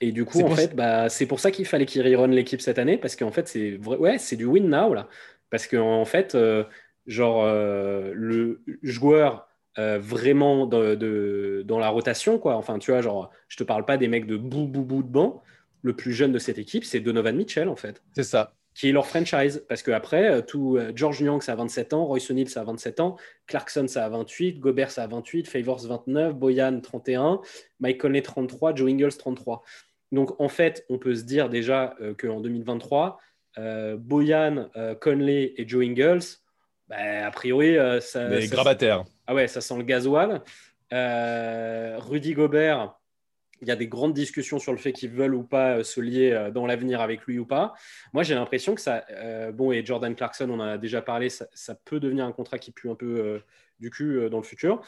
Et 0.00 0.12
du 0.12 0.24
coup, 0.24 0.38
C'est 0.38 0.44
en 0.44 0.50
pour 0.50 0.56
fait, 0.56 0.76
bah, 0.76 1.08
c'est 1.08 1.26
pour 1.26 1.40
ça 1.40 1.50
qu'il 1.50 1.66
fallait 1.66 1.86
qu'il 1.86 2.02
rerun 2.06 2.28
l'équipe 2.28 2.60
cette 2.60 2.78
année, 2.78 2.98
parce 2.98 3.16
qu'en 3.16 3.32
fait, 3.32 3.48
c'est 3.48 3.76
vrai, 3.78 3.96
ouais, 3.96 4.18
c'est 4.18 4.36
du 4.36 4.44
win 4.44 4.68
now 4.68 4.94
là. 4.94 5.08
Parce 5.50 5.66
qu'en 5.66 6.04
fait, 6.04 6.34
euh, 6.34 6.64
genre 7.06 7.42
euh, 7.44 8.12
le 8.14 8.62
joueur 8.82 9.48
euh, 9.78 9.98
vraiment 9.98 10.66
de- 10.66 10.94
de- 10.94 11.62
dans 11.66 11.78
la 11.78 11.88
rotation, 11.88 12.38
quoi. 12.38 12.56
Enfin, 12.56 12.78
tu 12.78 12.90
vois, 12.90 13.00
genre, 13.00 13.30
je 13.48 13.56
te 13.56 13.64
parle 13.64 13.84
pas 13.84 13.96
des 13.96 14.08
mecs 14.08 14.26
de 14.26 14.36
bout 14.36 14.66
bout 14.66 14.84
bout 14.84 15.02
de 15.02 15.08
banc. 15.08 15.42
Le 15.82 15.94
plus 15.96 16.12
jeune 16.12 16.32
de 16.32 16.38
cette 16.38 16.58
équipe, 16.58 16.84
c'est 16.84 17.00
Donovan 17.00 17.36
Mitchell, 17.36 17.68
en 17.68 17.76
fait 17.76 18.02
C'est 18.12 18.24
ça. 18.24 18.57
Qui 18.78 18.88
est 18.88 18.92
leur 18.92 19.06
franchise. 19.06 19.64
Parce 19.68 19.82
qu'après, 19.82 20.42
tout 20.46 20.76
euh, 20.76 20.92
George 20.94 21.20
Young, 21.20 21.42
ça 21.42 21.52
a 21.52 21.56
27 21.56 21.92
ans, 21.94 22.04
Royce 22.04 22.30
O'Neal, 22.30 22.48
ça 22.48 22.60
a 22.60 22.64
27 22.64 23.00
ans, 23.00 23.16
Clarkson, 23.48 23.88
ça 23.88 24.04
a 24.04 24.08
28, 24.08 24.60
Gobert, 24.60 24.92
ça 24.92 25.02
a 25.02 25.06
28, 25.08 25.48
Favors, 25.48 25.84
29, 25.84 26.34
Boyan, 26.36 26.80
31, 26.80 27.40
Mike 27.80 28.00
Conley, 28.00 28.22
33, 28.22 28.76
Joe 28.76 28.88
Ingles, 28.88 29.16
33. 29.16 29.64
Donc, 30.12 30.40
en 30.40 30.48
fait, 30.48 30.86
on 30.88 30.98
peut 30.98 31.16
se 31.16 31.24
dire 31.24 31.48
déjà 31.48 31.96
euh, 32.00 32.14
qu'en 32.14 32.40
2023, 32.40 33.18
euh, 33.58 33.96
Boyan, 33.96 34.70
euh, 34.76 34.94
Conley 34.94 35.54
et 35.56 35.66
Joe 35.66 35.84
Ingles, 35.84 36.22
bah, 36.86 37.26
a 37.26 37.30
priori, 37.32 37.76
euh, 37.76 38.00
ça, 38.00 38.28
grabataires. 38.46 39.04
ah 39.26 39.34
ouais, 39.34 39.48
ça 39.48 39.60
sent 39.60 39.76
le 39.76 39.82
gasoil. 39.82 40.40
Euh, 40.92 41.96
Rudy 41.98 42.32
Gobert, 42.32 42.97
il 43.60 43.68
y 43.68 43.70
a 43.70 43.76
des 43.76 43.88
grandes 43.88 44.14
discussions 44.14 44.58
sur 44.58 44.72
le 44.72 44.78
fait 44.78 44.92
qu'ils 44.92 45.10
veulent 45.10 45.34
ou 45.34 45.42
pas 45.42 45.78
euh, 45.78 45.84
se 45.84 46.00
lier 46.00 46.32
euh, 46.32 46.50
dans 46.50 46.66
l'avenir 46.66 47.00
avec 47.00 47.24
lui 47.26 47.38
ou 47.38 47.46
pas. 47.46 47.74
Moi, 48.12 48.22
j'ai 48.22 48.34
l'impression 48.34 48.74
que 48.74 48.80
ça. 48.80 49.04
euh, 49.10 49.52
bon, 49.52 49.72
et 49.72 49.84
Jordan 49.84 50.14
Clarkson, 50.14 50.48
on 50.50 50.60
en 50.60 50.60
a 50.60 50.78
déjà 50.78 51.02
parlé, 51.02 51.28
ça, 51.28 51.46
ça 51.52 51.74
peut 51.74 52.00
devenir 52.00 52.24
un 52.24 52.32
contrat 52.32 52.58
qui 52.58 52.70
pue 52.70 52.88
un 52.90 52.94
peu 52.94 53.18
euh, 53.18 53.38
du 53.80 53.90
cul 53.90 54.18
euh, 54.18 54.28
dans 54.28 54.38
le 54.38 54.44
futur. 54.44 54.80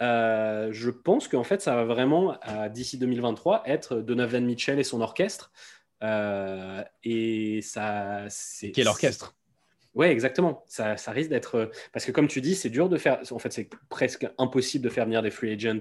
Je 0.00 0.90
pense 0.90 1.28
qu'en 1.28 1.44
fait, 1.44 1.60
ça 1.60 1.74
va 1.76 1.84
vraiment, 1.84 2.38
d'ici 2.70 2.96
2023, 2.96 3.64
être 3.66 3.96
Donovan 3.96 4.44
Mitchell 4.46 4.78
et 4.78 4.84
son 4.84 5.02
orchestre. 5.02 5.52
Et 7.04 7.60
ça. 7.62 8.24
c'est 8.30 8.70
Quel 8.70 8.88
orchestre 8.88 9.36
Ouais, 9.92 10.10
exactement. 10.10 10.64
Ça, 10.68 10.96
ça 10.96 11.10
risque 11.10 11.28
d'être. 11.28 11.70
Parce 11.92 12.06
que, 12.06 12.12
comme 12.12 12.28
tu 12.28 12.40
dis, 12.40 12.54
c'est 12.54 12.70
dur 12.70 12.88
de 12.88 12.96
faire. 12.96 13.20
En 13.30 13.38
fait, 13.38 13.52
c'est 13.52 13.68
presque 13.90 14.26
impossible 14.38 14.84
de 14.84 14.88
faire 14.88 15.04
venir 15.04 15.20
des 15.20 15.30
free 15.30 15.52
agents 15.52 15.80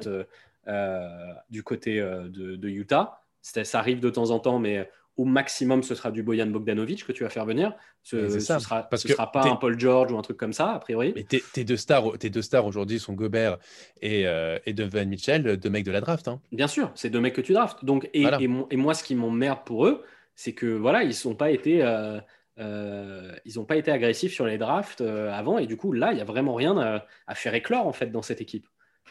du 1.49 1.63
côté 1.63 1.99
euh, 1.99 2.27
de, 2.29 2.55
de 2.55 2.69
Utah. 2.69 3.21
Ça 3.41 3.79
arrive 3.79 3.99
de 3.99 4.09
temps 4.09 4.31
en 4.31 4.39
temps, 4.39 4.59
mais 4.59 4.89
au 5.17 5.25
maximum, 5.25 5.83
ce 5.83 5.95
sera 5.95 6.11
du 6.11 6.23
Bojan 6.23 6.47
Bogdanovic 6.47 7.05
que 7.05 7.11
tu 7.11 7.23
vas 7.23 7.29
faire 7.29 7.45
venir. 7.45 7.73
Ce 8.03 8.29
ce 8.29 8.39
sera, 8.59 8.83
Parce 8.83 9.01
ce 9.03 9.07
que 9.07 9.13
sera 9.13 9.31
pas 9.31 9.43
un 9.43 9.55
Paul 9.57 9.77
George 9.79 10.11
ou 10.11 10.17
un 10.17 10.21
truc 10.21 10.37
comme 10.37 10.53
ça, 10.53 10.71
a 10.73 10.79
priori. 10.79 11.11
Mais 11.15 11.23
tes, 11.23 11.43
tes 11.53 11.63
deux 11.65 11.75
stars, 11.77 12.17
tes 12.17 12.29
deux 12.29 12.41
stars 12.41 12.65
aujourd'hui 12.65 12.99
sont 12.99 13.13
Gobert 13.13 13.57
et, 14.01 14.25
euh, 14.27 14.57
et 14.65 14.73
Donovan 14.73 15.07
Mitchell, 15.09 15.57
deux 15.57 15.69
mecs 15.69 15.83
de 15.85 15.91
la 15.91 15.99
draft. 16.01 16.27
hein. 16.29 16.39
Bien 16.51 16.67
sûr, 16.67 16.91
c'est 16.95 17.09
deux 17.09 17.19
mecs 17.19 17.35
que 17.35 17.41
tu 17.41 17.51
draftes. 17.53 17.83
Donc, 17.83 18.09
et, 18.13 18.21
Voilà. 18.21 18.39
et, 18.41 18.47
mon- 18.47 18.67
et 18.69 18.77
moi, 18.77 18.93
ce 18.93 19.03
qui 19.03 19.15
m'emmerde 19.15 19.59
pour 19.65 19.85
eux, 19.87 20.03
c'est 20.35 20.53
que 20.53 20.67
voilà, 20.67 21.03
ils 21.03 21.15
n'ont 21.25 21.35
pas 21.35 21.51
été. 21.51 21.81
euh, 21.83 22.19
euh, 22.59 23.31
ils 23.45 23.55
n'ont 23.55 23.65
pas 23.65 23.77
été 23.77 23.89
agressifs 23.91 24.33
sur 24.33 24.45
les 24.45 24.57
drafts 24.57 24.99
euh, 25.01 25.31
avant 25.31 25.59
et 25.59 25.65
du 25.65 25.77
coup 25.77 25.93
là 25.93 26.11
il 26.11 26.17
y 26.17 26.21
a 26.21 26.25
vraiment 26.25 26.53
rien 26.55 26.77
à, 26.77 27.05
à 27.25 27.33
faire 27.33 27.53
éclore 27.53 27.87
en 27.87 27.93
fait 27.93 28.07
dans 28.11 28.21
cette 28.21 28.41
équipe 28.41 28.67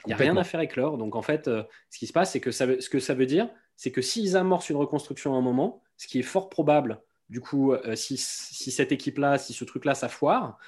il 0.07 0.09
n'y 0.09 0.13
a 0.15 0.17
rien 0.17 0.37
à 0.37 0.45
faire 0.45 0.61
éclore. 0.61 0.99
Donc 0.99 1.17
en 1.17 1.23
fait 1.23 1.49
euh, 1.49 1.63
ce 1.91 1.99
qui 1.99 2.07
se 2.07 2.13
passe 2.13 2.33
c'est 2.33 2.41
que 2.41 2.51
ça 2.51 2.67
ce 2.81 2.89
que 2.89 2.99
ça 3.01 3.15
veut 3.15 3.27
dire 3.27 3.49
c'est 3.77 3.91
que 3.93 4.03
s'ils 4.03 4.37
amorcent 4.37 4.71
une 4.71 4.77
reconstruction 4.77 5.35
à 5.35 5.39
un 5.39 5.41
moment 5.43 5.83
ce 5.97 6.07
qui 6.07 6.19
est 6.19 6.23
fort 6.23 6.49
probable 6.49 7.01
du 7.31 7.41
coup 7.41 7.73
euh, 7.73 7.95
si, 7.97 8.17
si 8.17 8.71
cette 8.71 8.93
équipe 8.93 9.19
là 9.19 9.39
si 9.39 9.53
ce 9.53 9.65
truc 9.65 9.85
là 9.85 9.95
ça 9.95 10.09
foire 10.09 10.59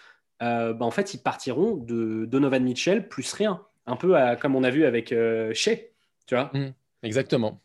euh, 0.42 0.72
bah, 0.72 0.84
en 0.86 0.90
fait 0.90 1.14
ils 1.14 1.18
partiront 1.22 1.76
de 1.76 2.24
Donovan 2.26 2.62
Mitchell 2.62 3.08
plus 3.08 3.32
rien. 3.32 3.62
Un 3.86 3.96
peu 3.96 4.16
à- 4.16 4.36
comme 4.36 4.54
on 4.56 4.62
a 4.64 4.70
vu 4.70 4.84
avec 4.84 5.12
euh, 5.12 5.52
Shea 5.54 5.76
tu 6.26 6.34
vois. 6.34 6.50
Exactement. 7.02 7.60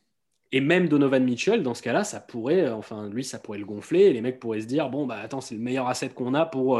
et 0.51 0.61
même 0.61 0.88
Donovan 0.88 1.24
Mitchell, 1.24 1.61
dans 1.63 1.74
ce 1.74 1.82
cas-là, 1.84 2.03
ça 2.03 2.20
pourrait, 2.22 2.70
enfin, 2.70 3.09
lui, 3.09 3.24
ça 3.26 3.38
pourrait 3.39 3.59
le 3.59 3.66
gonfler. 3.66 4.03
Et 4.03 4.13
les 4.13 4.22
mecs 4.22 4.39
pourraient 4.39 4.61
se 4.61 4.66
dire, 4.68 4.89
bon, 4.89 5.05
bah, 5.05 5.18
attends, 5.22 5.41
c'est 5.41 5.55
le 5.55 5.61
meilleur 5.61 5.88
asset 5.89 6.09
qu'on 6.09 6.34
a 6.34 6.45
pour 6.45 6.80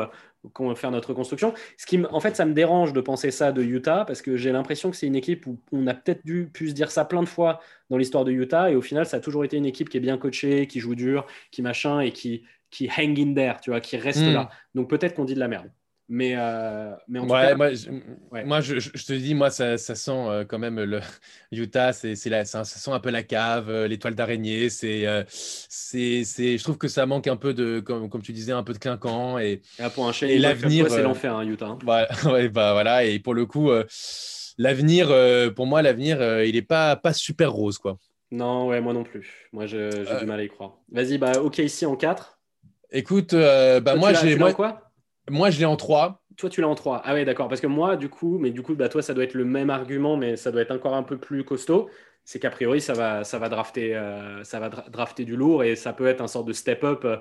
faire 0.76 0.92
notre 0.92 1.10
reconstruction. 1.10 1.54
Ce 1.78 1.86
qui, 1.86 2.04
en 2.10 2.20
fait, 2.20 2.36
ça 2.36 2.46
me 2.46 2.54
dérange 2.54 2.94
de 2.94 3.02
penser 3.02 3.32
ça 3.32 3.52
de 3.52 3.62
Utah 3.62 4.06
parce 4.06 4.22
que 4.22 4.38
j'ai 4.38 4.52
l'impression 4.52 4.92
que 4.92 4.98
c'est 4.98 5.08
une 5.08 5.16
équipe 5.16 5.48
où 5.48 5.60
on 5.72 5.88
a 5.88 5.94
peut-être 5.94 6.26
dû 6.26 6.50
pu 6.52 6.70
se 6.70 6.74
dire 6.74 6.92
ça 6.92 7.06
plein 7.06 7.22
de 7.24 7.28
fois 7.28 7.60
dans 7.90 7.98
l'histoire 7.98 8.26
de 8.26 8.32
Utah. 8.32 8.72
Et 8.72 8.76
au 8.76 8.82
final, 8.82 9.06
ça 9.06 9.18
a 9.18 9.20
toujours 9.20 9.46
été 9.46 9.58
une 9.58 9.66
équipe 9.66 9.90
qui 9.90 9.98
est 9.98 10.02
bien 10.02 10.18
coachée, 10.18 10.68
qui 10.68 10.80
joue 10.80 10.96
dur, 10.96 11.26
qui 11.52 11.62
machin 11.62 12.00
et 12.02 12.12
qui, 12.12 12.44
qui 12.72 12.90
hang 12.90 13.20
in 13.20 13.34
there, 13.34 13.56
tu 13.62 13.70
vois, 13.70 13.82
qui 13.82 13.98
reste 13.98 14.22
Mm. 14.22 14.34
là. 14.34 14.50
Donc 14.74 14.90
peut-être 14.90 15.16
qu'on 15.16 15.26
dit 15.26 15.36
de 15.36 15.40
la 15.40 15.48
merde. 15.48 15.72
Mais, 16.08 16.36
euh, 16.38 16.92
mais 17.08 17.20
en 17.20 17.26
tout 17.26 17.34
cas, 17.34 17.56
moi, 17.56 17.74
je, 17.74 17.90
Ouais. 18.32 18.46
moi 18.46 18.62
je, 18.62 18.74
te 19.06 19.14
dis, 19.14 19.34
moi, 19.34 19.50
ça, 19.50 19.78
ça 19.78 19.96
sent 19.96 20.12
euh, 20.12 20.46
quand 20.46 20.60
même 20.60 20.80
le 20.80 21.00
Utah, 21.52 21.94
c'est, 21.94 22.16
c'est 22.16 22.30
la- 22.30 22.46
ça 22.46 22.64
sent 22.64 22.92
un 22.92 23.00
peu 23.00 23.10
la 23.10 23.24
cave, 23.24 23.70
euh, 23.70 23.88
l'étoile 23.88 24.14
d'araignée. 24.14 24.70
C'est, 24.70 25.08
euh, 25.08 25.24
c'est, 25.28 26.24
c'est, 26.24 26.58
je 26.58 26.64
trouve 26.64 26.78
que 26.78 26.88
ça 26.88 27.06
manque 27.06 27.28
un 27.28 27.38
peu 27.38 27.54
de, 27.54 27.80
comme, 27.80 28.10
comme 28.10 28.22
tu 28.22 28.34
disais, 28.34 28.52
un 28.52 28.64
peu 28.64 28.74
de 28.74 28.78
clinquant. 28.78 29.40
Et 29.40 29.62
là, 29.80 29.90
pour 29.90 30.08
un 30.08 30.12
et 30.12 30.14
Shane 30.14 30.42
l'avenir, 30.42 30.90
c'est 30.92 31.02
l'enfer, 31.02 31.36
hein, 31.36 31.44
Utah. 31.46 31.68
hein. 31.68 31.78
ouais, 32.32 32.50
bah, 32.50 32.74
voilà. 32.74 33.04
Et 33.06 33.20
pour 33.20 33.34
le 33.34 33.46
coup, 33.46 33.70
l'avenir, 34.58 35.08
pour 35.56 35.66
moi, 35.66 35.82
l'avenir, 35.82 36.22
il 36.44 36.54
n'est 36.56 36.62
pas, 36.62 36.96
pas 36.96 37.14
super 37.14 37.52
rose, 37.52 37.78
quoi. 37.78 37.98
Non, 38.32 38.68
ouais, 38.68 38.82
moi 38.82 38.94
non 38.94 39.04
plus. 39.04 39.48
Moi, 39.54 39.66
je- 39.66 40.04
j'ai 40.04 40.18
du 40.18 40.26
mal 40.26 40.40
à 40.40 40.44
y 40.44 40.50
croire. 40.50 40.78
Vas-y, 40.92 41.18
bah, 41.18 41.42
ok, 41.42 41.60
ici 41.60 41.86
en 41.86 41.96
4. 41.96 42.40
Écoute, 42.92 43.34
bah, 43.34 43.80
Toi, 43.82 43.96
moi, 44.00 44.14
tu 44.14 44.20
j'ai, 44.20 44.34
tu 44.34 44.40
moi, 44.40 44.54
quoi? 44.54 44.85
Moi, 45.30 45.50
je 45.50 45.60
l'ai 45.60 45.66
en 45.66 45.76
3. 45.76 46.22
Toi, 46.38 46.50
tu 46.50 46.62
l'as 46.62 46.68
en 46.68 46.76
3. 46.76 47.02
Ah 47.06 47.14
ouais, 47.14 47.26
d'accord. 47.26 47.48
Parce 47.48 47.62
que 47.62 47.68
moi, 47.68 47.96
du 47.98 48.10
coup, 48.10 48.38
mais 48.40 48.52
du 48.52 48.62
coup, 48.62 48.76
bah, 48.76 48.90
toi, 48.90 49.02
ça 49.02 49.14
doit 49.14 49.24
être 49.24 49.34
le 49.34 49.46
même 49.46 49.70
argument, 49.70 50.18
mais 50.18 50.36
ça 50.38 50.52
doit 50.52 50.62
être 50.62 50.72
encore 50.72 50.94
un 50.96 51.04
peu 51.04 51.18
plus 51.18 51.44
costaud. 51.44 51.90
C'est 52.26 52.40
qu'a 52.40 52.50
priori, 52.50 52.82
ça 52.82 52.94
va, 52.94 53.24
ça 53.24 53.38
va 53.40 53.50
drafter, 53.50 53.96
euh, 53.96 54.44
ça 54.44 54.60
va 54.60 54.70
dra- 54.70 54.90
drafter 54.90 55.26
du 55.26 55.36
lourd 55.36 55.64
et 55.64 55.76
ça 55.76 55.94
peut 55.94 56.08
être 56.08 56.22
un 56.22 56.28
sort 56.28 56.44
de 56.44 56.54
step-up 56.54 57.06
euh, 57.06 57.18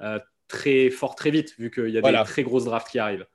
euh, 0.00 0.18
très 0.48 0.90
fort 0.90 1.14
très 1.14 1.30
vite, 1.30 1.54
vu 1.58 1.70
qu'il 1.70 1.90
y 1.90 1.98
a 1.98 2.00
Voilà. 2.00 2.22
des 2.24 2.28
très 2.28 2.42
grosses 2.42 2.64
drafts 2.64 2.88
qui 2.90 2.98
arrivent. 2.98 3.26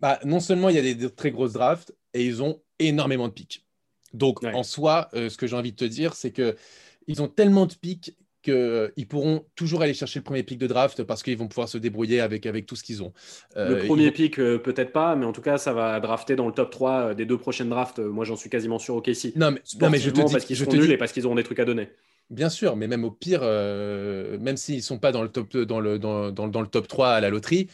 Bah, 0.00 0.18
non 0.24 0.40
seulement 0.40 0.68
il 0.68 0.74
y 0.74 0.78
a 0.78 0.82
des, 0.82 0.94
des 0.96 1.08
très 1.10 1.30
grosses 1.30 1.52
drafts 1.52 1.94
et 2.14 2.24
ils 2.24 2.42
ont 2.42 2.60
énormément 2.80 3.28
de 3.28 3.32
pics. 3.32 3.64
Donc, 4.12 4.42
Ouais. 4.42 4.52
en 4.52 4.62
soi, 4.64 5.08
euh, 5.14 5.28
ce 5.30 5.36
que 5.36 5.46
j'ai 5.46 5.56
envie 5.56 5.70
de 5.72 5.76
te 5.76 5.84
dire, 5.84 6.14
c'est 6.14 6.32
que 6.32 6.56
ils 7.06 7.22
ont 7.22 7.28
tellement 7.28 7.66
de 7.66 7.74
pics 7.74 8.16
qu'ils 8.42 9.06
pourront 9.08 9.44
toujours 9.54 9.82
aller 9.82 9.94
chercher 9.94 10.18
le 10.18 10.24
premier 10.24 10.42
pic 10.42 10.58
de 10.58 10.66
draft 10.66 11.02
parce 11.04 11.22
qu'ils 11.22 11.36
vont 11.38 11.48
pouvoir 11.48 11.68
se 11.68 11.78
débrouiller 11.78 12.20
avec, 12.20 12.44
avec 12.46 12.66
tout 12.66 12.76
ce 12.76 12.82
qu'ils 12.82 13.02
ont. 13.02 13.12
Euh, 13.56 13.68
le 13.70 13.86
premier 13.86 14.06
vont- 14.06 14.12
pick, 14.12 14.38
euh, 14.38 14.58
peut-être 14.58 14.92
pas, 14.92 15.16
mais 15.16 15.24
en 15.24 15.32
tout 15.32 15.40
cas, 15.42 15.56
ça 15.58 15.72
va 15.72 15.98
drafter 16.00 16.36
dans 16.36 16.46
le 16.46 16.52
top 16.52 16.70
3 16.70 16.92
euh, 17.10 17.14
des 17.14 17.24
deux 17.24 17.38
prochaines 17.38 17.68
drafts. 17.70 17.98
Euh, 18.00 18.10
Moi, 18.10 18.24
j'en 18.24 18.36
suis 18.36 18.50
quasiment 18.50 18.78
sûr 18.78 18.94
au. 18.96 19.02
Non, 19.36 19.50
mais, 19.50 19.62
non, 19.80 19.90
mais 19.90 19.98
je 19.98 20.10
te 20.10 20.20
dis, 20.20 20.32
parce 20.32 20.44
qu'ils 20.44 20.56
sont 20.56 20.66
te 20.66 20.76
nuls 20.76 20.86
dis- 20.86 20.92
et 20.92 20.96
parce 20.96 21.12
qu'ils 21.12 21.24
auront 21.26 21.34
des 21.36 21.44
trucs 21.44 21.58
à 21.60 21.64
donner. 21.64 21.88
bien 22.30 22.48
sûr, 22.48 22.76
mais 22.76 22.86
même 22.88 23.04
au 23.04 23.10
pire, 23.10 23.40
euh, 23.42 24.38
même 24.38 24.56
s'ils 24.56 24.76
ne 24.76 24.80
sont 24.80 24.98
pas 24.98 25.12
dans 25.12 25.22
le, 25.22 25.28
top, 25.28 25.56
dans, 25.56 25.80
le, 25.80 25.98
dans, 25.98 26.30
dans- 26.30 26.48
dans 26.48 26.60
le 26.60 26.66
top 26.66 26.88
3 26.88 27.10
à 27.10 27.20
la 27.20 27.28
loterie, 27.30 27.68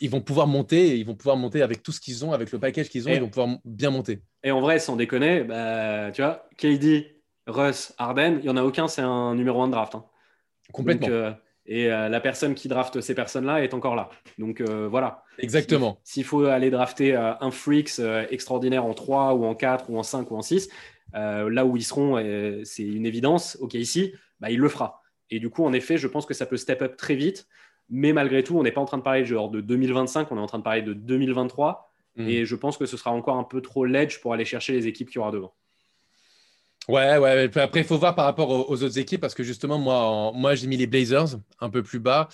ils 0.00 0.08
vont 0.10 0.20
pouvoir 0.20 0.46
monter, 0.46 0.96
ils 0.98 1.04
vont 1.04 1.14
pouvoir 1.16 1.36
monter 1.36 1.62
avec 1.62 1.82
tout 1.82 1.92
ce 1.92 2.00
qu'ils 2.00 2.24
ont, 2.24 2.32
avec 2.32 2.52
le 2.52 2.58
package 2.58 2.88
qu'ils 2.88 3.08
ont, 3.08 3.10
Et- 3.12 3.16
ils 3.16 3.20
vont 3.20 3.28
pouvoir 3.28 3.56
bien 3.64 3.90
monter. 3.90 4.20
Et 4.44 4.50
en 4.50 4.60
vrai, 4.60 4.78
sans 4.78 4.96
déconner, 4.96 5.42
bah, 5.42 6.10
tu 6.12 6.22
vois, 6.22 6.46
KD, 6.58 7.10
Russ, 7.46 7.92
Harden, 7.98 8.36
il 8.40 8.44
n'y 8.44 8.48
en 8.48 8.56
a 8.56 8.62
aucun, 8.62 8.88
c'est 8.88 9.02
un 9.02 9.34
numéro 9.34 9.60
1 9.62 9.66
de 9.66 9.72
draft. 9.72 9.94
hein. 9.96 10.04
Complètement. 10.74 11.06
Donc, 11.06 11.14
euh, 11.14 11.32
et 11.66 11.90
euh, 11.90 12.08
la 12.08 12.20
personne 12.20 12.54
qui 12.54 12.68
draft 12.68 13.00
ces 13.00 13.14
personnes-là 13.14 13.62
est 13.62 13.72
encore 13.72 13.94
là. 13.94 14.10
Donc 14.38 14.60
euh, 14.60 14.86
voilà. 14.88 15.24
Exactement. 15.38 15.98
S'il 16.04 16.24
faut 16.24 16.44
aller 16.44 16.70
drafter 16.70 17.14
un 17.14 17.50
Freaks 17.50 18.00
extraordinaire 18.30 18.84
en 18.84 18.92
3 18.92 19.34
ou 19.34 19.44
en 19.44 19.54
4 19.54 19.88
ou 19.88 19.98
en 19.98 20.02
5 20.02 20.30
ou 20.30 20.36
en 20.36 20.42
6, 20.42 20.68
euh, 21.14 21.48
là 21.48 21.64
où 21.64 21.76
ils 21.76 21.84
seront, 21.84 22.16
c'est 22.64 22.82
une 22.82 23.06
évidence. 23.06 23.56
Ok, 23.60 23.74
ici, 23.74 24.12
bah, 24.40 24.50
il 24.50 24.58
le 24.58 24.68
fera. 24.68 25.02
Et 25.30 25.40
du 25.40 25.48
coup, 25.48 25.64
en 25.64 25.72
effet, 25.72 25.96
je 25.96 26.06
pense 26.06 26.26
que 26.26 26.34
ça 26.34 26.44
peut 26.44 26.58
step 26.58 26.82
up 26.82 26.96
très 26.96 27.14
vite. 27.14 27.46
Mais 27.90 28.12
malgré 28.12 28.42
tout, 28.42 28.58
on 28.58 28.62
n'est 28.62 28.72
pas 28.72 28.80
en 28.80 28.86
train 28.86 28.98
de 28.98 29.02
parler 29.02 29.24
genre 29.24 29.50
de 29.50 29.60
2025, 29.60 30.32
on 30.32 30.36
est 30.36 30.40
en 30.40 30.46
train 30.46 30.58
de 30.58 30.62
parler 30.62 30.82
de 30.82 30.94
2023. 30.94 31.92
Mm. 32.16 32.28
Et 32.28 32.44
je 32.44 32.56
pense 32.56 32.76
que 32.76 32.86
ce 32.86 32.96
sera 32.96 33.10
encore 33.10 33.36
un 33.36 33.44
peu 33.44 33.60
trop 33.60 33.84
ledge 33.84 34.20
pour 34.20 34.32
aller 34.32 34.44
chercher 34.44 34.72
les 34.72 34.86
équipes 34.86 35.10
qui 35.10 35.18
aura 35.18 35.30
devant. 35.30 35.54
Ouais, 36.88 37.16
ouais. 37.16 37.50
Après, 37.56 37.80
il 37.80 37.86
faut 37.86 37.96
voir 37.96 38.14
par 38.14 38.26
rapport 38.26 38.50
aux, 38.50 38.82
autres 38.82 38.98
équipes 38.98 39.20
parce 39.20 39.34
que 39.34 39.42
justement, 39.42 39.78
moi, 39.78 39.94
en- 39.96 40.32
moi 40.34 40.54
j'ai 40.54 40.66
mis 40.66 40.76
les 40.76 40.86
Blazers 40.86 41.38
un 41.60 41.70
peu 41.70 41.82
plus 41.82 41.98
bas 41.98 42.28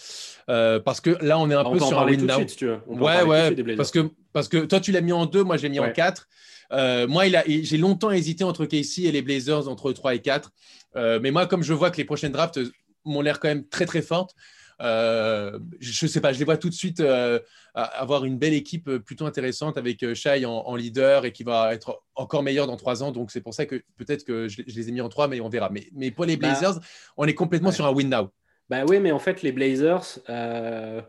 euh, 0.48 0.80
parce 0.80 1.00
que 1.00 1.16
là, 1.24 1.38
on 1.38 1.48
est 1.50 1.54
un 1.54 1.64
on 1.64 1.72
peu 1.72 1.78
sur 1.78 1.98
un 2.00 2.06
win 2.06 2.28
suite, 2.28 2.50
si 2.50 2.64
Ouais, 2.88 3.22
ouais. 3.22 3.54
suite. 3.54 3.76
Parce 3.76 3.90
que, 3.90 4.10
parce 4.32 4.48
que 4.48 4.64
toi, 4.64 4.80
tu 4.80 4.90
l'as 4.92 5.00
mis 5.02 5.12
en 5.12 5.26
2, 5.26 5.44
moi, 5.44 5.56
je 5.56 5.62
l'ai 5.62 5.68
mis 5.68 5.78
en. 5.78 5.90
4. 5.92 6.28
Euh, 6.72 7.06
moi, 7.06 7.26
il 7.26 7.36
a, 7.36 7.44
j'ai 7.46 7.76
longtemps 7.78 8.10
hésité 8.10 8.44
entre 8.44 8.64
Casey 8.64 9.02
et 9.02 9.12
les 9.12 9.22
Blazers, 9.22 9.68
entre 9.68 9.92
3 9.92 10.14
et 10.14 10.20
4. 10.20 10.50
Euh, 10.96 11.20
mais 11.22 11.30
moi, 11.30 11.46
comme 11.46 11.62
je 11.62 11.72
vois 11.72 11.90
que 11.90 11.96
les 11.96 12.04
prochaines 12.04 12.32
drafts 12.32 12.60
m'ont 13.04 13.20
l'air 13.22 13.40
quand 13.40 13.48
même 13.48 13.66
très, 13.66 13.86
très 13.86 14.02
fortes, 14.02 14.34
euh, 14.80 15.58
je 15.78 16.06
sais 16.06 16.20
pas, 16.20 16.32
je 16.32 16.38
les 16.38 16.44
vois 16.44 16.56
tout 16.56 16.68
de 16.68 16.74
suite 16.74 17.00
euh, 17.00 17.38
avoir 17.74 18.24
une 18.24 18.38
belle 18.38 18.54
équipe 18.54 18.88
euh, 18.88 18.98
plutôt 18.98 19.26
intéressante 19.26 19.76
avec 19.78 20.14
Shai 20.14 20.44
en, 20.44 20.52
en 20.52 20.76
leader 20.76 21.24
et 21.24 21.32
qui 21.32 21.44
va 21.44 21.74
être 21.74 22.02
encore 22.14 22.42
meilleur 22.42 22.66
dans 22.66 22.76
3 22.76 23.02
ans. 23.02 23.12
Donc, 23.12 23.30
c'est 23.30 23.40
pour 23.40 23.54
ça 23.54 23.66
que 23.66 23.82
peut-être 23.96 24.24
que 24.24 24.48
je, 24.48 24.62
je 24.66 24.74
les 24.76 24.88
ai 24.88 24.92
mis 24.92 25.00
en 25.00 25.08
3, 25.08 25.28
mais 25.28 25.40
on 25.40 25.48
verra. 25.48 25.68
Mais, 25.70 25.86
mais 25.92 26.10
pour 26.10 26.24
les 26.24 26.36
Bah, 26.36 26.48
Blazers, 26.48 26.80
on 27.16 27.26
est 27.26 27.34
complètement 27.34 27.68
ouais. 27.68 27.74
sur 27.74 27.86
un 27.86 27.92
win 27.92 28.08
now. 28.08 28.30
Bah 28.68 28.84
oui, 28.88 29.00
mais 29.00 29.12
en 29.12 29.18
fait, 29.18 29.42
les 29.42 29.52
Blazers, 29.52 30.18
euh, 30.28 31.00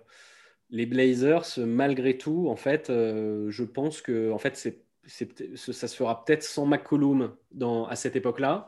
les 0.70 0.86
Blazers, 0.86 1.46
malgré 1.60 2.18
tout, 2.18 2.48
en 2.50 2.56
fait, 2.56 2.88
je 2.90 3.64
pense 3.64 4.02
que 4.02 4.32
en 4.32 4.38
fait, 4.38 4.56
c'est- 4.56 4.82
ça 5.56 5.88
se 5.88 5.96
fera 5.96 6.24
peut-être 6.24 6.44
sans 6.44 6.66
McCollum 6.66 7.36
dans, 7.52 7.86
à 7.88 7.96
cette 7.96 8.16
époque-là. 8.16 8.68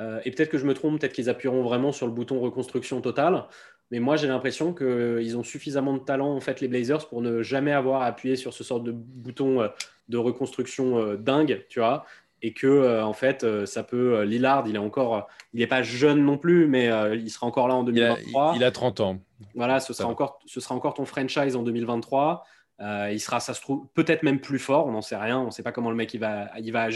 Euh, 0.00 0.20
et 0.24 0.30
peut-être 0.30 0.50
que 0.50 0.58
je 0.58 0.66
me 0.66 0.74
trompe, 0.74 1.00
peut-être 1.00 1.12
qu'ils 1.14 1.30
appuieront 1.30 1.62
vraiment 1.62 1.92
sur 1.92 2.06
le 2.06 2.12
bouton 2.12 2.40
reconstruction 2.40 3.00
totale. 3.00 3.44
Mais 3.90 4.00
moi, 4.00 4.16
j'ai 4.16 4.26
l'impression 4.26 4.74
qu'ils 4.74 5.36
ont 5.36 5.42
suffisamment 5.44 5.94
de 5.94 6.00
talent, 6.00 6.34
en 6.34 6.40
fait, 6.40 6.60
les 6.60 6.68
Blazers, 6.68 7.08
pour 7.08 7.22
ne 7.22 7.42
jamais 7.42 7.72
avoir 7.72 8.02
à 8.02 8.06
appuyer 8.06 8.36
sur 8.36 8.52
ce 8.52 8.64
sort 8.64 8.80
de 8.80 8.92
bouton 8.92 9.60
euh, 9.62 9.68
de 10.08 10.18
reconstruction 10.18 10.98
euh, 10.98 11.16
dingue, 11.16 11.64
tu 11.68 11.78
vois. 11.78 12.04
Et 12.42 12.52
que, 12.52 12.66
euh, 12.66 13.04
en 13.04 13.12
fait, 13.12 13.46
ça 13.66 13.82
peut. 13.82 14.22
Lillard, 14.22 14.64
il 14.68 14.74
est 14.76 14.78
encore. 14.78 15.26
il 15.54 15.60
n'est 15.60 15.66
pas 15.66 15.82
jeune 15.82 16.24
non 16.24 16.36
plus, 16.36 16.66
mais 16.66 16.90
il 17.14 17.30
sera 17.30 17.46
encore 17.46 17.66
là 17.68 17.74
en 17.74 17.86
Il 17.86 18.02
a, 18.02 18.14
2023. 18.14 18.52
il 18.56 18.64
a 18.64 18.70
30 18.70 19.00
ans. 19.00 19.18
Voilà, 19.54 19.80
ce 19.80 19.92
sera, 19.92 20.08
encore, 20.08 20.38
ce 20.46 20.60
sera 20.60 20.74
encore 20.74 20.94
ton 20.94 21.06
franchise 21.06 21.56
en 21.56 21.62
2023. 21.62 22.44
Euh, 22.80 23.10
il 23.10 23.20
sera, 23.20 23.40
ça 23.40 23.54
se 23.54 23.60
trouve, 23.60 23.86
peut-être 23.94 24.22
même 24.22 24.40
plus 24.40 24.58
fort. 24.58 24.86
On 24.86 24.92
n'en 24.92 25.02
sait 25.02 25.16
rien. 25.16 25.40
On 25.40 25.46
ne 25.46 25.50
sait 25.50 25.62
pas 25.62 25.72
comment 25.72 25.90
le 25.90 25.96
mec 25.96 26.12
il 26.14 26.20
va, 26.20 26.50
il 26.58 26.72
va. 26.72 26.88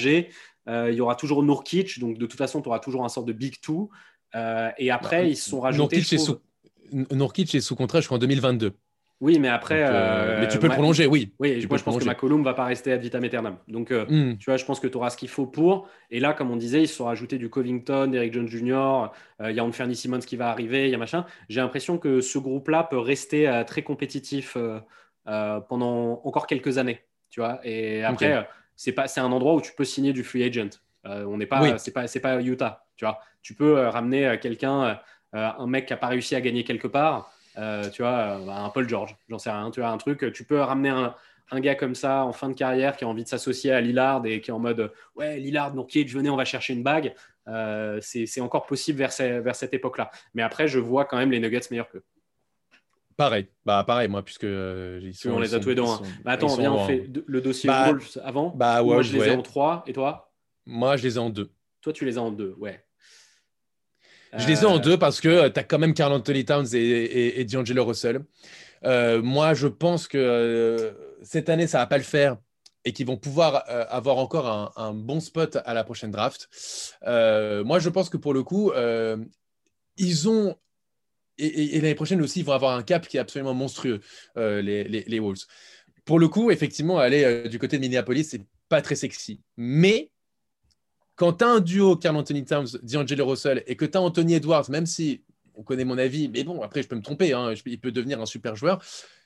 Euh, 0.69 0.91
il 0.91 0.95
y 0.95 1.01
aura 1.01 1.15
toujours 1.17 1.43
Nurkic. 1.43 1.99
Donc, 2.01 2.19
de 2.19 2.27
toute 2.27 2.39
façon, 2.39 2.61
tu 2.61 2.69
auras 2.69 2.81
toujours 2.81 3.05
un 3.05 3.09
sort 3.09 3.25
de 3.25 3.33
big 3.33 3.61
two. 3.61 3.91
Euh, 4.35 4.71
et 4.79 4.91
après, 4.91 5.23
Non, 5.23 5.29
ils 5.29 5.37
se 5.37 5.51
sont 5.51 5.61
rajoutés. 5.61 6.01
Trouve- 6.03 6.41
sous, 6.91 7.15
Nurkic 7.17 7.55
est 7.55 7.61
sous 7.61 7.77
contrat 7.77 8.01
jusqu'en 8.01 8.19
2022. 8.19 8.73
Oui, 9.23 9.39
mais 9.39 9.49
après. 9.49 9.83
Donc, 9.85 9.91
euh, 9.91 9.95
euh, 9.95 10.41
mais 10.41 10.49
tu 10.49 10.59
peux 10.59 10.67
le 10.67 10.73
prolonger, 10.73 11.07
oui. 11.07 11.35
Oui, 11.39 11.59
Tu 11.61 11.69
moi, 11.69 11.77
je 11.77 11.85
pense 11.85 11.95
que 11.95 11.99
prolonger. 11.99 12.07
McCollum 12.07 12.43
va 12.43 12.55
pas 12.55 12.65
rester 12.65 12.91
ad 12.93 13.03
vitam 13.03 13.23
aeternam. 13.23 13.59
Donc, 13.69 13.91
euh, 13.91 14.07
Hmm. 14.09 14.39
tu 14.39 14.47
vois, 14.47 14.57
je 14.57 14.65
pense 14.65 14.81
que 14.81 14.87
tu 14.89 14.97
auras 14.97 15.11
ce 15.11 15.19
qu'il 15.19 15.29
faut 15.29 15.45
pour. 15.47 15.89
Et 16.11 16.21
là, 16.21 16.33
comme 16.33 16.51
on 16.51 16.57
disait, 16.57 16.83
ils 16.83 16.89
se 16.89 16.95
sont 16.95 17.05
rajoutés 17.05 17.37
du 17.37 17.51
Covington, 17.51 18.11
Eric 18.15 18.33
Jones 18.33 18.49
Jr., 18.49 19.11
euh, 19.43 19.51
il 19.51 19.57
y 19.57 19.61
a 19.61 19.65
Anthony 19.65 19.95
Simmons 19.95 20.21
qui 20.21 20.37
va 20.37 20.49
arriver, 20.49 20.87
il 20.89 20.91
y 20.91 20.95
a 20.95 20.99
machin. 20.99 21.27
J'ai 21.51 21.61
l'impression 21.61 21.99
que 21.99 22.23
ce 22.23 22.39
groupe-là 22.39 22.85
peut 22.85 22.99
rester 22.99 23.63
très 23.67 23.83
compétitif 23.83 24.57
pendant 25.69 26.21
encore 26.25 26.47
quelques 26.47 26.79
années. 26.79 27.01
Tu 27.29 27.41
vois, 27.41 27.61
et 27.63 28.03
après, 28.03 28.49
c'est 28.75 28.93
pas, 28.93 29.07
c'est 29.07 29.21
un 29.21 29.31
endroit 29.31 29.55
où 29.55 29.61
tu 29.61 29.73
peux 29.77 29.85
signer 29.85 30.13
du 30.13 30.25
free 30.25 30.43
agent. 30.45 30.71
On 31.05 31.37
n'est 31.37 31.47
pas, 31.47 31.63
Oui. 31.63 31.71
c'est 31.77 31.93
pas, 31.93 32.07
c'est 32.07 32.21
pas 32.21 32.41
Utah. 32.43 32.85
Tu 32.97 33.05
vois, 33.05 33.19
tu 33.43 33.55
peux 33.55 33.87
ramener 33.87 34.39
quelqu'un, 34.41 34.99
un 35.33 35.67
mec 35.67 35.87
qui 35.87 35.93
a 35.93 35.97
pas 35.97 36.09
réussi 36.09 36.35
à 36.35 36.41
gagner 36.41 36.65
quelque 36.65 36.89
part. 36.89 37.33
euh, 37.59 37.91
tu 37.91 38.03
vois, 38.03 38.39
euh, 38.41 38.49
un 38.49 38.69
Paul 38.71 38.89
George, 38.89 39.17
j'en 39.29 39.39
sais 39.39 39.51
rien. 39.51 39.71
Tu 39.71 39.81
vois, 39.81 39.91
un 39.91 39.99
truc, 39.99 40.33
tu 40.33 40.45
peux 40.45 40.61
ramener 40.61 40.89
un, 40.91 41.15
un 41.51 41.61
gars 41.61 41.75
comme 41.75 41.95
ça 41.97 42.25
en 42.25 42.33
fin 42.33 42.49
de 42.49 42.55
carrière 42.55 42.97
qui 42.97 43.05
a 43.05 43.09
envie 43.09 43.25
de 43.25 43.29
s'associer 43.29 43.73
à 43.73 43.81
Lillard 43.81 44.25
et 44.27 44.41
qui 44.41 44.51
est 44.51 44.53
en 44.55 44.61
mode 44.61 44.93
ouais 45.17 45.39
Lillard 45.41 45.75
Nurkic 45.75 46.09
venez 46.11 46.31
on 46.31 46.37
va 46.37 46.45
chercher 46.45 46.75
une 46.75 46.83
bague 46.85 47.15
Euh, 47.49 47.99
c'est 48.03 48.41
encore 48.41 48.67
possible 48.67 48.99
vers, 48.99 49.11
ces- 49.13 49.41
vers 49.41 49.57
cette 49.57 49.75
époque 49.75 49.99
là 49.99 50.11
mais 50.35 50.43
après 50.43 50.69
je 50.69 50.79
vois 50.79 51.07
quand 51.07 51.17
même 51.17 51.33
les 51.33 51.41
Nuggets 51.41 51.67
meilleurs 51.73 51.89
qu'eux 51.91 52.05
Pareil. 53.17 53.49
Bah, 53.67 53.85
pareil, 53.87 54.09
moi, 54.09 54.23
puisque 54.23 54.45
euh, 54.45 55.01
ils 55.03 55.31
on 55.31 55.41
les 55.41 55.55
a 55.55 55.61
tous 55.61 55.69
les 55.71 55.75
deux 55.75 55.83
Bah, 56.25 56.33
attends 56.33 56.55
viens 56.57 56.73
on 56.73 56.87
fait 56.87 57.07
le 57.27 57.41
dossier 57.41 57.69
Bah, 57.69 57.89
Wolves 57.89 58.19
avant 58.25 58.51
Bah, 58.57 58.83
moi 58.83 58.95
Wolves, 58.97 59.07
je 59.09 59.13
les 59.19 59.19
ai 59.27 59.31
ouais. 59.31 59.37
en 59.37 59.43
3 59.43 59.83
et 59.87 59.93
toi? 59.93 60.33
Moi, 60.67 60.97
je 60.97 61.03
les 61.03 61.17
ai 61.17 61.19
en 61.19 61.29
deux. 61.31 61.51
toi 61.83 61.93
tu 61.93 62.05
les 62.05 62.17
as 62.19 62.23
en 62.23 62.31
2 62.31 62.55
ouais 62.59 62.85
Je 64.37 64.47
les 64.47 64.63
ai 64.63 64.65
en 64.65 64.77
Euh, 64.77 64.81
deux 64.81 64.99
parce 64.99 65.21
que 65.21 65.49
tu 65.49 65.59
as 65.61 65.65
quand 65.65 65.79
même 65.79 65.95
Carl 65.95 66.13
Anthony 66.13 66.45
Towns 66.45 66.67
et, 66.73 66.79
et, 66.79 67.41
et 67.41 67.45
D'Angelo 67.45 67.85
Russell. 67.85 68.21
Euh, 68.85 69.21
moi, 69.23 69.55
je 69.55 69.67
pense 69.67 70.07
que 70.09 70.19
euh, 70.19 70.93
cette 71.23 71.49
année, 71.49 71.67
ça 71.67 71.79
va 71.79 71.87
pas 71.87 71.99
le 71.99 72.05
faire 72.05 72.37
et 72.85 72.93
qu'ils 72.93 73.07
vont 73.07 73.17
pouvoir 73.19 73.65
euh, 73.69 73.85
avoir 73.89 74.19
encore 74.19 74.47
un, 74.49 74.73
un 74.77 74.95
bon 74.95 75.21
spot 75.21 75.59
à 75.65 75.75
la 75.75 75.85
prochaine 75.85 76.11
draft. 76.11 76.49
Euh, 77.07 77.63
moi, 77.65 77.79
je 77.79 77.89
pense 77.91 78.09
que 78.09 78.17
pour 78.17 78.33
le 78.33 78.43
coup, 78.43 78.71
euh, 78.73 79.17
ils 79.97 80.29
ont. 80.29 80.57
Et, 81.37 81.47
et- 81.47 81.77
et 81.77 81.81
l'année 81.81 81.95
prochaine 81.95 82.23
aussi, 82.23 82.41
ils 82.41 82.45
vont 82.47 82.53
avoir 82.53 82.77
un 82.77 82.83
cap 82.83 83.07
qui 83.09 83.17
est 83.17 83.21
absolument 83.21 83.55
monstrueux, 83.55 84.01
euh, 84.37 84.63
les, 84.63 84.85
les, 84.85 85.05
les 85.07 85.19
Wolves. 85.19 85.45
Pour 86.05 86.19
le 86.19 86.29
coup, 86.29 86.51
effectivement, 86.51 86.99
aller 86.99 87.25
euh, 87.25 87.49
du 87.49 87.59
côté 87.59 87.77
de 87.77 87.83
Minneapolis, 87.83 88.25
c'est 88.31 88.43
pas 88.69 88.81
très 88.83 88.95
sexy. 88.95 89.41
Mais 89.57 90.11
quand 91.21 91.35
tu 91.35 91.45
as 91.45 91.49
un 91.49 91.61
duo 91.61 91.97
Carl 91.97 92.17
Anthony 92.17 92.47
Towns, 92.47 92.79
D'Angelo 92.83 93.27
Russell 93.27 93.63
et 93.67 93.77
que 93.77 93.85
tu 93.85 93.99
as 93.99 94.01
Anthony 94.01 94.33
Edwards, 94.37 94.71
même 94.71 94.87
si 94.87 95.21
on 95.55 95.63
connaît 95.63 95.85
mon 95.85 95.99
avis, 95.99 96.31
mais 96.31 96.45
bon, 96.45 96.63
après, 96.63 96.83
je 96.83 96.89
peux 96.89 96.97
me 96.97 97.03
tromper, 97.03 97.35
hein, 97.35 97.55
je- 97.55 97.61
il 97.67 97.79
peut 97.79 97.93
devenir 97.93 98.23
un 98.23 98.25
super 98.27 98.57
joueur. 98.57 98.83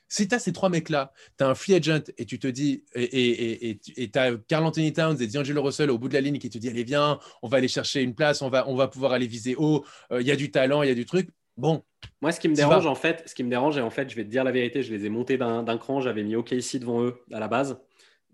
Si 0.09 0.27
tu 0.27 0.35
as 0.35 0.39
ces 0.39 0.51
trois 0.51 0.67
mecs-là, 0.67 1.13
tu 1.37 1.45
as 1.45 1.47
un 1.47 1.55
free 1.55 1.73
agent 1.73 2.01
et 2.17 2.25
tu 2.25 2.37
te 2.37 2.47
dis, 2.47 2.83
et 2.95 3.79
tu 3.81 4.19
as 4.19 4.33
Carl 4.49 4.65
Anthony 4.65 4.91
Towns 4.91 5.15
et 5.21 5.27
D'Angelo 5.27 5.63
Russell 5.63 5.89
au 5.89 5.97
bout 5.97 6.09
de 6.09 6.13
la 6.15 6.19
ligne 6.21 6.37
qui 6.37 6.49
te 6.49 6.57
dit, 6.57 6.67
allez, 6.67 6.83
viens, 6.83 7.17
on 7.41 7.47
va 7.47 7.57
aller 7.57 7.69
chercher 7.69 8.01
une 8.01 8.13
place, 8.13 8.41
on 8.41 8.49
va, 8.49 8.67
on 8.67 8.75
va 8.75 8.89
pouvoir 8.89 9.13
aller 9.13 9.27
viser 9.27 9.55
haut, 9.57 9.85
euh, 10.11 10.19
il 10.21 10.27
y 10.27 10.31
a 10.31 10.35
du 10.35 10.51
talent, 10.51 10.83
il 10.83 10.89
y 10.89 10.91
a 10.91 10.95
du 10.95 11.05
truc. 11.05 11.29
Bon, 11.57 11.81
Moi, 12.21 12.33
ce 12.33 12.41
qui 12.41 12.49
me 12.49 12.55
dérange, 12.55 12.85
en 12.85 12.95
fait, 12.95 13.23
ce 13.25 13.33
qui 13.33 13.43
me 13.45 13.49
dérange, 13.49 13.77
et 13.77 13.81
en 13.81 13.89
fait, 13.89 14.09
je 14.09 14.15
vais 14.17 14.25
te 14.25 14.29
dire 14.29 14.43
la 14.43 14.51
vérité, 14.51 14.83
je 14.83 14.93
les 14.93 15.05
ai 15.05 15.09
montés 15.09 15.37
d'un 15.37 15.77
cran, 15.77 16.01
j'avais 16.01 16.23
mis 16.23 16.35
OKC 16.35 16.79
devant 16.79 17.01
eux 17.01 17.15
à 17.31 17.39
la 17.39 17.47
base, 17.47 17.79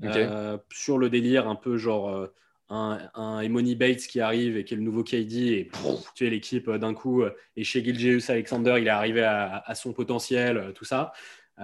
Ok. 0.04 0.10
Euh, 0.16 0.58
sur 0.74 0.98
le 0.98 1.12
délire 1.12 1.48
un 1.48 1.54
peu 1.56 1.78
genre 1.78 2.10
euh, 2.10 2.34
un, 2.72 3.10
un 3.16 3.42
Emoni 3.42 3.76
Bates 3.76 4.08
qui 4.08 4.22
arrive 4.22 4.58
et 4.58 4.64
qui 4.64 4.74
est 4.74 4.78
le 4.78 4.84
nouveau 4.84 5.04
KD, 5.04 5.34
et 5.34 5.72
tu 6.16 6.26
es 6.26 6.30
l'équipe 6.30 6.70
euh, 6.70 6.78
d'un 6.78 6.94
coup, 6.94 7.22
euh, 7.22 7.36
et 7.58 7.66
chez 7.66 7.84
Gilgeus 7.84 8.32
Alexander, 8.32 8.76
il 8.80 8.88
est 8.88 8.92
arrivé 8.92 9.24
à, 9.24 9.76
son 9.76 9.92
potentiel, 9.92 10.58
euh, 10.58 10.72
tout 10.72 10.86
ça. 10.86 11.12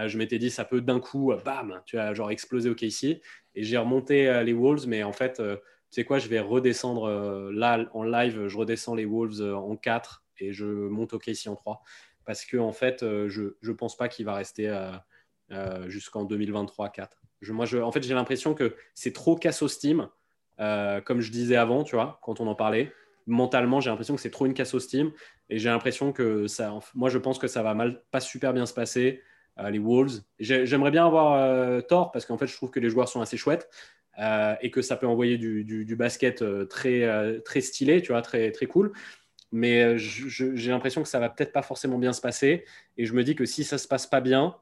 Je 0.06 0.16
m'étais 0.20 0.38
dit, 0.38 0.52
ça 0.52 0.64
peut 0.64 0.80
d'un 0.80 1.00
coup, 1.00 1.34
bam, 1.44 1.82
tu 1.88 1.98
as 1.98 2.14
genre 2.14 2.30
explosé 2.30 2.70
OKC, 2.70 3.04
et 3.56 3.64
j'ai 3.64 3.78
remonté 3.78 4.44
les 4.44 4.54
Wolves, 4.54 4.86
mais 4.86 5.02
en 5.02 5.14
fait, 5.14 5.38
tu 5.38 5.44
sais 5.90 6.04
quoi, 6.04 6.20
je 6.20 6.28
vais 6.28 6.40
redescendre 6.40 7.50
là 7.52 7.84
en 7.94 8.04
live, 8.04 8.48
je 8.48 8.58
redescends 8.58 8.94
les 8.94 9.06
Wolves 9.06 9.42
en 9.42 9.76
4 9.76 10.24
et 10.38 10.54
je 10.54 10.66
monte 10.66 11.14
OKC 11.14 11.48
en 11.48 11.56
3 11.56 11.82
parce 12.26 12.46
que 12.46 12.58
en 12.58 12.74
fait, 12.74 13.00
je 13.00 13.54
ne 13.64 13.74
pense 13.74 13.98
pas 13.98 14.08
qu'il 14.08 14.28
va 14.28 14.36
rester 14.36 14.72
jusqu'en 15.88 16.26
2023-4. 16.26 17.08
Je, 17.42 17.52
moi, 17.52 17.66
je, 17.66 17.80
en 17.80 17.92
fait, 17.92 18.04
j'ai 18.04 18.14
l'impression 18.14 18.54
que 18.54 18.76
c'est 18.94 19.14
trop 19.14 19.36
casse 19.36 19.64
au 19.64 19.68
steam, 19.68 20.10
euh, 20.60 21.02
comme 21.02 21.22
je 21.22 21.32
disais 21.32 21.56
avant, 21.56 21.84
tu 21.84 21.96
vois, 21.96 22.20
quand 22.24 22.40
on 22.40 22.48
en 22.48 22.56
parlait. 22.56 22.92
Mentalement, 23.28 23.82
j'ai 23.82 23.90
l'impression 23.90 24.16
que 24.16 24.22
c'est 24.22 24.30
trop 24.32 24.46
une 24.46 24.54
casse 24.54 24.74
au 24.74 24.80
steam, 24.80 25.12
et 25.50 25.60
j'ai 25.60 25.70
l'impression 25.70 26.14
que 26.14 26.48
ça, 26.48 26.74
moi, 26.96 27.10
je 27.10 27.18
pense 27.18 27.40
que 27.40 27.48
ça 27.48 27.64
va 27.64 27.74
mal, 27.74 28.02
pas 28.12 28.20
super 28.22 28.54
bien 28.54 28.66
se 28.66 28.74
passer. 28.74 29.22
euh, 29.60 29.70
les 29.72 29.80
Wolves, 29.80 30.22
J'ai- 30.40 30.68
j'aimerais 30.68 30.92
bien 30.92 31.06
avoir 31.08 31.34
euh, 31.34 31.82
tort 31.82 32.12
parce 32.12 32.26
qu'en 32.28 32.38
fait, 32.38 32.46
je 32.48 32.56
trouve 32.56 32.70
que 32.70 32.80
les 32.80 32.90
joueurs 32.92 33.10
sont 33.10 33.22
assez 33.22 33.38
chouettes. 33.38 33.70
euh, 34.20 34.56
et 34.62 34.72
que 34.72 34.82
ça 34.82 34.96
peut 34.98 35.06
envoyer 35.08 35.38
du, 35.38 35.96
basket 35.96 36.44
très, 36.70 37.40
très 37.42 37.62
stylé, 37.62 38.02
tu 38.02 38.12
vois, 38.14 38.22
très, 38.24 38.52
très 38.52 38.66
cool 38.66 38.92
mais 39.52 39.98
j'ai 39.98 40.72
l'impression 40.72 41.02
que 41.04 41.08
ça 41.08 41.20
va 41.20 41.30
peut-être 41.30 41.54
pas 41.54 41.62
forcément 41.62 41.98
bien 41.98 42.14
se 42.14 42.22
passer. 42.22 42.66
Et 42.98 43.06
je 43.06 43.14
me 43.14 43.24
dis 43.24 43.36
que 43.36 43.46
si 43.46 43.64
ça 43.64 43.78
se 43.78 43.88
passe 43.88 44.06
pas 44.08 44.22
bien 44.22 44.56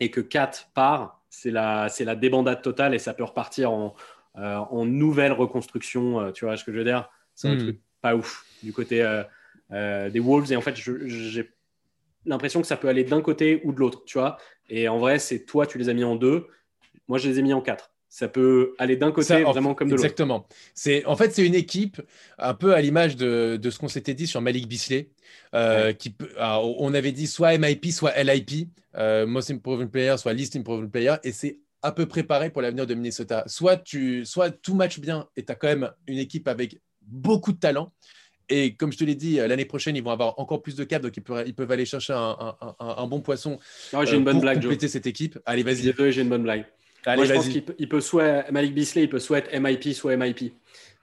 et 0.00 0.10
que 0.10 0.20
Kat 0.20 0.50
part, 0.74 1.22
c'est 1.30 1.50
la, 1.50 1.88
la 2.00 2.16
débandade 2.16 2.62
totale 2.62 2.94
et 2.94 2.98
ça 2.98 3.14
peut 3.14 3.24
repartir 3.24 3.70
en, 3.70 3.94
en 4.70 4.84
nouvelle 4.84 5.32
reconstruction. 5.32 6.20
euh, 6.20 6.30
tu 6.32 6.44
vois 6.44 6.56
ce 6.56 6.64
que 6.64 6.72
je 6.72 6.78
veux 6.78 6.84
dire? 6.84 7.08
C'est 7.34 7.48
un 7.48 7.54
Hmm. 7.54 7.58
truc 7.58 7.80
pas 8.00 8.14
ouf 8.16 8.44
du 8.62 8.72
côté 8.72 9.02
euh, 9.02 9.22
euh, 9.72 10.10
des 10.10 10.20
Wolves. 10.20 10.52
Et 10.52 10.56
en 10.56 10.60
fait, 10.60 10.76
j'ai 10.76 11.50
l'impression 12.26 12.60
que 12.60 12.66
ça 12.66 12.76
peut 12.76 12.88
aller 12.88 13.04
d'un 13.04 13.22
côté 13.22 13.60
ou 13.64 13.72
de 13.72 13.78
l'autre, 13.80 14.02
tu 14.06 14.18
vois? 14.18 14.38
Et 14.68 14.88
en 14.88 14.98
vrai, 14.98 15.18
c'est 15.18 15.44
toi, 15.44 15.66
tu 15.66 15.78
les 15.78 15.88
as 15.88 15.94
mis 15.94 16.04
en 16.04 16.16
deux. 16.16 16.46
Moi, 17.08 17.18
je 17.18 17.28
les 17.28 17.38
ai 17.38 17.42
mis 17.42 17.52
en 17.54 17.60
quatre. 17.60 17.90
Ça 18.10 18.26
peut 18.28 18.74
aller 18.78 18.96
d'un 18.96 19.12
côté 19.12 19.28
Ça, 19.28 19.40
vraiment 19.40 19.74
comme 19.74 19.88
de 19.88 19.92
l'autre. 19.94 20.04
Exactement. 20.04 20.46
C'est, 20.74 21.04
en 21.04 21.14
fait, 21.16 21.30
c'est 21.34 21.46
une 21.46 21.54
équipe 21.54 22.00
un 22.38 22.54
peu 22.54 22.74
à 22.74 22.80
l'image 22.80 23.16
de, 23.16 23.58
de 23.60 23.70
ce 23.70 23.78
qu'on 23.78 23.88
s'était 23.88 24.14
dit 24.14 24.26
sur 24.26 24.40
Malik 24.40 24.66
Bisley. 24.66 25.10
euh, 25.54 25.92
qui 25.92 26.14
alors, 26.38 26.80
on 26.80 26.94
avait 26.94 27.12
dit 27.12 27.26
soit 27.26 27.56
MIP, 27.58 27.86
soit 27.92 28.12
LIP, 28.22 28.68
euh, 28.94 29.26
Most 29.26 29.50
Improved 29.50 29.90
Player, 29.90 30.16
soit 30.16 30.32
Least 30.32 30.56
Improved 30.56 30.90
Player. 30.90 31.16
Et 31.22 31.32
c'est 31.32 31.58
à 31.82 31.92
peu 31.92 32.06
près 32.06 32.22
pareil 32.22 32.50
pour 32.50 32.62
l'avenir 32.62 32.86
de 32.86 32.94
Minnesota. 32.94 33.44
Soit, 33.46 33.76
tu, 33.76 34.24
soit 34.24 34.50
tout 34.50 34.74
match 34.74 34.98
bien 34.98 35.28
et 35.36 35.44
tu 35.44 35.52
as 35.52 35.54
quand 35.54 35.68
même 35.68 35.90
une 36.06 36.18
équipe 36.18 36.48
avec 36.48 36.80
beaucoup 37.02 37.52
de 37.52 37.58
talent. 37.58 37.92
Et 38.50 38.74
comme 38.74 38.90
je 38.92 38.98
te 38.98 39.04
l'ai 39.04 39.14
dit, 39.14 39.38
euh, 39.40 39.46
l'année 39.46 39.66
prochaine, 39.66 39.94
ils 39.94 40.02
vont 40.02 40.10
avoir 40.10 40.38
encore 40.40 40.62
plus 40.62 40.74
de 40.74 40.82
cap, 40.84 41.02
donc 41.02 41.16
ils 41.16 41.20
peuvent, 41.22 41.46
ils 41.46 41.54
peuvent 41.54 41.70
aller 41.70 41.84
chercher 41.84 42.14
un, 42.14 42.36
un- 42.40 42.56
un- 42.80 42.94
un 42.98 43.06
bon 43.06 43.20
poisson 43.20 43.58
j'ai 43.92 43.98
euh, 43.98 44.16
une 44.16 44.24
bonne 44.24 44.34
pour 44.36 44.42
blague, 44.42 44.56
Joe. 44.56 44.64
compléter 44.64 44.88
cette 44.88 45.06
équipe. 45.06 45.38
Allez, 45.44 45.62
vas-y. 45.62 45.92
J'ai 46.12 46.22
une 46.22 46.28
bonne 46.30 46.42
blague. 46.44 46.64
Allez, 47.04 47.16
Moi, 47.16 47.26
je 47.26 47.34
pense 47.34 47.48
qu'il 47.48 47.88
peut, 47.88 48.00
soit 48.00 48.50
Malik 48.50 48.74
Bisley, 48.74 49.02
il 49.04 49.08
peut 49.10 49.18
soit 49.18 49.38
être 49.38 49.54
MIP, 49.60 49.94
soit 49.94 50.16
MIP. 50.16 50.54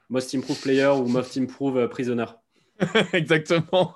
Most 0.09 0.36
Improved 0.36 0.61
Player 0.61 0.88
ou 0.88 1.05
Most 1.07 1.38
Improved 1.38 1.78
euh, 1.78 1.88
Prisoner. 1.88 2.26
Exactement. 3.13 3.95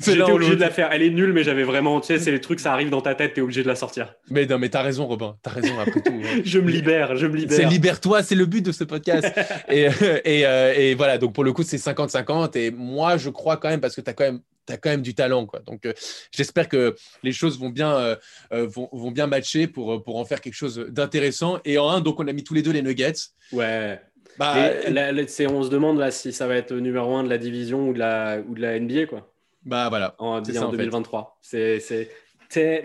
C'est 0.00 0.14
J'étais 0.14 0.30
obligé 0.30 0.54
de 0.56 0.60
la 0.60 0.70
faire. 0.70 0.90
Elle 0.92 1.02
est 1.02 1.10
nulle, 1.10 1.32
mais 1.32 1.42
j'avais 1.44 1.64
vraiment, 1.64 2.00
tu 2.00 2.06
sais, 2.08 2.18
c'est 2.18 2.30
les 2.30 2.40
trucs, 2.40 2.60
ça 2.60 2.72
arrive 2.72 2.90
dans 2.90 3.00
ta 3.00 3.14
tête, 3.14 3.34
t'es 3.34 3.40
obligé 3.40 3.62
de 3.62 3.68
la 3.68 3.74
sortir. 3.76 4.14
Mais 4.30 4.46
non, 4.46 4.58
mais 4.58 4.68
t'as 4.68 4.82
raison, 4.82 5.06
Robin. 5.06 5.36
T'as 5.42 5.50
raison 5.50 5.78
après 5.80 6.00
tout. 6.00 6.12
hein. 6.12 6.40
Je 6.44 6.58
me 6.58 6.70
libère, 6.70 7.16
je 7.16 7.26
me 7.26 7.36
C'est 7.38 7.44
libère. 7.46 7.68
libère-toi, 7.70 8.22
c'est 8.22 8.34
le 8.34 8.46
but 8.46 8.62
de 8.64 8.72
ce 8.72 8.84
podcast. 8.84 9.30
et, 9.68 9.88
et, 10.24 10.46
euh, 10.46 10.74
et 10.76 10.94
voilà, 10.94 11.18
donc 11.18 11.34
pour 11.34 11.44
le 11.44 11.52
coup, 11.52 11.62
c'est 11.64 11.76
50-50. 11.76 12.56
Et 12.56 12.70
moi, 12.70 13.16
je 13.16 13.30
crois 13.30 13.56
quand 13.56 13.68
même, 13.68 13.80
parce 13.80 13.94
que 13.96 14.00
tu 14.00 14.10
as 14.10 14.14
quand 14.14 14.24
même. 14.24 14.40
T'as 14.66 14.78
quand 14.78 14.88
même 14.88 15.02
du 15.02 15.14
talent, 15.14 15.44
quoi. 15.44 15.60
Donc, 15.60 15.84
euh, 15.84 15.92
j'espère 16.30 16.70
que 16.70 16.94
les 17.22 17.32
choses 17.32 17.60
vont 17.60 17.68
bien, 17.68 17.94
euh, 17.96 18.16
euh, 18.54 18.66
vont, 18.66 18.88
vont 18.92 19.10
bien 19.10 19.26
matcher 19.26 19.66
pour, 19.66 19.92
euh, 19.92 20.02
pour 20.02 20.16
en 20.16 20.24
faire 20.24 20.40
quelque 20.40 20.54
chose 20.54 20.86
d'intéressant. 20.88 21.58
Et 21.66 21.76
en 21.76 21.90
un, 21.90 22.00
donc, 22.00 22.18
on 22.18 22.26
a 22.28 22.32
mis 22.32 22.44
tous 22.44 22.54
les 22.54 22.62
deux 22.62 22.70
les 22.72 22.80
Nuggets. 22.80 23.12
Ouais. 23.52 24.00
Bah, 24.38 24.70
Et 24.72 25.26
c'est- 25.28 25.46
on 25.46 25.62
se 25.62 25.70
demande 25.70 25.98
là 25.98 26.10
si 26.10 26.32
ça 26.32 26.46
va 26.46 26.56
être 26.56 26.72
numéro 26.74 27.14
1 27.14 27.24
de 27.24 27.28
la 27.28 27.38
division 27.38 27.88
ou 27.88 27.92
de 27.92 27.98
la, 27.98 28.40
ou 28.46 28.54
de 28.54 28.60
la 28.60 28.76
NBA, 28.80 29.06
quoi, 29.06 29.32
bah 29.64 29.88
voilà. 29.88 30.14
en, 30.18 30.42
C'est 30.44 30.52
en 30.58 30.60
ça, 30.62 30.66
en 30.66 30.70
fait. 30.70 30.76
2023. 30.78 31.38
C'est, 31.40 32.10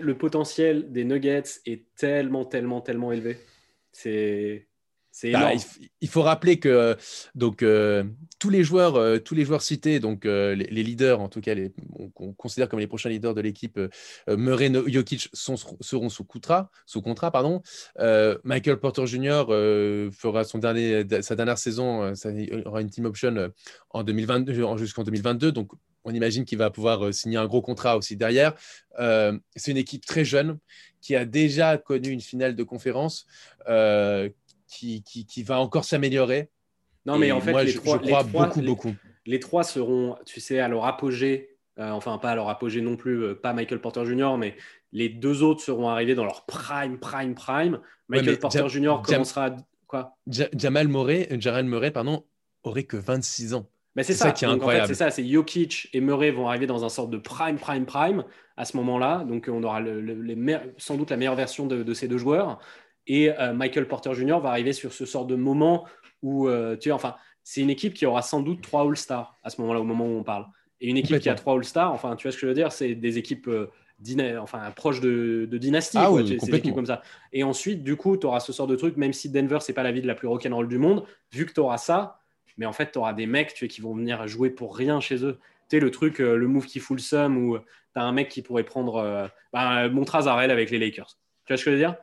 le 0.00 0.12
potentiel 0.14 0.90
des 0.90 1.04
Nuggets 1.04 1.42
est 1.66 1.84
tellement, 1.96 2.44
tellement, 2.44 2.80
tellement 2.80 3.12
élevé. 3.12 3.38
C'est 3.92 4.66
bah, 5.24 5.52
il, 6.00 6.08
faut 6.08 6.22
rappeler 6.22 6.58
que 6.58 6.96
donc, 7.34 7.62
euh, 7.62 8.04
tous, 8.38 8.50
les 8.50 8.62
joueurs, 8.62 8.96
euh, 8.96 9.18
tous 9.18 9.34
les 9.34 9.44
joueurs 9.44 9.62
cités, 9.62 9.98
donc 9.98 10.24
euh, 10.24 10.54
les, 10.54 10.82
leaders, 10.82 11.20
en 11.20 11.28
tout 11.28 11.40
cas, 11.40 11.54
les, 11.54 11.72
on, 12.16 12.32
considère 12.32 12.68
comme 12.68 12.78
les 12.78 12.86
prochains 12.86 13.08
leaders 13.08 13.34
de 13.34 13.40
l'équipe, 13.40 13.78
Murray, 14.28 14.70
Jokic 14.86 15.28
sont, 15.32 15.56
seront 15.80 16.08
sous 16.08 16.24
contrat. 16.24 16.70
Sous 16.86 17.02
contrat 17.02 17.30
pardon. 17.30 17.62
Michael 18.44 18.78
Porter 18.78 19.06
Jr. 19.06 19.44
fera 20.12 20.44
son 20.44 20.58
dernier, 20.58 21.04
sa 21.22 21.36
dernière 21.36 21.58
saison, 21.58 22.14
ça, 22.14 22.30
il 22.30 22.62
aura 22.66 22.80
une 22.80 22.90
team 22.90 23.04
option 23.04 23.50
en 23.90 24.02
2022, 24.02 24.76
jusqu'en 24.76 25.02
2022. 25.02 25.52
Donc, 25.52 25.72
on 26.04 26.14
imagine 26.14 26.44
qu'il 26.44 26.56
va 26.56 26.70
pouvoir 26.70 27.12
signer 27.12 27.36
un 27.36 27.46
gros 27.46 27.62
contrat 27.62 27.96
aussi 27.96 28.16
derrière. 28.16 28.54
C'est 28.98 29.70
une 29.70 29.76
équipe 29.76 30.06
très 30.06 30.24
jeune 30.24 30.58
qui 31.00 31.16
a 31.16 31.24
déjà 31.24 31.78
connu 31.78 32.10
une 32.10 32.20
finale 32.20 32.54
de 32.54 32.62
conférence, 32.62 33.26
qui, 34.70 35.02
qui, 35.02 35.42
va 35.42 35.60
encore 35.60 35.84
s'améliorer. 35.84 36.50
Non, 37.06 37.18
mais 37.18 37.32
en 37.32 37.40
fait, 37.40 37.52
moi, 37.52 37.64
les 37.64 37.72
je, 37.72 37.78
trois, 37.78 37.98
crois 37.98 38.22
beaucoup, 38.22 38.62
beaucoup. 38.62 38.94
Les 39.26 39.40
trois 39.40 39.64
seront, 39.64 40.16
tu 40.24 40.40
sais, 40.40 40.60
à 40.60 40.68
leur 40.68 40.84
apogée. 40.84 41.56
Euh, 41.78 41.90
enfin, 41.90 42.18
pas 42.18 42.30
à 42.30 42.34
leur 42.34 42.48
apogée 42.48 42.80
non 42.80 42.96
plus, 42.96 43.22
euh, 43.22 43.34
pas 43.34 43.52
Michael 43.52 43.80
Porter 43.80 44.04
Jr., 44.04 44.36
mais 44.38 44.56
les 44.92 45.08
deux 45.08 45.42
autres 45.42 45.62
seront 45.62 45.88
arrivés 45.88 46.14
dans 46.14 46.24
leur 46.24 46.44
prime, 46.44 46.98
prime, 46.98 47.34
prime. 47.34 47.80
Michael 48.08 48.38
Porter 48.38 48.68
Jr. 48.68 48.96
commencera. 49.02 49.56
Quoi? 49.86 50.16
Jamal 50.26 50.88
Murray, 50.88 51.28
euh, 51.32 51.36
Jared 51.40 51.66
Murray, 51.66 51.90
pardon, 51.90 52.24
aurait 52.62 52.84
que 52.84 52.96
26 52.96 53.54
ans. 53.54 53.68
Mais 53.96 54.04
c'est 54.04 54.12
ça, 54.12 54.30
qui 54.30 54.44
est 54.44 54.48
incroyable. 54.48 54.86
c'est 54.86 54.94
ça, 54.94 55.10
c'est 55.10 55.26
Jokic 55.26 55.88
et 55.92 56.00
Murray 56.00 56.30
vont 56.30 56.48
arriver 56.48 56.66
dans 56.66 56.84
un 56.84 56.88
sorte 56.88 57.10
de 57.10 57.18
prime, 57.18 57.56
prime, 57.58 57.86
prime 57.86 58.24
à 58.56 58.64
ce 58.64 58.76
moment-là. 58.76 59.24
Donc, 59.24 59.48
on 59.50 59.62
aura 59.64 59.80
les 59.80 60.36
sans 60.78 60.96
doute 60.96 61.10
la 61.10 61.16
meilleure 61.16 61.34
version 61.34 61.66
de, 61.66 61.82
de, 61.82 61.94
ces 61.94 62.06
deux 62.06 62.18
joueurs. 62.18 62.60
Et 63.12 63.28
euh, 63.40 63.52
Michael 63.52 63.88
Porter 63.88 64.14
Jr. 64.14 64.38
va 64.40 64.50
arriver 64.50 64.72
sur 64.72 64.92
ce 64.92 65.04
sort 65.04 65.26
de 65.26 65.34
moment 65.34 65.84
où, 66.22 66.46
euh, 66.46 66.76
tu 66.76 66.90
vois, 66.90 66.94
enfin, 66.94 67.16
c'est 67.42 67.60
une 67.60 67.68
équipe 67.68 67.92
qui 67.92 68.06
aura 68.06 68.22
sans 68.22 68.40
doute 68.40 68.62
trois 68.62 68.82
All-Stars 68.82 69.36
à 69.42 69.50
ce 69.50 69.60
moment-là, 69.62 69.80
au 69.80 69.84
moment 69.84 70.06
où 70.06 70.16
on 70.16 70.22
parle. 70.22 70.46
Et 70.80 70.88
une 70.88 70.96
équipe 70.96 71.18
qui 71.18 71.28
a 71.28 71.34
trois 71.34 71.54
All-Stars, 71.54 71.92
enfin, 71.92 72.14
tu 72.14 72.28
vois 72.28 72.30
ce 72.30 72.36
que 72.36 72.42
je 72.42 72.46
veux 72.46 72.54
dire, 72.54 72.70
c'est 72.70 72.94
des 72.94 73.18
équipes 73.18 73.48
euh, 73.48 73.66
enfin, 74.38 74.70
proches 74.76 75.00
de, 75.00 75.48
dynastie, 75.50 75.98
ah 75.98 76.06
quoi, 76.08 76.22
des 76.22 76.54
équipes 76.54 76.72
comme 76.72 76.86
ça. 76.86 77.02
Et 77.32 77.42
ensuite, 77.42 77.82
du 77.82 77.96
coup, 77.96 78.16
tu 78.16 78.28
auras 78.28 78.38
ce 78.38 78.52
sort 78.52 78.68
de 78.68 78.76
truc, 78.76 78.96
même 78.96 79.12
si 79.12 79.28
Denver, 79.28 79.58
c'est 79.60 79.72
pas 79.72 79.82
la 79.82 79.90
ville 79.90 80.06
la 80.06 80.14
plus 80.14 80.28
rock'n'roll 80.28 80.68
du 80.68 80.78
monde, 80.78 81.04
vu 81.32 81.46
que 81.46 81.52
tu 81.52 81.58
auras 81.58 81.78
ça, 81.78 82.20
mais 82.58 82.66
en 82.66 82.72
fait, 82.72 82.92
tu 82.92 82.98
auras 83.00 83.12
des 83.12 83.26
mecs 83.26 83.54
tu 83.54 83.66
qui 83.66 83.80
vont 83.80 83.96
venir 83.96 84.28
jouer 84.28 84.50
pour 84.50 84.76
rien 84.76 85.00
chez 85.00 85.24
eux. 85.24 85.40
Tu 85.68 85.78
sais, 85.78 85.80
le 85.80 85.90
truc, 85.90 86.20
le 86.20 86.46
move 86.46 86.66
qui 86.66 86.78
fout 86.78 86.96
le 86.96 87.02
seum, 87.02 87.36
où 87.38 87.58
tu 87.58 87.64
as 87.96 88.04
un 88.04 88.12
mec 88.12 88.28
qui 88.28 88.42
pourrait 88.42 88.62
prendre 88.62 89.28
bah, 89.52 89.88
Montrazarel 89.88 90.52
avec 90.52 90.70
les 90.70 90.78
Lakers. 90.78 91.18
Tu 91.44 91.52
vois 91.52 91.56
ce 91.56 91.64
que 91.64 91.72
je 91.72 91.76
veux 91.76 91.82
dire? 91.82 91.96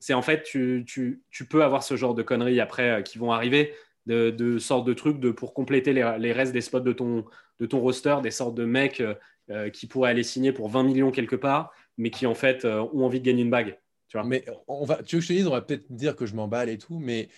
C'est 0.00 0.14
en 0.14 0.22
fait, 0.22 0.42
tu, 0.42 1.22
peux 1.48 1.62
avoir 1.62 1.82
ce 1.82 1.94
genre 1.96 2.14
de 2.14 2.22
conneries 2.22 2.58
après 2.58 2.90
euh, 2.90 3.02
qui 3.02 3.18
vont 3.18 3.32
arriver, 3.32 3.74
de, 4.06 4.58
sortes 4.58 4.86
de 4.86 4.94
trucs 4.94 5.20
de, 5.20 5.30
pour 5.30 5.54
compléter 5.54 5.92
les, 5.92 6.32
restes 6.32 6.52
des 6.52 6.62
spots 6.62 6.80
de 6.80 6.92
ton, 6.92 7.24
de 7.60 7.66
ton 7.66 7.78
roster, 7.78 8.16
des 8.22 8.32
sortes 8.32 8.56
de 8.56 8.64
mecs 8.64 9.00
euh, 9.00 9.14
euh, 9.50 9.70
qui 9.70 9.86
pourraient 9.86 10.10
aller 10.10 10.24
signer 10.24 10.52
pour 10.52 10.68
20 10.68 10.82
millions 10.82 11.10
quelque 11.12 11.36
part, 11.36 11.70
mais 11.96 12.10
qui 12.10 12.26
en 12.26 12.34
fait 12.34 12.64
ont 12.64 13.04
envie 13.04 13.20
de 13.20 13.24
gagner 13.24 13.42
une 13.42 13.50
bague. 13.50 13.78
Tu 14.08 14.16
vois 14.16 14.26
mais 14.26 14.44
on 14.66 14.84
va, 14.84 15.02
tu 15.04 15.14
veux 15.14 15.20
que 15.20 15.26
je 15.26 15.28
te 15.28 15.32
dise, 15.34 15.46
on 15.46 15.52
va 15.52 15.60
peut-être 15.60 15.84
dire 15.92 16.16
que 16.16 16.26
je 16.26 16.34
m'emballe 16.34 16.68
et 16.70 16.78
tout, 16.78 16.98
mais 16.98 17.28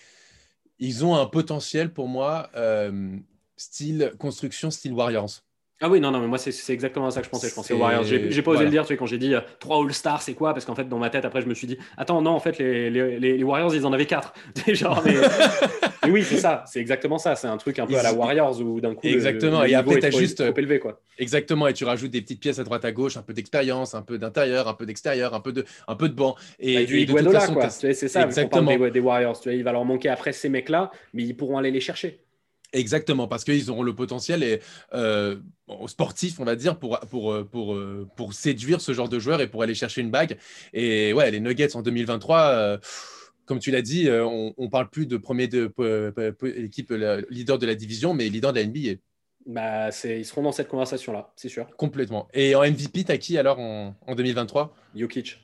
ils 0.79 1.05
ont 1.05 1.15
un 1.15 1.27
potentiel 1.27 1.93
pour 1.93 2.09
moi, 2.09 2.51
style 3.57 4.15
construction, 4.19 4.71
style 4.71 4.93
Warriors. 4.93 5.43
Ah 5.85 5.89
oui, 5.89 5.99
non, 5.99 6.13
non, 6.13 6.21
mais 6.21 6.29
moi, 6.29 6.39
c'est 6.39 6.73
exactement 6.73 7.11
ça 7.11 7.21
que 7.21 7.27
je 7.27 7.31
pensais. 7.31 7.49
Je 7.49 7.55
pensais 7.55 7.75
aux 7.75 7.79
Warriors. 7.79 8.05
J'ai 8.05 8.43
pas 8.43 8.53
osé 8.53 8.63
le 8.63 8.71
dire, 8.71 8.83
tu 8.83 8.89
sais, 8.89 8.97
quand 8.97 9.07
j'ai 9.07 9.19
dit 9.19 9.35
3 9.59 9.77
euh, 9.77 9.85
All-Stars, 9.85 10.23
c'est 10.23 10.35
quoi? 10.35 10.55
Parce 10.55 10.65
qu'en 10.65 10.77
fait, 10.77 10.89
dans 10.89 10.99
ma 10.99 11.11
tête, 11.11 11.25
après, 11.25 11.43
je 11.43 11.49
me 11.49 11.55
suis 11.55 11.67
dit, 11.67 11.77
attends, 11.97 12.23
non, 12.23 12.31
en 12.31 12.39
fait, 12.39 12.59
les, 12.59 12.89
les, 12.89 13.19
les 13.19 13.43
Warriors, 13.43 13.75
ils 13.75 13.85
en 13.85 13.93
avaient 13.93 14.07
4. 14.07 14.33
Genre, 14.69 15.03
mais... 15.05 15.17
oui, 16.09 16.23
c'est 16.23 16.37
ça, 16.37 16.63
c'est 16.69 16.79
exactement 16.79 17.19
ça. 17.19 17.35
C'est 17.35 17.49
un 17.49 17.57
truc 17.57 17.81
un 17.81 17.87
peu 17.87 17.97
à 17.97 18.03
la 18.05 18.15
Warriors 18.15 18.61
où 18.61 18.81
d'un 18.81 18.95
coup. 18.95 19.09
Exactement, 19.09 19.65
et 19.65 19.75
après, 19.75 19.99
tu 19.99 20.07
as 20.07 20.11
juste. 20.11 20.41
élevé, 20.57 20.79
quoi. 20.79 21.01
Exactement, 21.19 21.67
et 21.67 21.73
tu 21.73 21.85
rajoutes 21.85 22.13
des 22.13 22.23
petites 22.23 22.41
pièces 22.41 22.61
à 22.61 22.65
droite 22.65 22.85
à 22.85 22.93
gauche, 22.93 23.17
un 23.17 23.23
peu 23.23 23.33
d'expérience, 23.33 23.97
un 23.97 24.03
peu 24.03 24.19
d'intérieur, 24.19 24.69
un 24.69 24.75
peu 24.75 24.87
d'extérieur, 24.87 25.35
un 25.35 25.41
peu 25.41 25.51
de, 25.53 25.65
un 25.89 25.97
peu 25.97 26.09
de 26.09 26.15
banc. 26.15 26.37
Et, 26.61 26.77
bah, 26.77 26.85
du 26.85 27.01
Iguadola, 27.01 27.49
quoi. 27.49 27.71
C'est 27.71 27.93
ça, 27.95 28.25
exactement. 28.25 28.77
Des, 28.77 28.91
des 28.93 29.01
Warriors. 29.01 29.41
Tu 29.41 29.49
vois, 29.49 29.57
il 29.57 29.65
va 29.65 29.73
leur 29.73 29.85
manquer 29.85 30.11
après 30.11 30.33
ces 30.33 30.49
mecs-là, 30.49 30.93
mais 31.13 31.25
ils 31.25 31.37
pourront 31.37 31.59
aller 31.59 31.73
les 31.73 31.81
chercher. 31.81 32.21
Exactement, 32.73 33.29
parce 33.29 33.45
qu'ils 33.45 33.71
auront 33.71 33.83
le 33.83 33.95
potentiel 33.95 34.43
et, 34.43 34.61
euh, 34.95 35.37
sportif, 35.87 36.41
on 36.41 36.45
va 36.45 36.57
dire, 36.57 36.79
pour, 36.79 36.99
pour, 37.01 37.33
euh, 37.33 37.45
pour, 37.45 37.75
euh, 37.75 38.09
pour 38.17 38.33
séduire 38.33 38.81
ce 38.81 38.93
genre 38.93 39.11
de 39.11 39.19
joueurs 39.19 39.43
et 39.43 39.47
pour 39.47 39.63
aller 39.63 39.75
chercher 39.75 40.01
une 40.01 40.11
bague. 40.11 40.39
Et 40.73 41.13
ouais, 41.13 41.31
les 41.31 41.41
Nuggets 41.41 41.77
en 41.77 41.83
2023, 41.83 42.79
comme 43.45 43.59
tu 43.59 43.71
l'as 43.71 43.83
dit, 43.83 44.09
on 44.11 44.55
ne 44.57 44.69
parle 44.69 44.89
plus 44.89 45.07
de 45.07 45.19
premier 45.19 45.49
de, 45.49 45.71
équipe 46.57 46.93
leader 47.29 47.59
de 47.59 47.67
la 47.67 47.75
division, 47.75 48.15
mais 48.15 48.29
leader 48.29 48.53
de 48.53 48.61
la 48.61 48.67
NBA. 48.67 49.01
Bah, 49.45 49.91
ils 50.05 50.25
seront 50.25 50.43
dans 50.43 50.53
cette 50.53 50.69
conversation-là, 50.69 51.33
c'est 51.37 51.49
sûr. 51.49 51.67
Complètement. 51.77 52.29
Et 52.33 52.55
en 52.55 52.63
MVP, 52.63 53.05
tu 53.05 53.13
as 53.13 53.19
qui 53.19 53.37
alors 53.37 53.59
en, 53.59 53.97
en 54.07 54.15
2023 54.15 54.75
Jokic. 54.95 55.41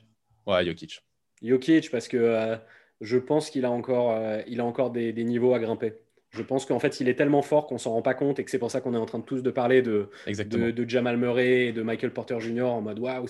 Ouais, 0.47 0.65
Jokic. 0.65 1.03
Jokic, 1.43 1.91
parce 1.91 2.07
que 2.07 2.57
je 3.01 3.17
pense 3.17 3.51
qu'il 3.51 3.65
a 3.65 3.71
encore, 3.71 4.19
il 4.47 4.61
a 4.61 4.65
encore 4.65 4.89
des, 4.89 5.13
des 5.13 5.25
niveaux 5.25 5.53
à 5.53 5.59
grimper. 5.59 5.93
Je 6.31 6.43
pense 6.43 6.65
qu'en 6.65 6.79
fait, 6.79 6.99
il 6.99 7.09
est 7.09 7.15
tellement 7.15 7.41
fort 7.41 7.65
qu'on 7.65 7.79
s'en 7.79 7.91
rend 7.91 8.01
pas 8.01 8.13
compte 8.13 8.39
et 8.39 8.45
que 8.45 8.51
c'est 8.51 8.59
pour 8.59 8.69
ça 8.69 8.81
qu'on 8.81 8.93
est 8.93 8.97
en 8.97 9.05
train 9.05 9.19
de 9.19 9.23
tous 9.23 9.41
de 9.41 9.49
parler 9.49 9.81
de, 9.81 10.09
de, 10.27 10.89
Jamal 10.89 11.17
Murray 11.17 11.67
et 11.67 11.71
de 11.71 11.81
Michael 11.81 12.11
Porter 12.11 12.39
Jr. 12.39 12.63
en 12.63 12.81
mode 12.81 12.99
waouh, 12.99 13.25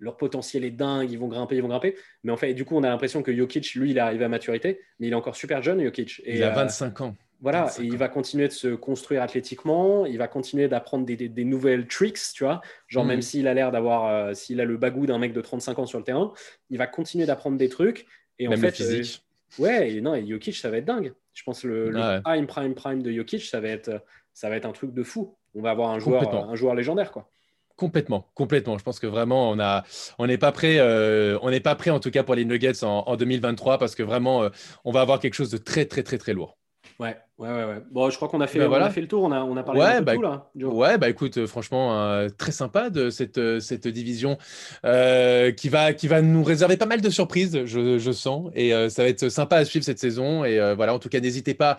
leur 0.00 0.16
potentiel 0.16 0.64
est 0.64 0.70
dingue, 0.70 1.10
ils 1.10 1.18
vont 1.18 1.28
grimper, 1.28 1.56
ils 1.56 1.62
vont 1.62 1.68
grimper. 1.68 1.96
Mais 2.24 2.32
en 2.32 2.36
fait, 2.36 2.54
du 2.54 2.64
coup, 2.64 2.76
on 2.76 2.82
a 2.84 2.88
l'impression 2.88 3.22
que 3.22 3.34
Jokic, 3.34 3.74
lui, 3.74 3.90
il 3.90 3.96
est 3.98 4.00
arrivé 4.00 4.24
à 4.24 4.28
maturité, 4.28 4.80
mais 4.98 5.08
il 5.08 5.12
est 5.12 5.16
encore 5.16 5.36
super 5.36 5.62
jeune, 5.62 5.82
Jokic. 5.82 6.22
Et, 6.24 6.36
il 6.36 6.44
a 6.44 6.50
25 6.50 7.00
euh, 7.00 7.04
ans. 7.04 7.16
Voilà, 7.40 7.70
et 7.78 7.84
il 7.84 7.96
va 7.96 8.08
continuer 8.08 8.48
de 8.48 8.52
se 8.52 8.74
construire 8.74 9.22
athlétiquement, 9.22 10.06
il 10.06 10.18
va 10.18 10.26
continuer 10.26 10.66
d'apprendre 10.66 11.06
des, 11.06 11.44
nouvelles 11.44 11.86
tricks, 11.86 12.18
tu 12.34 12.42
vois. 12.42 12.60
Genre, 12.88 13.04
même 13.04 13.18
mm. 13.18 13.22
s'il 13.22 13.46
a 13.46 13.54
l'air 13.54 13.70
d'avoir, 13.70 14.06
euh, 14.06 14.34
s'il 14.34 14.60
a 14.60 14.64
le 14.64 14.76
bagou 14.76 15.06
d'un 15.06 15.18
mec 15.18 15.32
de 15.32 15.40
35 15.40 15.78
ans 15.78 15.86
sur 15.86 15.98
le 15.98 16.04
terrain, 16.04 16.32
il 16.70 16.78
va 16.78 16.88
continuer 16.88 17.26
d'apprendre 17.26 17.56
des 17.56 17.68
trucs. 17.68 18.06
Et 18.40 18.48
même 18.48 18.58
en 18.58 18.62
fait, 18.62 18.72
physique. 18.72 19.22
Euh, 19.60 19.62
ouais, 19.62 19.92
et 19.92 20.00
non, 20.00 20.14
et 20.14 20.26
Jokic, 20.26 20.56
ça 20.56 20.70
va 20.70 20.78
être 20.78 20.84
dingue. 20.84 21.12
Je 21.38 21.44
pense 21.44 21.62
que 21.62 21.68
le, 21.68 22.20
prime, 22.24 22.48
prime, 22.48 22.74
prime 22.74 23.00
de 23.00 23.12
Jokic, 23.12 23.44
ça 23.44 23.60
va, 23.60 23.68
être, 23.68 24.02
ça 24.34 24.48
va 24.48 24.56
être 24.56 24.66
un 24.66 24.72
truc 24.72 24.92
de 24.92 25.04
fou. 25.04 25.36
On 25.54 25.62
va 25.62 25.70
avoir 25.70 25.90
un 25.90 26.00
joueur, 26.00 26.34
un 26.34 26.56
joueur 26.56 26.74
légendaire, 26.74 27.12
quoi. 27.12 27.30
Complètement, 27.76 28.28
complètement. 28.34 28.76
Je 28.76 28.82
pense 28.82 28.98
que 28.98 29.06
vraiment, 29.06 29.48
on 29.48 29.60
a, 29.60 29.84
on 30.18 30.26
n'est 30.26 30.36
pas 30.36 30.50
prêt, 30.50 30.80
euh, 30.80 31.38
on 31.42 31.50
n'est 31.50 31.60
pas 31.60 31.76
prêt 31.76 31.90
en 31.90 32.00
tout 32.00 32.10
cas 32.10 32.24
pour 32.24 32.34
les 32.34 32.44
Nuggets 32.44 32.82
en, 32.82 33.14
2023 33.14 33.78
parce 33.78 33.94
que 33.94 34.02
vraiment, 34.02 34.42
euh, 34.42 34.48
on 34.84 34.90
va 34.90 35.00
avoir 35.00 35.20
quelque 35.20 35.34
chose 35.34 35.52
de 35.52 35.58
très, 35.58 35.84
très, 35.84 36.02
très, 36.02 36.18
très 36.18 36.32
lourd. 36.32 36.58
Ouais, 37.00 37.16
ouais, 37.38 37.48
ouais, 37.48 37.82
Bon, 37.92 38.10
je 38.10 38.16
crois 38.16 38.26
qu'on 38.26 38.40
a 38.40 38.48
fait, 38.48 38.58
bah, 38.66 38.90
fait 38.90 39.00
le 39.00 39.06
tour, 39.06 39.22
on 39.22 39.30
a, 39.30 39.40
on 39.44 39.56
a 39.56 39.62
parlé 39.62 39.80
de 39.80 40.00
bah, 40.00 40.16
tout 40.16 40.22
là. 40.22 40.50
Ouais, 40.56 40.98
bah 40.98 41.08
écoute, 41.08 41.38
euh, 41.38 41.46
franchement, 41.46 41.96
euh, 41.96 42.28
très 42.28 42.50
sympa 42.50 42.90
de 42.90 43.08
cette, 43.08 43.38
euh, 43.38 43.60
cette 43.60 43.86
division 43.86 44.36
qui, 44.82 45.68
va, 45.68 45.92
qui 45.92 46.08
va 46.08 46.22
nous 46.22 46.42
réserver 46.42 46.76
pas 46.76 46.86
mal 46.86 47.00
de 47.00 47.08
surprises, 47.08 47.64
je, 47.66 47.98
je 47.98 48.10
sens, 48.10 48.50
et 48.56 48.72
ça 48.90 49.04
va 49.04 49.08
être 49.08 49.28
sympa 49.28 49.58
à 49.58 49.64
suivre 49.64 49.84
cette 49.84 50.00
saison. 50.00 50.44
Et 50.44 50.58
voilà, 50.74 50.92
en 50.92 50.98
tout 50.98 51.08
cas, 51.08 51.20
n'hésitez 51.20 51.54
pas 51.54 51.78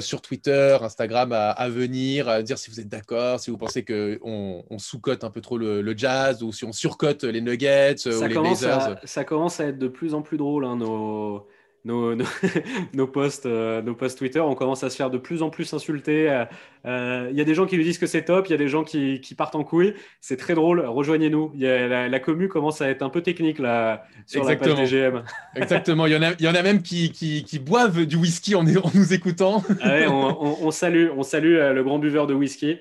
sur 0.00 0.20
Twitter, 0.20 0.76
Instagram 0.82 1.32
à, 1.32 1.68
venir, 1.70 2.28
à 2.28 2.42
dire 2.42 2.58
si 2.58 2.70
vous 2.70 2.80
êtes 2.80 2.88
d'accord, 2.88 3.40
si 3.40 3.50
vous 3.50 3.56
pensez 3.56 3.82
qu'on 3.82 4.62
on, 4.68 4.78
sous-cote 4.78 5.24
un 5.24 5.30
peu 5.30 5.40
trop 5.40 5.56
le, 5.56 5.94
jazz 5.96 6.42
ou 6.42 6.52
si 6.52 6.66
on 6.66 6.72
surcote 6.72 7.24
les 7.24 7.40
Nuggets 7.40 8.06
ou 8.06 8.26
les 8.26 8.34
Blazers. 8.34 8.98
ça 9.04 9.24
commence 9.24 9.60
à 9.60 9.68
être 9.68 9.78
de 9.78 9.88
plus 9.88 10.12
en 10.12 10.20
plus 10.20 10.36
drôle, 10.36 10.66
hein, 10.66 10.76
nos 10.76 11.46
nos, 11.86 12.14
nos, 12.94 13.06
posts, 13.06 13.44
euh, 13.44 13.82
nos 13.82 13.94
posts 13.94 14.16
Twitter, 14.18 14.40
on 14.40 14.54
commence 14.54 14.82
à 14.82 14.88
se 14.88 14.96
faire 14.96 15.10
de 15.10 15.18
plus 15.18 15.42
en 15.42 15.50
plus 15.50 15.74
insulter. 15.74 16.30
Euh, 16.30 16.44
euh, 16.86 17.28
il 17.30 17.36
y 17.36 17.42
a 17.42 17.44
des 17.44 17.54
gens 17.54 17.66
qui 17.66 17.76
lui 17.76 17.84
disent 17.84 17.98
que 17.98 18.06
c'est 18.06 18.24
top, 18.24 18.46
il 18.48 18.52
y 18.52 18.54
a 18.54 18.58
des 18.58 18.68
gens 18.68 18.84
qui, 18.84 19.20
qui 19.20 19.34
partent 19.34 19.54
en 19.54 19.64
couille. 19.64 19.94
C'est 20.22 20.38
très 20.38 20.54
drôle, 20.54 20.80
rejoignez-nous. 20.80 21.52
La, 21.58 22.08
la 22.08 22.20
commu 22.20 22.48
commence 22.48 22.80
à 22.80 22.88
être 22.88 23.02
un 23.02 23.10
peu 23.10 23.20
technique 23.20 23.58
là, 23.58 24.06
sur 24.26 24.40
Exactement. 24.40 24.76
la 24.76 24.80
page 24.80 24.90
des 24.90 24.96
GM. 25.10 25.24
Exactement, 25.56 26.06
il 26.06 26.14
y, 26.14 26.16
en 26.16 26.22
a, 26.22 26.32
il 26.38 26.44
y 26.44 26.48
en 26.48 26.54
a 26.54 26.62
même 26.62 26.80
qui, 26.80 27.12
qui, 27.12 27.44
qui 27.44 27.58
boivent 27.58 28.06
du 28.06 28.16
whisky 28.16 28.54
en, 28.54 28.66
en 28.66 28.90
nous 28.94 29.12
écoutant. 29.12 29.62
Ah 29.82 30.08
on, 30.08 30.56
on, 30.62 30.70
salue, 30.70 31.08
on 31.14 31.22
salue 31.22 31.56
le 31.56 31.82
grand 31.82 31.98
buveur 31.98 32.26
de 32.26 32.32
whisky. 32.32 32.78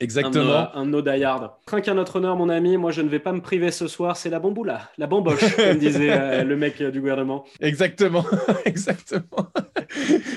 Exactement. 0.00 0.74
Un, 0.74 0.86
no 0.86 1.02
die-hard. 1.02 1.50
Trinque 1.66 1.88
à 1.88 1.94
notre 1.94 2.16
honneur, 2.16 2.36
mon 2.36 2.48
ami. 2.48 2.76
Moi, 2.76 2.90
je 2.90 3.02
ne 3.02 3.08
vais 3.08 3.18
pas 3.18 3.32
me 3.32 3.40
priver 3.40 3.70
ce 3.70 3.88
soir. 3.88 4.16
C'est 4.16 4.30
la 4.30 4.38
bamboula, 4.38 4.90
la 4.98 5.06
bamboche, 5.06 5.56
comme 5.56 5.78
disait 5.78 6.12
euh, 6.12 6.44
le 6.44 6.56
mec 6.56 6.80
euh, 6.80 6.90
du 6.90 7.00
gouvernement. 7.00 7.44
Exactement. 7.60 8.24
Exactement. 8.64 9.48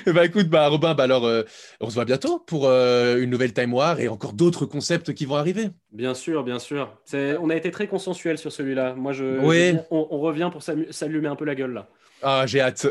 bah 0.06 0.26
écoute, 0.26 0.48
bah, 0.48 0.68
Robin, 0.68 0.94
bah, 0.94 1.04
alors, 1.04 1.26
euh, 1.26 1.44
on 1.82 1.90
se 1.90 1.96
voit 1.96 2.06
bientôt 2.06 2.40
pour 2.40 2.68
une 2.68 3.30
nouvelle 3.30 3.54
Time 3.54 3.74
War 3.74 4.00
et 4.00 4.08
encore 4.08 4.34
d'autres 4.34 4.66
concepts 4.66 5.14
qui 5.14 5.26
vont 5.26 5.36
arriver. 5.36 5.70
Bien 5.92 6.14
sûr, 6.14 6.44
bien 6.44 6.60
sûr. 6.60 6.90
On 7.14 7.50
a 7.50 7.56
été 7.56 7.72
très 7.72 7.88
consensuel 7.88 8.38
sur 8.38 8.52
celui-là. 8.52 8.94
Moi, 8.96 9.14
je, 9.14 9.40
oui. 9.40 9.78
on, 9.92 10.08
on, 10.12 10.20
revient 10.20 10.50
pour 10.52 10.62
s'allumer 10.62 11.28
un 11.28 11.36
peu 11.36 11.46
la 11.46 11.56
gueule 11.56 11.74
là. 11.74 11.88
Ah, 12.22 12.46
j'ai 12.46 12.62
hâte. 12.62 12.88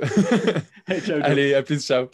Allez, 1.22 1.54
à 1.54 1.62
plus, 1.62 1.84
ciao. 1.84 2.08